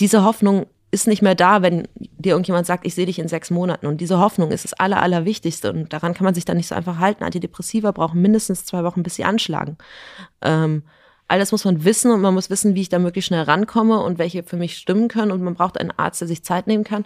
diese 0.00 0.22
Hoffnung 0.24 0.66
ist 0.90 1.06
nicht 1.06 1.22
mehr 1.22 1.34
da, 1.34 1.60
wenn 1.60 1.86
dir 1.96 2.32
irgendjemand 2.32 2.66
sagt, 2.66 2.86
ich 2.86 2.94
sehe 2.94 3.06
dich 3.06 3.18
in 3.18 3.28
sechs 3.28 3.50
Monaten. 3.50 3.86
Und 3.86 4.00
diese 4.00 4.18
Hoffnung 4.18 4.50
ist 4.50 4.64
das 4.64 4.72
Aller, 4.74 5.02
Allerwichtigste. 5.02 5.70
Und 5.72 5.92
daran 5.92 6.14
kann 6.14 6.24
man 6.24 6.34
sich 6.34 6.44
dann 6.44 6.56
nicht 6.56 6.68
so 6.68 6.74
einfach 6.74 6.98
halten. 6.98 7.24
Antidepressiva 7.24 7.90
brauchen 7.92 8.22
mindestens 8.22 8.64
zwei 8.64 8.84
Wochen, 8.84 9.02
bis 9.02 9.16
sie 9.16 9.24
anschlagen. 9.24 9.76
Ähm, 10.40 10.84
all 11.26 11.38
das 11.38 11.52
muss 11.52 11.66
man 11.66 11.84
wissen 11.84 12.10
und 12.10 12.22
man 12.22 12.32
muss 12.32 12.48
wissen, 12.48 12.74
wie 12.74 12.80
ich 12.80 12.88
da 12.88 12.98
möglichst 12.98 13.28
schnell 13.28 13.42
rankomme 13.42 14.00
und 14.00 14.18
welche 14.18 14.42
für 14.44 14.56
mich 14.56 14.78
stimmen 14.78 15.08
können. 15.08 15.30
Und 15.30 15.42
man 15.42 15.54
braucht 15.54 15.78
einen 15.78 15.90
Arzt, 15.90 16.22
der 16.22 16.28
sich 16.28 16.42
Zeit 16.42 16.66
nehmen 16.66 16.84
kann. 16.84 17.04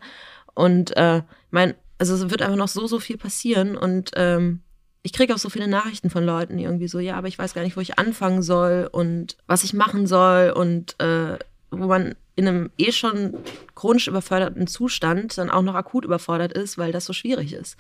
Und 0.54 0.96
äh, 0.96 1.22
mein, 1.50 1.74
also 1.98 2.14
es 2.14 2.30
wird 2.30 2.42
einfach 2.42 2.56
noch 2.56 2.68
so, 2.68 2.86
so 2.86 3.00
viel 3.00 3.16
passieren. 3.16 3.76
Und 3.76 4.12
ähm, 4.14 4.62
ich 5.02 5.12
kriege 5.12 5.34
auch 5.34 5.38
so 5.38 5.50
viele 5.50 5.68
Nachrichten 5.68 6.10
von 6.10 6.24
Leuten, 6.24 6.58
irgendwie 6.58 6.88
so, 6.88 6.98
ja, 6.98 7.16
aber 7.16 7.28
ich 7.28 7.38
weiß 7.38 7.54
gar 7.54 7.62
nicht, 7.62 7.76
wo 7.76 7.80
ich 7.80 7.98
anfangen 7.98 8.42
soll 8.42 8.88
und 8.90 9.36
was 9.46 9.64
ich 9.64 9.74
machen 9.74 10.06
soll 10.06 10.50
und 10.50 10.98
äh, 11.00 11.38
wo 11.70 11.86
man 11.86 12.14
in 12.36 12.48
einem 12.48 12.70
eh 12.78 12.92
schon 12.92 13.34
chronisch 13.74 14.06
überförderten 14.06 14.66
Zustand 14.66 15.36
dann 15.38 15.50
auch 15.50 15.62
noch 15.62 15.74
akut 15.74 16.04
überfordert 16.04 16.52
ist, 16.52 16.78
weil 16.78 16.92
das 16.92 17.04
so 17.04 17.12
schwierig 17.12 17.52
ist. 17.52 17.76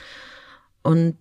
Und 0.82 1.16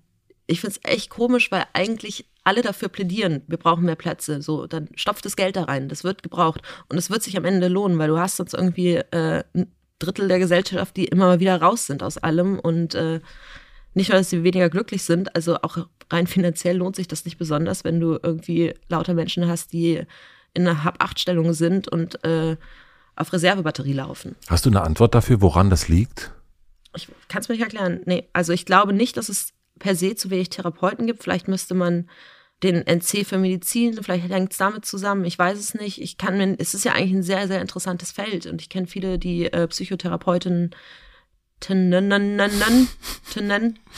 ich 0.47 0.59
finde 0.59 0.77
es 0.83 0.91
echt 0.91 1.09
komisch, 1.09 1.51
weil 1.51 1.65
eigentlich 1.73 2.25
alle 2.43 2.61
dafür 2.61 2.89
plädieren, 2.89 3.43
wir 3.47 3.57
brauchen 3.57 3.85
mehr 3.85 3.95
Plätze. 3.95 4.41
So, 4.41 4.65
dann 4.65 4.89
stopft 4.95 5.25
das 5.25 5.35
Geld 5.35 5.55
da 5.55 5.63
rein, 5.65 5.87
das 5.87 6.03
wird 6.03 6.23
gebraucht. 6.23 6.61
Und 6.89 6.97
es 6.97 7.09
wird 7.09 7.21
sich 7.21 7.37
am 7.37 7.45
Ende 7.45 7.67
lohnen, 7.67 7.99
weil 7.99 8.07
du 8.07 8.17
hast 8.17 8.37
sonst 8.37 8.53
irgendwie 8.53 8.95
äh, 8.95 9.43
ein 9.53 9.71
Drittel 9.99 10.27
der 10.27 10.39
Gesellschaft, 10.39 10.97
die 10.97 11.05
immer 11.05 11.27
mal 11.27 11.39
wieder 11.39 11.61
raus 11.61 11.85
sind 11.85 12.01
aus 12.01 12.17
allem 12.17 12.59
und 12.59 12.95
äh, 12.95 13.21
nicht 13.93 14.09
nur, 14.09 14.17
dass 14.17 14.29
sie 14.29 14.43
weniger 14.43 14.69
glücklich 14.69 15.03
sind, 15.03 15.35
also 15.35 15.57
auch 15.61 15.77
rein 16.09 16.27
finanziell 16.27 16.77
lohnt 16.77 16.95
sich 16.95 17.07
das 17.07 17.25
nicht 17.25 17.37
besonders, 17.37 17.83
wenn 17.83 17.99
du 17.99 18.17
irgendwie 18.21 18.73
lauter 18.87 19.13
Menschen 19.13 19.47
hast, 19.47 19.73
die 19.73 20.01
in 20.53 20.67
einer 20.67 20.83
Hab-Acht-Stellung 20.83 21.53
sind 21.53 21.87
und 21.87 22.23
äh, 22.23 22.57
auf 23.15 23.33
Reservebatterie 23.33 23.93
laufen. 23.93 24.35
Hast 24.47 24.65
du 24.65 24.69
eine 24.69 24.81
Antwort 24.81 25.15
dafür, 25.15 25.41
woran 25.41 25.69
das 25.69 25.87
liegt? 25.87 26.31
Ich 26.95 27.07
kann 27.27 27.41
es 27.41 27.49
mir 27.49 27.55
nicht 27.55 27.63
erklären. 27.63 28.01
Nee, 28.05 28.27
also 28.33 28.51
ich 28.51 28.65
glaube 28.65 28.93
nicht, 28.93 29.17
dass 29.17 29.29
es 29.29 29.53
per 29.79 29.95
se 29.95 30.15
zu 30.15 30.29
wenig 30.29 30.49
Therapeuten 30.49 31.07
gibt. 31.07 31.23
Vielleicht 31.23 31.47
müsste 31.47 31.73
man 31.73 32.09
den 32.63 32.85
NC 32.85 33.25
für 33.25 33.37
Medizin, 33.37 34.01
vielleicht 34.03 34.29
hängt 34.29 34.51
es 34.51 34.57
damit 34.59 34.85
zusammen, 34.85 35.25
ich 35.25 35.39
weiß 35.39 35.57
es 35.57 35.73
nicht. 35.73 35.99
Ich 35.99 36.17
kann 36.17 36.37
mir, 36.37 36.55
es 36.59 36.75
ist 36.75 36.85
ja 36.85 36.93
eigentlich 36.93 37.13
ein 37.13 37.23
sehr, 37.23 37.47
sehr 37.47 37.59
interessantes 37.59 38.11
Feld 38.11 38.45
und 38.45 38.61
ich 38.61 38.69
kenne 38.69 38.85
viele, 38.85 39.17
die 39.17 39.51
äh, 39.51 39.67
Psychotherapeutinnen 39.67 40.69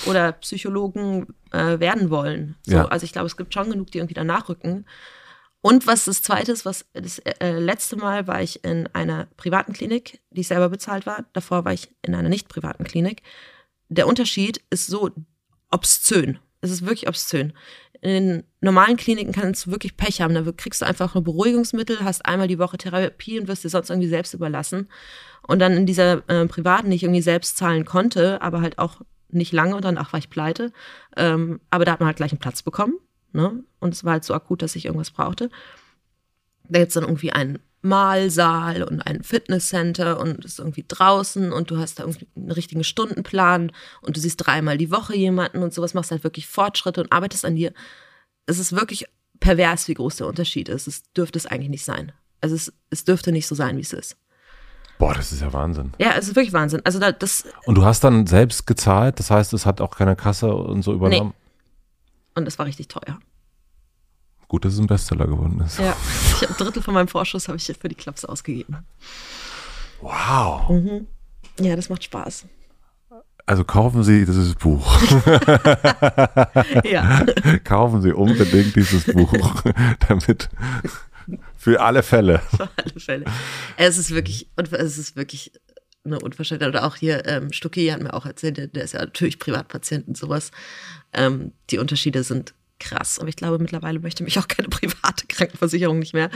oder 0.05 0.31
Psychologen 0.33 1.27
äh, 1.51 1.79
werden 1.79 2.09
wollen. 2.09 2.55
So, 2.65 2.75
ja. 2.75 2.85
Also 2.85 3.05
ich 3.05 3.13
glaube, 3.13 3.27
es 3.27 3.37
gibt 3.37 3.53
schon 3.53 3.69
genug, 3.69 3.91
die 3.91 3.99
irgendwie 3.99 4.13
danach 4.13 4.49
rücken. 4.49 4.85
Und 5.61 5.87
was 5.87 6.05
das 6.05 6.21
Zweite 6.21 6.51
ist, 6.51 6.65
was 6.65 6.85
das 6.93 7.19
äh, 7.19 7.57
letzte 7.57 7.95
Mal 7.95 8.27
war 8.27 8.41
ich 8.41 8.65
in 8.65 8.87
einer 8.87 9.27
privaten 9.37 9.71
Klinik, 9.71 10.19
die 10.29 10.43
selber 10.43 10.67
bezahlt 10.67 11.05
war. 11.05 11.25
Davor 11.31 11.63
war 11.63 11.71
ich 11.71 11.89
in 12.01 12.15
einer 12.15 12.27
nicht 12.27 12.49
privaten 12.49 12.83
Klinik. 12.83 13.23
Der 13.87 14.07
Unterschied 14.07 14.61
ist 14.69 14.87
so 14.87 15.11
obszön. 15.71 16.37
Es 16.59 16.69
ist 16.69 16.85
wirklich 16.85 17.07
obszön. 17.07 17.53
In 18.03 18.09
den 18.09 18.43
normalen 18.59 18.97
Kliniken 18.97 19.31
kannst 19.31 19.65
du 19.65 19.71
wirklich 19.71 19.95
Pech 19.95 20.19
haben. 20.19 20.33
Da 20.33 20.43
kriegst 20.51 20.81
du 20.81 20.85
einfach 20.85 21.13
nur 21.13 21.23
Beruhigungsmittel, 21.23 22.03
hast 22.03 22.25
einmal 22.25 22.49
die 22.49 22.59
Woche 22.59 22.77
Therapie 22.77 23.39
und 23.39 23.47
wirst 23.47 23.63
dir 23.63 23.69
sonst 23.69 23.89
irgendwie 23.89 24.09
selbst 24.09 24.33
überlassen. 24.33 24.89
Und 25.47 25.59
dann 25.59 25.71
in 25.71 25.85
dieser 25.85 26.21
äh, 26.29 26.45
privaten, 26.47 26.89
die 26.89 26.97
ich 26.97 27.03
irgendwie 27.03 27.21
selbst 27.21 27.55
zahlen 27.55 27.85
konnte, 27.85 28.41
aber 28.41 28.59
halt 28.59 28.77
auch 28.77 29.01
nicht 29.29 29.53
lange 29.53 29.77
und 29.77 29.85
danach 29.85 30.11
war 30.11 30.19
ich 30.19 30.29
pleite. 30.29 30.73
Ähm, 31.15 31.61
aber 31.69 31.85
da 31.85 31.93
hat 31.93 32.01
man 32.01 32.07
halt 32.07 32.17
gleich 32.17 32.33
einen 32.33 32.41
Platz 32.41 32.61
bekommen. 32.61 32.95
Ne? 33.31 33.63
Und 33.79 33.93
es 33.93 34.03
war 34.03 34.11
halt 34.13 34.25
so 34.25 34.33
akut, 34.33 34.61
dass 34.61 34.75
ich 34.75 34.83
irgendwas 34.83 35.11
brauchte. 35.11 35.49
Da 36.67 36.79
gibt 36.79 36.89
es 36.89 36.95
dann 36.95 37.03
irgendwie 37.03 37.31
einen 37.31 37.59
Malsaal 37.83 38.81
und 38.83 39.01
ein 39.01 39.23
Fitnesscenter 39.23 40.19
und 40.19 40.43
ist 40.45 40.59
irgendwie 40.59 40.85
draußen 40.87 41.51
und 41.51 41.69
du 41.69 41.77
hast 41.77 41.99
da 41.99 42.03
irgendwie 42.03 42.27
einen 42.35 42.51
richtigen 42.51 42.83
Stundenplan 42.83 43.71
und 44.01 44.15
du 44.15 44.21
siehst 44.21 44.37
dreimal 44.37 44.77
die 44.77 44.89
Woche 44.89 45.15
jemanden 45.15 45.61
und 45.61 45.73
sowas, 45.73 45.93
machst 45.93 46.11
halt 46.11 46.23
wirklich 46.23 46.47
Fortschritte 46.47 47.01
und 47.01 47.11
arbeitest 47.11 47.43
an 47.43 47.55
dir. 47.55 47.73
Es 48.45 48.57
ist 48.57 48.71
wirklich 48.71 49.05
pervers, 49.41 49.87
wie 49.89 49.95
groß 49.95 50.15
der 50.15 50.27
Unterschied 50.27 50.69
ist. 50.69 50.87
Es 50.87 51.03
dürfte 51.11 51.37
es 51.37 51.45
eigentlich 51.45 51.69
nicht 51.69 51.85
sein. 51.85 52.13
Also 52.39 52.55
es, 52.55 52.73
es 52.89 53.03
dürfte 53.03 53.33
nicht 53.33 53.47
so 53.47 53.55
sein, 53.55 53.77
wie 53.77 53.81
es 53.81 53.93
ist. 53.93 54.17
Boah, 54.97 55.13
das 55.13 55.33
ist 55.33 55.41
ja 55.41 55.51
Wahnsinn. 55.51 55.91
Ja, 55.99 56.13
es 56.17 56.29
ist 56.29 56.35
wirklich 56.35 56.53
Wahnsinn. 56.53 56.81
Also 56.85 56.99
da, 56.99 57.11
das. 57.11 57.45
Und 57.65 57.75
du 57.75 57.83
hast 57.83 58.05
dann 58.05 58.27
selbst 58.27 58.65
gezahlt, 58.65 59.19
das 59.19 59.29
heißt, 59.29 59.51
es 59.53 59.65
hat 59.65 59.81
auch 59.81 59.97
keine 59.97 60.15
Kasse 60.15 60.53
und 60.53 60.83
so 60.83 60.93
übernommen. 60.93 61.33
Nee. 61.35 62.39
Und 62.39 62.47
es 62.47 62.57
war 62.57 62.65
richtig 62.65 62.87
teuer. 62.87 63.19
Gut, 64.53 64.65
dass 64.65 64.73
es 64.73 64.79
ein 64.79 64.85
Bestseller 64.85 65.25
geworden 65.25 65.59
ist. 65.61 65.79
Ja, 65.79 65.97
ich 66.39 66.47
ein 66.47 66.55
Drittel 66.55 66.83
von 66.83 66.93
meinem 66.93 67.07
Vorschuss 67.07 67.47
habe 67.47 67.57
ich 67.57 67.65
für 67.65 67.89
die 67.89 67.95
Klapse 67.95 68.29
ausgegeben. 68.29 68.85
Wow. 69.99 70.69
Mhm. 70.69 71.07
Ja, 71.59 71.75
das 71.75 71.89
macht 71.89 72.03
Spaß. 72.03 72.45
Also 73.47 73.63
kaufen 73.63 74.03
Sie 74.03 74.25
dieses 74.25 74.53
Buch. 74.53 75.01
ja. 76.83 77.25
Kaufen 77.63 78.03
Sie 78.03 78.13
unbedingt 78.13 78.75
dieses 78.75 79.05
Buch, 79.05 79.33
damit 80.07 80.49
für 81.57 81.81
alle 81.81 82.03
Fälle. 82.03 82.37
Für 82.55 82.69
alle 82.75 82.99
Fälle. 82.99 83.25
Es 83.77 83.97
ist 83.97 84.11
wirklich, 84.11 84.51
es 84.55 84.97
ist 84.99 85.15
wirklich 85.15 85.51
eine 86.05 86.19
Unverschämtheit. 86.19 86.69
Oder 86.69 86.85
auch 86.85 86.95
hier, 86.95 87.25
ähm, 87.25 87.51
Stucki 87.51 87.87
hat 87.87 88.03
mir 88.03 88.13
auch 88.13 88.27
erzählt, 88.27 88.57
der, 88.57 88.67
der 88.67 88.83
ist 88.83 88.93
ja 88.93 88.99
natürlich 88.99 89.39
Privatpatient 89.39 90.07
und 90.07 90.15
sowas. 90.15 90.51
Ähm, 91.11 91.53
die 91.71 91.79
Unterschiede 91.79 92.23
sind 92.23 92.53
krass. 92.83 93.19
Aber 93.19 93.29
ich 93.29 93.35
glaube, 93.35 93.59
mittlerweile 93.59 93.99
möchte 93.99 94.23
mich 94.23 94.37
auch 94.37 94.47
keine 94.47 94.67
private 94.69 95.25
Krankenversicherung 95.27 95.99
nicht 95.99 96.13
mehr 96.13 96.29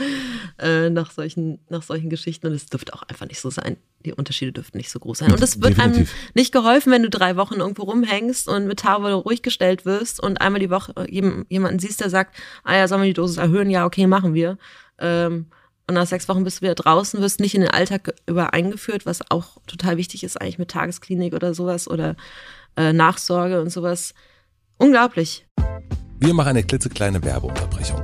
äh, 0.58 0.90
nach, 0.90 1.10
solchen, 1.10 1.60
nach 1.68 1.82
solchen 1.82 2.10
Geschichten. 2.10 2.46
Und 2.46 2.54
es 2.54 2.66
dürfte 2.66 2.94
auch 2.94 3.02
einfach 3.02 3.26
nicht 3.26 3.40
so 3.40 3.50
sein. 3.50 3.76
Die 4.04 4.12
Unterschiede 4.12 4.52
dürften 4.52 4.78
nicht 4.78 4.90
so 4.90 4.98
groß 4.98 5.18
sein. 5.18 5.32
Und 5.32 5.42
es 5.42 5.60
wird 5.60 5.76
Definitiv. 5.76 6.10
einem 6.10 6.32
nicht 6.34 6.52
geholfen, 6.52 6.92
wenn 6.92 7.02
du 7.02 7.10
drei 7.10 7.36
Wochen 7.36 7.54
irgendwo 7.54 7.82
rumhängst 7.82 8.48
und 8.48 8.66
mit 8.66 8.80
Taro 8.80 9.18
ruhig 9.18 9.42
gestellt 9.42 9.84
wirst 9.84 10.20
und 10.20 10.40
einmal 10.40 10.60
die 10.60 10.70
Woche 10.70 10.94
jemanden 11.08 11.78
siehst, 11.78 12.00
der 12.00 12.10
sagt, 12.10 12.36
ah 12.64 12.76
ja, 12.76 12.88
sollen 12.88 13.02
wir 13.02 13.08
die 13.08 13.14
Dosis 13.14 13.36
erhöhen? 13.36 13.70
Ja, 13.70 13.84
okay, 13.86 14.06
machen 14.06 14.34
wir. 14.34 14.58
Ähm, 14.98 15.46
und 15.88 15.94
nach 15.94 16.06
sechs 16.06 16.28
Wochen 16.28 16.44
bist 16.44 16.58
du 16.58 16.62
wieder 16.62 16.74
draußen, 16.74 17.20
wirst 17.20 17.40
nicht 17.40 17.54
in 17.54 17.62
den 17.62 17.70
Alltag 17.70 18.14
übereingeführt, 18.26 19.06
was 19.06 19.20
auch 19.30 19.56
total 19.66 19.96
wichtig 19.96 20.22
ist 20.22 20.38
eigentlich 20.38 20.58
mit 20.58 20.70
Tagesklinik 20.70 21.32
oder 21.32 21.54
sowas 21.54 21.88
oder 21.88 22.14
äh, 22.76 22.92
Nachsorge 22.92 23.60
und 23.62 23.70
sowas. 23.70 24.12
Unglaublich. 24.76 25.46
Wir 26.20 26.34
machen 26.34 26.48
eine 26.48 26.64
klitzekleine 26.64 27.22
Werbeunterbrechung. 27.22 28.02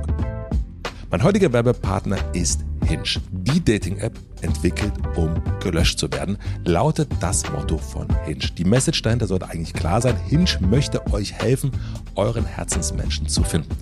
Mein 1.11 1.21
heutiger 1.21 1.51
Werbepartner 1.51 2.17
ist 2.33 2.61
Hinge. 2.85 3.03
Die 3.31 3.63
Dating-App 3.63 4.17
entwickelt, 4.39 4.93
um 5.17 5.35
gelöscht 5.59 5.99
zu 5.99 6.09
werden, 6.13 6.37
lautet 6.63 7.09
das 7.19 7.43
Motto 7.51 7.77
von 7.77 8.07
Hinge. 8.23 8.51
Die 8.57 8.63
Message 8.63 9.01
dahinter 9.01 9.27
sollte 9.27 9.49
eigentlich 9.49 9.73
klar 9.73 10.01
sein. 10.01 10.15
Hinge 10.29 10.47
möchte 10.61 11.05
euch 11.11 11.33
helfen, 11.33 11.71
euren 12.15 12.45
Herzensmenschen 12.45 13.27
zu 13.27 13.43
finden. 13.43 13.75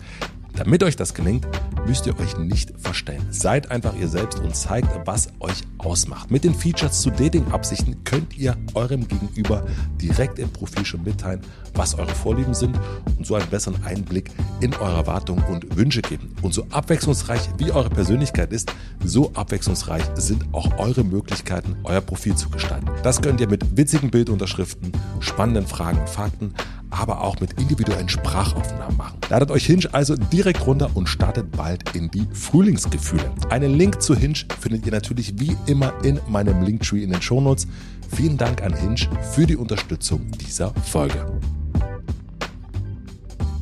Damit 0.56 0.84
euch 0.84 0.96
das 0.96 1.14
gelingt, 1.16 1.48
müsst 1.88 2.06
ihr 2.06 2.18
euch 2.20 2.38
nicht 2.38 2.74
verstellen. 2.80 3.26
Seid 3.32 3.72
einfach 3.72 3.96
ihr 3.96 4.08
selbst 4.08 4.40
und 4.40 4.56
zeigt, 4.56 4.88
was 5.06 5.30
euch 5.40 5.64
ausmacht. 5.80 6.30
Mit 6.30 6.44
den 6.44 6.54
Features 6.54 7.02
zu 7.02 7.10
Dating-Absichten 7.10 8.04
könnt 8.04 8.38
ihr 8.38 8.56
eurem 8.76 9.08
Gegenüber 9.08 9.66
direkt 10.00 10.38
im 10.38 10.50
Profil 10.50 10.86
schon 10.86 11.04
mitteilen, 11.04 11.42
was 11.74 11.96
eure 11.96 12.14
Vorlieben 12.14 12.54
sind 12.54 12.80
und 13.18 13.26
so 13.26 13.36
einen 13.36 13.48
besseren 13.48 13.84
Einblick 13.84 14.30
in 14.62 14.74
eure 14.76 14.98
Erwartungen 14.98 15.44
und 15.46 15.76
Wünsche 15.76 16.02
geben. 16.02 16.36
Und 16.42 16.54
so 16.54 16.66
abwechslungsreich 16.70 17.42
wie 17.58 17.72
eure 17.72 17.90
Persönlichkeit 17.90 18.54
ist, 18.54 18.72
so 19.04 19.32
abwechslungsreich 19.34 20.04
sind 20.16 20.46
auch 20.54 20.78
eure 20.78 21.04
Möglichkeiten, 21.04 21.76
euer 21.84 22.02
Profil 22.02 22.36
zu 22.36 22.50
gestalten. 22.50 22.90
Das 23.02 23.22
könnt 23.22 23.42
ihr 23.42 23.50
mit 23.50 23.76
witzigen 23.76 24.12
Bildunterschriften, 24.12 24.92
spannenden 25.20 25.66
Fragen 25.66 26.00
und 26.00 26.10
Fakten, 26.10 26.54
aber 26.94 27.22
auch 27.22 27.40
mit 27.40 27.60
individuellen 27.60 28.10
Sprachaufnahmen 28.10 28.96
machen. 28.98 29.20
Ladet 29.30 29.52
euch 29.52 29.66
Hinge 29.66 29.88
also 29.92 30.16
direkt 30.16 30.66
runter 30.66 30.92
und 30.94 31.08
startet 31.08 31.52
bald 31.52 31.96
in 31.96 32.10
die 32.12 32.28
Frühlingsgefühle. 32.34 33.32
Einen 33.50 33.76
Link 33.76 34.02
zu 34.02 34.16
Hinge 34.16 34.40
findet 34.60 34.86
ihr 34.86 34.92
natürlich 34.92 35.40
wie 35.40 35.58
immer 35.66 35.94
in 36.04 36.20
meinem 36.28 36.62
Linktree 36.64 37.04
in 37.04 37.12
den 37.12 37.22
Shownotes. 37.22 37.68
Vielen 38.16 38.38
Dank 38.38 38.62
an 38.62 38.74
Hinge 38.74 39.10
für 39.32 39.46
die 39.46 39.56
Unterstützung 39.56 40.32
dieser 40.40 40.74
Folge. 40.86 41.26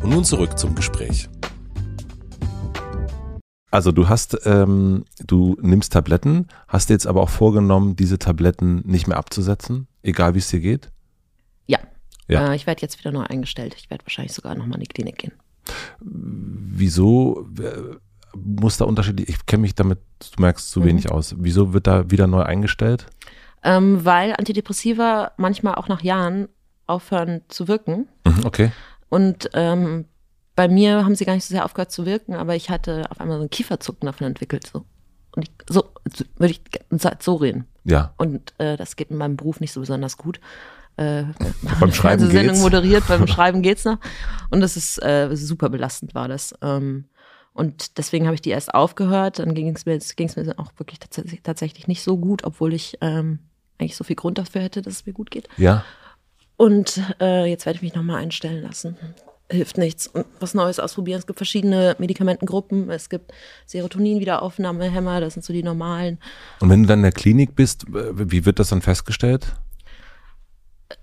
Und 0.03 0.09
nun 0.09 0.25
zurück 0.25 0.57
zum 0.57 0.75
Gespräch. 0.75 1.29
Also 3.71 3.93
du 3.93 4.09
hast, 4.09 4.38
ähm, 4.43 5.05
du 5.25 5.55
nimmst 5.61 5.93
Tabletten, 5.93 6.47
hast 6.67 6.89
dir 6.89 6.93
jetzt 6.93 7.07
aber 7.07 7.21
auch 7.21 7.29
vorgenommen, 7.29 7.95
diese 7.95 8.19
Tabletten 8.19 8.82
nicht 8.86 9.07
mehr 9.07 9.17
abzusetzen, 9.17 9.88
egal 10.03 10.34
wie 10.36 10.39
es 10.39 10.49
dir 10.49 10.59
geht? 10.59 10.91
Ja. 11.67 11.79
Äh, 12.32 12.55
ich 12.55 12.67
werde 12.67 12.82
jetzt 12.82 12.99
wieder 12.99 13.11
neu 13.11 13.23
eingestellt. 13.23 13.75
Ich 13.77 13.89
werde 13.89 14.05
wahrscheinlich 14.05 14.34
sogar 14.34 14.55
nochmal 14.55 14.75
in 14.75 14.84
die 14.84 14.88
Klinik 14.88 15.17
gehen. 15.17 15.34
Wieso 15.99 17.45
muss 18.36 18.77
da 18.77 18.86
unterschiedlich, 18.86 19.29
ich 19.29 19.45
kenne 19.45 19.61
mich 19.61 19.75
damit, 19.75 19.99
du 20.36 20.41
merkst, 20.41 20.69
zu 20.69 20.79
mhm. 20.82 20.86
wenig 20.86 21.11
aus. 21.11 21.36
Wieso 21.38 21.73
wird 21.73 21.88
da 21.88 22.09
wieder 22.09 22.27
neu 22.27 22.43
eingestellt? 22.43 23.07
Ähm, 23.63 24.03
weil 24.05 24.34
Antidepressiva 24.34 25.32
manchmal 25.38 25.75
auch 25.75 25.88
nach 25.88 26.01
Jahren 26.01 26.47
aufhören 26.88 27.41
zu 27.47 27.67
wirken. 27.67 28.07
Mhm, 28.25 28.45
okay. 28.45 28.71
Und 29.09 29.49
ähm, 29.53 30.05
bei 30.55 30.67
mir 30.67 31.05
haben 31.05 31.15
sie 31.15 31.25
gar 31.25 31.34
nicht 31.34 31.45
so 31.45 31.53
sehr 31.53 31.65
aufgehört 31.65 31.91
zu 31.91 32.05
wirken, 32.05 32.34
aber 32.34 32.55
ich 32.55 32.69
hatte 32.69 33.09
auf 33.09 33.19
einmal 33.19 33.38
so 33.38 33.43
ein 33.43 33.49
Kieferzucken 33.49 34.05
davon 34.05 34.27
entwickelt. 34.27 34.67
So. 34.67 34.86
Und 35.36 35.43
ich, 35.43 35.51
so 35.69 35.86
würde 36.38 36.53
ich 36.53 36.61
so 37.19 37.36
reden. 37.36 37.65
Ja. 37.84 38.13
Und 38.17 38.53
äh, 38.59 38.77
das 38.77 38.95
geht 38.95 39.11
in 39.11 39.17
meinem 39.17 39.38
Beruf 39.38 39.59
nicht 39.59 39.71
so 39.71 39.79
besonders 39.79 40.17
gut 40.17 40.39
äh, 41.02 41.24
beim 41.80 41.93
Schreiben 41.93 42.28
Sendung 42.28 42.54
geht's. 42.54 42.62
moderiert, 42.62 43.08
beim 43.08 43.28
Schreiben 43.28 43.62
geht's 43.62 43.86
noch. 43.86 43.97
Und 44.49 44.62
das 44.62 44.78
ist 44.78 45.02
äh, 45.04 45.30
super 45.36 45.70
belastend 45.70 46.14
war 46.14 46.28
das. 46.28 46.54
Ähm, 46.62 47.06
und 47.54 47.97
deswegen 47.97 48.26
habe 48.26 48.36
ich 48.36 48.41
die 48.41 48.52
erst 48.52 48.74
aufgehört. 48.74 49.39
Dann 49.39 49.54
ging 49.54 49.76
es 49.76 49.86
mir, 49.86 49.97
ging's 50.16 50.36
mir 50.36 50.54
auch 50.58 50.72
wirklich 50.78 50.99
tats 50.99 51.22
tatsächlich 51.43 51.88
nicht 51.88 52.02
so 52.04 52.18
gut, 52.18 52.43
obwohl 52.43 52.74
ich 52.74 52.97
ähm, 53.02 53.39
eigentlich 53.78 53.95
so 53.95 54.04
viel 54.04 54.16
Grund 54.16 54.38
dafür 54.38 54.62
hätte, 54.62 54.82
dass 54.82 54.93
es 54.93 55.06
mir 55.06 55.14
gut 55.14 55.32
geht. 55.32 55.47
Ja. 55.58 55.84
Und 56.56 57.02
äh, 57.20 57.45
jetzt 57.45 57.66
werde 57.66 57.78
ich 57.78 57.82
mich 57.82 57.95
nochmal 57.95 58.22
einstellen 58.22 58.62
lassen. 58.62 58.95
Hilft 59.49 59.78
nichts. 59.78 60.08
Und 60.08 60.26
was 60.39 60.54
Neues 60.54 60.80
ausprobieren. 60.80 61.20
Es 61.20 61.28
gibt 61.28 61.39
verschiedene 61.39 61.95
Medikamentengruppen. 61.97 62.89
Es 62.89 63.10
gibt 63.10 63.34
Serotonin-Wiederaufnahmehämmer, 63.66 65.20
das 65.20 65.34
sind 65.34 65.43
so 65.43 65.52
die 65.52 65.64
normalen. 65.64 66.20
Und 66.60 66.70
wenn 66.70 66.84
du 66.84 66.88
dann 66.88 66.99
in 66.99 67.04
der 67.04 67.12
Klinik 67.12 67.56
bist, 67.56 67.86
wie 67.89 68.45
wird 68.45 68.60
das 68.60 68.70
dann 68.70 68.82
festgestellt? 68.82 69.54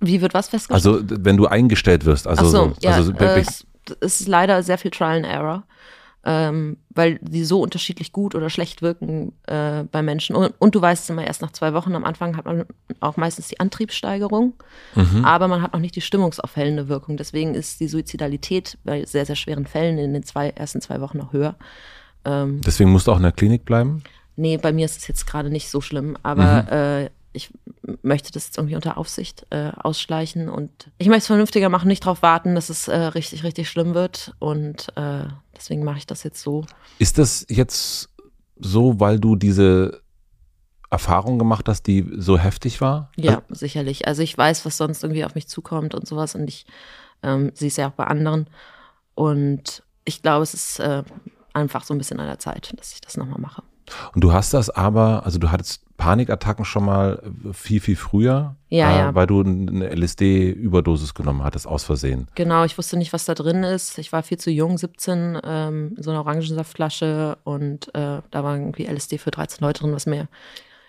Wie 0.00 0.20
wird 0.20 0.34
was 0.34 0.48
festgestellt? 0.48 0.94
Also 0.94 1.24
wenn 1.24 1.36
du 1.36 1.46
eingestellt 1.46 2.04
wirst. 2.04 2.26
Also, 2.26 2.42
Ach 2.44 2.50
so, 2.50 2.68
so 2.68 2.76
ja, 2.80 2.92
also 2.92 3.12
äh, 3.12 3.44
es 4.00 4.20
ist 4.20 4.28
leider 4.28 4.62
sehr 4.62 4.78
viel 4.78 4.90
Trial 4.90 5.16
and 5.16 5.26
Error, 5.26 5.64
ähm, 6.24 6.76
weil 6.90 7.18
die 7.22 7.44
so 7.44 7.62
unterschiedlich 7.62 8.12
gut 8.12 8.34
oder 8.34 8.50
schlecht 8.50 8.82
wirken 8.82 9.32
äh, 9.46 9.84
bei 9.84 10.02
Menschen. 10.02 10.36
Und, 10.36 10.52
und, 10.58 10.74
du 10.74 10.80
weißt 10.82 11.04
es 11.04 11.10
immer 11.10 11.26
erst 11.26 11.42
nach 11.42 11.52
zwei 11.52 11.72
Wochen. 11.72 11.94
Am 11.94 12.04
Anfang 12.04 12.36
hat 12.36 12.44
man 12.44 12.66
auch 13.00 13.16
meistens 13.16 13.48
die 13.48 13.60
Antriebssteigerung, 13.60 14.54
mhm. 14.94 15.24
aber 15.24 15.48
man 15.48 15.62
hat 15.62 15.72
noch 15.72 15.80
nicht 15.80 15.96
die 15.96 16.00
stimmungsaufhellende 16.00 16.88
Wirkung. 16.88 17.16
Deswegen 17.16 17.54
ist 17.54 17.80
die 17.80 17.88
Suizidalität 17.88 18.78
bei 18.84 19.04
sehr, 19.04 19.24
sehr 19.26 19.36
schweren 19.36 19.66
Fällen 19.66 19.98
in 19.98 20.12
den 20.12 20.24
zwei, 20.24 20.50
ersten 20.50 20.80
zwei 20.80 21.00
Wochen 21.00 21.18
noch 21.18 21.32
höher. 21.32 21.54
Ähm, 22.24 22.60
Deswegen 22.64 22.90
musst 22.90 23.06
du 23.06 23.12
auch 23.12 23.16
in 23.16 23.22
der 23.22 23.32
Klinik 23.32 23.64
bleiben? 23.64 24.02
Nee, 24.36 24.56
bei 24.56 24.72
mir 24.72 24.84
ist 24.84 24.98
es 24.98 25.08
jetzt 25.08 25.26
gerade 25.26 25.50
nicht 25.50 25.70
so 25.70 25.80
schlimm, 25.80 26.16
aber 26.22 26.62
mhm. 26.62 26.68
äh, 26.68 27.10
ich 27.32 27.50
möchte 28.02 28.32
das 28.32 28.46
jetzt 28.46 28.58
irgendwie 28.58 28.74
unter 28.76 28.98
Aufsicht 28.98 29.46
äh, 29.50 29.70
ausschleichen 29.76 30.48
und 30.48 30.90
ich 30.98 31.08
möchte 31.08 31.20
es 31.20 31.26
vernünftiger 31.26 31.68
machen, 31.68 31.88
nicht 31.88 32.04
darauf 32.04 32.22
warten, 32.22 32.54
dass 32.54 32.68
es 32.68 32.88
äh, 32.88 32.96
richtig, 32.96 33.44
richtig 33.44 33.68
schlimm 33.68 33.94
wird 33.94 34.34
und 34.38 34.88
äh, 34.96 35.24
deswegen 35.56 35.84
mache 35.84 35.98
ich 35.98 36.06
das 36.06 36.22
jetzt 36.22 36.42
so. 36.42 36.64
Ist 36.98 37.18
das 37.18 37.46
jetzt 37.48 38.10
so, 38.56 39.00
weil 39.00 39.18
du 39.18 39.36
diese 39.36 40.02
Erfahrung 40.90 41.38
gemacht 41.38 41.68
hast, 41.68 41.82
die 41.86 42.08
so 42.16 42.38
heftig 42.38 42.80
war? 42.80 43.10
Ja, 43.16 43.36
also, 43.48 43.54
sicherlich. 43.54 44.06
Also 44.06 44.22
ich 44.22 44.36
weiß, 44.36 44.64
was 44.64 44.76
sonst 44.76 45.02
irgendwie 45.02 45.24
auf 45.24 45.34
mich 45.34 45.48
zukommt 45.48 45.94
und 45.94 46.06
sowas 46.06 46.34
und 46.34 46.48
ich 46.48 46.66
ähm, 47.22 47.52
sehe 47.54 47.68
es 47.68 47.76
ja 47.76 47.88
auch 47.88 47.94
bei 47.94 48.06
anderen 48.06 48.48
und 49.14 49.82
ich 50.04 50.22
glaube, 50.22 50.42
es 50.42 50.54
ist 50.54 50.80
äh, 50.80 51.02
einfach 51.52 51.84
so 51.84 51.94
ein 51.94 51.98
bisschen 51.98 52.20
an 52.20 52.26
der 52.26 52.38
Zeit, 52.38 52.72
dass 52.78 52.92
ich 52.92 53.00
das 53.00 53.16
nochmal 53.16 53.40
mache. 53.40 53.62
Und 54.14 54.22
du 54.24 54.32
hast 54.32 54.54
das 54.54 54.70
aber, 54.70 55.24
also 55.24 55.38
du 55.38 55.50
hattest 55.50 55.82
Panikattacken 55.96 56.64
schon 56.64 56.84
mal 56.84 57.20
viel, 57.52 57.80
viel 57.80 57.96
früher, 57.96 58.54
ja, 58.68 58.90
äh, 58.90 58.98
ja. 58.98 59.14
weil 59.14 59.26
du 59.26 59.40
eine 59.40 59.90
LSD-Überdosis 59.94 61.12
genommen 61.12 61.42
hattest, 61.42 61.66
aus 61.66 61.84
Versehen. 61.84 62.28
Genau, 62.36 62.64
ich 62.64 62.78
wusste 62.78 62.96
nicht, 62.96 63.12
was 63.12 63.24
da 63.24 63.34
drin 63.34 63.64
ist. 63.64 63.98
Ich 63.98 64.12
war 64.12 64.22
viel 64.22 64.38
zu 64.38 64.50
jung, 64.50 64.78
17, 64.78 65.40
ähm, 65.42 65.94
in 65.96 66.02
so 66.02 66.10
einer 66.10 66.20
Orangensaftflasche 66.20 67.38
und 67.42 67.88
äh, 67.94 68.22
da 68.30 68.44
war 68.44 68.56
irgendwie 68.56 68.86
LSD 68.86 69.18
für 69.18 69.32
13 69.32 69.66
Leute 69.66 69.80
drin, 69.82 69.92
was 69.92 70.06
mir 70.06 70.28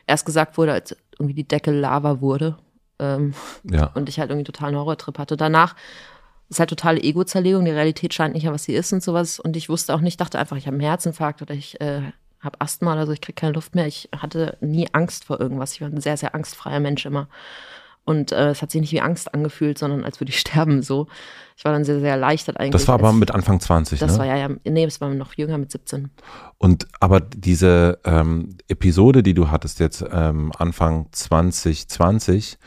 erst 0.06 0.26
gesagt 0.26 0.58
wurde, 0.58 0.74
als 0.74 0.96
irgendwie 1.14 1.34
die 1.34 1.48
Decke 1.48 1.72
Lava 1.72 2.22
wurde. 2.22 2.58
Ähm, 3.00 3.34
ja. 3.64 3.88
Und 3.96 4.10
ich 4.10 4.20
halt 4.20 4.30
irgendwie 4.30 4.52
total 4.52 4.70
einen 4.70 4.78
Horrortrip 4.78 5.18
hatte. 5.18 5.38
Danach 5.38 5.76
ist 6.50 6.60
halt 6.60 6.70
totale 6.70 7.02
Ego-Zerlegung, 7.02 7.66
die 7.66 7.72
Realität 7.72 8.14
scheint 8.14 8.34
nicht, 8.34 8.46
was 8.48 8.64
sie 8.64 8.74
ist 8.74 8.92
und 8.94 9.02
sowas. 9.02 9.40
Und 9.40 9.56
ich 9.56 9.70
wusste 9.70 9.94
auch 9.94 10.02
nicht, 10.02 10.20
dachte 10.20 10.38
einfach, 10.38 10.58
ich 10.58 10.68
habe 10.68 10.76
einen 10.76 10.86
Herzinfarkt 10.86 11.42
oder 11.42 11.54
ich 11.54 11.80
äh, 11.82 12.02
habe 12.40 12.62
Asthma 12.62 12.94
oder 12.94 13.06
so, 13.06 13.12
ich 13.12 13.22
kriege 13.22 13.36
keine 13.40 13.54
Luft 13.54 13.76
mehr. 13.76 13.88
Ich 13.88 14.10
hatte 14.16 14.58
nie 14.62 14.88
Angst 14.94 15.26
vor 15.26 15.40
irgendwas. 15.40 15.74
Ich 15.74 15.82
war 15.82 15.90
ein 15.90 16.02
sehr, 16.02 16.18
sehr 16.18 16.36
angstfreier 16.36 16.80
Mensch 16.80 17.06
immer. 17.06 17.28
Und 18.06 18.32
äh, 18.32 18.50
es 18.50 18.62
hat 18.62 18.72
sich 18.72 18.82
nicht 18.82 18.92
wie 18.92 19.02
Angst 19.02 19.34
angefühlt, 19.34 19.78
sondern 19.78 20.04
als 20.04 20.20
würde 20.20 20.32
ich 20.32 20.40
sterben 20.40 20.82
so. 20.82 21.08
Ich 21.58 21.66
war 21.66 21.74
dann 21.74 21.84
sehr, 21.84 22.00
sehr 22.00 22.12
erleichtert 22.12 22.60
eigentlich. 22.60 22.72
Das 22.72 22.88
war 22.88 22.96
aber 22.96 23.14
mit 23.14 23.32
Anfang 23.32 23.60
20, 23.60 24.00
Das 24.00 24.14
ne? 24.14 24.18
war 24.20 24.26
ja, 24.26 24.36
ja, 24.36 24.50
nee, 24.64 24.86
es 24.86 25.02
war 25.02 25.10
noch 25.10 25.34
jünger 25.36 25.58
mit 25.58 25.72
17. 25.72 26.10
Und 26.58 26.88
aber 27.00 27.20
diese 27.20 28.00
ähm, 28.06 28.58
Episode, 28.68 29.22
die 29.22 29.34
du 29.34 29.52
hattest 29.52 29.80
jetzt 29.80 30.04
ähm, 30.12 30.52
Anfang 30.58 31.08
2020, 31.12 32.58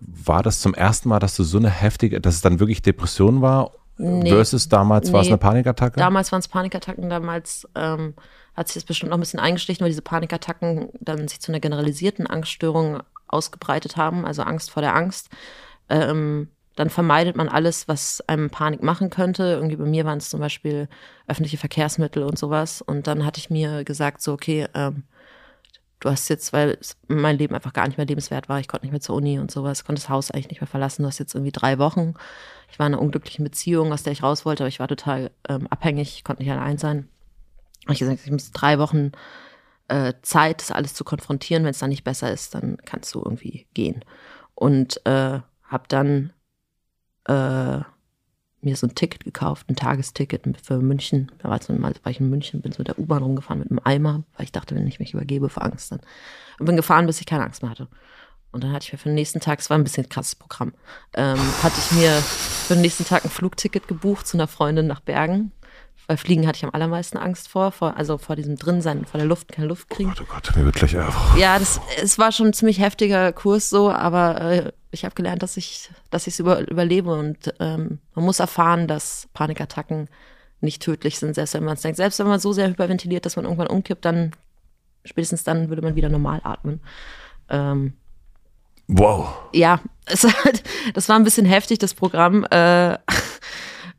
war 0.00 0.42
das 0.42 0.60
zum 0.60 0.74
ersten 0.74 1.08
Mal, 1.08 1.18
dass 1.18 1.34
du 1.34 1.42
so 1.42 1.58
eine 1.58 1.70
heftige, 1.70 2.20
dass 2.20 2.34
es 2.34 2.42
dann 2.42 2.60
wirklich 2.60 2.82
Depression 2.82 3.40
war? 3.40 3.72
Nee, 3.98 4.30
versus 4.30 4.68
damals 4.68 5.08
nee, 5.08 5.14
war 5.14 5.22
es 5.22 5.28
eine 5.28 5.38
Panikattacke? 5.38 5.98
Damals 5.98 6.30
waren 6.30 6.40
es 6.40 6.48
Panikattacken, 6.48 7.08
damals 7.08 7.66
ähm, 7.74 8.14
hat 8.56 8.68
sich 8.68 8.74
das 8.74 8.84
bestimmt 8.84 9.10
noch 9.10 9.18
ein 9.18 9.20
bisschen 9.20 9.40
eingeschlichen, 9.40 9.82
weil 9.82 9.90
diese 9.90 10.02
Panikattacken 10.02 10.88
dann 11.00 11.28
sich 11.28 11.40
zu 11.40 11.52
einer 11.52 11.60
generalisierten 11.60 12.26
Angststörung 12.26 13.02
ausgebreitet 13.28 13.96
haben, 13.96 14.24
also 14.24 14.42
Angst 14.42 14.70
vor 14.70 14.82
der 14.82 14.94
Angst. 14.94 15.28
ähm, 15.88 16.48
dann 16.76 16.90
vermeidet 16.90 17.36
man 17.36 17.48
alles, 17.48 17.88
was 17.88 18.22
einem 18.28 18.50
Panik 18.50 18.82
machen 18.82 19.08
könnte. 19.08 19.44
Irgendwie 19.44 19.76
bei 19.76 19.86
mir 19.86 20.04
waren 20.04 20.18
es 20.18 20.28
zum 20.28 20.40
Beispiel 20.40 20.88
öffentliche 21.26 21.56
Verkehrsmittel 21.56 22.22
und 22.22 22.38
sowas. 22.38 22.82
Und 22.82 23.06
dann 23.06 23.24
hatte 23.24 23.38
ich 23.38 23.48
mir 23.48 23.82
gesagt, 23.82 24.20
so, 24.20 24.34
okay, 24.34 24.68
ähm, 24.74 25.04
du 26.00 26.10
hast 26.10 26.28
jetzt, 26.28 26.52
weil 26.52 26.78
mein 27.08 27.38
Leben 27.38 27.54
einfach 27.54 27.72
gar 27.72 27.86
nicht 27.86 27.96
mehr 27.96 28.06
lebenswert 28.06 28.50
war, 28.50 28.60
ich 28.60 28.68
konnte 28.68 28.84
nicht 28.84 28.92
mehr 28.92 29.00
zur 29.00 29.16
Uni 29.16 29.38
und 29.38 29.50
sowas, 29.50 29.84
konnte 29.84 30.02
das 30.02 30.10
Haus 30.10 30.30
eigentlich 30.30 30.50
nicht 30.50 30.60
mehr 30.60 30.68
verlassen. 30.68 31.02
Du 31.02 31.08
hast 31.08 31.18
jetzt 31.18 31.34
irgendwie 31.34 31.52
drei 31.52 31.78
Wochen. 31.78 32.12
Ich 32.70 32.78
war 32.78 32.86
in 32.86 32.92
einer 32.92 33.02
unglücklichen 33.02 33.44
Beziehung, 33.44 33.92
aus 33.92 34.02
der 34.02 34.12
ich 34.12 34.22
raus 34.22 34.44
wollte, 34.44 34.64
aber 34.64 34.68
ich 34.68 34.80
war 34.80 34.88
total 34.88 35.30
ähm, 35.48 35.66
abhängig, 35.68 36.24
konnte 36.24 36.42
nicht 36.42 36.52
allein 36.52 36.76
sein. 36.76 37.08
Hab 37.86 37.92
ich 37.92 38.00
gesagt, 38.00 38.20
ich 38.24 38.30
muss 38.30 38.50
drei 38.50 38.78
Wochen 38.78 39.12
äh, 39.88 40.14
Zeit, 40.22 40.60
das 40.60 40.72
alles 40.72 40.94
zu 40.94 41.04
konfrontieren. 41.04 41.64
Wenn 41.64 41.70
es 41.70 41.78
dann 41.78 41.90
nicht 41.90 42.04
besser 42.04 42.32
ist, 42.32 42.54
dann 42.54 42.76
kannst 42.84 43.14
du 43.14 43.22
irgendwie 43.24 43.66
gehen. 43.74 44.04
Und 44.54 45.04
äh, 45.06 45.40
habe 45.62 45.84
dann 45.88 46.32
äh, 47.26 47.80
mir 48.60 48.76
so 48.76 48.86
ein 48.86 48.94
Ticket 48.94 49.24
gekauft, 49.24 49.68
ein 49.68 49.76
Tagesticket 49.76 50.44
für 50.62 50.78
München. 50.78 51.30
Da 51.38 51.48
war, 51.48 51.62
so, 51.62 51.72
mal, 51.72 51.94
war 52.02 52.10
ich 52.10 52.20
in 52.20 52.30
München, 52.30 52.62
bin 52.62 52.72
so 52.72 52.78
mit 52.78 52.88
der 52.88 52.98
U-Bahn 52.98 53.22
rumgefahren 53.22 53.60
mit 53.60 53.70
einem 53.70 53.80
Eimer, 53.84 54.24
weil 54.36 54.44
ich 54.44 54.52
dachte, 54.52 54.74
wenn 54.74 54.86
ich 54.86 54.98
mich 54.98 55.14
übergebe 55.14 55.48
vor 55.48 55.64
Angst, 55.64 55.92
dann 55.92 56.00
und 56.58 56.66
bin 56.66 56.76
gefahren, 56.76 57.06
bis 57.06 57.20
ich 57.20 57.26
keine 57.26 57.44
Angst 57.44 57.62
mehr 57.62 57.70
hatte. 57.70 57.88
Und 58.52 58.64
dann 58.64 58.72
hatte 58.72 58.84
ich 58.84 58.92
mir 58.92 58.98
für 58.98 59.08
den 59.08 59.14
nächsten 59.14 59.40
Tag, 59.40 59.60
es 59.60 59.70
war 59.70 59.76
ein 59.76 59.84
bisschen 59.84 60.06
ein 60.06 60.08
krasses 60.08 60.34
Programm, 60.34 60.72
ähm, 61.14 61.38
hatte 61.62 61.78
ich 61.78 61.92
mir 61.92 62.10
für 62.10 62.74
den 62.74 62.82
nächsten 62.82 63.04
Tag 63.04 63.24
ein 63.24 63.30
Flugticket 63.30 63.86
gebucht 63.86 64.26
zu 64.26 64.36
einer 64.36 64.48
Freundin 64.48 64.86
nach 64.86 65.00
Bergen. 65.00 65.52
Weil 66.06 66.16
Fliegen 66.16 66.46
hatte 66.46 66.56
ich 66.56 66.64
am 66.64 66.70
allermeisten 66.72 67.18
Angst 67.18 67.48
vor, 67.48 67.72
vor 67.72 67.96
also 67.96 68.16
vor 68.16 68.36
diesem 68.36 68.56
Drinsein, 68.56 69.06
vor 69.06 69.18
der 69.18 69.26
Luft, 69.26 69.48
keine 69.50 69.66
Luft 69.66 69.90
kriegen. 69.90 70.10
Oh 70.10 70.14
Gott, 70.18 70.28
oh 70.28 70.34
Gott, 70.34 70.56
mir 70.56 70.64
wird 70.64 70.76
gleich 70.76 70.96
einfach. 70.96 71.36
Ja, 71.36 71.58
das, 71.58 71.80
es 72.00 72.18
war 72.18 72.30
schon 72.30 72.48
ein 72.48 72.52
ziemlich 72.52 72.78
heftiger 72.78 73.32
Kurs 73.32 73.68
so, 73.70 73.90
aber 73.90 74.40
äh, 74.40 74.72
ich 74.92 75.04
habe 75.04 75.14
gelernt, 75.14 75.42
dass 75.42 75.56
ich 75.56 75.90
dass 76.10 76.26
ich 76.26 76.34
es 76.34 76.40
über, 76.40 76.60
überlebe 76.68 77.12
und 77.12 77.54
ähm, 77.58 77.98
man 78.14 78.24
muss 78.24 78.38
erfahren, 78.38 78.86
dass 78.86 79.28
Panikattacken 79.34 80.08
nicht 80.60 80.82
tödlich 80.82 81.18
sind, 81.18 81.34
selbst 81.34 81.54
wenn 81.54 81.64
man 81.64 81.74
es 81.74 81.82
denkt. 81.82 81.96
Selbst 81.96 82.18
wenn 82.18 82.28
man 82.28 82.40
so 82.40 82.52
sehr 82.52 82.68
hyperventiliert, 82.68 83.26
dass 83.26 83.36
man 83.36 83.44
irgendwann 83.44 83.66
umkippt, 83.66 84.04
dann 84.04 84.32
spätestens 85.04 85.44
dann 85.44 85.68
würde 85.68 85.82
man 85.82 85.96
wieder 85.96 86.08
normal 86.08 86.40
atmen. 86.44 86.80
Ähm, 87.48 87.94
wow. 88.86 89.28
Ja, 89.52 89.80
es, 90.06 90.26
das 90.94 91.08
war 91.08 91.16
ein 91.16 91.24
bisschen 91.24 91.46
heftig, 91.46 91.78
das 91.78 91.94
Programm. 91.94 92.44
Äh, 92.50 92.98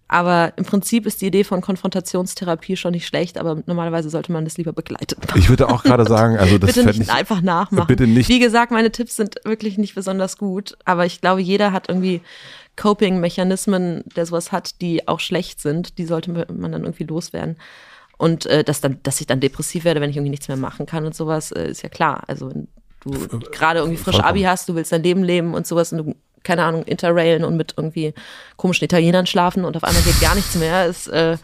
aber 0.08 0.54
im 0.56 0.64
Prinzip 0.64 1.06
ist 1.06 1.22
die 1.22 1.28
Idee 1.28 1.44
von 1.44 1.62
Konfrontationstherapie 1.62 2.78
schon 2.78 2.92
nicht 2.92 3.08
schlecht, 3.08 3.38
aber 3.38 3.62
normalerweise 3.66 4.10
sollte 4.10 4.32
man 4.32 4.46
das 4.46 4.58
lieber 4.58 4.72
begleitet 4.72 5.20
machen. 5.26 5.38
Ich 5.38 5.50
würde 5.50 5.68
auch 5.68 5.84
gerade 5.84 6.06
sagen, 6.08 6.38
also 6.38 6.58
das 6.58 6.74
bitte 6.74 6.88
nicht 6.88 7.02
ich, 7.02 7.12
einfach 7.12 7.42
nachmachen. 7.42 7.88
Bitte 7.88 8.08
nicht. 8.08 8.30
Wie 8.30 8.40
gesagt, 8.40 8.72
meine 8.72 8.92
Tipps 8.92 9.18
sind 9.18 9.36
wirklich 9.44 9.78
nicht 9.78 9.96
besonders 9.96 10.38
gut, 10.38 10.78
aber 10.86 11.06
ich 11.06 11.20
glaube, 11.20 11.42
jeder 11.42 11.74
hat 11.74 11.90
irgendwie 11.90 12.22
Coping-Mechanismen, 12.78 14.04
der 14.16 14.26
sowas 14.26 14.52
hat, 14.52 14.80
die 14.82 15.08
auch 15.08 15.20
schlecht 15.20 15.60
sind. 15.60 15.98
Die 15.98 16.06
sollte 16.06 16.32
man 16.32 16.72
dann 16.72 16.84
irgendwie 16.84 17.04
loswerden. 17.04 17.58
Und 18.18 18.46
äh, 18.46 18.64
dass 18.64 18.82
dann, 18.82 19.00
dass 19.04 19.20
ich 19.20 19.28
dann 19.28 19.42
depressiv 19.42 19.84
werde, 19.84 20.00
wenn 20.00 20.10
ich 20.10 20.16
irgendwie 20.16 20.32
nichts 20.32 20.48
mehr 20.48 20.58
machen 20.58 20.86
kann 20.86 21.06
und 21.06 21.16
sowas, 21.16 21.52
äh, 21.52 21.70
ist 21.70 21.84
ja 21.84 21.90
klar. 21.90 22.24
Also 22.28 22.50
wenn 22.50 22.68
du 23.04 23.40
gerade 23.52 23.80
irgendwie 23.80 23.98
frisch 23.98 24.20
Abi 24.20 24.44
hast, 24.44 24.70
du 24.70 24.76
willst 24.76 24.92
dein 24.92 25.04
Leben 25.04 25.24
leben 25.24 25.54
und 25.54 25.68
sowas 25.68 25.92
und 25.92 25.98
du 26.00 26.16
keine 26.44 26.64
Ahnung, 26.64 26.84
interrailen 26.84 27.44
und 27.44 27.58
mit 27.58 27.74
irgendwie 27.78 28.14
komischen 28.56 28.86
Italienern 28.86 29.26
schlafen 29.26 29.66
und 29.66 29.76
auf 29.76 29.84
einmal 29.84 30.02
geht 30.04 30.20
gar 30.22 30.36
nichts 30.36 30.56
mehr. 30.56 30.86
Ist, 30.86 31.08
äh, 31.08 31.38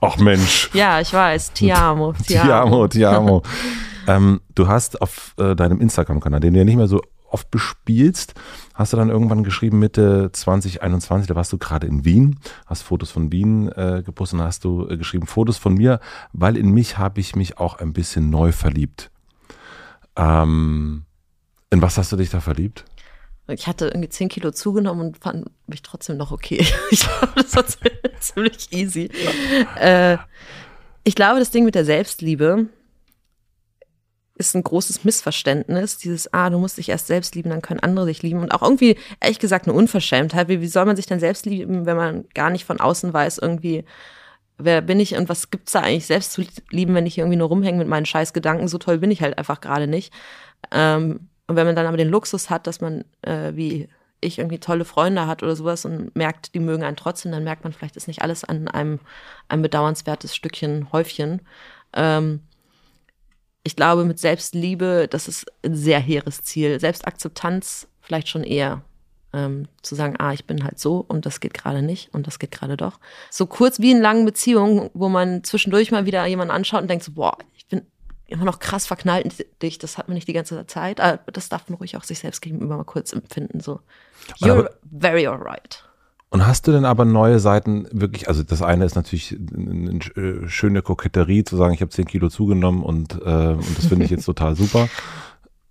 Ach 0.00 0.16
Mensch. 0.16 0.70
Ja, 0.72 1.00
ich 1.00 1.12
weiß. 1.12 1.52
Ti 1.52 1.72
amo. 1.72 2.14
Ti 2.26 2.38
amo, 2.38 2.88
ti 2.88 3.04
amo. 3.04 3.42
ähm, 4.06 4.40
du 4.54 4.68
hast 4.68 5.00
auf 5.02 5.34
äh, 5.38 5.54
deinem 5.54 5.80
Instagram-Kanal, 5.80 6.40
den 6.40 6.54
du 6.54 6.58
ja 6.60 6.64
nicht 6.64 6.76
mehr 6.76 6.88
so 6.88 7.02
oft 7.30 7.50
bespielst, 7.50 8.34
hast 8.74 8.92
du 8.92 8.96
dann 8.96 9.10
irgendwann 9.10 9.44
geschrieben, 9.44 9.78
Mitte 9.78 10.30
2021, 10.32 11.26
da 11.28 11.34
warst 11.34 11.52
du 11.52 11.58
gerade 11.58 11.86
in 11.86 12.04
Wien, 12.04 12.38
hast 12.66 12.82
Fotos 12.82 13.10
von 13.10 13.32
Wien 13.32 13.68
äh, 13.72 14.02
gepostet 14.04 14.38
und 14.40 14.46
hast 14.46 14.64
du 14.64 14.88
äh, 14.88 14.96
geschrieben, 14.96 15.26
Fotos 15.26 15.58
von 15.58 15.74
mir, 15.74 16.00
weil 16.32 16.56
in 16.56 16.70
mich 16.70 16.98
habe 16.98 17.20
ich 17.20 17.36
mich 17.36 17.58
auch 17.58 17.78
ein 17.78 17.92
bisschen 17.92 18.30
neu 18.30 18.52
verliebt. 18.52 19.10
Ähm, 20.16 21.04
in 21.70 21.82
was 21.82 21.98
hast 21.98 22.12
du 22.12 22.16
dich 22.16 22.30
da 22.30 22.40
verliebt? 22.40 22.84
Ich 23.48 23.66
hatte 23.66 23.86
irgendwie 23.86 24.08
10 24.08 24.28
Kilo 24.28 24.50
zugenommen 24.50 25.08
und 25.08 25.18
fand 25.18 25.46
mich 25.66 25.82
trotzdem 25.82 26.16
noch 26.16 26.32
okay. 26.32 26.66
Ich 26.90 27.00
glaube, 27.00 27.32
das 27.36 27.54
war 27.56 27.64
ziemlich 28.20 28.72
easy. 28.72 29.10
Äh, 29.78 30.18
ich 31.04 31.14
glaube, 31.14 31.38
das 31.38 31.50
Ding 31.50 31.64
mit 31.64 31.76
der 31.76 31.84
Selbstliebe 31.84 32.66
ist 34.34 34.54
ein 34.54 34.64
großes 34.64 35.04
Missverständnis. 35.04 35.98
Dieses, 35.98 36.32
ah, 36.34 36.50
du 36.50 36.58
musst 36.58 36.78
dich 36.78 36.88
erst 36.88 37.06
selbst 37.06 37.34
lieben, 37.34 37.50
dann 37.50 37.62
können 37.62 37.80
andere 37.80 38.06
dich 38.06 38.22
lieben. 38.22 38.40
Und 38.40 38.52
auch 38.52 38.62
irgendwie, 38.62 38.96
ehrlich 39.20 39.38
gesagt, 39.38 39.66
eine 39.66 39.76
Unverschämtheit. 39.76 40.48
Wie, 40.48 40.60
wie 40.60 40.66
soll 40.66 40.84
man 40.84 40.96
sich 40.96 41.06
denn 41.06 41.20
selbst 41.20 41.46
lieben, 41.46 41.86
wenn 41.86 41.96
man 41.96 42.24
gar 42.34 42.50
nicht 42.50 42.64
von 42.64 42.80
außen 42.80 43.12
weiß, 43.12 43.38
irgendwie, 43.38 43.84
wer 44.58 44.82
bin 44.82 45.00
ich 45.00 45.16
und 45.16 45.28
was 45.28 45.50
gibt's 45.50 45.72
da 45.72 45.80
eigentlich 45.80 46.06
selbst 46.06 46.32
zu 46.32 46.44
lieben, 46.70 46.94
wenn 46.94 47.06
ich 47.06 47.14
hier 47.14 47.24
irgendwie 47.24 47.38
nur 47.38 47.48
rumhänge 47.48 47.78
mit 47.78 47.88
meinen 47.88 48.06
scheiß 48.06 48.32
Gedanken. 48.32 48.68
So 48.68 48.78
toll 48.78 48.98
bin 48.98 49.10
ich 49.10 49.22
halt 49.22 49.38
einfach 49.38 49.60
gerade 49.60 49.86
nicht. 49.86 50.12
Ähm, 50.72 51.28
und 51.46 51.56
wenn 51.56 51.66
man 51.66 51.76
dann 51.76 51.86
aber 51.86 51.96
den 51.96 52.08
Luxus 52.08 52.50
hat, 52.50 52.66
dass 52.66 52.80
man 52.80 53.04
äh, 53.22 53.54
wie 53.54 53.88
ich 54.20 54.38
irgendwie 54.38 54.58
tolle 54.58 54.84
Freunde 54.84 55.26
hat 55.26 55.42
oder 55.42 55.56
sowas 55.56 55.84
und 55.84 56.14
merkt, 56.16 56.54
die 56.54 56.60
mögen 56.60 56.82
einen 56.82 56.96
trotzdem, 56.96 57.32
dann 57.32 57.44
merkt 57.44 57.64
man 57.64 57.72
vielleicht 57.72 57.96
ist 57.96 58.08
nicht 58.08 58.22
alles 58.22 58.44
an 58.44 58.68
einem 58.68 58.98
ein 59.48 59.62
bedauernswertes 59.62 60.34
Stückchen 60.34 60.90
Häufchen. 60.92 61.42
Ähm, 61.92 62.40
ich 63.62 63.76
glaube, 63.76 64.04
mit 64.04 64.18
Selbstliebe, 64.18 65.08
das 65.10 65.28
ist 65.28 65.46
ein 65.64 65.74
sehr 65.74 65.98
hehres 65.98 66.42
Ziel. 66.42 66.78
Selbstakzeptanz 66.80 67.88
vielleicht 68.00 68.28
schon 68.28 68.44
eher. 68.44 68.82
Ähm, 69.32 69.68
zu 69.82 69.96
sagen, 69.96 70.14
ah, 70.18 70.32
ich 70.32 70.46
bin 70.46 70.64
halt 70.64 70.78
so 70.78 71.04
und 71.06 71.26
das 71.26 71.40
geht 71.40 71.52
gerade 71.52 71.82
nicht 71.82 72.14
und 72.14 72.26
das 72.26 72.38
geht 72.38 72.52
gerade 72.52 72.76
doch. 72.76 73.00
So 73.28 73.46
kurz 73.46 73.80
wie 73.80 73.90
in 73.90 74.00
langen 74.00 74.24
Beziehungen, 74.24 74.88
wo 74.94 75.08
man 75.08 75.44
zwischendurch 75.44 75.90
mal 75.90 76.06
wieder 76.06 76.24
jemanden 76.26 76.54
anschaut 76.54 76.80
und 76.80 76.88
denkt 76.88 77.04
so, 77.04 77.12
boah, 77.12 77.36
immer 78.26 78.44
noch 78.44 78.58
krass 78.58 78.86
verknallt 78.86 79.24
in 79.24 79.46
dich, 79.62 79.78
das 79.78 79.98
hat 79.98 80.08
man 80.08 80.14
nicht 80.14 80.28
die 80.28 80.32
ganze 80.32 80.66
Zeit. 80.66 81.00
Aber 81.00 81.20
das 81.32 81.48
darf 81.48 81.68
man 81.68 81.78
ruhig 81.78 81.96
auch 81.96 82.04
sich 82.04 82.18
selbst 82.18 82.40
gegenüber 82.40 82.76
mal 82.76 82.84
kurz 82.84 83.12
empfinden. 83.12 83.60
So, 83.60 83.80
you're 84.40 84.52
aber, 84.52 84.70
very 85.00 85.26
alright. 85.26 85.84
Und 86.30 86.46
hast 86.46 86.66
du 86.66 86.72
denn 86.72 86.84
aber 86.84 87.04
neue 87.04 87.38
Seiten 87.38 87.86
wirklich, 87.92 88.28
also 88.28 88.42
das 88.42 88.60
eine 88.60 88.84
ist 88.84 88.96
natürlich 88.96 89.36
eine 89.56 90.48
schöne 90.48 90.82
Koketterie, 90.82 91.44
zu 91.44 91.56
sagen, 91.56 91.72
ich 91.72 91.80
habe 91.80 91.90
10 91.90 92.06
Kilo 92.06 92.28
zugenommen 92.28 92.82
und, 92.82 93.14
äh, 93.14 93.54
und 93.54 93.78
das 93.78 93.86
finde 93.86 94.04
ich 94.04 94.10
jetzt 94.10 94.24
total 94.24 94.56
super. 94.56 94.88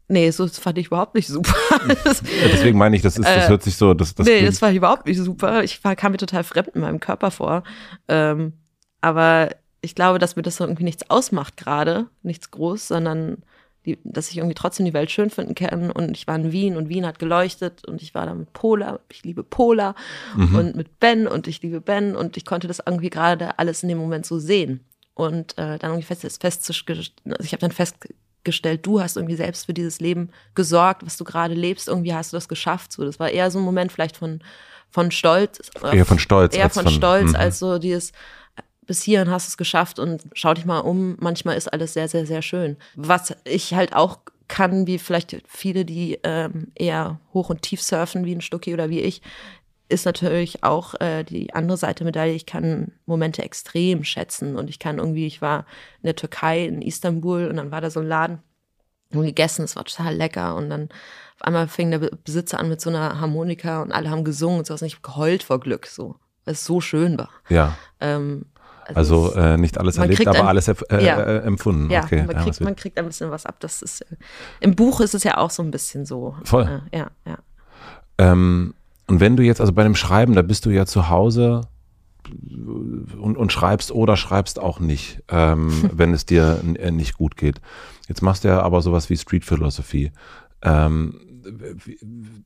Nee, 0.07 0.29
so 0.29 0.47
fand 0.47 0.77
ich 0.77 0.85
überhaupt 0.85 1.15
nicht 1.15 1.27
super. 1.27 1.55
ja, 1.87 2.13
deswegen 2.51 2.77
meine 2.77 2.95
ich, 2.95 3.01
das 3.01 3.17
ist, 3.17 3.27
das 3.27 3.45
äh, 3.45 3.49
hört 3.49 3.63
sich 3.63 3.75
so, 3.75 3.95
das, 3.95 4.13
das 4.13 4.27
Nee, 4.27 4.45
das 4.45 4.59
fand 4.59 4.73
ich 4.73 4.77
überhaupt 4.77 5.07
nicht 5.07 5.17
super. 5.17 5.63
Ich 5.63 5.83
war, 5.83 5.95
kam 5.95 6.11
mir 6.11 6.19
total 6.19 6.43
fremd 6.43 6.69
in 6.75 6.81
meinem 6.81 6.99
Körper 6.99 7.31
vor. 7.31 7.63
Ähm, 8.07 8.53
aber 9.01 9.49
ich 9.85 9.95
glaube, 9.95 10.19
dass 10.19 10.35
mir 10.35 10.41
das 10.41 10.59
irgendwie 10.59 10.83
nichts 10.83 11.09
ausmacht 11.09 11.57
gerade, 11.57 12.07
nichts 12.23 12.51
groß, 12.51 12.87
sondern 12.87 13.43
die, 13.85 13.99
dass 14.03 14.29
ich 14.31 14.37
irgendwie 14.37 14.55
trotzdem 14.55 14.85
die 14.85 14.93
Welt 14.93 15.11
schön 15.11 15.29
finden 15.29 15.55
kann. 15.55 15.91
Und 15.91 16.17
ich 16.17 16.27
war 16.27 16.35
in 16.35 16.51
Wien 16.51 16.75
und 16.75 16.89
Wien 16.89 17.05
hat 17.05 17.19
geleuchtet 17.19 17.85
und 17.85 18.01
ich 18.01 18.15
war 18.15 18.25
da 18.25 18.33
mit 18.33 18.51
Pola, 18.51 18.99
ich 19.09 19.23
liebe 19.23 19.43
Pola 19.43 19.95
mhm. 20.35 20.55
und 20.55 20.75
mit 20.75 20.99
Ben 20.99 21.27
und 21.27 21.47
ich 21.47 21.61
liebe 21.61 21.81
Ben 21.81 22.15
und 22.15 22.35
ich 22.35 22.45
konnte 22.45 22.67
das 22.67 22.81
irgendwie 22.85 23.09
gerade 23.09 23.59
alles 23.59 23.83
in 23.83 23.89
dem 23.89 23.99
Moment 23.99 24.25
so 24.25 24.39
sehen. 24.39 24.81
Und 25.13 25.57
äh, 25.57 25.77
dann 25.77 25.91
irgendwie 25.91 26.03
fest, 26.03 26.41
festgestellt, 26.41 27.13
also 27.25 27.43
ich 27.43 27.53
habe 27.53 27.61
dann 27.61 27.71
festgestellt, 27.71 28.85
du 28.85 28.99
hast 28.99 29.15
irgendwie 29.15 29.35
selbst 29.35 29.65
für 29.65 29.73
dieses 29.73 30.01
Leben 30.01 30.29
gesorgt, 30.55 31.05
was 31.05 31.15
du 31.15 31.23
gerade 31.23 31.53
lebst, 31.53 31.87
irgendwie 31.87 32.13
hast 32.13 32.33
du 32.33 32.37
das 32.37 32.49
geschafft. 32.49 32.91
So, 32.91 33.05
das 33.05 33.19
war 33.19 33.29
eher 33.29 33.49
so 33.49 33.59
ein 33.59 33.65
Moment 33.65 33.91
vielleicht 33.93 34.17
von 34.17 34.41
von 34.89 35.11
Stolz. 35.11 35.59
Eher 35.83 36.05
von 36.05 36.19
Stolz. 36.19 36.55
Eher 36.55 36.69
von, 36.69 36.83
von 36.83 36.93
Stolz, 36.93 37.33
mh. 37.33 37.39
als 37.39 37.59
so 37.59 37.79
dieses, 37.79 38.13
bis 38.85 39.01
hierhin 39.01 39.29
hast 39.29 39.47
du 39.47 39.49
es 39.49 39.57
geschafft 39.57 39.99
und 39.99 40.23
schau 40.33 40.53
dich 40.53 40.65
mal 40.65 40.79
um. 40.79 41.17
Manchmal 41.19 41.57
ist 41.57 41.71
alles 41.71 41.93
sehr, 41.93 42.07
sehr, 42.07 42.25
sehr 42.25 42.41
schön. 42.41 42.77
Was 42.95 43.35
ich 43.43 43.73
halt 43.73 43.95
auch 43.95 44.19
kann, 44.47 44.87
wie 44.87 44.99
vielleicht 44.99 45.41
viele, 45.47 45.85
die 45.85 46.19
ähm, 46.23 46.71
eher 46.75 47.19
hoch 47.33 47.49
und 47.49 47.61
tief 47.61 47.81
surfen, 47.81 48.25
wie 48.25 48.35
ein 48.35 48.41
Stucki 48.41 48.73
oder 48.73 48.89
wie 48.89 49.01
ich, 49.01 49.21
ist 49.87 50.05
natürlich 50.05 50.63
auch 50.63 50.95
äh, 50.99 51.23
die 51.23 51.53
andere 51.53 51.77
Seite 51.77 51.99
der 52.03 52.05
Medaille. 52.05 52.33
Ich 52.33 52.45
kann 52.45 52.91
Momente 53.05 53.43
extrem 53.43 54.03
schätzen 54.03 54.55
und 54.55 54.69
ich 54.69 54.79
kann 54.79 54.97
irgendwie, 54.97 55.27
ich 55.27 55.41
war 55.41 55.65
in 56.01 56.07
der 56.07 56.15
Türkei, 56.15 56.65
in 56.65 56.81
Istanbul 56.81 57.47
und 57.47 57.57
dann 57.57 57.71
war 57.71 57.81
da 57.81 57.89
so 57.89 57.99
ein 57.99 58.07
Laden 58.07 58.39
und 59.13 59.25
gegessen, 59.25 59.63
es 59.63 59.75
war 59.75 59.85
total 59.85 60.15
lecker 60.15 60.55
und 60.55 60.69
dann 60.69 60.89
auf 61.35 61.41
einmal 61.41 61.67
fing 61.67 61.91
der 61.91 61.99
Besitzer 61.99 62.59
an 62.59 62.69
mit 62.69 62.81
so 62.81 62.89
einer 62.89 63.19
Harmonika 63.19 63.81
und 63.81 63.91
alle 63.91 64.09
haben 64.09 64.23
gesungen 64.23 64.59
und 64.59 64.67
so 64.67 64.73
was 64.73 64.81
und 64.81 64.87
ich 64.87 64.95
habe 64.95 65.07
geheult 65.07 65.43
vor 65.43 65.59
Glück, 65.59 65.85
so, 65.85 66.15
weil 66.45 66.53
es 66.53 66.65
so 66.65 66.81
schön 66.81 67.17
war. 67.17 67.29
Ja. 67.49 67.77
Ähm, 67.99 68.45
also, 68.93 69.33
also 69.33 69.39
äh, 69.39 69.57
nicht 69.57 69.77
alles 69.77 69.97
erlebt, 69.97 70.27
aber 70.27 70.41
ein, 70.41 70.47
alles 70.47 70.67
äh, 70.67 70.75
ja. 71.03 71.19
äh, 71.19 71.37
empfunden. 71.39 71.89
Ja, 71.89 72.03
okay. 72.03 72.23
man, 72.25 72.37
kriegt, 72.37 72.59
ja, 72.59 72.63
man 72.63 72.75
kriegt 72.75 72.97
ein 72.97 73.05
bisschen 73.05 73.31
was 73.31 73.45
ab. 73.45 73.55
Das 73.59 73.81
ist, 73.81 74.01
äh, 74.01 74.15
Im 74.59 74.75
Buch 74.75 75.01
ist 75.01 75.15
es 75.15 75.23
ja 75.23 75.37
auch 75.37 75.49
so 75.49 75.63
ein 75.63 75.71
bisschen 75.71 76.05
so. 76.05 76.35
Voll. 76.43 76.81
Äh, 76.91 76.97
ja, 76.97 77.07
ja. 77.25 77.37
Ähm, 78.17 78.73
und 79.07 79.19
wenn 79.19 79.37
du 79.37 79.43
jetzt, 79.43 79.61
also 79.61 79.73
bei 79.73 79.83
dem 79.83 79.95
Schreiben, 79.95 80.33
da 80.33 80.41
bist 80.41 80.65
du 80.65 80.69
ja 80.69 80.85
zu 80.85 81.09
Hause 81.09 81.61
und, 83.19 83.37
und 83.37 83.51
schreibst 83.51 83.91
oder 83.91 84.17
schreibst 84.17 84.59
auch 84.59 84.79
nicht, 84.79 85.21
ähm, 85.29 85.89
wenn 85.93 86.13
es 86.13 86.25
dir 86.25 86.61
nicht 86.63 87.17
gut 87.17 87.37
geht. 87.37 87.61
Jetzt 88.07 88.21
machst 88.21 88.43
du 88.43 88.47
ja 88.47 88.61
aber 88.61 88.81
sowas 88.81 89.09
wie 89.09 89.17
Street 89.17 89.45
Philosophy. 89.45 90.11
Ähm, 90.61 91.19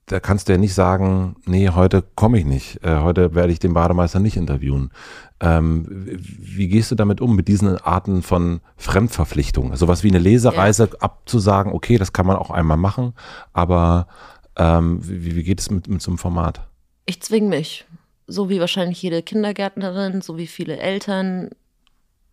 da 0.05 0.19
kannst 0.19 0.47
du 0.47 0.53
ja 0.53 0.57
nicht 0.57 0.73
sagen, 0.73 1.35
nee, 1.45 1.69
heute 1.69 2.03
komme 2.15 2.39
ich 2.39 2.45
nicht, 2.45 2.83
äh, 2.83 2.99
heute 2.99 3.35
werde 3.35 3.51
ich 3.51 3.59
den 3.59 3.73
Bademeister 3.73 4.19
nicht 4.19 4.37
interviewen. 4.37 4.91
Ähm, 5.39 5.85
wie 5.87 6.67
gehst 6.67 6.91
du 6.91 6.95
damit 6.95 7.21
um, 7.21 7.35
mit 7.35 7.47
diesen 7.47 7.77
Arten 7.77 8.21
von 8.21 8.61
Fremdverpflichtungen? 8.77 9.75
Sowas 9.75 10.03
wie 10.03 10.09
eine 10.09 10.19
Lesereise 10.19 10.89
ja. 10.91 10.99
abzusagen, 10.99 11.71
okay, 11.71 11.97
das 11.97 12.13
kann 12.13 12.25
man 12.25 12.35
auch 12.35 12.51
einmal 12.51 12.77
machen, 12.77 13.13
aber 13.53 14.07
ähm, 14.55 14.99
wie, 15.01 15.35
wie, 15.35 15.43
geht 15.43 15.59
es 15.59 15.71
mit, 15.71 15.87
mit 15.87 16.01
so 16.01 16.11
einem 16.11 16.17
Format? 16.17 16.67
Ich 17.05 17.21
zwinge 17.21 17.49
mich, 17.49 17.85
so 18.27 18.49
wie 18.49 18.59
wahrscheinlich 18.59 19.01
jede 19.01 19.23
Kindergärtnerin, 19.23 20.21
so 20.21 20.37
wie 20.37 20.47
viele 20.47 20.77
Eltern 20.77 21.49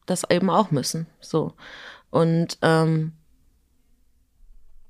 das 0.07 0.29
eben 0.31 0.51
auch 0.51 0.71
müssen. 0.71 1.07
So. 1.21 1.53
Und 2.11 2.59
ähm, 2.63 3.13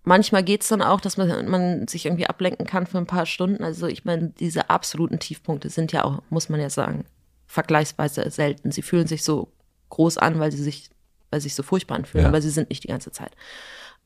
manchmal 0.06 0.42
geht 0.42 0.62
es 0.62 0.68
dann 0.68 0.80
auch, 0.80 1.00
dass 1.00 1.18
man, 1.18 1.48
man 1.48 1.88
sich 1.88 2.06
irgendwie 2.06 2.26
ablenken 2.26 2.66
kann 2.66 2.86
für 2.86 2.96
ein 2.96 3.06
paar 3.06 3.26
Stunden. 3.26 3.62
Also 3.62 3.86
ich 3.86 4.04
meine, 4.04 4.28
diese 4.28 4.70
absoluten 4.70 5.18
Tiefpunkte 5.18 5.68
sind 5.68 5.92
ja 5.92 6.04
auch, 6.04 6.22
muss 6.30 6.48
man 6.48 6.60
ja 6.60 6.70
sagen, 6.70 7.04
vergleichsweise 7.46 8.30
selten. 8.30 8.70
Sie 8.70 8.82
fühlen 8.82 9.06
sich 9.06 9.24
so 9.24 9.52
groß 9.90 10.18
an, 10.18 10.38
weil 10.38 10.52
sie 10.52 10.62
sich, 10.62 10.90
weil 11.30 11.40
sie 11.40 11.48
sich 11.48 11.56
so 11.56 11.62
furchtbar 11.62 11.96
anfühlen, 11.96 12.24
ja. 12.24 12.28
aber 12.28 12.40
sie 12.40 12.50
sind 12.50 12.70
nicht 12.70 12.84
die 12.84 12.88
ganze 12.88 13.10
Zeit. 13.10 13.32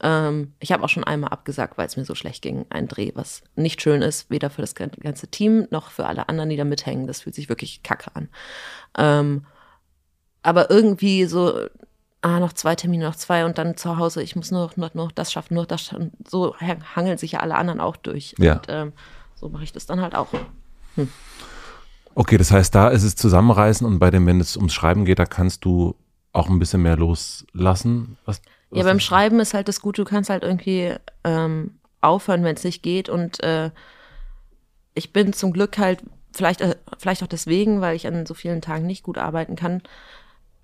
Ähm, 0.02 0.54
ich 0.58 0.72
habe 0.72 0.82
auch 0.82 0.88
schon 0.88 1.04
einmal 1.04 1.30
abgesagt, 1.30 1.76
weil 1.76 1.86
es 1.86 1.98
mir 1.98 2.06
so 2.06 2.14
schlecht 2.14 2.42
ging, 2.42 2.64
ein 2.70 2.88
Dreh, 2.88 3.12
was 3.14 3.42
nicht 3.54 3.82
schön 3.82 4.00
ist, 4.00 4.30
weder 4.30 4.48
für 4.48 4.62
das 4.62 4.74
ganze 4.74 5.28
Team 5.28 5.68
noch 5.70 5.90
für 5.90 6.06
alle 6.06 6.30
anderen, 6.30 6.48
die 6.48 6.56
da 6.56 6.64
mithängen. 6.64 7.06
Das 7.06 7.20
fühlt 7.20 7.34
sich 7.34 7.50
wirklich 7.50 7.82
kacke 7.82 8.10
an. 8.14 8.28
Ähm, 8.96 9.46
aber 10.42 10.70
irgendwie 10.70 11.26
so 11.26 11.68
ah, 12.22 12.40
noch 12.40 12.52
zwei 12.52 12.74
Termine, 12.74 13.04
noch 13.04 13.16
zwei 13.16 13.44
und 13.44 13.58
dann 13.58 13.76
zu 13.76 13.96
Hause, 13.96 14.22
ich 14.22 14.36
muss 14.36 14.50
nur 14.50 14.70
noch, 14.76 14.94
noch 14.94 15.12
das 15.12 15.32
schaffen, 15.32 15.54
nur 15.54 15.66
das 15.66 15.82
schaffen. 15.82 16.12
So 16.28 16.54
hangeln 16.56 17.18
sich 17.18 17.32
ja 17.32 17.40
alle 17.40 17.54
anderen 17.54 17.80
auch 17.80 17.96
durch. 17.96 18.34
Ja. 18.38 18.54
Und 18.54 18.66
ähm, 18.68 18.92
so 19.34 19.48
mache 19.48 19.64
ich 19.64 19.72
das 19.72 19.86
dann 19.86 20.00
halt 20.00 20.14
auch. 20.14 20.28
Hm. 20.96 21.08
Okay, 22.14 22.36
das 22.36 22.50
heißt, 22.50 22.74
da 22.74 22.88
ist 22.88 23.04
es 23.04 23.16
Zusammenreißen 23.16 23.86
und 23.86 23.98
bei 23.98 24.10
dem, 24.10 24.26
wenn 24.26 24.40
es 24.40 24.56
ums 24.56 24.74
Schreiben 24.74 25.04
geht, 25.04 25.18
da 25.18 25.26
kannst 25.26 25.64
du 25.64 25.94
auch 26.32 26.48
ein 26.48 26.58
bisschen 26.58 26.82
mehr 26.82 26.96
loslassen. 26.96 28.18
Was, 28.24 28.42
was 28.70 28.78
ja, 28.78 28.84
beim 28.84 29.00
Schreiben 29.00 29.40
ist 29.40 29.54
halt 29.54 29.68
das 29.68 29.80
Gute, 29.80 30.02
du 30.02 30.08
kannst 30.08 30.28
halt 30.28 30.42
irgendwie 30.42 30.94
ähm, 31.24 31.78
aufhören, 32.00 32.44
wenn 32.44 32.56
es 32.56 32.64
nicht 32.64 32.82
geht. 32.82 33.08
Und 33.08 33.42
äh, 33.42 33.70
ich 34.94 35.12
bin 35.12 35.32
zum 35.32 35.52
Glück 35.52 35.78
halt, 35.78 36.02
vielleicht, 36.32 36.60
äh, 36.60 36.76
vielleicht 36.98 37.22
auch 37.22 37.28
deswegen, 37.28 37.80
weil 37.80 37.96
ich 37.96 38.06
an 38.06 38.26
so 38.26 38.34
vielen 38.34 38.60
Tagen 38.60 38.86
nicht 38.86 39.02
gut 39.02 39.18
arbeiten 39.18 39.56
kann, 39.56 39.82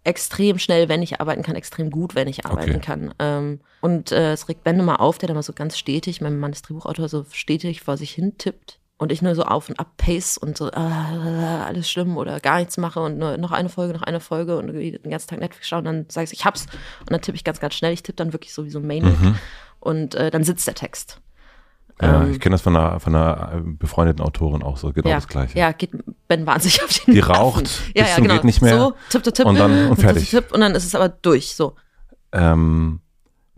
extrem 0.07 0.59
schnell, 0.59 0.89
wenn 0.89 1.03
ich 1.03 1.21
arbeiten 1.21 1.43
kann, 1.43 1.57
extrem 1.57 1.91
gut, 1.91 2.15
wenn 2.15 2.29
ich 2.29 2.47
arbeiten 2.47 2.77
okay. 2.77 2.81
kann. 2.81 3.15
Ähm, 3.19 3.61
und 3.81 4.13
äh, 4.13 4.33
es 4.33 4.49
regt 4.49 4.65
Ben 4.65 4.79
immer 4.79 5.01
auf, 5.01 5.19
der 5.19 5.29
da 5.29 5.35
mal 5.35 5.43
so 5.43 5.53
ganz 5.53 5.77
stetig, 5.77 6.21
mein 6.21 6.39
Mann 6.39 6.53
ist 6.53 6.63
Drehbuchautor, 6.69 7.09
so 7.09 7.27
stetig 7.31 7.83
vor 7.83 7.97
sich 7.97 8.13
hin 8.13 8.39
tippt 8.39 8.79
und 8.99 9.13
ich 9.13 9.21
nur 9.21 9.35
so 9.35 9.43
auf 9.43 9.69
und 9.69 9.79
ab 9.79 9.93
pace 9.97 10.39
und 10.39 10.57
so, 10.57 10.69
äh, 10.69 10.77
alles 10.77 11.91
schlimm 11.91 12.17
oder 12.17 12.41
gar 12.41 12.59
nichts 12.59 12.77
mache 12.77 13.01
und 13.01 13.19
nur 13.19 13.37
noch 13.37 13.53
eine 13.53 13.69
Folge, 13.69 13.95
noch 13.95 14.03
eine 14.03 14.21
Folge 14.21 14.57
und 14.57 14.69
den 14.69 15.11
ganzen 15.11 15.29
Tag 15.29 15.41
Netflix 15.41 15.69
schauen, 15.69 15.85
dann 15.85 16.07
sage 16.09 16.27
ich, 16.27 16.33
ich 16.33 16.45
hab's 16.45 16.67
und 17.01 17.11
dann 17.11 17.21
tippe 17.21 17.37
ich 17.37 17.45
ganz, 17.45 17.61
ganz 17.61 17.75
schnell, 17.75 17.93
ich 17.93 18.03
tippe 18.03 18.17
dann 18.17 18.33
wirklich 18.33 18.55
so 18.55 18.65
wie 18.65 18.71
so 18.71 18.79
ein 18.79 18.87
Maniac 18.87 19.21
mhm. 19.21 19.39
und 19.81 20.15
äh, 20.15 20.31
dann 20.31 20.45
sitzt 20.45 20.67
der 20.67 20.75
Text. 20.75 21.21
Ja, 22.01 22.25
ähm, 22.25 22.33
ich 22.33 22.41
kenne 22.41 22.55
das 22.55 22.63
von 22.63 22.77
einer, 22.77 23.01
von 23.01 23.15
einer 23.15 23.63
befreundeten 23.65 24.25
Autorin 24.25 24.63
auch 24.63 24.77
so, 24.77 24.93
genau 24.93 25.09
ja, 25.09 25.17
das 25.17 25.29
Gleiche. 25.29 25.59
Ja, 25.59 25.73
geht 25.73 25.91
Ben 26.29 26.47
wahnsinnig 26.47 26.83
auf 26.85 26.91
den 26.91 27.15
Die 27.15 27.21
raucht, 27.21 27.69
ja, 27.95 28.03
bis 28.03 28.11
ja, 28.11 28.17
genau. 28.17 28.35
geht 28.35 28.45
nicht 28.45 28.63
mehr. 28.63 28.79
So, 28.79 28.95
tipp, 29.11 29.23
tipp, 29.23 29.35
tipp. 29.35 29.47
Und 29.47 29.59
dann 29.59 29.89
und 29.89 29.97
fertig. 29.97 30.29
Tipp, 30.29 30.45
tipp, 30.45 30.55
und 30.55 30.61
dann 30.61 30.75
ist 30.75 30.85
es 30.85 30.95
aber 30.95 31.09
durch, 31.09 31.55
so. 31.55 31.75
Ähm, 32.33 33.01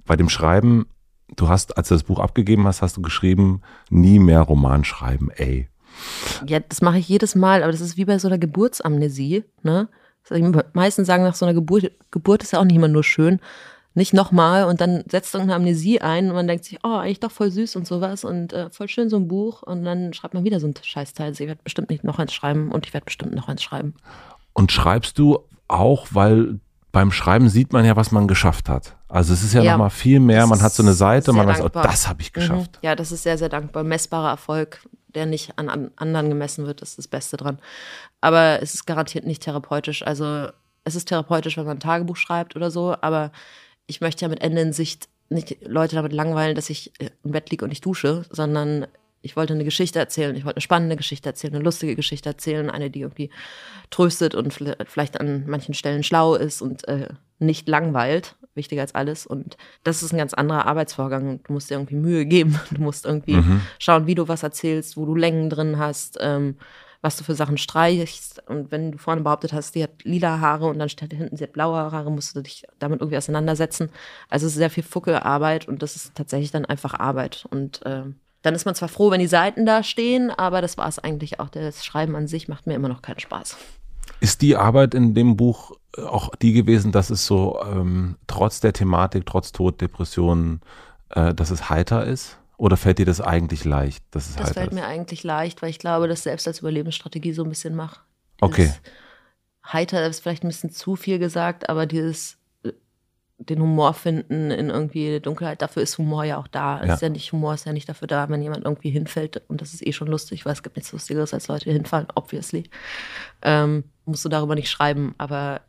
bei 0.07 0.17
dem 0.17 0.29
Schreiben, 0.29 0.87
du 1.37 1.49
hast, 1.49 1.77
als 1.77 1.89
du 1.89 1.95
das 1.95 2.05
Buch 2.05 2.21
abgegeben 2.21 2.67
hast, 2.67 2.81
hast 2.81 2.97
du 2.97 3.03
geschrieben, 3.03 3.63
nie 3.91 4.19
mehr 4.19 4.43
Roman 4.43 4.85
schreiben, 4.85 5.31
ey. 5.31 5.69
Ja, 6.47 6.61
das 6.61 6.81
mache 6.81 6.99
ich 6.99 7.09
jedes 7.09 7.35
Mal, 7.35 7.63
aber 7.63 7.73
das 7.73 7.81
ist 7.81 7.97
wie 7.97 8.05
bei 8.05 8.19
so 8.19 8.29
einer 8.29 8.39
Geburtsamnesie, 8.39 9.45
ne? 9.63 9.89
Meistens 10.75 11.07
sagen 11.07 11.25
nach 11.25 11.35
so 11.35 11.47
einer 11.47 11.55
Geburt, 11.55 11.91
Geburt 12.11 12.43
ist 12.43 12.53
ja 12.53 12.61
auch 12.61 12.65
nicht 12.65 12.77
immer 12.77 12.89
nur 12.89 13.03
schön, 13.03 13.41
nicht 13.99 14.15
nochmal 14.15 14.65
und 14.65 14.81
dann 14.81 15.05
setzt 15.11 15.35
irgendeine 15.35 15.57
Amnesie 15.57 16.01
ein 16.01 16.29
und 16.29 16.35
man 16.35 16.47
denkt 16.47 16.65
sich, 16.65 16.79
oh, 16.83 16.97
eigentlich 16.97 17.21
doch 17.21 17.31
voll 17.31 17.51
süß 17.51 17.77
und 17.77 17.87
sowas 17.87 18.25
und 18.25 18.55
äh, 18.55 18.71
voll 18.71 18.89
schön 18.89 19.11
so 19.11 19.17
ein 19.17 19.29
Buch 19.29 19.63
und 19.63 19.85
dann 19.85 20.15
schreibt 20.15 20.33
man 20.33 20.45
wieder 20.45 20.61
so 20.61 20.67
ein 20.67 20.75
Scheißteil. 20.81 21.27
Also 21.27 21.45
ich 21.45 21.49
werde 21.49 21.61
bestimmt 21.63 21.91
nicht 21.91 22.05
noch 22.05 22.19
eins 22.19 22.33
schreiben 22.33 22.73
und 22.73 22.87
ich 22.87 22.95
werde 22.95 23.05
bestimmt 23.05 23.35
noch 23.35 23.49
eins 23.49 23.63
schreiben. 23.63 23.95
Und 24.55 24.73
schreibst 24.73 25.19
du 25.19 25.41
auch, 25.69 26.07
weil 26.13 26.61
beim 26.93 27.13
Schreiben 27.13 27.49
sieht 27.49 27.73
man 27.73 27.85
ja, 27.85 27.97
was 27.97 28.11
man 28.13 28.27
geschafft 28.27 28.69
hat. 28.69 28.97
Also 29.09 29.35
es 29.35 29.43
ist 29.43 29.53
ja, 29.53 29.63
ja 29.63 29.73
nochmal 29.73 29.91
viel 29.91 30.21
mehr, 30.21 30.47
man 30.47 30.63
hat 30.63 30.73
so 30.73 30.83
eine 30.83 30.95
Seite, 30.95 31.33
man 31.33 31.47
weiß, 31.47 31.61
oh, 31.61 31.69
das 31.69 32.09
habe 32.09 32.23
ich 32.23 32.31
mhm. 32.31 32.35
geschafft. 32.35 32.79
Mhm. 32.81 32.87
Ja, 32.87 32.95
das 32.95 33.13
ist 33.13 33.23
sehr, 33.23 33.37
sehr 33.37 33.49
dankbar. 33.49 33.85
Messbarer 33.85 34.31
Erfolg, 34.31 34.81
der 35.15 35.27
nicht 35.27 35.59
an, 35.59 35.69
an 35.69 35.91
anderen 35.97 36.29
gemessen 36.29 36.67
wird, 36.67 36.81
ist 36.83 36.99
das 36.99 37.09
Beste 37.09 37.37
dran. 37.37 37.59
Aber 38.21 38.63
es 38.63 38.75
ist 38.75 38.87
garantiert 38.87 39.27
nicht 39.27 39.43
therapeutisch. 39.43 40.07
Also 40.07 40.49
es 40.85 40.95
ist 40.95 41.09
therapeutisch, 41.09 41.57
wenn 41.57 41.67
man 41.67 41.77
ein 41.77 41.81
Tagebuch 41.81 42.17
schreibt 42.17 42.57
oder 42.57 42.71
so, 42.71 42.97
aber 43.01 43.33
ich 43.89 44.01
möchte 44.01 44.25
ja 44.25 44.29
mit 44.29 44.41
Ende 44.41 44.61
in 44.61 44.73
Sicht 44.73 45.09
nicht 45.31 45.67
Leute 45.67 45.97
damit 45.97 46.13
langweilen, 46.13 46.55
dass 46.55 46.71
ich 46.71 46.93
äh, 47.01 47.11
im 47.25 47.33
Bett 47.33 47.51
liege 47.51 47.65
und 47.65 47.71
nicht 47.71 47.85
dusche, 47.85 48.25
sondern 48.31 48.87
ich 49.21 49.37
wollte 49.37 49.53
eine 49.53 49.65
Geschichte 49.65 49.99
erzählen. 49.99 50.37
Ich 50.37 50.45
wollte 50.45 50.57
eine 50.57 50.63
spannende 50.63 50.97
Geschichte 50.97 51.29
erzählen, 51.29 51.55
eine 51.55 51.65
lustige 51.65 51.97
Geschichte 51.97 52.29
erzählen, 52.29 52.71
eine, 52.71 52.89
die 52.89 53.01
irgendwie 53.01 53.31
tröstet 53.91 54.35
und 54.35 54.53
vielleicht 54.53 55.21
an 55.21 55.45
manchen 55.49 55.75
Stellen 55.75 56.05
schlau 56.05 56.35
ist 56.37 56.63
und 56.63 56.87
äh, 56.87 57.09
nicht 57.41 57.69
langweilt. 57.69 58.37
Wichtiger 58.55 58.83
als 58.83 58.95
alles. 58.95 59.27
Und 59.27 59.57
das 59.85 60.03
ist 60.03 60.13
ein 60.13 60.19
ganz 60.19 60.35
anderer 60.35 60.67
Arbeitsvorgang. 60.67 61.41
Du 61.45 61.53
musst 61.53 61.71
dir 61.71 61.75
irgendwie 61.75 61.97
Mühe 61.97 62.27
geben. 62.27 62.59
Du 62.71 62.81
musst 62.81 63.07
irgendwie 63.07 63.37
mhm. 63.37 63.63
schauen, 63.79 64.07
wie 64.07 64.15
du 64.15 64.29
was 64.29 64.43
erzählst, 64.43 64.97
wo 64.97 65.05
du 65.05 65.15
Längen 65.15 65.51
drin 65.51 65.79
hast. 65.79 66.19
Ähm, 66.21 66.57
was 67.01 67.17
du 67.17 67.25
für 67.25 67.35
Sachen 67.35 67.59
streichst. 67.59 68.43
Und 68.49 68.71
wenn 68.71 68.93
du 68.93 68.99
vorne 68.99 69.21
behauptet 69.21 69.53
hast, 69.53 69.75
die 69.75 69.83
hat 69.83 70.05
lila 70.05 70.41
Haare 70.41 70.67
und 70.67 70.79
dann 70.79 70.89
steht 70.89 71.13
hinten, 71.13 71.37
sie 71.37 71.45
hat 71.45 71.53
blaue 71.53 71.77
Haare, 71.77 72.11
musst 72.11 72.35
du 72.35 72.43
dich 72.43 72.65
damit 72.79 73.01
irgendwie 73.01 73.17
auseinandersetzen. 73.17 73.91
Also 74.29 74.47
es 74.47 74.53
ist 74.53 74.59
sehr 74.59 74.71
viel 74.71 74.83
Fuckelarbeit 74.83 75.69
und 75.69 75.83
das 75.83 75.97
ist 75.97 76.15
tatsächlich 76.15 76.51
dann 76.51 76.65
einfach 76.65 76.95
Arbeit. 76.95 77.47
Und 77.51 77.85
äh, 77.87 78.03
dann 78.43 78.55
ist 78.55 78.65
man 78.65 78.75
zwar 78.75 78.89
froh, 78.89 79.11
wenn 79.11 79.21
die 79.21 79.27
Seiten 79.27 79.67
da 79.67 79.83
stehen, 79.83 80.31
aber 80.31 80.61
das 80.61 80.77
war 80.77 80.89
es 80.89 80.99
eigentlich 80.99 81.41
auch. 81.41 81.49
Das 81.49 81.85
Schreiben 81.85 82.17
an 82.17 82.27
sich 82.27 82.49
macht 82.49 82.67
mir 82.67 82.75
immer 82.75 82.89
noch 82.89 83.03
keinen 83.03 83.21
Spaß. 83.21 83.57
Ist 84.21 84.43
die 84.43 84.57
Arbeit 84.57 84.95
in 84.95 85.15
dem 85.15 85.37
Buch 85.37 85.73
auch 85.97 86.35
die 86.37 86.53
gewesen, 86.53 86.93
dass 86.93 87.11
es 87.11 87.27
so 87.27 87.61
ähm, 87.65 88.17
trotz 88.27 88.61
der 88.61 88.73
Thematik, 88.73 89.27
trotz 89.27 89.53
Tod, 89.53 89.81
Depressionen, 89.81 90.61
äh, 91.11 91.35
dass 91.35 91.51
es 91.51 91.71
heiter 91.71 92.05
ist? 92.05 92.38
Oder 92.59 92.77
fällt 92.77 92.99
dir 92.99 93.07
das 93.07 93.21
eigentlich 93.21 93.65
leicht? 93.65 94.05
das 94.11 94.37
halt 94.37 94.49
fällt 94.49 94.71
ist? 94.71 94.75
mir 94.75 94.85
eigentlich 94.85 95.23
leicht, 95.23 95.63
weil 95.63 95.71
ich 95.71 95.79
glaube, 95.79 96.09
dass 96.09 96.25
selbst 96.25 96.47
als 96.47 96.59
Überlebensstrategie 96.59 97.33
so 97.33 97.45
ein 97.45 97.49
bisschen 97.49 97.75
mache. 97.75 98.01
Okay. 98.41 98.73
Heiter 99.65 100.05
ist 100.07 100.21
vielleicht 100.21 100.43
ein 100.43 100.49
bisschen 100.49 100.71
zu 100.71 100.97
viel 100.97 101.21
gesagt, 101.21 101.69
aber 101.69 101.87
dieses 101.87 102.37
äh, 102.65 102.73
den 103.39 103.63
Humor 103.63 103.95
finden 103.95 104.51
in 104.51 104.71
irgendwie 104.71 105.21
Dunkelheit, 105.21 105.63
dafür 105.63 105.85
ist 105.85 105.99
Humor 105.99 106.25
ja 106.25 106.37
auch 106.37 106.49
da. 106.49 106.85
Ja. 106.85 106.95
Ist 106.95 107.03
ja 107.03 107.09
nicht, 107.11 107.31
Humor 107.31 107.55
ist 107.55 107.65
ja 107.65 107.73
nicht 107.73 107.89
dafür 107.89 108.09
da, 108.09 108.29
wenn 108.29 108.43
jemand 108.43 108.65
irgendwie 108.65 108.91
hinfällt 108.91 109.41
und 109.47 109.61
das 109.61 109.73
ist 109.73 109.87
eh 109.87 109.93
schon 109.93 110.09
lustig, 110.09 110.45
weil 110.45 110.53
es 110.53 110.65
gibt 110.65 110.75
nichts 110.75 110.91
Lustigeres, 110.91 111.33
als 111.33 111.47
Leute, 111.47 111.71
hinfallen, 111.71 112.09
obviously. 112.17 112.65
Ähm, 113.43 113.85
musst 114.05 114.25
du 114.25 114.29
darüber 114.29 114.57
nicht 114.57 114.69
schreiben, 114.69 115.15
aber 115.17 115.61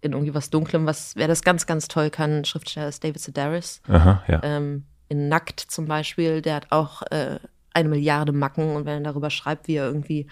in 0.00 0.12
irgendwie 0.12 0.32
was 0.32 0.48
Dunklem, 0.48 0.86
was, 0.86 1.16
wer 1.16 1.28
das 1.28 1.42
ganz, 1.42 1.66
ganz 1.66 1.86
toll 1.86 2.08
kann, 2.08 2.46
Schriftsteller 2.46 2.88
ist 2.88 3.04
David 3.04 3.20
Sedaris. 3.20 3.82
Aha, 3.88 4.22
ja. 4.26 4.40
Ähm, 4.42 4.84
in 5.08 5.28
Nackt 5.28 5.60
zum 5.60 5.86
Beispiel, 5.86 6.42
der 6.42 6.56
hat 6.56 6.66
auch 6.70 7.02
äh, 7.10 7.38
eine 7.72 7.88
Milliarde 7.88 8.32
Macken 8.32 8.76
und 8.76 8.84
wenn 8.86 9.04
er 9.04 9.12
darüber 9.12 9.30
schreibt, 9.30 9.68
wie 9.68 9.76
er 9.76 9.86
irgendwie, 9.86 10.26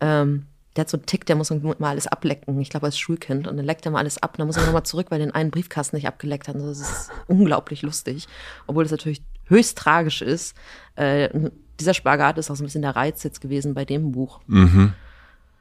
ähm, 0.00 0.46
der 0.76 0.82
hat 0.82 0.90
so 0.90 0.96
einen 0.96 1.06
Tick, 1.06 1.26
der 1.26 1.36
muss 1.36 1.50
mal 1.50 1.90
alles 1.90 2.06
ablecken. 2.06 2.60
Ich 2.60 2.70
glaube, 2.70 2.86
als 2.86 2.98
Schulkind. 2.98 3.48
Und 3.48 3.56
dann 3.56 3.66
leckt 3.66 3.84
er 3.84 3.90
mal 3.90 3.98
alles 3.98 4.22
ab. 4.22 4.32
Und 4.32 4.38
dann 4.38 4.46
muss 4.46 4.56
er 4.56 4.64
nochmal 4.64 4.84
zurück, 4.84 5.08
weil 5.10 5.20
er 5.20 5.26
den 5.26 5.34
einen 5.34 5.50
Briefkasten 5.50 5.96
nicht 5.96 6.06
abgeleckt 6.06 6.46
hat. 6.46 6.54
Und 6.54 6.66
das 6.66 6.80
ist 6.80 7.10
unglaublich 7.26 7.82
lustig. 7.82 8.28
Obwohl 8.68 8.84
das 8.84 8.92
natürlich 8.92 9.20
höchst 9.46 9.76
tragisch 9.76 10.22
ist. 10.22 10.56
Äh, 10.94 11.50
dieser 11.80 11.92
Spagat 11.92 12.38
ist 12.38 12.52
auch 12.52 12.56
so 12.56 12.62
ein 12.62 12.66
bisschen 12.66 12.82
der 12.82 12.94
Reiz 12.94 13.24
jetzt 13.24 13.40
gewesen 13.40 13.74
bei 13.74 13.84
dem 13.84 14.12
Buch. 14.12 14.40
Mhm 14.46 14.94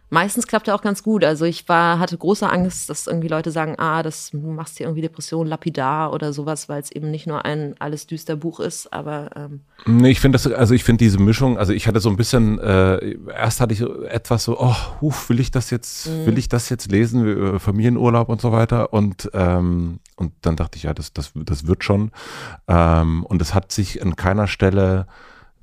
meistens 0.10 0.48
klappt 0.48 0.68
er 0.68 0.76
auch 0.76 0.82
ganz 0.82 1.04
gut. 1.04 1.24
Also 1.24 1.46
ich 1.46 1.68
war, 1.70 2.00
hatte 2.00 2.18
große 2.18 2.50
Angst, 2.50 2.90
dass 2.90 3.08
irgendwie 3.08 3.28
Leute 3.28 3.52
sagen, 3.52 3.76
ah, 3.78 4.04
das 4.04 4.32
du 4.32 4.38
machst 4.38 4.78
hier 4.78 4.88
irgendwie 4.88 5.02
Depression 5.02 5.48
lapidar 5.48 6.14
oder 6.14 6.34
sowas, 6.34 6.70
weil 6.70 6.82
es 6.82 6.92
eben 6.92 7.12
nicht 7.12 7.28
nur 7.28 7.46
ein 7.46 7.76
alles 7.80 8.08
düster 8.08 8.36
Buch 8.36 8.60
ist, 8.60 8.92
aber 8.92 9.30
ähm 9.36 9.62
Nee, 9.86 10.12
ich 10.12 10.20
finde 10.20 10.38
das, 10.38 10.52
also 10.52 10.74
ich 10.74 10.84
finde 10.84 11.04
diese 11.04 11.20
Mischung, 11.20 11.58
also 11.58 11.74
ich 11.74 11.88
hatte 11.88 12.00
so 12.00 12.10
ein 12.10 12.18
bisschen, 12.18 12.60
äh, 12.60 13.16
erst 13.30 13.62
hatte 13.62 13.74
ich 13.74 13.82
etwas 13.82 14.44
so, 14.44 14.60
oh, 14.60 14.76
huf, 15.02 15.30
will 15.30 15.40
ich 15.40 15.52
das 15.52 15.70
jetzt, 15.70 16.08
mhm. 16.08 16.26
will 16.26 16.38
ich 16.38 16.50
das 16.50 16.70
jetzt 16.70 16.92
lesen, 16.92 17.60
Familienurlaub 17.60 18.30
und 18.30 18.42
so 18.42 18.52
weiter 18.52 18.94
und 18.94 19.30
ähm, 19.34 20.00
und 20.20 20.34
dann 20.42 20.58
dachte 20.58 20.76
ich, 20.76 20.84
ja, 20.84 20.94
das, 20.94 21.14
das, 21.14 21.32
das 21.34 21.66
wird 21.66 21.86
schon. 21.86 22.12
Ähm, 22.68 23.24
und 23.24 23.42
es 23.42 23.54
hat 23.54 23.72
sich 23.72 24.02
an 24.02 24.18
keiner 24.18 24.48
Stelle 24.48 25.08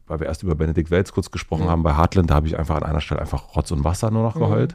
weil 0.06 0.20
wir 0.20 0.26
erst 0.26 0.42
über 0.42 0.54
Benedikt 0.54 0.90
Welz 0.90 1.12
kurz 1.12 1.30
gesprochen 1.30 1.64
mhm. 1.64 1.70
haben, 1.70 1.82
bei 1.82 1.96
Heartland, 1.96 2.30
da 2.30 2.34
habe 2.34 2.46
ich 2.46 2.58
einfach 2.58 2.76
an 2.76 2.82
einer 2.82 3.00
Stelle 3.00 3.20
einfach 3.20 3.56
Rotz 3.56 3.70
und 3.70 3.84
Wasser 3.84 4.10
nur 4.10 4.22
noch 4.22 4.34
mhm. 4.34 4.40
geheult. 4.40 4.74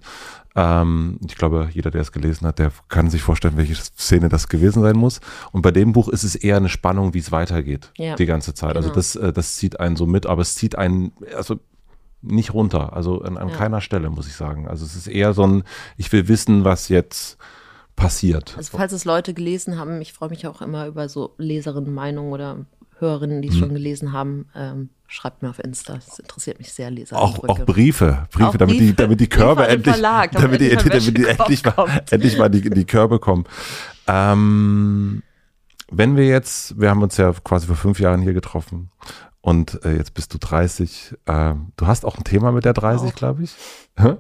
Ähm, 0.56 1.20
ich 1.26 1.36
glaube, 1.36 1.70
jeder, 1.72 1.91
der 1.91 2.02
es 2.02 2.12
gelesen 2.12 2.45
hat, 2.48 2.60
der 2.60 2.72
kann 2.90 3.10
sich 3.10 3.22
vorstellen, 3.22 3.58
welche 3.58 3.76
Szene 3.76 4.30
das 4.30 4.49
gewesen 4.49 4.82
sein 4.82 4.98
muss. 4.98 5.22
Und 5.52 5.62
bei 5.62 5.72
dem 5.72 5.94
Buch 5.94 6.10
ist 6.10 6.24
es 6.24 6.36
eher 6.36 6.58
eine 6.58 6.70
Spannung, 6.70 7.14
wie 7.14 7.20
es 7.20 7.32
weitergeht, 7.32 7.91
ja. 7.98 8.16
die 8.16 8.26
ganze 8.26 8.53
Zeit. 8.53 8.76
Also 8.76 8.90
genau. 8.90 8.98
Also 8.98 9.20
das, 9.20 9.30
äh, 9.30 9.34
das 9.34 9.56
zieht 9.56 9.80
einen 9.80 9.95
so 9.95 10.06
mit, 10.06 10.26
aber 10.26 10.41
es 10.41 10.56
zieht 10.56 10.78
einen, 10.78 11.14
also 11.36 11.60
nicht 12.22 12.53
runter, 12.53 12.94
also 12.94 13.22
an, 13.22 13.38
an 13.38 13.49
ja. 13.49 13.56
keiner 13.56 13.82
Stelle, 13.82 14.10
muss 14.10 14.28
ich 14.28 14.36
sagen. 14.36 14.68
Also 14.68 14.86
es 14.86 14.95
ist 14.95 15.08
eher 15.08 15.34
so 15.34 15.44
ein, 15.44 15.64
ich 15.98 16.12
will 16.12 16.28
wissen, 16.28 16.64
was 16.64 16.90
jetzt 16.90 17.38
passiert. 17.95 18.56
Also 18.58 18.78
falls 18.78 18.94
es 18.94 19.06
Leute 19.06 19.34
gelesen 19.34 19.78
haben, 19.78 20.02
ich 20.02 20.14
freue 20.14 20.30
mich 20.30 20.48
auch 20.48 20.62
immer 20.62 20.88
über 20.88 21.10
so 21.10 21.34
Leserinnenmeinungen 21.38 22.32
oder 22.32 22.66
Hörerinnen, 23.02 23.41
die 23.41 23.49
es 23.49 23.56
hm. 23.56 23.60
schon 23.60 23.73
gelesen 23.73 24.14
haben. 24.14 24.48
Ähm, 24.56 24.90
schreibt 25.07 25.41
mir 25.41 25.49
auf 25.49 25.60
Insta. 25.60 25.95
Das 25.95 26.19
interessiert 26.19 26.60
mich 26.60 26.72
sehr, 26.72 26.90
Leser. 26.90 27.18
Auch, 27.18 27.44
auch 27.48 27.60
Briefe, 27.65 28.28
Briefe, 28.32 28.48
auch 28.48 28.56
damit, 28.56 28.80
Die, 28.80 28.95
damit 28.95 29.19
die 29.19 29.28
Körbe 29.28 29.68
endlich, 29.68 29.95
Verlag, 29.95 30.32
damit, 30.32 30.61
damit, 30.61 30.86
die, 30.86 30.90
damit 30.90 31.18
die 31.18 31.26
endlich, 31.26 31.65
mal, 31.65 32.02
endlich 32.10 32.38
mal 32.38 32.49
die, 32.49 32.69
die 32.69 32.86
Körbe 32.86 33.19
kommen. 33.19 33.45
Ähm, 34.07 35.23
wenn 35.91 36.15
wir 36.15 36.26
jetzt, 36.26 36.80
wir 36.80 36.90
haben 36.90 37.03
uns 37.03 37.18
ja 37.18 37.34
quasi 37.44 37.68
vor 37.68 37.76
fünf 37.76 37.99
Jahren 37.99 38.22
hier 38.22 38.34
getroffen 38.34 38.91
und 39.41 39.84
äh, 39.84 39.98
jetzt 39.98 40.14
bist 40.14 40.34
du 40.34 40.38
30. 40.38 41.15
Äh, 41.26 41.56
du 41.76 41.88
hast 41.88 42.06
auch 42.06 42.18
ein 42.18 42.23
Thema 42.23 42.52
mit 42.52 42.64
der 42.64 42.73
30, 42.73 43.14
glaube 43.15 43.44
ich. 43.44 43.56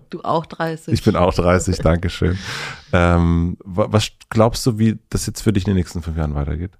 Du 0.09 0.21
auch 0.23 0.45
30. 0.45 0.93
Ich 0.93 1.03
bin 1.03 1.15
auch 1.15 1.33
30, 1.33 1.77
Dankeschön. 1.79 2.37
Ähm, 2.93 3.55
was 3.63 4.09
glaubst 4.29 4.65
du, 4.65 4.77
wie 4.77 4.99
das 5.09 5.25
jetzt 5.25 5.39
für 5.39 5.53
dich 5.53 5.63
in 5.65 5.69
den 5.69 5.77
nächsten 5.77 6.01
fünf 6.01 6.17
Jahren 6.17 6.35
weitergeht? 6.35 6.73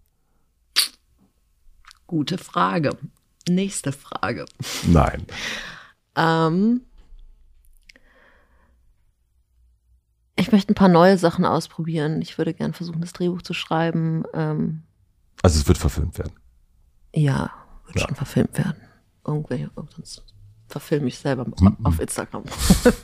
Gute 2.12 2.38
Frage. 2.38 2.98
Nächste 3.48 3.94
Frage. 3.94 4.44
Nein. 4.84 5.26
ähm, 6.18 6.82
ich 10.36 10.52
möchte 10.52 10.74
ein 10.74 10.76
paar 10.76 10.90
neue 10.90 11.18
Sachen 11.18 11.46
ausprobieren. 11.46 12.22
Ich 12.22 12.38
würde 12.38 12.54
gerne 12.54 12.74
versuchen, 12.74 13.00
das 13.00 13.14
Drehbuch 13.14 13.44
zu 13.44 13.54
schreiben. 13.54 14.26
Ähm, 14.34 14.84
also 15.42 15.58
es 15.58 15.66
wird 15.70 15.78
verfilmt 15.78 16.18
werden. 16.18 16.34
Ja, 17.16 17.52
wird 17.86 18.02
ja. 18.02 18.08
schon 18.08 18.16
verfilmt 18.18 18.58
werden. 18.58 18.82
Irgendwelche, 19.26 19.72
sonst 19.96 20.22
verfilme 20.68 21.08
ich 21.08 21.18
selber 21.18 21.46
mhm. 21.46 21.78
auf 21.82 21.98
Instagram. 21.98 22.44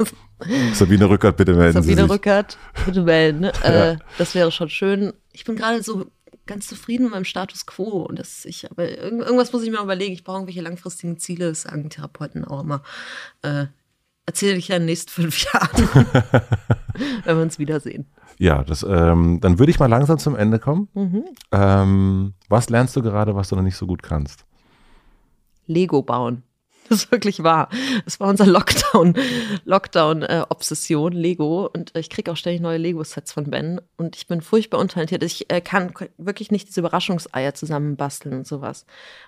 Sabine 0.74 1.10
Rückert, 1.10 1.38
bitte 1.38 1.54
melden 1.54 1.82
Sabine 1.82 1.96
Sie 1.96 2.02
sich. 2.02 2.12
Rückert, 2.12 2.58
bitte 2.86 3.04
melden. 3.04 3.40
Ne? 3.40 3.54
Ja. 3.64 3.92
Äh, 3.92 3.98
das 4.18 4.36
wäre 4.36 4.52
schon 4.52 4.68
schön. 4.68 5.14
Ich 5.32 5.46
bin 5.46 5.56
gerade 5.56 5.82
so 5.82 6.08
ganz 6.48 6.68
zufrieden 6.68 7.04
mit 7.04 7.14
meinem 7.14 7.26
Status 7.26 7.66
quo. 7.66 8.04
Und 8.04 8.20
das 8.20 8.46
ich, 8.46 8.70
aber 8.70 8.90
irgendwas 8.90 9.54
muss 9.54 9.64
ich 9.64 9.72
mir 9.72 9.82
überlegen. 9.82 10.14
Ich 10.14 10.24
brauche 10.24 10.38
irgendwelche 10.38 10.62
langfristigen 10.62 11.20
Ziele, 11.20 11.50
das 11.50 11.64
sagen 11.64 11.90
Therapeuten 11.90 12.46
auch 12.46 12.62
immer. 12.62 12.82
Äh, 13.42 13.68
erzähle 14.26 14.58
ich 14.58 14.68
ja 14.68 14.76
in 14.76 14.84
den 14.84 14.88
nächsten 14.88 15.12
fünf 15.12 15.44
Jahren, 15.54 15.90
wenn 17.24 17.38
wir 17.38 17.44
uns 17.44 17.60
wiedersehen. 17.60 18.08
Ja, 18.40 18.64
das, 18.64 18.84
ähm, 18.84 19.40
dann 19.42 19.58
würde 19.58 19.72
ich 19.72 19.80
mal 19.80 19.88
langsam 19.88 20.20
zum 20.20 20.36
Ende 20.36 20.60
kommen. 20.60 20.90
Mhm. 20.94 21.24
Ähm, 21.52 22.34
was 22.50 22.70
lernst 22.70 22.96
du 22.96 23.02
gerade, 23.02 23.36
was 23.36 23.50
du 23.50 23.56
noch 23.56 23.64
nicht 23.64 23.78
so 23.78 23.88
gut 23.88 24.04
kannst? 24.04 24.46
Lego 25.66 26.02
bauen. 26.02 26.44
Das 26.90 27.04
ist 27.04 27.12
wirklich 27.12 27.44
wahr. 27.44 27.70
Das 28.06 28.20
war 28.20 28.30
unser 28.30 28.46
Lockdown, 28.46 29.14
Lockdown-Obsession, 29.66 31.14
äh, 31.14 31.16
Lego. 31.16 31.70
Und 31.72 31.96
äh, 31.96 32.00
ich 32.00 32.10
kriege 32.10 32.32
auch 32.32 32.38
ständig 32.38 32.62
neue 32.62 32.78
Lego-Sets 32.78 33.34
von 33.34 33.50
Ben. 33.50 33.82
Und 33.98 34.16
ich 34.16 34.28
bin 34.28 34.42
furchtbar 34.42 34.80
untalentiert. 34.80 35.24
Ich 35.24 35.52
äh, 35.52 35.62
kann 35.62 35.94
wirklich 36.18 36.52
nicht 36.52 36.70
diese 36.70 36.80
Überraschungseier 36.80 37.54
zusammenbasteln 37.54 38.36
und 38.36 38.48
sowas. 38.48 38.86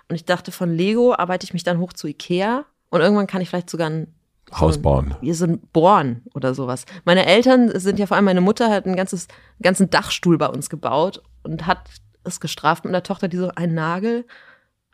Und 0.08 0.16
ich 0.16 0.24
dachte, 0.24 0.52
von 0.52 0.74
Lego 0.74 1.14
arbeite 1.14 1.44
ich 1.44 1.52
mich 1.52 1.64
dann 1.64 1.78
hoch 1.78 1.92
zu 1.92 2.06
Ikea. 2.06 2.64
Und 2.88 3.00
irgendwann 3.00 3.26
kann 3.26 3.42
ich 3.42 3.50
vielleicht 3.50 3.70
sogar 3.70 3.90
ein 3.90 4.14
Haus 4.52 4.78
bauen. 4.78 5.14
Wie 5.20 5.32
so 5.32 5.44
ein 5.44 5.60
Bohren 5.72 6.22
oder 6.34 6.54
sowas. 6.54 6.84
Meine 7.04 7.26
Eltern 7.26 7.78
sind 7.78 7.98
ja 7.98 8.06
vor 8.06 8.16
allem, 8.16 8.24
meine 8.24 8.40
Mutter 8.40 8.68
hat 8.68 8.86
ein 8.86 8.96
ganzes, 8.96 9.28
einen 9.28 9.62
ganzen 9.62 9.90
Dachstuhl 9.90 10.38
bei 10.38 10.48
uns 10.48 10.68
gebaut 10.70 11.22
und 11.44 11.66
hat 11.66 11.88
es 12.24 12.40
gestraft 12.40 12.84
mit 12.84 12.92
einer 12.92 13.02
Tochter, 13.02 13.28
die 13.28 13.36
so 13.36 13.48
einen 13.54 13.74
Nagel 13.74 14.26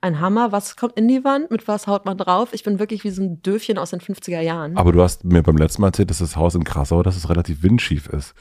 ein 0.06 0.20
Hammer, 0.20 0.52
was 0.52 0.76
kommt 0.76 0.96
in 0.96 1.08
die 1.08 1.24
Wand, 1.24 1.50
mit 1.50 1.68
was 1.68 1.86
haut 1.86 2.04
man 2.04 2.16
drauf? 2.16 2.50
Ich 2.52 2.62
bin 2.62 2.78
wirklich 2.78 3.04
wie 3.04 3.10
so 3.10 3.22
ein 3.22 3.42
Döfchen 3.42 3.78
aus 3.78 3.90
den 3.90 4.00
50er 4.00 4.40
Jahren. 4.40 4.76
Aber 4.76 4.92
du 4.92 5.02
hast 5.02 5.24
mir 5.24 5.42
beim 5.42 5.56
letzten 5.56 5.82
Mal 5.82 5.88
erzählt, 5.88 6.10
dass 6.10 6.18
das 6.18 6.36
Haus 6.36 6.54
in 6.54 6.64
Krassau, 6.64 7.02
dass 7.02 7.16
es 7.16 7.28
relativ 7.28 7.62
windschief 7.62 8.06
ist. 8.08 8.34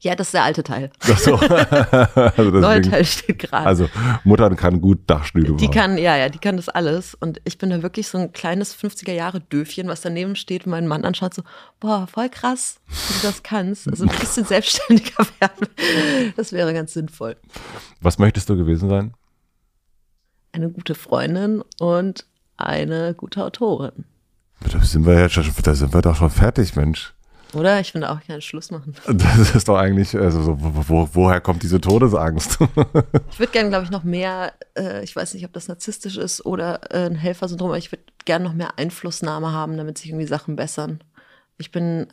Ja, 0.00 0.14
das 0.14 0.28
ist 0.28 0.34
der 0.34 0.44
alte 0.44 0.62
Teil. 0.62 0.90
Ach 1.00 1.18
so. 1.18 1.34
also 2.36 2.50
Neue 2.50 2.82
Teil 2.82 3.04
steht 3.04 3.40
gerade. 3.40 3.66
Also 3.66 3.88
Mutter 4.22 4.48
kann 4.54 4.80
gut 4.80 5.00
Dachstühle 5.08 5.48
bauen. 5.48 5.56
Die 5.56 5.68
kann, 5.68 5.98
ja, 5.98 6.16
ja, 6.16 6.28
die 6.28 6.38
kann 6.38 6.56
das 6.56 6.68
alles. 6.68 7.14
Und 7.14 7.40
ich 7.44 7.58
bin 7.58 7.70
da 7.70 7.82
wirklich 7.82 8.06
so 8.06 8.16
ein 8.16 8.32
kleines 8.32 8.76
50er 8.76 9.12
Jahre 9.12 9.40
Döfchen, 9.40 9.88
was 9.88 10.00
daneben 10.00 10.36
steht 10.36 10.66
und 10.66 10.70
meinen 10.70 10.86
Mann 10.86 11.04
anschaut 11.04 11.34
so, 11.34 11.42
boah, 11.80 12.06
voll 12.06 12.28
krass, 12.28 12.78
wie 12.86 13.14
du 13.14 13.26
das 13.26 13.42
kannst. 13.42 13.88
Also 13.88 14.04
ein 14.04 14.16
bisschen 14.20 14.44
selbstständiger 14.46 15.26
werden. 15.40 16.34
Das 16.36 16.52
wäre 16.52 16.72
ganz 16.72 16.92
sinnvoll. 16.92 17.36
Was 18.00 18.20
möchtest 18.20 18.48
du 18.48 18.56
gewesen 18.56 18.88
sein? 18.88 19.14
Eine 20.52 20.70
gute 20.70 20.94
Freundin 20.94 21.62
und 21.78 22.26
eine 22.56 23.14
gute 23.14 23.44
Autorin. 23.44 24.04
Da 24.60 24.80
sind 24.80 25.06
wir 25.06 25.14
ja 25.14 25.28
schon, 25.28 25.44
da 25.62 25.74
sind 25.74 25.94
wir 25.94 26.02
doch 26.02 26.16
schon 26.16 26.30
fertig, 26.30 26.74
Mensch. 26.74 27.14
Oder? 27.54 27.80
Ich 27.80 27.92
finde 27.92 28.10
auch 28.10 28.20
keinen 28.20 28.42
Schluss 28.42 28.70
machen. 28.70 28.94
Das 29.06 29.54
ist 29.54 29.68
doch 29.68 29.78
eigentlich, 29.78 30.14
also 30.14 30.42
so, 30.42 30.56
wo, 30.58 31.08
woher 31.12 31.40
kommt 31.40 31.62
diese 31.62 31.80
Todesangst? 31.80 32.58
ich 33.30 33.38
würde 33.38 33.52
gerne, 33.52 33.70
glaube 33.70 33.84
ich, 33.84 33.90
noch 33.90 34.04
mehr, 34.04 34.52
äh, 34.76 35.02
ich 35.02 35.16
weiß 35.16 35.34
nicht, 35.34 35.44
ob 35.44 35.52
das 35.52 35.68
narzisstisch 35.68 36.16
ist 36.16 36.44
oder 36.44 36.80
äh, 36.92 37.06
ein 37.06 37.14
Helfersyndrom, 37.14 37.70
aber 37.70 37.78
ich 37.78 37.90
würde 37.90 38.04
gerne 38.24 38.44
noch 38.44 38.54
mehr 38.54 38.78
Einflussnahme 38.78 39.52
haben, 39.52 39.76
damit 39.76 39.98
sich 39.98 40.10
irgendwie 40.10 40.26
Sachen 40.26 40.56
bessern. 40.56 41.02
Ich 41.56 41.72
bin 41.72 42.06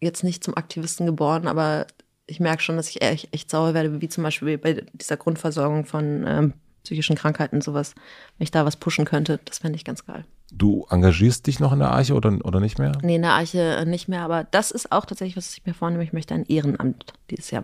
jetzt 0.00 0.24
nicht 0.24 0.42
zum 0.42 0.56
Aktivisten 0.56 1.04
geboren, 1.04 1.46
aber 1.46 1.86
ich 2.26 2.40
merke 2.40 2.62
schon, 2.62 2.76
dass 2.76 2.88
ich 2.88 3.02
echt, 3.02 3.34
echt 3.34 3.50
sauer 3.50 3.74
werde, 3.74 4.00
wie 4.00 4.08
zum 4.08 4.24
Beispiel 4.24 4.56
bei 4.56 4.84
dieser 4.94 5.16
Grundversorgung 5.16 5.84
von 5.84 6.24
ähm, 6.26 6.54
psychischen 6.90 7.14
Krankheiten, 7.14 7.60
sowas, 7.60 7.94
wenn 8.36 8.44
ich 8.44 8.50
da 8.50 8.64
was 8.64 8.74
pushen 8.74 9.04
könnte, 9.04 9.38
das 9.44 9.58
fände 9.58 9.76
ich 9.76 9.84
ganz 9.84 10.04
geil. 10.04 10.24
Du 10.50 10.86
engagierst 10.90 11.46
dich 11.46 11.60
noch 11.60 11.72
in 11.72 11.78
der 11.78 11.92
Arche 11.92 12.14
oder, 12.14 12.36
oder 12.42 12.58
nicht 12.58 12.80
mehr? 12.80 12.98
Nee, 13.02 13.14
in 13.14 13.22
der 13.22 13.34
Arche 13.34 13.60
äh, 13.60 13.84
nicht 13.84 14.08
mehr, 14.08 14.22
aber 14.22 14.42
das 14.42 14.72
ist 14.72 14.90
auch 14.90 15.04
tatsächlich, 15.04 15.36
was 15.36 15.56
ich 15.56 15.64
mir 15.64 15.72
vornehme. 15.72 16.02
Ich 16.02 16.12
möchte 16.12 16.34
ein 16.34 16.44
Ehrenamt 16.46 17.12
dieses 17.30 17.52
Jahr 17.52 17.62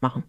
machen, 0.00 0.24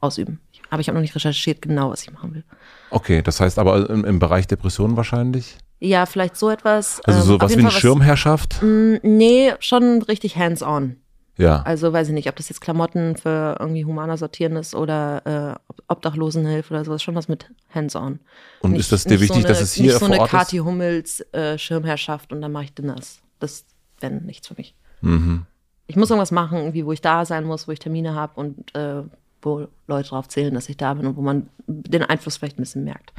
ausüben. 0.00 0.40
Aber 0.68 0.80
ich 0.80 0.88
habe 0.88 0.96
noch 0.96 1.00
nicht 1.00 1.14
recherchiert, 1.14 1.62
genau, 1.62 1.90
was 1.90 2.02
ich 2.02 2.12
machen 2.12 2.34
will. 2.34 2.44
Okay, 2.90 3.22
das 3.22 3.40
heißt 3.40 3.58
aber 3.58 3.88
im, 3.88 4.04
im 4.04 4.18
Bereich 4.18 4.46
Depressionen 4.46 4.98
wahrscheinlich? 4.98 5.56
Ja, 5.78 6.04
vielleicht 6.04 6.36
so 6.36 6.50
etwas. 6.50 7.00
Also 7.04 7.20
ähm, 7.20 7.26
sowas 7.26 7.56
wie 7.56 7.60
eine 7.60 7.70
Schirmherrschaft? 7.70 8.60
Mh, 8.60 8.68
mm, 8.68 9.00
nee, 9.04 9.54
schon 9.60 10.02
richtig 10.02 10.36
hands-on. 10.36 10.96
Ja. 11.36 11.62
Also 11.62 11.92
weiß 11.92 12.08
ich 12.08 12.14
nicht, 12.14 12.28
ob 12.28 12.36
das 12.36 12.48
jetzt 12.48 12.60
Klamotten 12.60 13.16
für 13.16 13.56
irgendwie 13.60 13.84
humaner 13.84 14.16
sortieren 14.16 14.56
ist 14.56 14.74
oder 14.74 15.58
äh, 15.58 15.74
Obdachlosenhilfe 15.88 16.72
oder 16.72 16.84
sowas, 16.84 17.02
schon 17.02 17.14
was 17.14 17.28
mit 17.28 17.50
Hands-on. 17.74 18.20
Und 18.60 18.72
nicht, 18.72 18.80
ist 18.80 18.92
das 18.92 19.04
dir 19.04 19.20
wichtig, 19.20 19.28
so 19.28 19.34
eine, 19.34 19.48
dass 19.48 19.60
es 19.60 19.74
hier 19.74 19.92
nicht 19.92 19.98
so 19.98 20.06
eine 20.06 20.18
Kathi 20.18 20.58
Hummels 20.58 21.20
äh, 21.32 21.58
Schirmherrschaft 21.58 22.32
und 22.32 22.40
dann 22.40 22.52
mache 22.52 22.64
ich 22.64 22.74
Dinners. 22.74 23.20
Das 23.38 23.64
wäre 24.00 24.14
nichts 24.14 24.48
für 24.48 24.54
mich. 24.56 24.74
Mhm. 25.02 25.44
Ich 25.86 25.96
muss 25.96 26.10
irgendwas 26.10 26.32
machen, 26.32 26.58
irgendwie, 26.58 26.86
wo 26.86 26.92
ich 26.92 27.02
da 27.02 27.24
sein 27.24 27.44
muss, 27.44 27.68
wo 27.68 27.72
ich 27.72 27.78
Termine 27.78 28.14
habe 28.14 28.40
und 28.40 28.74
äh, 28.74 29.02
wo 29.42 29.68
Leute 29.86 30.10
darauf 30.10 30.28
zählen, 30.28 30.54
dass 30.54 30.68
ich 30.68 30.76
da 30.76 30.94
bin 30.94 31.06
und 31.06 31.16
wo 31.16 31.22
man 31.22 31.48
den 31.66 32.02
Einfluss 32.02 32.38
vielleicht 32.38 32.58
ein 32.58 32.62
bisschen 32.62 32.84
merkt. 32.84 33.12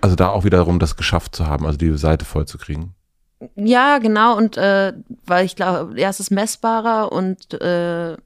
Also 0.00 0.16
da 0.16 0.30
auch 0.30 0.44
wiederum 0.44 0.78
das 0.78 0.96
geschafft 0.96 1.36
zu 1.36 1.46
haben, 1.46 1.66
also 1.66 1.76
die 1.76 1.96
Seite 1.98 2.24
voll 2.24 2.46
zu 2.46 2.56
kriegen. 2.56 2.94
Ja, 3.54 3.98
genau. 3.98 4.36
Und 4.36 4.56
äh, 4.56 4.92
weil 5.24 5.46
ich 5.46 5.56
glaube, 5.56 5.98
ja, 5.98 6.08
es 6.08 6.20
ist 6.20 6.30
messbarer 6.30 7.10
und 7.12 7.54
äh, 7.60 8.16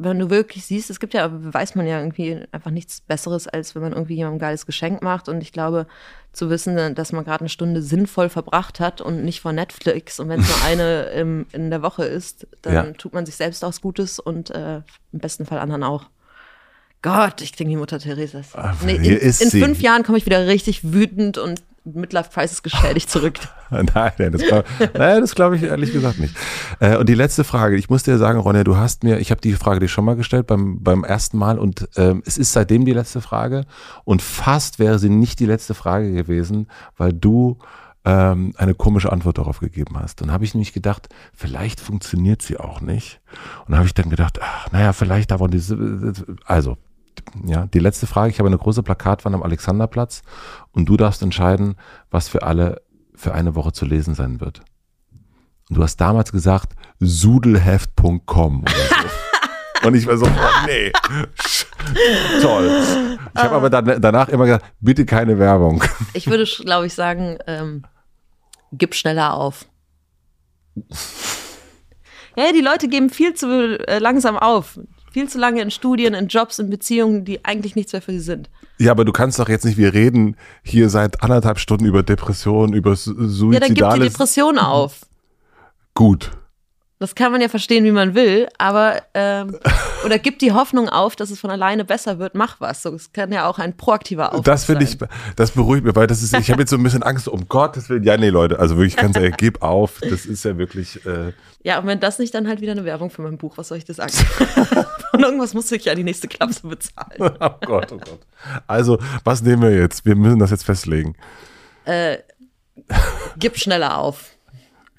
wenn 0.00 0.18
du 0.18 0.30
wirklich 0.30 0.64
siehst, 0.64 0.90
es 0.90 1.00
gibt 1.00 1.14
ja, 1.14 1.28
weiß 1.32 1.74
man 1.74 1.86
ja 1.86 1.98
irgendwie 1.98 2.40
einfach 2.52 2.70
nichts 2.70 3.00
Besseres, 3.00 3.48
als 3.48 3.74
wenn 3.74 3.82
man 3.82 3.92
irgendwie 3.92 4.14
jemandem 4.14 4.36
ein 4.36 4.40
geiles 4.40 4.64
Geschenk 4.64 5.02
macht. 5.02 5.28
Und 5.28 5.40
ich 5.40 5.52
glaube, 5.52 5.88
zu 6.32 6.50
wissen, 6.50 6.94
dass 6.94 7.12
man 7.12 7.24
gerade 7.24 7.40
eine 7.40 7.48
Stunde 7.48 7.82
sinnvoll 7.82 8.28
verbracht 8.28 8.78
hat 8.78 9.00
und 9.00 9.24
nicht 9.24 9.40
vor 9.40 9.52
Netflix 9.52 10.20
und 10.20 10.28
wenn 10.28 10.40
es 10.40 10.48
nur 10.48 10.62
eine 10.64 11.02
im, 11.06 11.46
in 11.52 11.70
der 11.70 11.82
Woche 11.82 12.04
ist, 12.04 12.46
dann 12.62 12.74
ja. 12.74 12.82
tut 12.92 13.12
man 13.12 13.26
sich 13.26 13.34
selbst 13.34 13.64
auch 13.64 13.74
Gutes 13.80 14.18
und 14.18 14.50
äh, 14.50 14.82
im 15.12 15.18
besten 15.18 15.46
Fall 15.46 15.58
anderen 15.58 15.82
auch. 15.82 16.06
Gott, 17.02 17.42
ich 17.42 17.52
klinge 17.52 17.72
wie 17.72 17.76
Mutter 17.76 17.98
Theresa. 17.98 18.42
Nee, 18.84 18.96
in, 18.96 19.18
in 19.18 19.50
fünf 19.50 19.80
Jahren 19.80 20.02
komme 20.02 20.18
ich 20.18 20.26
wieder 20.26 20.46
richtig 20.46 20.92
wütend 20.92 21.38
und 21.38 21.62
Midlife 21.94 22.30
Crisis 22.30 22.62
geschädigt 22.62 23.10
zurück. 23.10 23.38
nein, 23.70 24.12
nein, 24.18 24.32
das 24.32 24.42
glaube 24.42 24.64
glaub 25.34 25.52
ich 25.54 25.62
ehrlich 25.62 25.92
gesagt 25.92 26.18
nicht. 26.18 26.34
Äh, 26.80 26.96
und 26.96 27.08
die 27.08 27.14
letzte 27.14 27.44
Frage, 27.44 27.76
ich 27.76 27.90
muss 27.90 28.02
dir 28.02 28.18
sagen, 28.18 28.38
Ronja, 28.38 28.64
du 28.64 28.76
hast 28.76 29.04
mir, 29.04 29.18
ich 29.18 29.30
habe 29.30 29.40
die 29.40 29.52
Frage 29.54 29.80
dir 29.80 29.88
schon 29.88 30.04
mal 30.04 30.16
gestellt 30.16 30.46
beim, 30.46 30.82
beim 30.82 31.04
ersten 31.04 31.38
Mal 31.38 31.58
und 31.58 31.88
ähm, 31.96 32.22
es 32.26 32.38
ist 32.38 32.52
seitdem 32.52 32.84
die 32.84 32.92
letzte 32.92 33.20
Frage 33.20 33.64
und 34.04 34.22
fast 34.22 34.78
wäre 34.78 34.98
sie 34.98 35.10
nicht 35.10 35.40
die 35.40 35.46
letzte 35.46 35.74
Frage 35.74 36.12
gewesen, 36.12 36.68
weil 36.96 37.12
du 37.12 37.58
ähm, 38.04 38.54
eine 38.56 38.74
komische 38.74 39.12
Antwort 39.12 39.38
darauf 39.38 39.60
gegeben 39.60 39.98
hast. 39.98 40.20
Dann 40.20 40.32
habe 40.32 40.44
ich 40.44 40.54
nämlich 40.54 40.72
gedacht, 40.72 41.08
vielleicht 41.34 41.80
funktioniert 41.80 42.42
sie 42.42 42.58
auch 42.58 42.80
nicht. 42.80 43.20
Und 43.66 43.76
habe 43.76 43.86
ich 43.86 43.94
dann 43.94 44.08
gedacht, 44.08 44.38
ach, 44.40 44.70
naja, 44.72 44.92
vielleicht 44.92 45.32
aber 45.32 45.48
diese, 45.48 46.14
also 46.44 46.78
ja, 47.44 47.66
die 47.66 47.78
letzte 47.78 48.06
Frage. 48.06 48.30
Ich 48.30 48.38
habe 48.38 48.48
eine 48.48 48.58
große 48.58 48.82
Plakatwand 48.82 49.34
am 49.34 49.42
Alexanderplatz 49.42 50.22
und 50.72 50.88
du 50.88 50.96
darfst 50.96 51.22
entscheiden, 51.22 51.76
was 52.10 52.28
für 52.28 52.42
alle 52.42 52.82
für 53.14 53.34
eine 53.34 53.54
Woche 53.54 53.72
zu 53.72 53.84
lesen 53.84 54.14
sein 54.14 54.40
wird. 54.40 54.60
Und 55.68 55.76
du 55.76 55.82
hast 55.82 55.96
damals 55.96 56.32
gesagt, 56.32 56.74
sudelheft.com 57.00 58.62
oder 58.62 58.72
so. 58.72 59.08
Und 59.86 59.94
ich 59.94 60.08
war 60.08 60.16
so, 60.16 60.26
oh, 60.26 60.66
nee, 60.66 60.90
toll. 62.42 62.82
Ich 63.32 63.40
habe 63.40 63.54
aber 63.54 63.70
dann, 63.70 64.00
danach 64.00 64.28
immer 64.28 64.44
gesagt, 64.44 64.66
bitte 64.80 65.06
keine 65.06 65.38
Werbung. 65.38 65.84
Ich 66.14 66.26
würde, 66.26 66.44
glaube 66.64 66.86
ich, 66.86 66.94
sagen, 66.94 67.38
ähm, 67.46 67.84
gib 68.72 68.96
schneller 68.96 69.34
auf. 69.34 69.66
Ja, 72.36 72.52
die 72.52 72.60
Leute 72.60 72.86
geben 72.86 73.10
viel 73.10 73.34
zu 73.34 73.84
äh, 73.88 73.98
langsam 73.98 74.38
auf. 74.38 74.78
Viel 75.18 75.28
zu 75.28 75.38
lange 75.40 75.60
in 75.60 75.72
Studien, 75.72 76.14
in 76.14 76.28
Jobs, 76.28 76.60
in 76.60 76.70
Beziehungen, 76.70 77.24
die 77.24 77.44
eigentlich 77.44 77.74
nichts 77.74 77.92
mehr 77.92 78.00
für 78.00 78.12
sie 78.12 78.20
sind. 78.20 78.48
Ja, 78.78 78.92
aber 78.92 79.04
du 79.04 79.10
kannst 79.10 79.40
doch 79.40 79.48
jetzt 79.48 79.64
nicht, 79.64 79.76
wir 79.76 79.92
reden 79.92 80.36
hier 80.62 80.90
seit 80.90 81.24
anderthalb 81.24 81.58
Stunden 81.58 81.86
über 81.86 82.04
Depressionen, 82.04 82.72
über 82.72 82.94
Suizidales. 82.94 83.52
Ja, 83.52 83.58
dann 83.58 83.74
gib 83.74 83.90
die 83.94 84.08
Depression 84.10 84.58
auf. 84.58 85.00
Gut. 85.94 86.30
Das 87.00 87.14
kann 87.14 87.30
man 87.30 87.40
ja 87.40 87.48
verstehen, 87.48 87.84
wie 87.84 87.92
man 87.92 88.16
will, 88.16 88.48
aber 88.58 89.02
ähm, 89.14 89.56
oder 90.04 90.18
gib 90.18 90.40
die 90.40 90.52
Hoffnung 90.52 90.88
auf, 90.88 91.14
dass 91.14 91.30
es 91.30 91.38
von 91.38 91.48
alleine 91.48 91.84
besser 91.84 92.18
wird, 92.18 92.34
mach 92.34 92.60
was. 92.60 92.82
So, 92.82 92.92
es 92.92 93.12
kann 93.12 93.30
ja 93.30 93.46
auch 93.46 93.60
ein 93.60 93.76
proaktiver 93.76 94.32
Aufruf 94.32 94.44
Das 94.44 94.64
finde 94.64 94.82
ich, 94.84 94.98
das 95.36 95.52
beruhigt 95.52 95.84
mich, 95.84 95.94
weil 95.94 96.08
das 96.08 96.22
ist, 96.22 96.36
ich 96.36 96.50
habe 96.50 96.62
jetzt 96.62 96.70
so 96.70 96.76
ein 96.76 96.82
bisschen 96.82 97.04
Angst, 97.04 97.28
um 97.28 97.48
Gottes 97.48 97.88
Willen. 97.88 98.02
Ja, 98.02 98.16
nee, 98.16 98.30
Leute, 98.30 98.58
also 98.58 98.76
wirklich 98.76 98.96
du 98.96 99.20
ja, 99.20 99.30
gib 99.30 99.62
auf. 99.62 100.00
Das 100.00 100.26
ist 100.26 100.44
ja 100.44 100.58
wirklich. 100.58 101.04
Äh 101.06 101.32
ja, 101.62 101.78
und 101.78 101.86
wenn 101.86 102.00
das 102.00 102.18
nicht, 102.18 102.34
dann 102.34 102.48
halt 102.48 102.60
wieder 102.60 102.72
eine 102.72 102.84
Werbung 102.84 103.10
für 103.10 103.22
mein 103.22 103.38
Buch. 103.38 103.58
Was 103.58 103.68
soll 103.68 103.78
ich 103.78 103.84
dir 103.84 103.94
sagen? 103.94 104.12
Von 105.10 105.20
irgendwas 105.20 105.54
musste 105.54 105.76
ich 105.76 105.84
ja 105.84 105.94
die 105.94 106.04
nächste 106.04 106.26
Klapse 106.26 106.66
bezahlen. 106.66 107.18
oh 107.40 107.50
Gott, 107.64 107.92
oh 107.92 107.98
Gott. 107.98 108.20
Also, 108.66 108.98
was 109.22 109.42
nehmen 109.42 109.62
wir 109.62 109.76
jetzt? 109.76 110.04
Wir 110.04 110.16
müssen 110.16 110.38
das 110.38 110.50
jetzt 110.50 110.64
festlegen. 110.64 111.14
Äh, 111.84 112.18
gib 113.38 113.56
schneller 113.56 113.98
auf. 113.98 114.36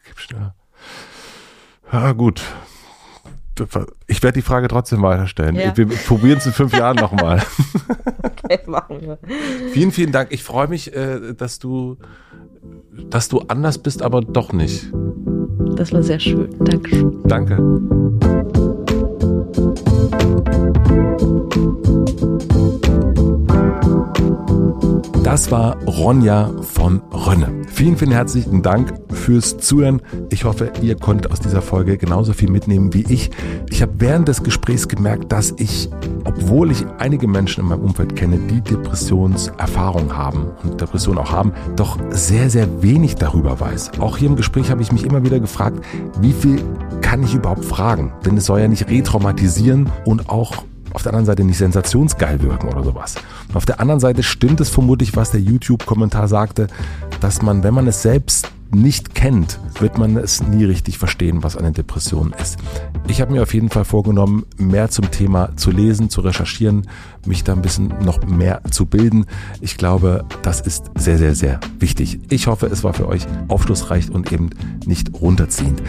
Gib 0.05 0.19
schneller. 0.19 0.55
Ja, 1.91 2.11
gut. 2.11 2.41
Ich 4.07 4.23
werde 4.23 4.35
die 4.35 4.41
Frage 4.41 4.69
trotzdem 4.69 5.01
weiterstellen. 5.01 5.55
Ja. 5.55 5.75
Wir 5.75 5.87
probieren 5.87 6.37
es 6.37 6.45
in 6.45 6.53
fünf 6.53 6.73
Jahren 6.73 6.95
nochmal. 7.01 7.41
Okay, 8.23 8.59
machen 8.67 9.01
wir. 9.01 9.17
Vielen, 9.73 9.91
vielen 9.91 10.11
Dank. 10.13 10.31
Ich 10.31 10.43
freue 10.43 10.67
mich, 10.67 10.95
äh, 10.95 11.33
dass 11.33 11.59
du, 11.59 11.97
dass 13.09 13.27
du 13.27 13.39
anders 13.47 13.77
bist, 13.77 14.01
aber 14.01 14.21
doch 14.21 14.53
nicht. 14.53 14.91
Das 15.75 15.91
war 15.91 16.03
sehr 16.03 16.19
schön. 16.19 16.55
Dankeschön. 16.59 17.21
Danke. 17.25 17.57
Das 25.29 25.51
war 25.51 25.77
Ronja 25.83 26.51
von 26.63 27.03
Rönne. 27.11 27.51
Vielen, 27.67 27.97
vielen 27.97 28.09
herzlichen 28.09 28.63
Dank 28.63 28.95
fürs 29.11 29.59
Zuhören. 29.59 30.01
Ich 30.31 30.43
hoffe, 30.43 30.71
ihr 30.81 30.95
konntet 30.95 31.31
aus 31.31 31.39
dieser 31.39 31.61
Folge 31.61 31.99
genauso 31.99 32.33
viel 32.33 32.49
mitnehmen 32.49 32.95
wie 32.95 33.05
ich. 33.07 33.29
Ich 33.69 33.83
habe 33.83 33.91
während 33.99 34.27
des 34.27 34.41
Gesprächs 34.41 34.87
gemerkt, 34.87 35.31
dass 35.31 35.53
ich, 35.57 35.87
obwohl 36.25 36.71
ich 36.71 36.83
einige 36.97 37.27
Menschen 37.27 37.61
in 37.61 37.69
meinem 37.69 37.81
Umfeld 37.81 38.15
kenne, 38.15 38.39
die 38.39 38.59
Depressionserfahrung 38.61 40.17
haben 40.17 40.47
und 40.63 40.81
Depression 40.81 41.19
auch 41.19 41.31
haben, 41.31 41.53
doch 41.75 41.99
sehr, 42.09 42.49
sehr 42.49 42.81
wenig 42.81 43.13
darüber 43.13 43.59
weiß. 43.59 43.99
Auch 43.99 44.17
hier 44.17 44.29
im 44.29 44.35
Gespräch 44.35 44.71
habe 44.71 44.81
ich 44.81 44.91
mich 44.91 45.05
immer 45.05 45.23
wieder 45.23 45.39
gefragt, 45.39 45.85
wie 46.21 46.33
viel 46.33 46.59
kann 47.01 47.21
ich 47.21 47.35
überhaupt 47.35 47.65
fragen? 47.65 48.13
Denn 48.25 48.35
es 48.35 48.47
soll 48.47 48.61
ja 48.61 48.67
nicht 48.67 48.89
retraumatisieren 48.89 49.91
und 50.05 50.27
auch 50.27 50.63
auf 50.93 51.03
der 51.03 51.11
anderen 51.11 51.25
Seite 51.25 51.43
nicht 51.43 51.57
sensationsgeil 51.57 52.41
wirken 52.41 52.69
oder 52.69 52.83
sowas. 52.83 53.15
Auf 53.53 53.65
der 53.65 53.79
anderen 53.79 53.99
Seite 53.99 54.23
stimmt 54.23 54.61
es 54.61 54.69
vermutlich, 54.69 55.15
was 55.15 55.31
der 55.31 55.41
YouTube-Kommentar 55.41 56.27
sagte, 56.27 56.67
dass 57.19 57.41
man, 57.41 57.63
wenn 57.63 57.73
man 57.73 57.87
es 57.87 58.01
selbst 58.01 58.49
nicht 58.71 59.15
kennt, 59.15 59.59
wird 59.79 59.97
man 59.97 60.15
es 60.17 60.43
nie 60.43 60.63
richtig 60.63 60.97
verstehen, 60.97 61.43
was 61.43 61.57
eine 61.57 61.71
Depression 61.71 62.33
ist. 62.39 62.57
Ich 63.07 63.21
habe 63.21 63.31
mir 63.31 63.41
auf 63.41 63.53
jeden 63.53 63.69
Fall 63.69 63.85
vorgenommen, 63.85 64.45
mehr 64.57 64.89
zum 64.89 65.09
Thema 65.09 65.55
zu 65.55 65.71
lesen, 65.71 66.09
zu 66.09 66.21
recherchieren, 66.21 66.87
mich 67.25 67.43
da 67.43 67.53
ein 67.53 67.61
bisschen 67.61 67.93
noch 68.03 68.23
mehr 68.25 68.61
zu 68.69 68.85
bilden. 68.85 69.25
Ich 69.61 69.77
glaube, 69.77 70.25
das 70.43 70.61
ist 70.61 70.91
sehr, 70.95 71.17
sehr, 71.17 71.33
sehr 71.33 71.59
wichtig. 71.79 72.19
Ich 72.29 72.47
hoffe, 72.47 72.67
es 72.67 72.83
war 72.83 72.93
für 72.93 73.07
euch 73.07 73.25
aufschlussreich 73.47 74.11
und 74.11 74.31
eben 74.31 74.51
nicht 74.85 75.11
runterziehend. 75.19 75.81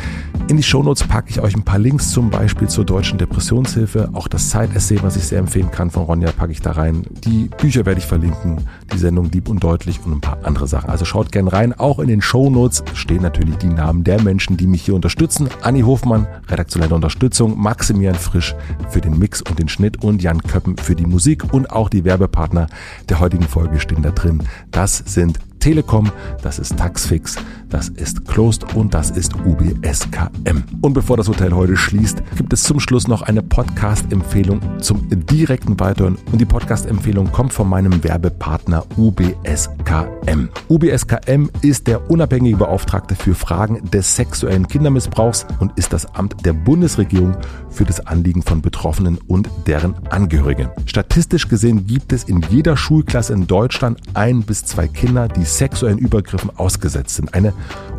In 0.48 0.56
die 0.56 0.62
Shownotes 0.62 1.04
packe 1.04 1.30
ich 1.30 1.40
euch 1.40 1.54
ein 1.54 1.64
paar 1.64 1.78
Links, 1.78 2.10
zum 2.10 2.30
Beispiel 2.30 2.68
zur 2.68 2.84
Deutschen 2.84 3.18
Depressionshilfe. 3.18 4.10
Auch 4.14 4.26
das 4.26 4.50
Side-Essay, 4.50 4.98
was 5.02 5.16
ich 5.16 5.24
sehr 5.24 5.38
empfehlen 5.38 5.70
kann 5.70 5.90
von 5.90 6.04
Ronja, 6.04 6.32
packe 6.32 6.52
ich 6.52 6.60
da 6.62 6.72
rein. 6.72 7.04
Die 7.24 7.50
Bücher 7.58 7.84
werde 7.84 8.00
ich 8.00 8.06
verlinken, 8.06 8.62
die 8.92 8.98
Sendung 8.98 9.30
Dieb 9.30 9.48
und 9.48 9.62
Deutlich 9.62 10.00
und 10.04 10.12
ein 10.12 10.20
paar 10.20 10.38
andere 10.44 10.66
Sachen. 10.66 10.90
Also 10.90 11.04
schaut 11.04 11.30
gern 11.30 11.48
rein. 11.48 11.72
Auch 11.72 11.98
in 11.98 12.08
den 12.08 12.22
Shownotes 12.22 12.69
stehen 12.94 13.22
natürlich 13.22 13.56
die 13.56 13.68
Namen 13.68 14.04
der 14.04 14.22
Menschen, 14.22 14.56
die 14.56 14.66
mich 14.66 14.82
hier 14.82 14.94
unterstützen. 14.94 15.48
Anni 15.62 15.82
Hofmann, 15.82 16.26
redaktionelle 16.48 16.94
Unterstützung, 16.94 17.60
Maximilian 17.60 18.14
Frisch 18.14 18.54
für 18.88 19.00
den 19.00 19.18
Mix 19.18 19.42
und 19.42 19.58
den 19.58 19.68
Schnitt 19.68 20.02
und 20.02 20.22
Jan 20.22 20.42
Köppen 20.42 20.76
für 20.76 20.94
die 20.94 21.06
Musik 21.06 21.52
und 21.52 21.70
auch 21.70 21.88
die 21.88 22.04
Werbepartner 22.04 22.68
der 23.08 23.20
heutigen 23.20 23.44
Folge 23.44 23.80
stehen 23.80 24.02
da 24.02 24.10
drin. 24.10 24.42
Das 24.70 24.98
sind 24.98 25.38
Telekom, 25.60 26.10
das 26.42 26.58
ist 26.58 26.78
Taxfix, 26.78 27.36
das 27.70 27.88
ist 27.88 28.26
Closed 28.26 28.74
und 28.74 28.92
das 28.92 29.10
ist 29.10 29.34
UBSKM. 29.36 30.62
Und 30.80 30.92
bevor 30.92 31.16
das 31.16 31.28
Hotel 31.28 31.52
heute 31.54 31.76
schließt, 31.76 32.22
gibt 32.36 32.52
es 32.52 32.64
zum 32.64 32.80
Schluss 32.80 33.08
noch 33.08 33.22
eine 33.22 33.42
Podcast-Empfehlung 33.42 34.60
zum 34.80 35.08
direkten 35.08 35.78
Weiterhören. 35.78 36.18
Und 36.32 36.40
die 36.40 36.44
Podcast-Empfehlung 36.44 37.30
kommt 37.30 37.52
von 37.52 37.68
meinem 37.68 38.02
Werbepartner 38.02 38.84
UBSKM. 38.96 40.48
UBSKM 40.68 41.48
ist 41.62 41.86
der 41.86 42.10
unabhängige 42.10 42.56
Beauftragte 42.56 43.14
für 43.14 43.34
Fragen 43.34 43.88
des 43.90 44.16
sexuellen 44.16 44.66
Kindermissbrauchs 44.66 45.46
und 45.60 45.76
ist 45.78 45.92
das 45.92 46.06
Amt 46.14 46.44
der 46.44 46.52
Bundesregierung 46.52 47.36
für 47.70 47.84
das 47.84 48.06
Anliegen 48.06 48.42
von 48.42 48.60
Betroffenen 48.62 49.18
und 49.28 49.48
deren 49.66 49.94
Angehörigen. 50.08 50.70
Statistisch 50.86 51.48
gesehen 51.48 51.86
gibt 51.86 52.12
es 52.12 52.24
in 52.24 52.42
jeder 52.50 52.76
Schulklasse 52.76 53.32
in 53.32 53.46
Deutschland 53.46 54.00
ein 54.14 54.42
bis 54.42 54.64
zwei 54.64 54.88
Kinder, 54.88 55.28
die 55.28 55.44
sexuellen 55.44 55.98
Übergriffen 55.98 56.50
ausgesetzt 56.56 57.16
sind. 57.16 57.32
Eine 57.34 57.52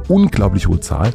unglaublich 0.07 0.67
hohe 0.67 0.79
Zahl. 0.79 1.13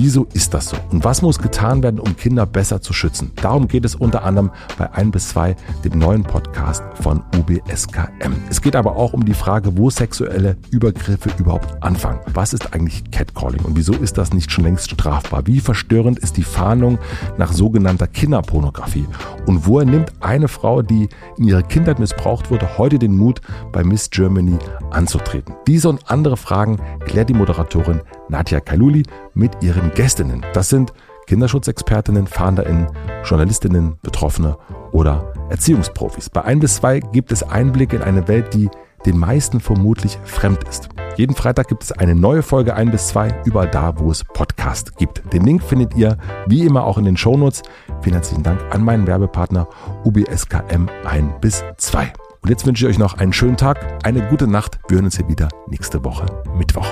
Wieso 0.00 0.28
ist 0.32 0.54
das 0.54 0.68
so? 0.68 0.76
Und 0.92 1.02
was 1.02 1.22
muss 1.22 1.40
getan 1.40 1.82
werden, 1.82 1.98
um 1.98 2.16
Kinder 2.16 2.46
besser 2.46 2.80
zu 2.80 2.92
schützen? 2.92 3.32
Darum 3.34 3.66
geht 3.66 3.84
es 3.84 3.96
unter 3.96 4.22
anderem 4.22 4.52
bei 4.78 4.92
1 4.92 5.10
bis 5.10 5.30
2, 5.30 5.56
dem 5.84 5.98
neuen 5.98 6.22
Podcast 6.22 6.84
von 7.02 7.24
UBSKM. 7.36 8.32
Es 8.48 8.60
geht 8.60 8.76
aber 8.76 8.94
auch 8.94 9.12
um 9.12 9.24
die 9.24 9.34
Frage, 9.34 9.76
wo 9.76 9.90
sexuelle 9.90 10.56
Übergriffe 10.70 11.30
überhaupt 11.40 11.82
anfangen. 11.82 12.20
Was 12.32 12.52
ist 12.52 12.74
eigentlich 12.74 13.10
Catcalling 13.10 13.64
und 13.64 13.76
wieso 13.76 13.92
ist 13.92 14.18
das 14.18 14.32
nicht 14.32 14.52
schon 14.52 14.62
längst 14.62 14.88
strafbar? 14.88 15.48
Wie 15.48 15.58
verstörend 15.58 16.20
ist 16.20 16.36
die 16.36 16.44
Fahndung 16.44 17.00
nach 17.36 17.52
sogenannter 17.52 18.06
Kinderpornografie? 18.06 19.08
Und 19.46 19.66
woher 19.66 19.84
nimmt 19.84 20.12
eine 20.20 20.46
Frau, 20.46 20.80
die 20.82 21.08
in 21.38 21.48
ihrer 21.48 21.64
Kindheit 21.64 21.98
missbraucht 21.98 22.52
wurde, 22.52 22.78
heute 22.78 23.00
den 23.00 23.16
Mut, 23.16 23.40
bei 23.72 23.82
Miss 23.82 24.10
Germany 24.10 24.58
anzutreten? 24.92 25.56
Diese 25.66 25.88
und 25.88 26.08
andere 26.08 26.36
Fragen 26.36 26.78
klärt 27.04 27.30
die 27.30 27.34
Moderatorin 27.34 28.02
Nadja 28.28 28.60
Kaluli 28.60 29.04
mit 29.34 29.62
ihren 29.62 29.92
Gästinnen. 29.94 30.44
Das 30.52 30.68
sind 30.68 30.92
Kinderschutzexpertinnen, 31.26 32.26
FahnderInnen, 32.26 32.86
JournalistInnen, 33.24 33.98
Betroffene 34.02 34.56
oder 34.92 35.32
Erziehungsprofis. 35.50 36.30
Bei 36.30 36.42
1 36.42 36.60
bis 36.60 36.76
2 36.76 37.00
gibt 37.12 37.32
es 37.32 37.42
Einblicke 37.42 37.96
in 37.96 38.02
eine 38.02 38.28
Welt, 38.28 38.54
die 38.54 38.70
den 39.06 39.18
meisten 39.18 39.60
vermutlich 39.60 40.18
fremd 40.24 40.64
ist. 40.68 40.88
Jeden 41.16 41.34
Freitag 41.34 41.68
gibt 41.68 41.82
es 41.82 41.92
eine 41.92 42.14
neue 42.14 42.42
Folge 42.42 42.74
1 42.74 42.90
bis 42.90 43.08
2, 43.08 43.42
überall 43.44 43.68
da, 43.68 43.98
wo 43.98 44.10
es 44.10 44.24
Podcast 44.24 44.96
gibt. 44.96 45.32
Den 45.32 45.44
Link 45.44 45.62
findet 45.62 45.96
ihr 45.96 46.16
wie 46.46 46.64
immer 46.64 46.84
auch 46.84 46.96
in 46.96 47.04
den 47.04 47.16
Shownotes. 47.16 47.62
Vielen 48.02 48.14
herzlichen 48.14 48.42
Dank 48.42 48.60
an 48.70 48.84
meinen 48.84 49.06
Werbepartner 49.06 49.68
UBSKM 50.04 50.88
1 51.04 51.32
bis 51.40 51.64
2. 51.76 52.12
Und 52.42 52.50
jetzt 52.50 52.66
wünsche 52.66 52.86
ich 52.86 52.90
euch 52.92 52.98
noch 52.98 53.18
einen 53.18 53.32
schönen 53.32 53.56
Tag, 53.56 54.04
eine 54.04 54.26
gute 54.28 54.46
Nacht. 54.46 54.78
Wir 54.88 54.96
hören 54.96 55.06
uns 55.06 55.16
hier 55.16 55.28
wieder 55.28 55.48
nächste 55.68 56.04
Woche 56.04 56.26
Mittwoch. 56.56 56.86